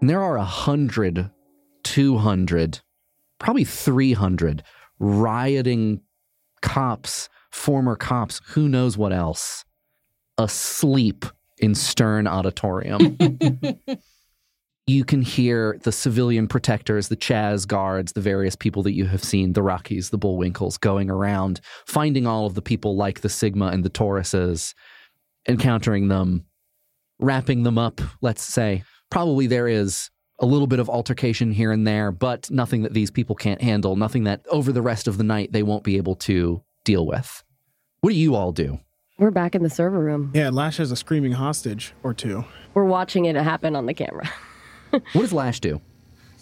and 0.00 0.10
there 0.10 0.20
are 0.20 0.36
a 0.36 0.44
hundred, 0.44 1.30
two 1.86 2.18
hundred, 2.18 2.80
probably 3.38 3.64
300 3.64 4.62
rioting 4.98 6.00
cops, 6.62 7.28
former 7.52 7.94
cops, 7.94 8.40
who 8.48 8.68
knows 8.68 8.98
what 8.98 9.12
else, 9.12 9.64
asleep 10.36 11.24
in 11.58 11.74
Stern 11.74 12.26
Auditorium. 12.26 13.16
you 14.86 15.04
can 15.04 15.22
hear 15.22 15.78
the 15.84 15.92
civilian 15.92 16.48
protectors, 16.48 17.08
the 17.08 17.16
Chaz 17.16 17.66
guards, 17.66 18.12
the 18.12 18.20
various 18.20 18.56
people 18.56 18.82
that 18.82 18.92
you 18.92 19.06
have 19.06 19.22
seen, 19.22 19.52
the 19.52 19.62
Rockies, 19.62 20.10
the 20.10 20.18
Bullwinkles, 20.18 20.78
going 20.80 21.08
around, 21.08 21.60
finding 21.86 22.26
all 22.26 22.46
of 22.46 22.54
the 22.54 22.62
people 22.62 22.96
like 22.96 23.20
the 23.20 23.28
Sigma 23.28 23.66
and 23.66 23.84
the 23.84 23.90
Tauruses, 23.90 24.74
encountering 25.48 26.08
them, 26.08 26.46
wrapping 27.20 27.62
them 27.62 27.78
up, 27.78 28.00
let's 28.20 28.42
say. 28.42 28.82
Probably 29.10 29.46
there 29.46 29.68
is 29.68 30.10
a 30.38 30.46
little 30.46 30.66
bit 30.66 30.78
of 30.78 30.88
altercation 30.88 31.50
here 31.50 31.72
and 31.72 31.86
there, 31.86 32.12
but 32.12 32.50
nothing 32.50 32.82
that 32.82 32.92
these 32.92 33.10
people 33.10 33.34
can't 33.34 33.62
handle, 33.62 33.96
nothing 33.96 34.24
that 34.24 34.44
over 34.50 34.72
the 34.72 34.82
rest 34.82 35.08
of 35.08 35.18
the 35.18 35.24
night 35.24 35.52
they 35.52 35.62
won't 35.62 35.84
be 35.84 35.96
able 35.96 36.14
to 36.16 36.62
deal 36.84 37.06
with. 37.06 37.42
What 38.00 38.10
do 38.10 38.16
you 38.16 38.34
all 38.34 38.52
do? 38.52 38.78
We're 39.18 39.30
back 39.30 39.54
in 39.54 39.62
the 39.62 39.70
server 39.70 39.98
room. 39.98 40.30
Yeah, 40.34 40.50
Lash 40.50 40.76
has 40.76 40.92
a 40.92 40.96
screaming 40.96 41.32
hostage 41.32 41.94
or 42.02 42.12
two. 42.12 42.44
We're 42.74 42.84
watching 42.84 43.24
it 43.24 43.34
happen 43.36 43.74
on 43.74 43.86
the 43.86 43.94
camera. 43.94 44.28
What 44.90 45.22
does 45.22 45.32
Lash 45.32 45.60
do? 45.60 45.80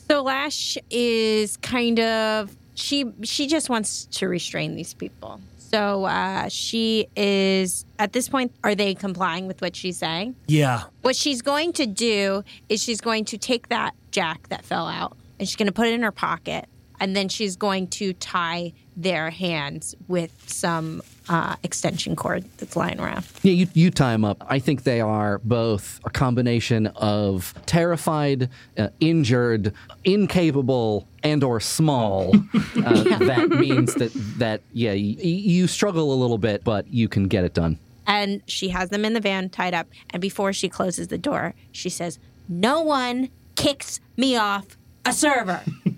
So 0.08 0.22
Lash 0.22 0.76
is 0.90 1.56
kind 1.56 1.98
of 1.98 2.54
she 2.74 3.06
she 3.22 3.46
just 3.46 3.70
wants 3.70 4.04
to 4.06 4.28
restrain 4.28 4.76
these 4.76 4.94
people. 4.94 5.40
So 5.70 6.04
uh, 6.04 6.48
she 6.48 7.06
is 7.16 7.84
at 7.98 8.12
this 8.12 8.28
point. 8.28 8.52
Are 8.62 8.74
they 8.74 8.94
complying 8.94 9.46
with 9.46 9.60
what 9.60 9.74
she's 9.74 9.98
saying? 9.98 10.36
Yeah. 10.46 10.84
What 11.02 11.16
she's 11.16 11.42
going 11.42 11.72
to 11.74 11.86
do 11.86 12.44
is 12.68 12.82
she's 12.82 13.00
going 13.00 13.24
to 13.26 13.38
take 13.38 13.68
that 13.68 13.94
jack 14.10 14.48
that 14.48 14.64
fell 14.64 14.86
out 14.86 15.16
and 15.38 15.48
she's 15.48 15.56
going 15.56 15.66
to 15.66 15.72
put 15.72 15.86
it 15.88 15.94
in 15.94 16.02
her 16.02 16.12
pocket, 16.12 16.66
and 17.00 17.14
then 17.16 17.28
she's 17.28 17.56
going 17.56 17.86
to 17.88 18.12
tie 18.14 18.72
their 18.96 19.30
hands 19.30 19.94
with 20.06 20.30
some 20.46 21.02
uh, 21.28 21.56
extension 21.64 22.14
cord 22.14 22.44
that's 22.58 22.76
lying 22.76 23.00
around. 23.00 23.24
Yeah, 23.42 23.52
you, 23.52 23.66
you 23.74 23.90
tie 23.90 24.12
them 24.12 24.24
up. 24.24 24.44
I 24.48 24.58
think 24.60 24.84
they 24.84 25.00
are 25.00 25.38
both 25.38 25.98
a 26.04 26.10
combination 26.10 26.86
of 26.88 27.52
terrified, 27.66 28.50
uh, 28.78 28.88
injured, 29.00 29.72
incapable, 30.04 31.06
and 31.22 31.42
or 31.44 31.60
small. 31.60 32.34
Uh, 32.76 33.02
That 33.18 33.48
means 33.50 33.94
that 33.94 34.10
that 34.38 34.60
yeah, 34.72 34.90
y- 34.90 34.96
you 34.96 35.66
struggle 35.66 36.12
a 36.12 36.16
little 36.16 36.38
bit, 36.38 36.62
but 36.64 36.86
you 36.92 37.08
can 37.08 37.28
get 37.28 37.44
it 37.44 37.54
done. 37.54 37.78
and 38.06 38.42
she 38.46 38.68
has 38.68 38.90
them 38.90 39.04
in 39.04 39.14
the 39.14 39.20
van 39.20 39.48
tied 39.48 39.72
up. 39.74 39.86
And 40.10 40.20
before 40.20 40.52
she 40.52 40.68
closes 40.68 41.08
the 41.08 41.16
door, 41.16 41.54
she 41.72 41.88
says, 41.88 42.18
No 42.48 42.82
one 42.82 43.30
kicks 43.56 44.00
me 44.18 44.36
off 44.36 44.76
a 45.06 45.12
server. 45.12 45.62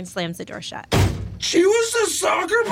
and 0.00 0.08
slams 0.08 0.38
the 0.38 0.46
door 0.46 0.62
shut. 0.62 0.86
She 1.38 1.64
was 1.64 1.92
the 1.92 2.06
soccer 2.06 2.64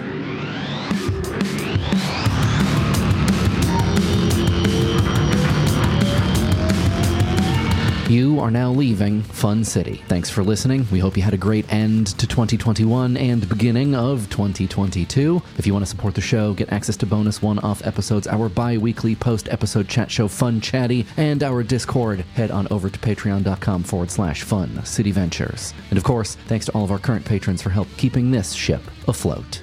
ball! 0.00 0.42
You 8.08 8.38
are 8.38 8.52
now 8.52 8.70
leaving 8.70 9.22
Fun 9.22 9.64
City. 9.64 10.00
Thanks 10.06 10.30
for 10.30 10.44
listening. 10.44 10.86
We 10.92 11.00
hope 11.00 11.16
you 11.16 11.24
had 11.24 11.34
a 11.34 11.36
great 11.36 11.72
end 11.72 12.06
to 12.18 12.26
2021 12.28 13.16
and 13.16 13.48
beginning 13.48 13.96
of 13.96 14.30
2022. 14.30 15.42
If 15.58 15.66
you 15.66 15.72
want 15.72 15.84
to 15.84 15.90
support 15.90 16.14
the 16.14 16.20
show, 16.20 16.54
get 16.54 16.70
access 16.70 16.96
to 16.98 17.06
bonus 17.06 17.42
one 17.42 17.58
off 17.58 17.84
episodes, 17.84 18.28
our 18.28 18.48
bi 18.48 18.78
weekly 18.78 19.16
post 19.16 19.48
episode 19.48 19.88
chat 19.88 20.08
show 20.08 20.28
Fun 20.28 20.60
Chatty, 20.60 21.04
and 21.16 21.42
our 21.42 21.64
Discord, 21.64 22.20
head 22.34 22.52
on 22.52 22.68
over 22.70 22.88
to 22.88 22.98
patreon.com 23.00 23.82
forward 23.82 24.12
slash 24.12 24.44
fun 24.44 24.84
city 24.84 25.10
ventures. 25.10 25.74
And 25.90 25.98
of 25.98 26.04
course, 26.04 26.36
thanks 26.46 26.66
to 26.66 26.72
all 26.72 26.84
of 26.84 26.92
our 26.92 27.00
current 27.00 27.24
patrons 27.24 27.60
for 27.60 27.70
help 27.70 27.88
keeping 27.96 28.30
this 28.30 28.52
ship 28.52 28.82
afloat. 29.08 29.62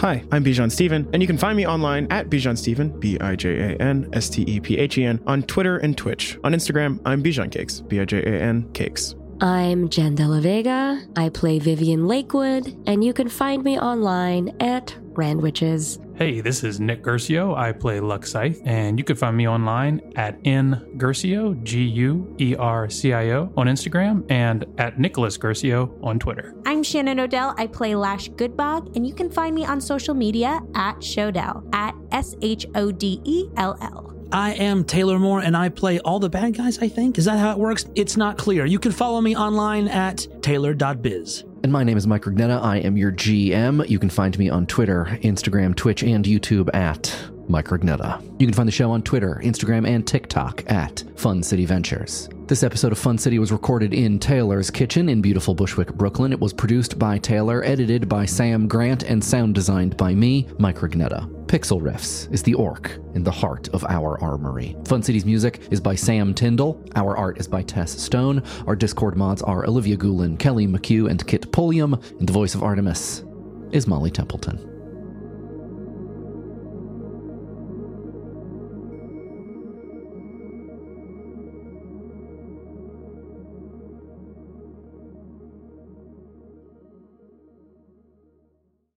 Hi, 0.00 0.24
I'm 0.32 0.42
Bijan 0.42 0.72
Stephen, 0.72 1.06
and 1.12 1.22
you 1.22 1.26
can 1.26 1.36
find 1.36 1.54
me 1.54 1.66
online 1.66 2.06
at 2.10 2.30
Bijan 2.30 2.56
Stephen, 2.56 2.98
B 3.00 3.18
I 3.20 3.36
J 3.36 3.74
A 3.74 3.76
N 3.76 4.08
S 4.14 4.30
T 4.30 4.44
E 4.48 4.58
P 4.58 4.78
H 4.78 4.96
E 4.96 5.04
N, 5.04 5.20
on 5.26 5.42
Twitter 5.42 5.76
and 5.76 5.94
Twitch. 5.94 6.38
On 6.42 6.54
Instagram, 6.54 6.98
I'm 7.04 7.22
Bijan 7.22 7.52
Cakes, 7.52 7.82
B 7.82 8.00
I 8.00 8.06
J 8.06 8.22
A 8.22 8.40
N 8.40 8.66
Cakes. 8.72 9.14
I'm 9.42 9.88
Jen 9.88 10.16
De 10.16 10.28
La 10.28 10.38
Vega. 10.38 11.00
I 11.16 11.30
play 11.30 11.58
Vivian 11.58 12.06
Lakewood, 12.06 12.76
and 12.86 13.02
you 13.02 13.14
can 13.14 13.30
find 13.30 13.64
me 13.64 13.78
online 13.78 14.54
at 14.60 14.94
Randwitches. 15.14 15.98
Hey, 16.14 16.42
this 16.42 16.62
is 16.62 16.78
Nick 16.78 17.02
Guercio. 17.02 17.54
I 17.54 17.72
play 17.72 18.00
Lux 18.00 18.34
and 18.34 18.98
you 18.98 19.04
can 19.04 19.16
find 19.16 19.34
me 19.34 19.48
online 19.48 20.12
at 20.16 20.38
N 20.44 20.94
Guercio, 20.98 21.54
G 21.62 21.84
U 21.84 22.36
E 22.38 22.54
R 22.54 22.90
C 22.90 23.14
I 23.14 23.30
O, 23.30 23.50
on 23.56 23.66
Instagram, 23.66 24.30
and 24.30 24.66
at 24.76 24.98
Nicholas 24.98 25.38
Guercio 25.38 25.98
on 26.02 26.18
Twitter. 26.18 26.54
I'm 26.66 26.82
Shannon 26.82 27.18
Odell. 27.18 27.54
I 27.56 27.66
play 27.66 27.94
Lash 27.94 28.28
Goodbog, 28.32 28.94
and 28.94 29.06
you 29.06 29.14
can 29.14 29.30
find 29.30 29.54
me 29.54 29.64
on 29.64 29.80
social 29.80 30.14
media 30.14 30.60
at 30.74 30.98
Shodell, 30.98 31.66
at 31.74 31.94
S 32.12 32.34
H 32.42 32.66
O 32.74 32.92
D 32.92 33.22
E 33.24 33.48
L 33.56 33.78
L. 33.80 34.19
I 34.32 34.52
am 34.52 34.84
Taylor 34.84 35.18
Moore 35.18 35.40
and 35.40 35.56
I 35.56 35.68
play 35.68 35.98
all 36.00 36.20
the 36.20 36.30
bad 36.30 36.56
guys, 36.56 36.78
I 36.78 36.88
think. 36.88 37.18
Is 37.18 37.24
that 37.24 37.38
how 37.38 37.50
it 37.50 37.58
works? 37.58 37.86
It's 37.94 38.16
not 38.16 38.38
clear. 38.38 38.64
You 38.64 38.78
can 38.78 38.92
follow 38.92 39.20
me 39.20 39.36
online 39.36 39.88
at 39.88 40.26
taylor.biz. 40.42 41.44
And 41.62 41.72
my 41.72 41.84
name 41.84 41.96
is 41.96 42.06
Mike 42.06 42.22
Rugnetta. 42.22 42.62
I 42.62 42.78
am 42.78 42.96
your 42.96 43.12
GM. 43.12 43.88
You 43.88 43.98
can 43.98 44.08
find 44.08 44.38
me 44.38 44.48
on 44.48 44.66
Twitter, 44.66 45.18
Instagram, 45.22 45.74
Twitch, 45.74 46.02
and 46.02 46.24
YouTube 46.24 46.72
at 46.74 47.14
Mike 47.48 47.66
Rugnetta. 47.66 48.22
You 48.40 48.46
can 48.46 48.54
find 48.54 48.68
the 48.68 48.72
show 48.72 48.90
on 48.92 49.02
Twitter, 49.02 49.40
Instagram, 49.44 49.86
and 49.86 50.06
TikTok 50.06 50.70
at 50.70 51.04
Fun 51.16 51.42
City 51.42 51.66
Ventures. 51.66 52.28
This 52.50 52.64
episode 52.64 52.90
of 52.90 52.98
Fun 52.98 53.16
City 53.16 53.38
was 53.38 53.52
recorded 53.52 53.94
in 53.94 54.18
Taylor's 54.18 54.72
kitchen 54.72 55.08
in 55.08 55.22
beautiful 55.22 55.54
Bushwick, 55.54 55.94
Brooklyn. 55.94 56.32
It 56.32 56.40
was 56.40 56.52
produced 56.52 56.98
by 56.98 57.16
Taylor, 57.16 57.62
edited 57.62 58.08
by 58.08 58.24
Sam 58.24 58.66
Grant, 58.66 59.04
and 59.04 59.22
sound 59.22 59.54
designed 59.54 59.96
by 59.96 60.16
me, 60.16 60.48
Mike 60.58 60.78
Rugnetta. 60.78 61.28
Pixel 61.46 61.80
Riffs 61.80 62.28
is 62.32 62.42
the 62.42 62.54
orc 62.54 62.98
in 63.14 63.22
the 63.22 63.30
heart 63.30 63.68
of 63.68 63.84
our 63.84 64.20
armory. 64.20 64.76
Fun 64.84 65.00
City's 65.00 65.24
music 65.24 65.68
is 65.70 65.80
by 65.80 65.94
Sam 65.94 66.34
Tyndall. 66.34 66.84
Our 66.96 67.16
art 67.16 67.38
is 67.38 67.46
by 67.46 67.62
Tess 67.62 67.92
Stone. 67.92 68.42
Our 68.66 68.74
Discord 68.74 69.16
mods 69.16 69.42
are 69.42 69.64
Olivia 69.64 69.96
Goulin, 69.96 70.36
Kelly 70.36 70.66
McHugh, 70.66 71.08
and 71.08 71.24
Kit 71.28 71.52
Pulliam. 71.52 71.94
And 72.18 72.28
the 72.28 72.32
voice 72.32 72.56
of 72.56 72.64
Artemis 72.64 73.22
is 73.70 73.86
Molly 73.86 74.10
Templeton. 74.10 74.69